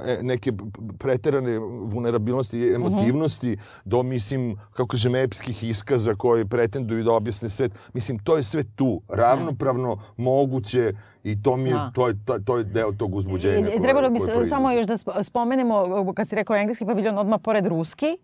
e, 0.05 0.17
neke 0.21 0.51
preterane 0.99 1.59
vulnerabilnosti 1.59 2.73
emotivnosti, 2.75 3.47
mm 3.47 3.53
-hmm. 3.53 3.81
do, 3.86 4.03
mislim, 4.03 4.57
kako 4.73 4.88
kažem, 4.88 5.15
epskih 5.15 5.63
iskaza 5.63 6.15
koji 6.15 6.45
pretenduju 6.45 7.03
da 7.03 7.11
objasne 7.11 7.49
svet. 7.49 7.71
Mislim, 7.93 8.19
to 8.19 8.38
je 8.38 8.43
sve 8.43 8.63
tu, 8.75 9.01
ravnopravno, 9.07 9.97
moguće, 10.17 10.93
i 11.23 11.41
to 11.43 11.57
mi 11.57 11.69
je, 11.69 11.75
da. 11.75 11.91
to 11.95 12.07
je, 12.07 12.15
to, 12.45 12.57
je 12.57 12.63
deo 12.63 12.91
tog 12.91 13.15
uzbuđenja. 13.15 13.69
I, 13.75 13.81
trebalo 13.81 14.09
bi 14.09 14.19
samo 14.49 14.71
još 14.71 14.86
da 14.86 15.23
spomenemo, 15.23 16.13
kad 16.15 16.29
si 16.29 16.36
rekao 16.36 16.55
engleski 16.55 16.86
paviljon, 16.86 17.17
odmah 17.17 17.39
pored 17.43 17.65
ruski, 17.65 18.17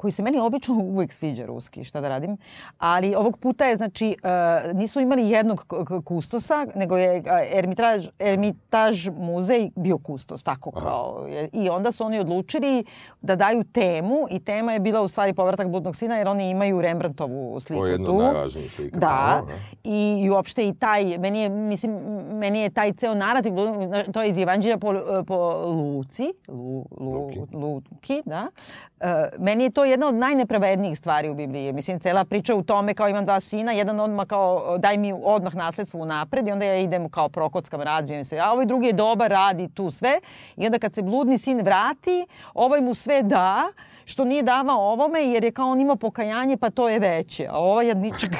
koji 0.00 0.12
se 0.12 0.22
meni 0.22 0.38
obično 0.38 0.74
uvek 0.94 1.12
sviđa 1.12 1.46
ruski, 1.46 1.84
šta 1.84 2.00
da 2.00 2.08
radim. 2.08 2.36
Ali 2.78 3.14
ovog 3.14 3.38
puta 3.38 3.66
je, 3.66 3.76
znači, 3.76 4.16
uh, 4.22 4.76
nisu 4.76 5.00
imali 5.00 5.28
jednog 5.28 5.66
kustosa, 6.04 6.66
nego 6.74 6.96
je 6.96 7.18
uh, 7.20 7.26
Ermitaž, 7.58 8.08
Ermitaž 8.18 9.08
muzej 9.08 9.70
bio 9.76 9.98
kustos, 9.98 10.44
tako 10.44 10.70
kao. 10.70 11.26
I 11.52 11.68
onda 11.68 11.92
su 11.92 12.04
oni 12.04 12.18
odlučili 12.18 12.84
da 13.20 13.36
daju 13.36 13.64
temu 13.64 14.26
i 14.30 14.40
tema 14.40 14.72
je 14.72 14.80
bila 14.80 15.02
u 15.02 15.08
stvari 15.08 15.34
povratak 15.34 15.68
bludnog 15.68 15.96
sina, 15.96 16.16
jer 16.16 16.28
oni 16.28 16.50
imaju 16.50 16.80
Rembrandtovu 16.80 17.60
sliku 17.60 17.80
tu. 17.80 17.82
To 17.82 17.86
je 17.86 17.92
jedna 17.92 18.10
od 18.10 18.22
najvažnijih 18.22 18.72
slika. 18.72 18.98
Da. 18.98 19.42
I, 19.84 20.22
I 20.24 20.30
uopšte 20.30 20.68
i 20.68 20.74
taj, 20.74 21.18
meni 21.18 21.40
je, 21.40 21.48
mislim, 21.48 21.92
meni 22.32 22.60
je 22.60 22.70
taj 22.70 22.92
ceo 22.92 23.14
narativ, 23.14 23.52
to 24.12 24.22
je 24.22 24.30
iz 24.30 24.38
Evanđelja 24.38 24.78
po, 24.78 24.94
po 25.26 25.66
Luci, 25.66 26.32
Lu, 26.48 26.86
Lu, 27.00 27.12
Luki. 27.12 27.40
Luki, 27.52 28.22
da. 28.24 28.48
Uh, 29.00 29.06
meni 29.38 29.64
je 29.64 29.70
to 29.70 29.89
jedna 29.90 30.08
od 30.08 30.14
najnepravednijih 30.14 30.98
stvari 30.98 31.28
u 31.28 31.34
Bibliji. 31.34 31.72
Mislim, 31.72 32.00
cela 32.00 32.24
priča 32.24 32.54
u 32.54 32.62
tome 32.62 32.94
kao 32.94 33.08
imam 33.08 33.24
dva 33.24 33.40
sina, 33.40 33.72
jedan 33.72 34.00
odmah 34.00 34.26
kao 34.26 34.78
daj 34.78 34.98
mi 34.98 35.12
odmah 35.24 35.54
nasledstvo 35.54 36.00
u 36.00 36.04
napred 36.04 36.48
i 36.48 36.52
onda 36.52 36.64
ja 36.64 36.76
idem 36.76 37.08
kao 37.08 37.28
prokockam, 37.28 37.80
razbijem 37.80 38.24
se. 38.24 38.38
A 38.38 38.52
ovaj 38.52 38.66
drugi 38.66 38.86
je 38.86 38.92
dobar, 38.92 39.30
radi 39.30 39.68
tu 39.74 39.90
sve. 39.90 40.20
I 40.56 40.66
onda 40.66 40.78
kad 40.78 40.94
se 40.94 41.02
bludni 41.02 41.38
sin 41.38 41.60
vrati, 41.60 42.26
ovaj 42.54 42.80
mu 42.80 42.94
sve 42.94 43.22
da, 43.22 43.72
što 44.04 44.24
nije 44.24 44.42
davao 44.42 44.92
ovome 44.92 45.20
jer 45.20 45.44
je 45.44 45.52
kao 45.52 45.68
on 45.68 45.80
ima 45.80 45.96
pokajanje 45.96 46.56
pa 46.56 46.70
to 46.70 46.88
je 46.88 46.98
veće. 46.98 47.46
A 47.50 47.58
ovaj 47.58 47.88
jadničak 47.88 48.30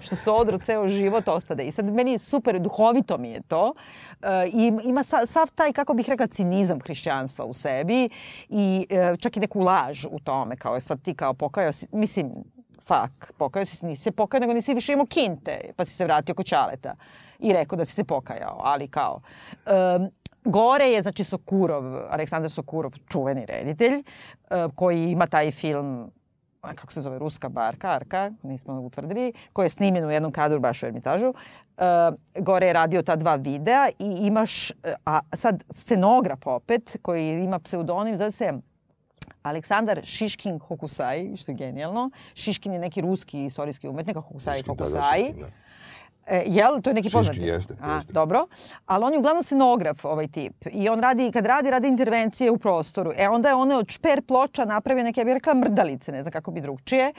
što 0.00 0.16
se 0.16 0.30
odro 0.30 0.58
ceo 0.58 0.88
život 0.88 1.28
ostade. 1.28 1.64
I 1.64 1.72
sad 1.72 1.84
meni 1.84 2.12
je 2.12 2.18
super, 2.18 2.60
duhovito 2.60 3.18
mi 3.18 3.30
je 3.30 3.40
to. 3.40 3.74
E, 4.22 4.46
I 4.52 4.72
ima 4.84 5.04
sa, 5.04 5.26
sav 5.26 5.48
taj, 5.54 5.72
kako 5.72 5.94
bih 5.94 6.08
rekla, 6.08 6.26
cinizam 6.26 6.80
hrišćanstva 6.80 7.44
u 7.44 7.54
sebi 7.54 8.08
i 8.48 8.86
e, 8.90 9.16
čak 9.16 9.36
i 9.36 9.40
neku 9.40 9.60
laž 9.60 10.04
u 10.10 10.18
tome, 10.20 10.56
kao 10.56 10.80
sad 10.80 11.02
ti 11.02 11.14
kao 11.14 11.34
pokajao 11.34 11.72
si, 11.72 11.86
mislim, 11.92 12.30
fak, 12.86 13.32
pokajao 13.38 13.66
si, 13.66 13.86
nisi 13.86 14.02
se 14.02 14.12
pokajao, 14.12 14.40
nego 14.40 14.54
nisi 14.54 14.74
više 14.74 14.92
imao 14.92 15.06
kinte, 15.06 15.60
pa 15.76 15.84
si 15.84 15.94
se 15.94 16.04
vratio 16.04 16.34
kod 16.34 16.46
Čaleta 16.46 16.94
i 17.38 17.52
rekao 17.52 17.76
da 17.76 17.84
si 17.84 17.92
se 17.92 18.04
pokajao, 18.04 18.60
ali 18.64 18.88
kao... 18.88 19.20
Um, 19.96 20.10
Gore 20.44 20.84
je, 20.84 21.02
znači, 21.02 21.24
Sokurov, 21.24 21.84
Aleksandar 22.10 22.50
Sokurov, 22.50 22.92
čuveni 23.08 23.46
reditelj, 23.46 23.92
uh, 23.94 24.74
koji 24.74 25.10
ima 25.10 25.26
taj 25.26 25.50
film 25.50 26.10
kako 26.60 26.92
se 26.92 27.00
zove, 27.00 27.18
Ruska 27.18 27.48
barka, 27.48 27.90
Arka, 27.90 28.30
nismo 28.42 28.80
utvrdili, 28.80 29.32
koji 29.52 29.66
je 29.66 29.70
snimljen 29.70 30.04
u 30.04 30.10
jednom 30.10 30.32
kadru 30.32 30.60
baš 30.60 30.82
u 30.82 30.86
Ermitažu. 30.86 31.28
Uh, 31.28 31.84
gore 32.44 32.66
je 32.66 32.72
radio 32.72 33.02
ta 33.02 33.16
dva 33.16 33.34
videa 33.34 33.88
i 33.98 34.26
imaš, 34.26 34.72
a 35.06 35.20
sad 35.34 35.62
scenograf 35.70 36.46
opet, 36.46 36.96
koji 37.02 37.42
ima 37.44 37.58
pseudonim, 37.58 38.16
zove 38.16 38.30
se 38.30 38.52
Aleksandar 39.42 40.00
Šiškin 40.04 40.58
Hokusai, 40.58 41.36
što 41.36 41.52
je 41.52 41.56
genijalno. 41.56 42.10
Šiškin 42.34 42.72
je 42.72 42.78
neki 42.78 43.00
ruski 43.00 43.44
istorijski 43.44 43.88
umetnik, 43.88 44.16
Hokusai 44.16 44.62
Hokusai. 44.66 45.22
Da, 45.22 45.32
da, 45.32 45.46
da. 45.46 45.69
E, 46.26 46.42
jel, 46.46 46.80
to 46.82 46.90
je 46.90 46.94
neki 46.94 47.10
poznat. 47.10 47.36
jeste, 47.36 47.74
A, 47.80 47.94
jeste. 47.94 48.12
Dobro, 48.12 48.46
ali 48.86 49.04
on 49.04 49.12
je 49.12 49.18
uglavnom 49.18 49.44
scenograf, 49.44 50.04
ovaj 50.04 50.28
tip. 50.28 50.66
I 50.72 50.88
on 50.88 51.00
radi, 51.00 51.30
kad 51.32 51.46
radi, 51.46 51.70
radi 51.70 51.88
intervencije 51.88 52.50
u 52.50 52.58
prostoru. 52.58 53.12
E, 53.16 53.28
onda 53.28 53.48
je 53.48 53.54
on 53.54 53.72
od 53.72 53.90
šper 53.90 54.22
ploča 54.22 54.64
napravio 54.64 55.04
neke, 55.04 55.20
ja 55.20 55.24
bih 55.24 55.34
rekla, 55.34 55.54
mrdalice, 55.54 56.12
ne 56.12 56.22
znam 56.22 56.32
kako 56.32 56.50
bi 56.50 56.60
drugčije. 56.60 57.12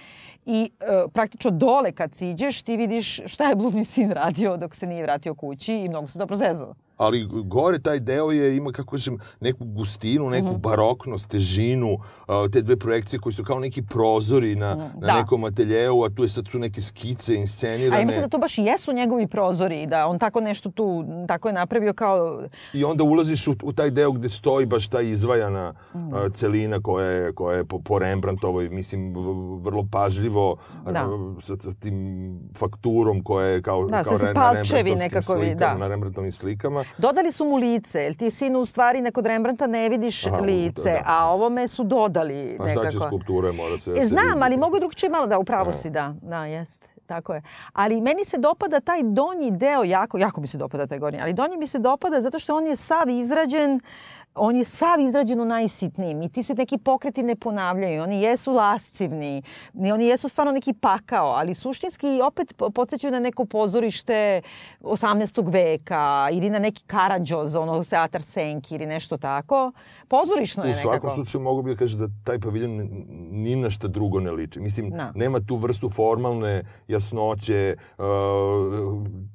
I 0.45 0.71
e, 0.79 0.85
praktično 1.13 1.51
dole 1.51 1.91
kad 1.91 2.15
siđeš, 2.15 2.61
ti 2.61 2.77
vidiš 2.77 3.21
šta 3.25 3.49
je 3.49 3.55
bludni 3.55 3.85
sin 3.85 4.11
radio 4.11 4.57
dok 4.57 4.75
se 4.75 4.87
nije 4.87 5.03
vratio 5.03 5.35
kući 5.35 5.75
i 5.75 5.89
mnogo 5.89 6.07
se 6.07 6.19
dobro 6.19 6.35
zezao 6.35 6.73
ali 7.01 7.27
gore 7.45 7.79
taj 7.79 7.99
deo 7.99 8.31
je, 8.31 8.55
ima, 8.57 8.71
kako 8.71 8.91
kažem, 8.91 9.17
neku 9.39 9.65
gustinu, 9.65 10.29
neku 10.29 10.47
mm 10.47 10.55
-hmm. 10.55 10.59
baroknost, 10.59 11.29
težinu, 11.29 11.93
uh, 11.93 12.51
te 12.51 12.61
dve 12.61 12.77
projekcije 12.77 13.19
koji 13.19 13.33
su 13.33 13.43
kao 13.43 13.59
neki 13.59 13.81
prozori 13.81 14.55
na, 14.55 14.75
mm, 14.75 14.79
na 14.79 15.07
da. 15.07 15.13
nekom 15.13 15.43
ateljeu, 15.43 16.03
a 16.03 16.09
tu 16.09 16.23
je 16.23 16.29
sad 16.29 16.47
su 16.47 16.59
neke 16.59 16.81
skice 16.81 17.35
inscenirane. 17.35 17.97
A 17.97 17.99
ja 17.99 18.05
mislim 18.05 18.23
da 18.23 18.29
to 18.29 18.37
baš 18.37 18.57
i 18.57 18.61
jesu 18.61 18.93
njegovi 18.93 19.27
prozori, 19.27 19.85
da 19.85 20.07
on 20.07 20.19
tako 20.19 20.41
nešto 20.41 20.71
tu, 20.71 21.03
tako 21.27 21.49
je 21.49 21.53
napravio 21.53 21.93
kao... 21.93 22.43
I 22.73 22.83
onda 22.83 23.03
ulaziš 23.03 23.47
u, 23.47 23.55
u 23.63 23.73
taj 23.73 23.91
deo 23.91 24.11
gde 24.11 24.29
stoji 24.29 24.65
baš 24.65 24.87
ta 24.87 25.01
izvajana 25.01 25.73
mm. 25.93 26.07
uh, 26.07 26.33
celina 26.33 26.81
koja 26.81 27.07
je, 27.07 27.33
koja 27.33 27.57
je 27.57 27.65
po, 27.65 27.79
po 27.79 27.99
Rembrandtovoj, 27.99 28.69
mislim, 28.69 29.13
vrlo 29.61 29.87
pažljivo, 29.91 30.57
da. 30.91 31.07
uh, 31.07 31.43
sa, 31.43 31.55
sa 31.57 31.73
tim 31.73 32.39
fakturom 32.57 33.23
koja 33.23 33.47
je 33.47 33.61
kao, 33.61 33.85
da, 33.85 34.03
kao 34.03 34.17
re, 34.17 34.33
na 34.33 34.51
Rembrandtovskim 34.51 35.23
slikama, 35.23 35.55
da. 35.55 35.77
na 35.77 35.87
Rembrandtovim 35.87 36.31
slikama. 36.31 36.83
Dodali 36.97 37.31
su 37.31 37.45
mu 37.45 37.55
lice, 37.55 37.99
jer 37.99 38.15
ti 38.15 38.31
sinu 38.31 38.59
u 38.59 38.65
stvari 38.65 39.11
kod 39.11 39.25
Rembrandta 39.25 39.67
ne 39.67 39.89
vidiš 39.89 40.25
Aha, 40.25 40.37
lice, 40.37 40.89
da, 40.89 40.91
da. 40.91 41.03
a 41.05 41.25
ovome 41.25 41.67
su 41.67 41.83
dodali 41.83 42.57
a 42.59 42.63
nekako. 42.63 42.87
A 42.87 42.89
šta 42.89 42.91
će 42.91 42.99
skulpture, 42.99 43.51
mora 43.51 43.77
se... 43.77 43.91
E, 43.91 44.05
znam, 44.05 44.43
ali 44.43 44.57
mogu 44.57 44.79
drugčije 44.79 45.09
malo 45.09 45.27
da 45.27 45.39
upravo 45.39 45.73
si, 45.73 45.89
da, 45.89 46.15
da, 46.21 46.45
jeste. 46.45 46.87
Tako 47.05 47.33
je. 47.33 47.41
Ali 47.73 48.01
meni 48.01 48.25
se 48.25 48.37
dopada 48.37 48.79
taj 48.79 49.03
donji 49.03 49.51
deo 49.51 49.83
jako, 49.83 50.17
jako 50.17 50.41
mi 50.41 50.47
se 50.47 50.57
dopada 50.57 50.87
taj 50.87 50.99
gornji, 50.99 51.19
ali 51.21 51.33
donji 51.33 51.57
mi 51.57 51.67
se 51.67 51.79
dopada 51.79 52.21
zato 52.21 52.39
što 52.39 52.55
on 52.55 52.67
je 52.67 52.75
sav 52.75 53.09
izrađen 53.09 53.79
on 54.36 54.55
je 54.55 54.65
sav 54.65 54.99
izrađen 54.99 55.41
u 55.41 55.45
najsitnijim 55.45 56.21
i 56.21 56.29
ti 56.29 56.43
se 56.43 56.53
neki 56.53 56.77
pokreti 56.77 57.23
ne 57.23 57.36
ponavljaju. 57.36 58.03
Oni 58.03 58.21
jesu 58.21 58.51
lascivni, 58.51 59.43
oni 59.93 60.05
jesu 60.05 60.29
stvarno 60.29 60.53
neki 60.53 60.73
pakao, 60.73 61.27
ali 61.27 61.53
suštinski 61.53 62.21
opet 62.27 62.53
podsjećaju 62.75 63.11
na 63.11 63.19
neko 63.19 63.45
pozorište 63.45 64.41
18. 64.82 65.51
veka 65.51 66.29
ili 66.32 66.49
na 66.49 66.59
neki 66.59 66.84
Karadžoz, 66.88 67.55
ono 67.55 67.84
Seatar 67.84 68.23
Senki 68.23 68.75
ili 68.75 68.86
nešto 68.86 69.17
tako. 69.17 69.71
Pozorišno 70.07 70.63
je 70.63 70.69
nekako. 70.69 70.89
U 70.89 70.91
svakom 70.91 71.15
slučaju 71.15 71.41
mogu 71.41 71.61
bih 71.61 71.73
da 71.73 71.79
kažem 71.79 71.99
da 71.99 72.07
taj 72.23 72.39
paviljon 72.39 72.89
ni 73.32 73.55
na 73.55 73.69
šta 73.69 73.88
drugo 73.88 74.19
ne 74.19 74.32
liči. 74.32 74.59
Mislim, 74.59 74.89
no. 74.89 74.95
Da. 74.95 75.11
nema 75.15 75.39
tu 75.39 75.55
vrstu 75.55 75.89
formalne 75.89 76.63
jasnoće, 76.88 77.75
uh, 77.97 78.05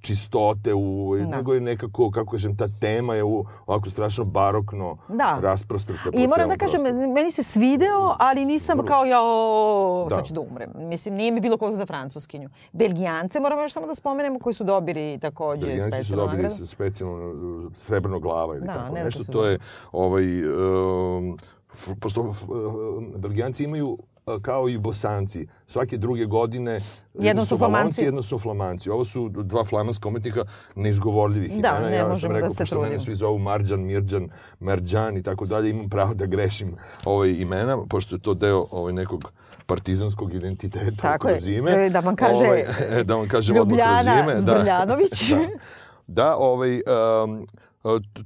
čistote, 0.00 0.74
u, 0.74 1.16
no. 1.16 1.26
Da. 1.26 1.36
nego 1.36 1.54
je 1.54 1.60
nekako, 1.60 2.10
kako 2.10 2.30
kažem, 2.30 2.56
ta 2.56 2.68
tema 2.80 3.14
je 3.14 3.24
u, 3.24 3.44
ovako 3.66 3.90
strašno 3.90 4.24
barokno 4.24 4.85
da. 5.08 5.38
rasprostrta 5.42 6.10
I 6.12 6.26
moram 6.26 6.48
da 6.48 6.56
kažem, 6.56 6.80
prostoru. 6.80 7.12
meni 7.12 7.30
se 7.30 7.42
svideo, 7.42 8.14
ali 8.18 8.44
nisam 8.44 8.78
Vrlo. 8.78 8.88
kao 8.88 9.04
ja, 9.04 9.18
o, 9.22 10.06
da. 10.10 10.16
sad 10.16 10.26
ću 10.26 10.34
da 10.34 10.40
umrem. 10.40 10.70
Mislim, 10.76 11.14
nije 11.14 11.32
mi 11.32 11.40
bilo 11.40 11.56
koliko 11.56 11.76
za 11.76 11.86
francuskinju. 11.86 12.48
Belgijance, 12.72 13.40
moramo 13.40 13.62
još 13.62 13.72
samo 13.72 13.86
da 13.86 13.94
spomenemo, 13.94 14.38
koji 14.38 14.54
su 14.54 14.64
dobili 14.64 15.18
takođe 15.18 15.66
Belgijanci 15.66 16.04
su 16.04 16.16
dobili 16.16 16.42
nagradu. 16.42 16.66
specijalno 16.66 17.30
uh, 17.30 17.72
srebrno 17.74 18.18
glava 18.20 18.56
ili 18.56 18.66
da, 18.66 18.74
tako 18.74 18.94
nešto. 18.94 19.32
To 19.32 19.46
je, 19.46 19.58
ovaj, 19.92 20.24
um, 20.44 21.38
pošto 22.00 22.20
uh, 22.20 22.36
Belgijanci 23.16 23.64
imaju 23.64 23.98
kao 24.42 24.68
i 24.68 24.78
Bosanci. 24.78 25.46
Svake 25.66 25.96
druge 25.96 26.24
godine 26.24 26.80
jedno 27.14 27.44
su 27.44 27.58
flamanci, 27.58 28.04
jedno 28.04 28.22
su 28.22 28.38
flamanci. 28.38 28.90
Ovo 28.90 29.04
su 29.04 29.28
dva 29.28 29.64
flamanska 29.64 30.08
umetnika 30.08 30.44
neizgovorljivih 30.74 31.50
da, 31.50 31.68
imena. 31.68 31.88
Ne 31.88 31.96
ja 31.96 32.16
sam 32.16 32.32
rekao, 32.32 32.48
da 32.48 32.54
pošto 32.54 32.82
mene 32.82 33.00
svi 33.00 33.14
zovu 33.14 33.38
Marđan, 33.38 33.80
Mirđan, 33.80 34.28
Merđan 34.60 35.16
i 35.16 35.22
tako 35.22 35.46
dalje, 35.46 35.70
imam 35.70 35.88
pravo 35.88 36.14
da 36.14 36.26
grešim 36.26 36.76
ove 37.04 37.40
imena, 37.40 37.78
pošto 37.88 38.16
je 38.16 38.20
to 38.20 38.34
deo 38.34 38.66
ovaj, 38.70 38.92
nekog 38.92 39.32
partizanskog 39.66 40.34
identiteta 40.34 41.02
Tako 41.02 41.28
kroz 41.28 41.48
ime. 41.48 41.70
Je, 41.70 41.90
da 41.90 42.00
vam 42.00 42.16
kaže 42.16 42.44
ovaj, 42.44 42.64
da 43.08 43.14
vam 43.14 43.28
kažem 43.28 43.56
odmah 43.56 43.78
kroz 43.78 44.06
ime. 44.06 44.40
Zbrljanović. 44.40 45.30
Da, 45.30 45.36
da, 45.36 45.48
da 46.06 46.36
ovaj, 46.36 46.74
um, 47.24 47.46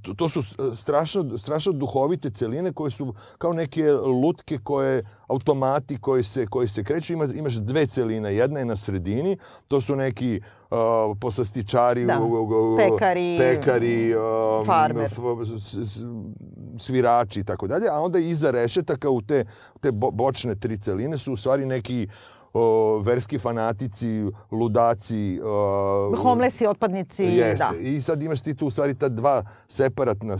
to, 0.03 0.15
to 0.15 0.29
su 0.29 0.43
strašno, 0.75 1.39
strašno 1.39 1.73
duhovite 1.73 2.31
celine 2.31 2.73
koje 2.73 2.91
su 2.91 3.15
kao 3.39 3.53
neke 3.53 3.93
lutke 3.93 4.59
koje 4.59 5.05
automati 5.27 5.99
koji 6.01 6.23
se, 6.23 6.47
koji 6.47 6.69
se 6.69 6.85
kreću. 6.85 7.13
Ima, 7.13 7.29
imaš 7.35 7.55
dve 7.55 7.87
celine. 7.87 8.35
Jedna 8.35 8.59
je 8.59 8.65
na 8.65 8.77
sredini, 8.77 9.37
to 9.69 9.81
su 9.81 9.97
neki 9.97 10.41
uh, 10.71 10.79
poslastičari, 11.21 12.05
da. 12.05 12.21
pekari, 12.77 13.37
pekari 13.39 14.15
um, 14.15 14.67
farmer. 14.67 15.11
svirači 16.79 17.41
i 17.41 17.45
tako 17.45 17.67
dalje. 17.67 17.89
A 17.89 18.01
onda 18.01 18.19
iza 18.19 18.51
rešetaka 18.51 19.11
u 19.11 19.23
te, 19.23 19.45
te 19.81 19.91
bočne 19.93 20.55
tri 20.55 20.79
celine 20.79 21.19
su 21.19 21.33
u 21.33 21.37
stvari 21.37 21.67
neki 21.67 22.09
o, 22.53 22.99
verski 22.99 23.39
fanatici, 23.39 24.25
ludaci. 24.51 25.41
O, 25.45 26.17
Homelesi, 26.23 26.67
otpadnici, 26.67 27.25
jeste. 27.25 27.65
da. 27.65 27.81
I 27.81 28.01
sad 28.01 28.23
imaš 28.23 28.41
ti 28.41 28.55
tu 28.55 28.67
u 28.67 28.71
stvari 28.71 28.95
ta 28.95 29.09
dva 29.09 29.43
separatna 29.69 30.37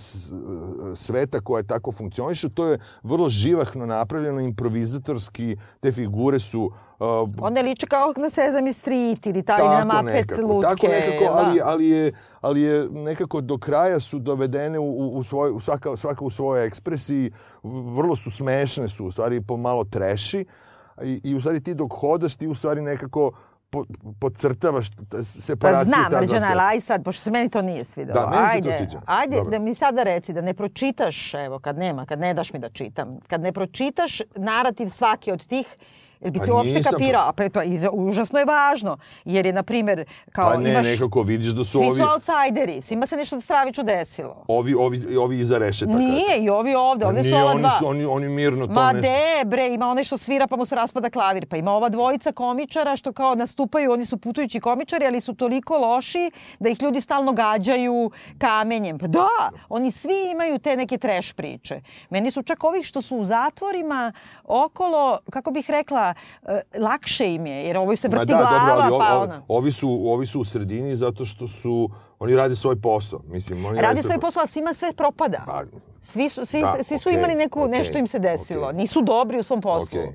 sveta 0.95 1.41
koja 1.41 1.63
tako 1.63 1.93
funkcionišu. 1.93 2.49
To 2.49 2.67
je 2.67 2.79
vrlo 3.03 3.29
živahno 3.29 3.87
napravljeno, 3.87 4.41
improvizatorski. 4.41 5.57
Te 5.81 5.93
figure 5.93 6.39
su 6.39 6.71
Uh, 7.01 7.29
Onda 7.41 7.61
liče 7.61 7.87
kao 7.87 8.13
na 8.17 8.31
Sesame 8.31 8.73
Street 8.73 9.27
ili 9.27 9.43
taj 9.43 9.65
na 9.65 9.85
Mapet 9.85 10.15
nekako, 10.15 10.43
lutke. 10.43 10.69
Tako 10.69 10.87
nekako, 10.87 11.25
da. 11.25 11.39
ali, 11.39 11.61
ali, 11.65 11.89
je, 11.89 12.13
ali 12.41 12.61
je 12.61 12.89
nekako 12.91 13.41
do 13.41 13.59
kraja 13.59 14.01
su 14.01 14.19
dovedene 14.19 14.79
u, 14.79 15.19
u, 15.19 15.23
svoj, 15.23 15.51
u 15.51 15.61
svaka, 15.61 15.97
svaka 15.97 16.25
u 16.25 16.31
svojoj 16.31 16.67
ekspresiji. 16.67 17.31
Vrlo 17.63 18.17
su 18.17 18.31
smešne 18.31 18.89
su, 18.89 19.07
u 19.07 19.11
stvari 19.11 19.41
pomalo 19.41 19.85
treši. 19.85 20.45
Uh, 20.49 20.70
i, 21.03 21.21
i 21.25 21.35
u 21.35 21.41
stvari 21.41 21.61
ti 21.61 21.75
dok 21.75 21.93
hodaš 21.93 22.37
ti 22.37 22.47
u 22.47 22.55
stvari 22.55 22.81
nekako 22.81 23.33
po, 23.71 23.85
podcrtavaš 24.21 24.87
separaciju. 25.25 25.93
Pa 25.93 26.09
znam, 26.09 26.23
Rđana, 26.23 26.47
ali 26.51 26.61
aj 26.61 26.81
sad, 26.81 27.05
pošto 27.05 27.23
se 27.23 27.31
meni 27.31 27.51
to 27.51 27.63
nije 27.63 27.85
svidelo. 27.85 28.21
Da, 28.21 28.31
meni 28.31 28.47
ajde, 28.51 28.73
se 28.73 28.79
to 28.79 28.85
sviđa. 28.85 29.03
Ajde, 29.07 29.37
Dobre. 29.37 29.59
da 29.59 29.65
mi 29.65 29.75
sada 29.75 30.03
reci, 30.03 30.33
da 30.33 30.41
ne 30.41 30.55
pročitaš, 30.55 31.35
evo, 31.35 31.59
kad 31.59 31.79
nema, 31.79 32.07
kad 32.07 32.19
ne 32.19 32.35
daš 32.35 32.53
mi 32.53 32.59
da 32.59 32.69
čitam, 32.69 33.19
kad 33.29 33.41
ne 33.41 33.53
pročitaš 33.53 34.21
narativ 34.37 34.89
svaki 34.89 35.33
od 35.33 35.47
tih 35.47 35.77
Jel 36.21 36.33
bi 36.33 36.39
pa 36.39 36.45
ti 36.45 36.51
uopšte 36.51 36.83
kapirao? 36.83 37.33
Pa, 37.33 37.45
pa, 37.53 37.61
užasno 37.93 38.39
je 38.39 38.45
važno. 38.45 38.97
Jer 39.25 39.47
je, 39.47 39.53
na 39.53 39.63
primjer, 39.63 40.05
kao 40.33 40.51
pa 40.51 40.57
ne, 40.57 40.71
imaš... 40.71 40.87
nekako 40.87 41.23
vidiš 41.23 41.49
da 41.49 41.65
su 41.65 41.71
svi 41.71 41.87
ovi... 41.87 41.91
Svi 41.91 42.01
su 42.01 42.09
outsideri. 42.13 42.83
Svima 42.83 43.07
se 43.07 43.17
nešto 43.17 43.41
stravično 43.41 43.85
desilo. 43.85 44.45
Ovi, 44.49 44.75
ovi, 44.75 45.17
ovi 45.17 45.39
iza 45.39 45.59
rešetaka. 45.59 45.99
Nije, 45.99 46.39
i 46.41 46.49
ovi 46.51 46.75
ovde. 46.75 47.07
Ovde 47.07 47.25
su 47.25 47.35
ova 47.35 47.51
oni 47.51 47.61
dva. 47.61 47.71
Su, 47.79 47.87
oni, 47.87 48.05
oni 48.05 48.29
mirno 48.29 48.67
to 48.67 48.73
Ma 48.73 48.93
nešto... 48.93 49.09
de, 49.09 49.45
bre, 49.45 49.67
ima 49.67 49.89
one 49.89 50.05
što 50.05 50.19
svira 50.19 50.47
pa 50.47 50.57
mu 50.57 50.67
se 50.67 50.75
raspada 50.75 51.11
klavir. 51.11 51.47
Pa 51.47 51.57
ima 51.57 51.73
ova 51.73 51.89
dvojica 51.89 52.33
komičara 52.33 52.97
što 52.97 53.13
kao 53.13 53.35
nastupaju, 53.35 53.93
oni 53.93 54.07
su 54.07 54.17
putujući 54.17 54.61
komičari, 54.61 55.07
ali 55.07 55.21
su 55.21 55.35
toliko 55.35 55.79
loši 55.79 56.31
da 56.59 56.69
ih 56.69 56.83
ljudi 56.83 57.01
stalno 57.01 57.33
gađaju 57.33 58.11
kamenjem. 58.39 58.99
Pa 58.99 59.07
da, 59.07 59.51
oni 59.69 59.91
svi 59.91 60.31
imaju 60.33 60.59
te 60.59 60.77
neke 60.77 60.99
trash 60.99 61.35
priče. 61.35 61.81
Meni 62.11 62.31
su 62.31 62.43
čak 62.43 62.65
ovih 62.65 62.87
što 62.87 63.03
su 63.03 63.17
u 63.17 63.25
zatvorima 63.25 64.13
okolo, 64.45 65.19
kako 65.31 65.51
bih 65.51 65.71
rekla, 65.71 66.10
eh, 66.43 66.61
lakše 66.79 67.35
im 67.35 67.47
je, 67.47 67.65
jer 67.65 67.77
ovoj 67.77 67.97
se 67.97 68.09
vrti 68.09 68.27
da, 68.27 68.37
glava, 68.37 68.67
dobro, 68.67 68.83
ali 68.83 69.05
pa 69.07 69.19
ona... 69.19 69.43
Ovi 69.49 69.73
su, 69.73 69.91
ovi 70.09 70.27
su 70.27 70.41
u 70.41 70.45
sredini 70.45 70.97
zato 70.97 71.25
što 71.25 71.49
su 71.49 71.91
oni 72.19 72.37
rade 72.37 72.57
svoj 72.57 72.81
posao. 72.81 73.21
Mislim, 73.27 73.65
oni 73.65 73.81
rade 73.81 74.03
svoj 74.03 74.21
posao, 74.21 74.43
a 74.43 74.47
svima 74.47 74.75
sve 74.75 74.93
propada. 74.93 75.43
Pa, 75.47 75.63
svi 76.01 76.29
su, 76.29 76.47
svi, 76.47 76.61
da, 76.61 76.83
svi 76.83 76.99
su 76.99 77.09
okay, 77.09 77.19
imali 77.19 77.35
neku, 77.35 77.61
okay, 77.61 77.71
nešto 77.71 77.99
im 77.99 78.07
se 78.07 78.19
desilo. 78.19 78.69
Okay. 78.69 78.77
Nisu 78.77 79.03
dobri 79.03 79.39
u 79.39 79.43
svom 79.43 79.61
poslu. 79.61 79.99
Okay. 79.99 80.13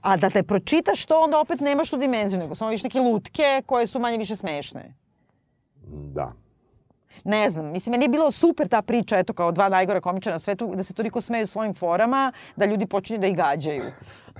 A 0.00 0.16
da 0.16 0.30
te 0.30 0.42
pročitaš 0.42 1.06
to, 1.06 1.20
onda 1.20 1.40
opet 1.40 1.60
nemaš 1.60 1.90
tu 1.90 1.96
dimenziju, 1.96 2.38
nego 2.38 2.54
samo 2.54 2.70
viš 2.70 2.82
neke 2.82 3.00
lutke 3.00 3.62
koje 3.66 3.86
su 3.86 3.98
manje 3.98 4.18
više 4.18 4.36
smešne. 4.36 4.94
Da. 5.86 6.32
Ne 7.24 7.50
znam, 7.50 7.66
mislim, 7.66 7.90
meni 7.90 8.04
je 8.04 8.08
bilo 8.08 8.30
super 8.32 8.68
ta 8.68 8.82
priča, 8.82 9.18
eto, 9.18 9.32
kao 9.32 9.52
dva 9.52 9.68
najgora 9.68 10.00
komiča 10.00 10.30
na 10.30 10.38
svetu, 10.38 10.72
da 10.76 10.82
se 10.82 10.94
toliko 10.94 11.20
smeju 11.20 11.46
svojim 11.46 11.74
forama, 11.74 12.32
da 12.56 12.66
ljudi 12.66 12.86
počinju 12.86 13.18
da 13.20 13.26
ih 13.26 13.36
gađaju. 13.36 13.84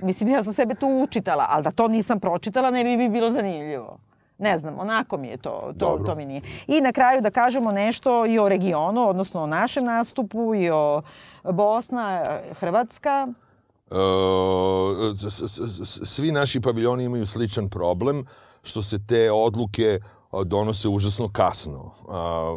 Mislim, 0.01 0.29
ja 0.29 0.43
sam 0.43 0.53
sebe 0.53 0.75
tu 0.75 0.87
učitala, 0.87 1.45
ali 1.49 1.63
da 1.63 1.71
to 1.71 1.87
nisam 1.87 2.19
pročitala, 2.19 2.71
ne 2.71 2.83
bi 2.83 2.97
mi 2.97 3.09
bilo 3.09 3.29
zanimljivo. 3.29 3.97
Ne 4.37 4.57
znam, 4.57 4.79
onako 4.79 5.17
mi 5.17 5.27
je 5.27 5.37
to, 5.37 5.73
to, 5.79 5.99
to 6.05 6.15
mi 6.15 6.25
nije. 6.25 6.41
I 6.67 6.81
na 6.81 6.91
kraju 6.91 7.21
da 7.21 7.31
kažemo 7.31 7.71
nešto 7.71 8.25
i 8.25 8.39
o 8.39 8.49
regionu, 8.49 9.09
odnosno 9.09 9.43
o 9.43 9.47
našem 9.47 9.85
nastupu 9.85 10.55
i 10.55 10.69
o 10.69 11.01
Bosna, 11.43 12.39
Hrvatska. 12.59 13.27
E, 13.91 13.95
svi 16.05 16.31
naši 16.31 16.61
paviljoni 16.61 17.03
imaju 17.03 17.25
sličan 17.25 17.69
problem, 17.69 18.25
što 18.63 18.81
se 18.81 18.99
te 19.07 19.31
odluke 19.31 19.99
donose 20.43 20.89
užasno 20.89 21.27
kasno. 21.27 21.91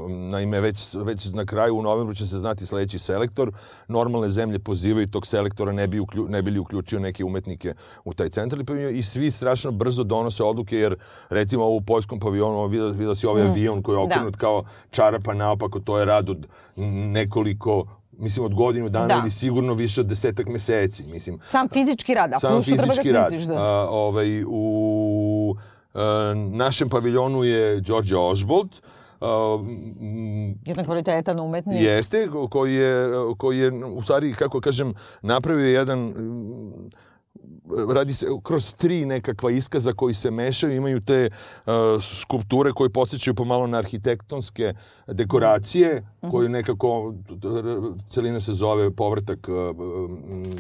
Naime, 0.09 0.61
već, 0.61 0.95
već 0.95 1.33
na 1.33 1.45
kraju 1.45 1.77
u 1.77 1.83
novembru 1.83 2.15
će 2.15 2.27
se 2.27 2.39
znati 2.39 2.67
sledeći 2.67 2.99
selektor. 2.99 3.53
Normalne 3.89 4.29
zemlje 4.31 4.59
pozivaju 4.59 5.07
tog 5.07 5.27
selektora, 5.27 5.73
ne 5.73 5.87
bi, 5.87 5.99
uklju, 6.01 6.29
ne 6.29 6.43
bi 6.43 6.51
li 6.51 6.59
uključio 6.59 7.01
neke 7.01 7.25
umetnike 7.25 7.75
u 8.05 8.15
taj 8.15 8.29
centralni 8.29 8.65
paviljon 8.65 8.95
i 8.95 9.03
svi 9.03 9.31
strašno 9.31 9.71
brzo 9.71 10.05
donose 10.05 10.43
odluke, 10.43 10.77
jer 10.77 10.97
recimo 11.31 11.69
u 11.69 11.81
poljskom 11.81 12.21
paviljonu 12.21 12.67
vidio, 12.67 12.89
vidio 12.89 13.15
si 13.15 13.27
ovaj 13.27 13.45
mm. 13.45 13.51
avion 13.51 13.83
koji 13.83 13.97
je 13.97 14.03
okrenut 14.03 14.33
da. 14.33 14.39
kao 14.39 14.65
čarapa 14.91 15.35
naopako, 15.35 15.81
to 15.81 15.99
je 15.99 16.05
rad 16.05 16.31
od 16.31 16.47
nekoliko 17.07 17.87
mislim 18.19 18.45
od 18.45 18.55
godinu 18.55 18.89
dana 18.89 19.07
da. 19.07 19.21
ili 19.23 19.31
sigurno 19.31 19.75
više 19.75 20.01
od 20.01 20.07
desetak 20.07 20.49
meseci, 20.49 21.05
mislim. 21.05 21.41
Sam 21.51 21.69
fizički 21.69 22.15
rad, 22.15 22.33
a 22.33 22.41
sam 22.41 22.63
fizički 22.63 23.13
da 23.13 23.19
rad. 23.19 23.33
Da. 23.47 23.55
A, 23.55 23.89
ovaj, 23.91 24.45
u 24.47 25.57
našem 26.35 26.89
paviljonu 26.89 27.45
je 27.45 27.81
Đorđe 27.81 28.17
Ožbolt, 28.17 28.83
Uh, 29.21 29.27
Jedan 30.65 30.85
kvalitetan 30.85 31.41
umetnik. 31.41 31.81
Jeste, 31.81 32.29
koji 32.51 32.75
je, 32.75 33.09
koji 33.39 33.59
je, 33.59 33.85
u 33.85 34.03
stvari, 34.03 34.33
kako 34.33 34.61
kažem, 34.61 34.95
napravio 35.23 35.67
jedan 35.67 36.15
radi 37.95 38.15
se 38.15 38.27
kroz 38.43 38.75
tri 38.75 39.05
nekakva 39.07 39.51
iskaza 39.51 39.93
koji 39.93 40.15
se 40.15 40.31
mešaju, 40.31 40.77
imaju 40.77 41.01
te 41.01 41.31
uh, 41.67 41.73
skulpture 42.03 42.73
koje 42.73 42.91
podsjećaju 42.91 43.35
pomalo 43.35 43.67
na 43.67 43.79
arhitektonske 43.79 44.75
dekoracije, 45.07 46.01
mm 46.01 46.27
-hmm. 46.27 46.31
koje 46.31 46.49
nekako, 46.49 47.15
celina 48.07 48.41
se 48.41 48.55
zove 48.55 48.91
povrtak 48.91 49.49
uh, 49.49 49.77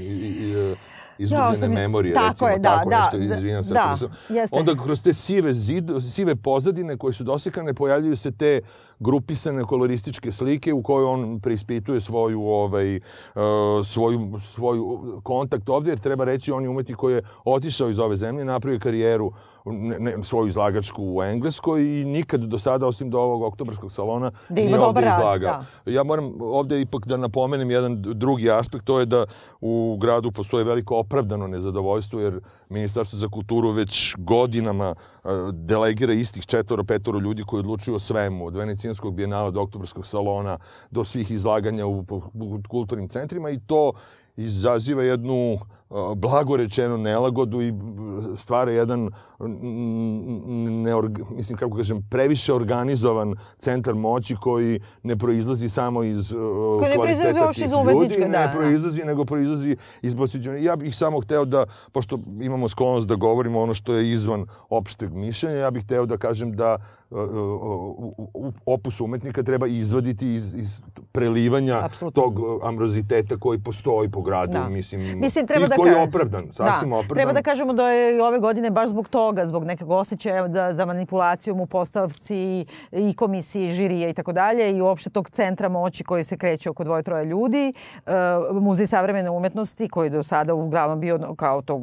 i, 0.00 0.04
i, 0.04 0.74
izgubljene 1.18 1.66
ja, 1.66 1.68
memorije, 1.68 2.14
tako 2.14 2.28
recimo, 2.28 2.48
je, 2.48 2.59
da, 2.59 2.76
tako 2.76 2.90
da, 2.90 2.98
nešto, 2.98 3.34
izvinjam 3.34 3.64
se. 3.64 3.74
Da, 3.74 3.96
sam, 3.96 4.11
onda 4.50 4.74
kroz 4.84 5.02
te 5.02 5.14
sive, 5.14 5.54
zid, 5.54 5.90
sive 6.12 6.36
pozadine 6.36 6.96
koje 6.96 7.12
su 7.12 7.24
dosekane, 7.24 7.74
pojavljuju 7.74 8.16
se 8.16 8.32
te 8.32 8.61
grupisane 9.01 9.64
kolorističke 9.64 10.32
slike 10.32 10.72
u 10.72 10.82
kojoj 10.82 11.05
on 11.05 11.40
preispituje 11.40 12.01
svoju 12.01 12.42
ovaj 12.42 12.96
uh, 12.96 13.03
svoju 13.86 14.40
svoju 14.55 15.20
kontakt 15.23 15.68
ovdje 15.68 15.90
jer 15.90 15.98
treba 15.98 16.24
reći 16.24 16.52
on 16.52 16.62
je 16.62 16.68
umetnik 16.68 16.97
koji 16.97 17.14
je 17.14 17.23
otišao 17.44 17.90
iz 17.90 17.98
ove 17.98 18.16
zemlje 18.16 18.44
napravio 18.44 18.81
karijeru 18.81 19.32
ne, 19.64 19.98
ne, 19.98 20.24
svoju 20.24 20.48
izlagačku 20.48 21.02
u 21.05 21.22
Engleskoj 21.22 22.01
i 22.01 22.05
nikad 22.05 22.40
do 22.40 22.59
sada, 22.59 22.86
osim 22.86 23.10
do 23.10 23.20
ovog 23.20 23.43
oktobarskog 23.43 23.93
salona, 23.93 24.30
da 24.48 24.55
nije 24.55 24.80
ovde 24.80 25.01
rad, 25.01 25.18
izlagao. 25.18 25.64
Da. 25.85 25.93
Ja 25.93 26.02
moram 26.02 26.32
ovde 26.40 26.80
ipak 26.80 27.06
da 27.06 27.16
napomenem 27.16 27.70
jedan 27.70 28.02
drugi 28.02 28.51
aspekt, 28.51 28.85
to 28.85 29.01
je 29.01 29.06
da 29.06 29.26
u 29.60 29.98
gradu 30.01 30.32
postoje 30.32 30.64
veliko 30.64 30.97
opravdano 30.97 31.47
nezadovoljstvo, 31.47 32.20
jer 32.20 32.40
Ministarstvo 32.68 33.18
za 33.18 33.28
kulturu 33.28 33.70
već 33.70 34.14
godinama 34.18 34.94
delegira 35.52 36.12
istih 36.12 36.47
četvoro, 36.47 36.85
petoro 36.85 37.18
ljudi 37.18 37.44
koji 37.47 37.60
odlučuju 37.60 37.97
o 37.97 37.98
svemu, 37.98 38.47
od 38.47 38.56
Venecijanskog 38.56 39.14
bijenala 39.14 39.51
do 39.51 39.62
oktobarskog 39.62 40.06
salona, 40.06 40.59
do 40.90 41.05
svih 41.05 41.30
izlaganja 41.30 41.86
u, 41.86 42.05
kulturnim 42.68 43.09
centrima 43.09 43.51
i 43.51 43.60
to 43.66 43.93
izaziva 44.36 45.02
jednu 45.02 45.59
blago 46.16 46.56
rečeno 46.56 46.97
nelagodu 46.97 47.62
i 47.62 47.73
stvara 48.36 48.73
jedan 48.73 49.10
ne, 49.39 50.93
mislim 51.31 51.59
kako 51.59 51.77
kažem 51.77 52.06
previše 52.10 52.55
organizovan 52.55 53.35
centar 53.59 53.94
moći 53.94 54.36
koji 54.40 54.81
ne 55.02 55.16
proizlazi 55.16 55.69
samo 55.69 56.02
iz 56.02 56.32
uh, 56.32 56.39
kvaliteta 56.94 57.52
tih 57.52 57.69
ljudi, 57.93 58.16
da, 58.19 58.28
ne 58.28 58.47
da. 58.47 58.52
proizlazi 58.56 59.05
nego 59.05 59.24
proizlazi 59.24 59.77
iz 60.02 60.16
posuđenja. 60.16 60.59
Ja 60.59 60.77
bih 60.77 60.97
samo 60.97 61.20
hteo 61.20 61.44
da 61.44 61.65
pošto 61.93 62.19
imamo 62.40 62.69
sklonost 62.69 63.06
da 63.06 63.15
govorimo 63.15 63.60
ono 63.60 63.74
što 63.74 63.94
je 63.94 64.10
izvan 64.10 64.47
opšteg 64.69 65.12
mišljenja, 65.12 65.56
ja 65.56 65.70
bih 65.70 65.85
hteo 65.85 66.06
da 66.06 66.16
kažem 66.16 66.52
da 66.52 66.77
opus 68.66 69.01
umetnika 69.01 69.43
treba 69.43 69.66
izvaditi 69.66 70.28
iz, 70.28 70.55
iz 70.55 70.81
prelivanja 71.12 71.81
Absolutno. 71.82 72.23
tog 72.23 72.40
amroziteta 72.62 73.36
koji 73.36 73.59
postoji 73.59 74.10
po 74.10 74.23
gradu, 74.23 74.52
da. 74.52 74.69
mislim, 74.69 75.20
mislim 75.20 75.47
treba 75.47 75.66
da 75.66 75.77
koji 75.78 75.90
je 75.90 76.02
opravdan, 76.02 76.46
da. 76.46 76.52
sasvim 76.52 76.90
da. 76.90 76.96
opravdan. 76.96 77.16
Treba 77.16 77.32
da 77.32 77.42
kažemo 77.42 77.72
da 77.72 77.88
je 77.88 78.22
ove 78.22 78.38
godine 78.38 78.70
baš 78.70 78.88
zbog 78.88 79.09
toga, 79.09 79.46
zbog 79.46 79.64
nekog 79.64 79.90
osjećaja 79.90 80.48
da, 80.48 80.72
za 80.72 80.86
manipulacijom 80.86 81.60
u 81.60 81.66
postavci 81.66 82.66
i 82.92 83.14
komisiji, 83.16 83.72
žirije 83.72 84.10
i 84.10 84.14
tako 84.14 84.32
dalje 84.32 84.70
i 84.76 84.80
uopšte 84.80 85.10
tog 85.10 85.30
centra 85.30 85.68
moći 85.68 86.05
koji 86.05 86.24
se 86.24 86.36
kreće 86.36 86.70
oko 86.70 86.84
dvoje, 86.84 87.02
troje 87.02 87.24
ljudi, 87.24 87.72
uh, 88.06 88.12
Muzej 88.62 88.86
savremene 88.86 89.30
umetnosti 89.30 89.88
koji 89.88 90.10
do 90.10 90.22
sada 90.22 90.55
uglavnom 90.55 91.00
bio 91.00 91.34
kao 91.36 91.62
to 91.62 91.82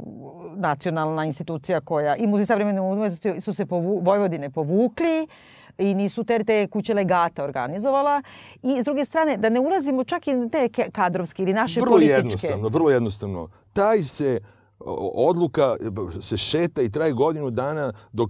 nacionalna 0.55 1.25
institucija 1.25 1.81
koja 1.81 2.15
i 2.15 2.27
Muzej 2.27 2.45
savremene 2.45 2.81
umetnosti 2.81 3.41
su 3.41 3.53
se 3.53 3.65
povu, 3.65 3.99
Vojvodine 4.03 4.49
povukli 4.49 5.27
i 5.77 5.93
nisu 5.93 6.23
te, 6.23 6.43
te 6.43 6.67
kuće 6.67 6.93
legata 6.93 7.43
organizovala. 7.43 8.21
I 8.63 8.81
s 8.81 8.85
druge 8.85 9.05
strane, 9.05 9.37
da 9.37 9.49
ne 9.49 9.59
ulazimo 9.59 10.03
čak 10.03 10.27
i 10.27 10.31
te 10.51 10.69
kadrovske 10.91 11.43
ili 11.43 11.53
naše 11.53 11.79
vrlo 11.79 11.91
političke. 11.91 12.17
Vrlo 12.17 12.29
jednostavno, 12.29 12.67
vrlo 12.67 12.89
jednostavno. 12.89 13.49
Taj 13.73 14.03
se 14.03 14.39
odluka 15.15 15.75
se 16.21 16.37
šeta 16.37 16.81
i 16.81 16.89
traje 16.89 17.11
godinu 17.11 17.49
dana 17.49 17.93
dok 18.13 18.29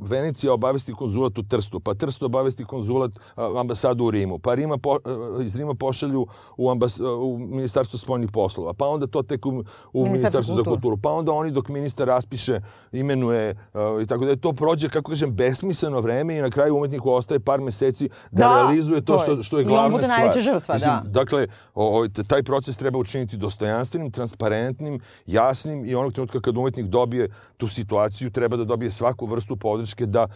Venecija 0.00 0.52
obavesti 0.52 0.92
konzulat 0.92 1.38
u 1.38 1.42
Trstu, 1.42 1.80
pa 1.80 1.94
Trst 1.94 2.22
obavesti 2.22 2.64
konzulat 2.64 3.10
ambasadu 3.36 4.04
u 4.04 4.10
Rimu, 4.10 4.38
pa 4.38 4.54
Rima 4.54 4.78
po, 4.78 4.98
iz 5.44 5.56
Rima 5.56 5.74
pošalju 5.74 6.26
u, 6.56 6.70
ambas, 6.70 7.00
u 7.00 7.38
Ministarstvo 7.38 7.98
spoljnih 7.98 8.30
poslova, 8.32 8.72
pa 8.72 8.86
onda 8.86 9.06
to 9.06 9.22
tek 9.22 9.46
u, 9.46 9.64
u 9.92 10.06
Ministarstvo 10.06 10.54
za 10.54 10.62
kulturu, 10.62 10.96
pa 10.96 11.10
onda 11.10 11.32
oni 11.32 11.50
dok 11.50 11.68
ministar 11.68 12.06
raspiše, 12.06 12.60
imenuje 12.92 13.56
i 14.02 14.06
tako 14.06 14.24
da 14.24 14.36
to 14.36 14.52
prođe, 14.52 14.88
kako 14.88 15.10
kažem, 15.10 15.34
besmisleno 15.34 16.00
vreme 16.00 16.36
i 16.36 16.40
na 16.40 16.50
kraju 16.50 16.76
umetniku 16.76 17.10
ostaje 17.10 17.40
par 17.40 17.60
meseci 17.60 18.08
da, 18.30 18.48
da 18.48 18.54
realizuje 18.54 19.00
to, 19.00 19.12
to 19.12 19.18
što, 19.18 19.42
što 19.42 19.58
je 19.58 19.64
glavna 19.64 19.98
stvar. 19.98 20.18
najveća 20.18 20.40
žrtva, 20.40 20.74
Mislim, 20.74 20.94
da. 21.04 21.10
Dakle, 21.10 21.46
o, 21.74 22.06
taj 22.26 22.42
proces 22.42 22.76
treba 22.76 22.98
učiniti 22.98 23.36
dostojanstvenim, 23.36 24.10
transparentnim, 24.10 25.00
jasnim 25.26 25.53
jasnim 25.54 25.84
i 25.84 25.94
onog 25.94 26.12
trenutka 26.12 26.40
kad 26.40 26.56
umetnik 26.56 26.86
dobije 26.86 27.28
tu 27.56 27.68
situaciju, 27.68 28.30
treba 28.30 28.56
da 28.56 28.64
dobije 28.64 28.90
svaku 28.90 29.26
vrstu 29.26 29.56
podrške 29.56 30.06
da 30.06 30.26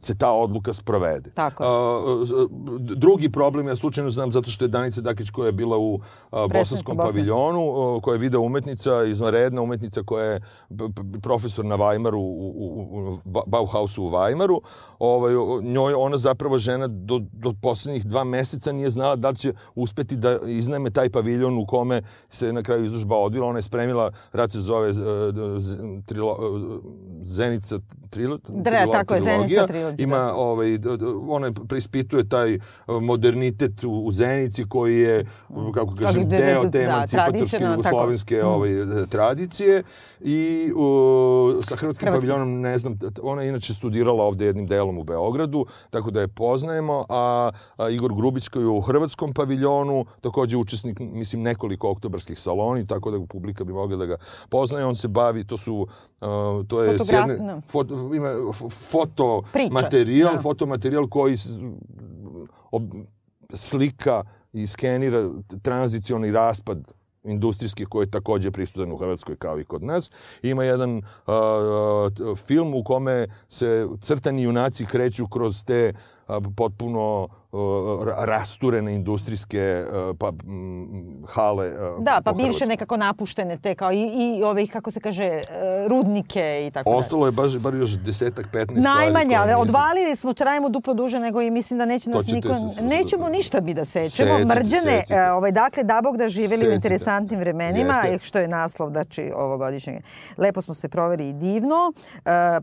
se 0.00 0.14
ta 0.18 0.32
odluka 0.32 0.74
sprovede. 0.74 1.30
Tako. 1.30 1.64
Drugi 2.78 3.30
problem, 3.32 3.68
ja 3.68 3.76
slučajno 3.76 4.10
znam, 4.10 4.32
zato 4.32 4.50
što 4.50 4.64
je 4.64 4.68
Danica 4.68 5.00
Dakić 5.00 5.30
koja 5.30 5.46
je 5.46 5.52
bila 5.52 5.78
u 5.78 6.00
Bosanskom 6.52 6.96
paviljonu, 6.96 8.00
koja 8.02 8.14
je 8.14 8.18
video 8.18 8.40
umetnica, 8.40 9.04
izvanredna 9.04 9.62
umetnica 9.62 10.02
koja 10.02 10.24
je 10.24 10.40
profesor 11.22 11.64
na 11.64 11.76
Weimaru, 11.76 12.16
u, 12.16 12.52
u, 12.56 13.18
u 13.24 13.40
Bauhausu 13.46 14.04
u 14.04 14.10
Weimaru, 14.10 14.60
ovaj, 14.98 15.34
njoj 15.62 15.94
ona 15.94 16.16
zapravo 16.16 16.58
žena 16.58 16.86
do, 16.86 17.20
do 17.32 17.54
poslednjih 17.62 18.06
dva 18.06 18.24
meseca 18.24 18.72
nije 18.72 18.90
znala 18.90 19.16
da 19.16 19.34
će 19.34 19.52
uspeti 19.74 20.16
da 20.16 20.38
iznajme 20.46 20.90
taj 20.90 21.10
paviljon 21.10 21.58
u 21.58 21.66
kome 21.66 22.02
se 22.30 22.52
na 22.52 22.62
kraju 22.62 22.84
izložba 22.84 23.16
odvila. 23.16 23.46
Ona 23.46 23.58
je 23.58 23.62
spremila, 23.62 24.12
rad 24.32 24.52
se 24.52 24.60
zove 24.60 24.90
uh, 24.90 24.96
trilo, 26.06 26.38
Zenica 27.22 27.78
trilo, 28.10 28.38
trilo, 28.38 28.92
tako 28.92 29.14
je, 29.14 29.20
Zenica 29.20 29.66
trilogija. 29.66 30.04
Ima, 30.04 30.16
da. 30.16 30.34
ovaj, 30.34 30.78
ona 31.28 31.52
preispituje 31.68 32.28
taj 32.28 32.58
modernitet 33.00 33.84
u, 33.84 34.04
u 34.04 34.12
Zenici 34.12 34.64
koji 34.68 34.98
je, 34.98 35.26
kako 35.74 35.94
kažem, 35.94 36.28
deo 36.28 36.62
te 36.62 36.78
da, 36.78 36.84
emancipatorske 36.84 37.64
jugoslovenske 37.64 38.44
ovaj, 38.44 38.70
tradicije 39.10 39.82
i 40.26 40.72
uh, 40.76 41.64
sa 41.64 41.76
Hrvatskim 41.76 42.08
paviljonom, 42.12 42.60
ne 42.60 42.78
znam, 42.78 42.98
ona 43.22 43.42
je 43.42 43.48
inače 43.48 43.74
studirala 43.74 44.24
ovde 44.24 44.46
jednim 44.46 44.66
delom 44.66 44.98
u 44.98 45.04
Beogradu, 45.04 45.66
tako 45.90 46.10
da 46.10 46.20
je 46.20 46.28
poznajemo, 46.28 47.04
a, 47.08 47.50
a 47.76 47.90
Igor 47.90 48.14
Grubić 48.14 48.48
koji 48.48 48.62
je 48.62 48.68
u 48.68 48.80
Hrvatskom 48.80 49.32
paviljonu, 49.32 50.04
takođe 50.20 50.56
učesnik, 50.56 51.00
mislim, 51.00 51.42
nekoliko 51.42 51.90
oktobarskih 51.90 52.38
saloni, 52.38 52.86
tako 52.86 53.10
da 53.10 53.26
publika 53.26 53.64
bi 53.64 53.72
mogla 53.72 53.96
da 53.96 54.06
ga 54.06 54.16
poznaje. 54.48 54.86
On 54.86 54.96
se 54.96 55.08
bavi, 55.08 55.44
to 55.44 55.58
su, 55.58 55.74
uh, 55.76 56.28
to 56.68 56.82
je 56.82 56.98
Fotograf, 56.98 57.28
sjedne, 57.28 57.46
no. 57.46 57.60
foto, 57.68 57.94
ima 58.14 58.52
foto 58.70 59.42
materijal, 59.70 60.34
ja. 60.34 60.42
fotomaterijal 60.42 61.08
koji 61.08 61.36
ob, 62.70 62.82
slika 63.52 64.22
i 64.52 64.66
skenira 64.66 65.30
tranzicioni 65.62 66.32
raspad 66.32 66.93
industrijski 67.24 67.84
koji 67.84 68.04
je 68.04 68.10
takođe 68.10 68.50
prisutan 68.50 68.92
u 68.92 68.96
Hrvatskoj 68.96 69.36
kao 69.36 69.60
i 69.60 69.64
kod 69.64 69.82
nas. 69.82 70.10
Ima 70.42 70.64
jedan 70.64 70.96
uh, 70.96 72.38
film 72.46 72.74
u 72.74 72.84
kome 72.84 73.26
se 73.48 73.86
crtani 74.00 74.42
junaci 74.42 74.86
kreću 74.86 75.26
kroz 75.26 75.64
te 75.64 75.92
uh, 75.92 76.44
potpuno 76.56 77.28
rasturene 78.18 78.94
industrijske 78.94 79.84
pa, 80.18 80.32
hale. 81.28 81.70
Da, 81.98 82.20
pa 82.24 82.32
bivše 82.32 82.66
nekako 82.66 82.96
napuštene 82.96 83.58
te 83.58 83.74
kao 83.74 83.92
i, 83.92 84.10
i 84.14 84.42
ove, 84.42 84.66
kako 84.66 84.90
se 84.90 85.00
kaže, 85.00 85.24
e, 85.24 85.42
rudnike 85.88 86.66
i 86.66 86.70
tako. 86.70 86.90
Ostalo 86.90 87.26
je 87.26 87.32
baš, 87.32 87.58
bar 87.58 87.74
još 87.74 87.90
desetak, 87.90 88.46
15 88.52 88.62
stvari. 88.62 88.80
Najmanje, 88.80 89.36
ali 89.36 89.52
odvalili 89.54 90.16
smo, 90.16 90.32
trajemo 90.32 90.68
duplo 90.68 90.94
duže 90.94 91.20
nego 91.20 91.42
i 91.42 91.50
mislim 91.50 91.78
da 91.78 91.84
neće 91.84 92.10
nas 92.10 92.26
niko... 92.26 92.48
Nećemo 92.82 93.28
ništa 93.28 93.60
bi 93.60 93.74
da 93.74 93.84
sečemo. 93.84 94.36
Secite, 94.36 94.54
Mrđane, 94.54 94.98
secite. 94.98 95.30
ovaj, 95.30 95.52
dakle, 95.52 95.84
da 95.84 96.00
Bog 96.04 96.16
da 96.16 96.28
živeli 96.28 96.56
secite. 96.56 96.70
u 96.70 96.74
interesantnim 96.74 97.40
vremenima, 97.40 97.94
Jeste. 97.94 98.26
što 98.26 98.38
je 98.38 98.48
naslov, 98.48 98.90
znači, 98.90 99.32
ovogodišnjeg. 99.36 100.02
Lepo 100.36 100.62
smo 100.62 100.74
se 100.74 100.88
proveli 100.88 101.28
i 101.28 101.32
divno. 101.32 101.92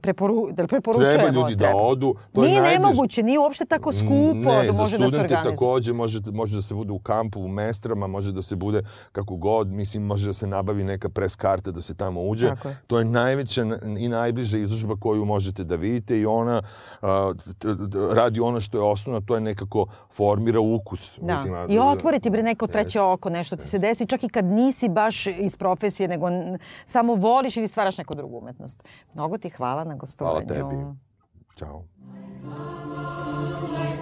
Preporu, 0.02 0.50
da 0.52 0.68
preporučujemo. 0.68 1.14
Treba 1.14 1.30
ljudi 1.30 1.56
da 1.56 1.76
odu. 1.76 2.16
To 2.34 2.42
nije 2.42 2.62
najbliž... 2.62 2.80
nemoguće, 2.80 3.24
nije 3.24 3.40
uopšte 3.40 3.66
tako 3.66 3.92
skupo. 3.92 4.52
Ne, 4.62 4.74
može 4.82 4.98
da 4.98 5.10
se 5.10 5.16
organizuje. 5.16 5.56
takođe 5.56 5.94
može, 5.94 6.20
može 6.34 6.56
da 6.56 6.62
se 6.62 6.76
bude 6.76 6.92
u 6.92 7.00
kampu, 7.00 7.42
u 7.42 7.48
mestrama, 7.48 8.08
može 8.08 8.32
da 8.32 8.42
se 8.42 8.56
bude 8.56 8.84
kako 9.12 9.36
god, 9.36 9.68
mislim, 9.68 10.04
može 10.04 10.28
da 10.28 10.34
se 10.34 10.48
nabavi 10.48 10.84
neka 10.84 11.10
pres 11.10 11.36
karta 11.36 11.72
da 11.72 11.82
se 11.82 11.96
tamo 11.96 12.22
uđe. 12.22 12.48
Tako 12.48 12.68
je. 12.68 12.78
To 12.88 13.00
je 13.00 13.06
najveća 13.06 13.66
i 13.98 14.08
najbliža 14.08 14.58
izložba 14.58 14.96
koju 15.00 15.26
možete 15.26 15.64
da 15.64 15.76
vidite 15.76 16.20
i 16.20 16.26
ona 16.26 16.62
a, 17.02 17.34
radi 18.14 18.40
ono 18.40 18.62
što 18.62 18.78
je 18.78 18.84
osnovno, 18.84 19.22
to 19.22 19.36
je 19.36 19.42
nekako 19.42 19.86
formira 20.14 20.60
ukus. 20.60 21.20
Da. 21.22 21.36
Mislim, 21.36 21.54
I 21.70 21.80
otvoriti 21.80 22.30
bre 22.30 22.44
neko 22.44 22.68
treće 22.68 23.02
oko, 23.02 23.30
nešto 23.30 23.56
ti 23.56 23.68
se 23.68 23.80
desi, 23.80 24.08
čak 24.08 24.24
i 24.24 24.30
kad 24.30 24.46
nisi 24.46 24.90
baš 24.90 25.28
iz 25.28 25.56
profesije, 25.58 26.08
nego 26.08 26.28
samo 26.86 27.16
voliš 27.16 27.58
ili 27.58 27.68
stvaraš 27.68 27.98
neku 27.98 28.16
drugu 28.16 28.38
umetnost. 28.38 28.84
Mnogo 29.14 29.38
ti 29.38 29.50
hvala 29.50 29.84
na 29.84 29.96
gostovanju. 29.96 30.48
Hvala 30.48 30.70
tebi. 30.70 31.02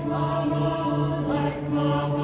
Mama, 0.09 1.23
like 1.27 1.61
Mama. 1.69 2.18